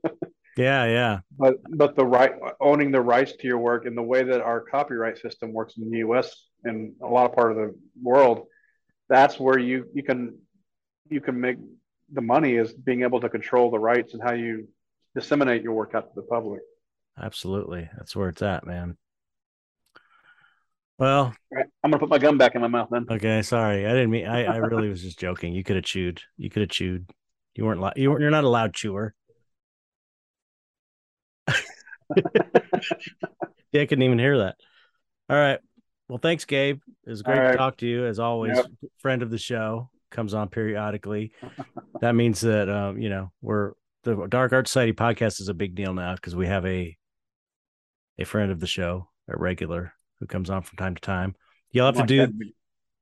Yeah, 0.56 0.86
yeah. 0.86 1.20
but 1.38 1.54
but 1.70 1.94
the 1.94 2.04
right 2.04 2.32
owning 2.60 2.90
the 2.90 3.00
rights 3.00 3.32
to 3.36 3.46
your 3.46 3.58
work 3.58 3.86
and 3.86 3.96
the 3.96 4.02
way 4.02 4.24
that 4.24 4.40
our 4.40 4.60
copyright 4.60 5.16
system 5.16 5.52
works 5.52 5.76
in 5.78 5.88
the 5.88 5.98
US 5.98 6.34
and 6.64 6.94
a 7.00 7.06
lot 7.06 7.30
of 7.30 7.36
part 7.36 7.52
of 7.52 7.58
the 7.58 7.78
world 8.02 8.48
that's 9.08 9.38
where 9.38 9.56
you 9.56 9.86
you 9.94 10.02
can 10.02 10.36
you 11.08 11.20
can 11.20 11.40
make 11.40 11.58
the 12.12 12.20
money 12.20 12.54
is 12.54 12.72
being 12.72 13.02
able 13.02 13.20
to 13.20 13.28
control 13.28 13.70
the 13.70 13.78
rights 13.78 14.14
and 14.14 14.22
how 14.22 14.32
you 14.32 14.68
disseminate 15.14 15.62
your 15.62 15.72
work 15.72 15.94
out 15.94 16.08
to 16.08 16.12
the 16.14 16.22
public 16.22 16.60
Absolutely. 17.20 17.88
That's 17.96 18.14
where 18.14 18.28
it's 18.28 18.42
at, 18.42 18.66
man. 18.66 18.96
Well, 20.98 21.32
right, 21.52 21.66
i'm 21.84 21.92
gonna 21.92 22.00
put 22.00 22.08
my 22.08 22.18
gum 22.18 22.38
back 22.38 22.56
in 22.56 22.60
my 22.60 22.66
mouth 22.66 22.88
then 22.90 23.06
okay, 23.08 23.40
sorry. 23.42 23.86
I 23.86 23.90
didn't 23.90 24.10
mean 24.10 24.26
I, 24.26 24.44
I 24.44 24.56
really 24.56 24.88
was 24.88 25.00
just 25.00 25.16
joking. 25.16 25.52
You 25.52 25.62
could 25.62 25.76
have 25.76 25.84
chewed. 25.84 26.20
You 26.36 26.50
could 26.50 26.62
have 26.62 26.70
chewed. 26.70 27.08
You 27.54 27.64
weren't 27.64 27.80
li- 27.80 27.92
you 27.94 28.10
weren't 28.10 28.20
you're 28.20 28.30
not 28.30 28.42
a 28.42 28.48
loud 28.48 28.74
chewer. 28.74 29.14
yeah, 32.16 33.82
I 33.82 33.86
couldn't 33.86 34.02
even 34.02 34.18
hear 34.18 34.38
that. 34.38 34.56
All 35.30 35.36
right. 35.36 35.60
Well, 36.08 36.18
thanks, 36.18 36.44
Gabe. 36.44 36.80
It 37.06 37.10
was 37.10 37.22
great 37.22 37.38
All 37.38 37.52
to 37.52 37.56
talk 37.56 37.76
to 37.76 37.86
you 37.86 38.04
as 38.04 38.18
always. 38.18 38.56
Yep. 38.56 38.66
Friend 38.98 39.22
of 39.22 39.30
the 39.30 39.38
show 39.38 39.90
comes 40.10 40.34
on 40.34 40.48
periodically. 40.48 41.32
that 42.00 42.14
means 42.14 42.40
that 42.42 42.68
um, 42.68 43.00
you 43.00 43.08
know, 43.08 43.32
we're 43.40 43.72
the 44.04 44.26
Dark 44.26 44.52
Art 44.52 44.68
Society 44.68 44.92
podcast 44.92 45.40
is 45.40 45.48
a 45.48 45.54
big 45.54 45.74
deal 45.74 45.94
now 45.94 46.14
because 46.14 46.34
we 46.34 46.46
have 46.46 46.64
a 46.66 46.96
a 48.18 48.24
friend 48.24 48.50
of 48.50 48.60
the 48.60 48.66
show, 48.66 49.08
a 49.28 49.36
regular 49.36 49.92
who 50.20 50.26
comes 50.26 50.50
on 50.50 50.62
from 50.62 50.76
time 50.76 50.94
to 50.94 51.00
time. 51.00 51.34
You'll 51.70 51.86
have 51.86 51.98
I'm 51.98 52.06
to 52.06 52.20
like 52.20 52.30
do 52.30 52.44
Ed, 52.44 52.52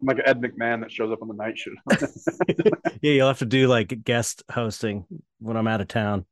I'm 0.01 0.07
like 0.07 0.21
Ed 0.25 0.41
McMahon 0.41 0.81
that 0.81 0.93
shows 0.93 1.13
up 1.13 1.23
on 1.23 1.29
the 1.29 1.35
night 1.35 1.57
show. 1.59 1.71
yeah, 3.01 3.13
you'll 3.13 3.29
have 3.29 3.39
to 3.39 3.47
do 3.47 3.69
like 3.69 4.05
guest 4.05 4.43
hosting 4.51 5.07
when 5.39 5.57
I'm 5.57 5.67
out 5.67 5.81
of 5.81 5.89
town. 5.89 6.27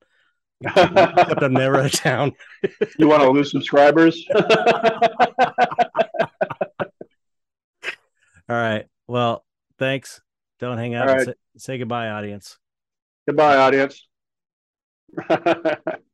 Except 0.61 1.43
I'm 1.43 1.53
never 1.53 1.79
out 1.79 1.87
of 1.87 1.93
town. 1.93 2.33
you 2.99 3.09
want 3.09 3.23
to 3.23 3.31
lose 3.31 3.51
subscribers? 3.51 4.25
All 8.47 8.57
right. 8.57 8.87
Well, 9.07 9.45
thanks. 9.79 10.21
Don't 10.61 10.79
hang 10.79 10.95
out. 10.95 11.07
Right. 11.09 11.27
Say, 11.27 11.35
say 11.57 11.79
goodbye, 11.79 12.09
audience. 12.11 12.59
Goodbye, 13.27 13.57
audience. 13.57 14.07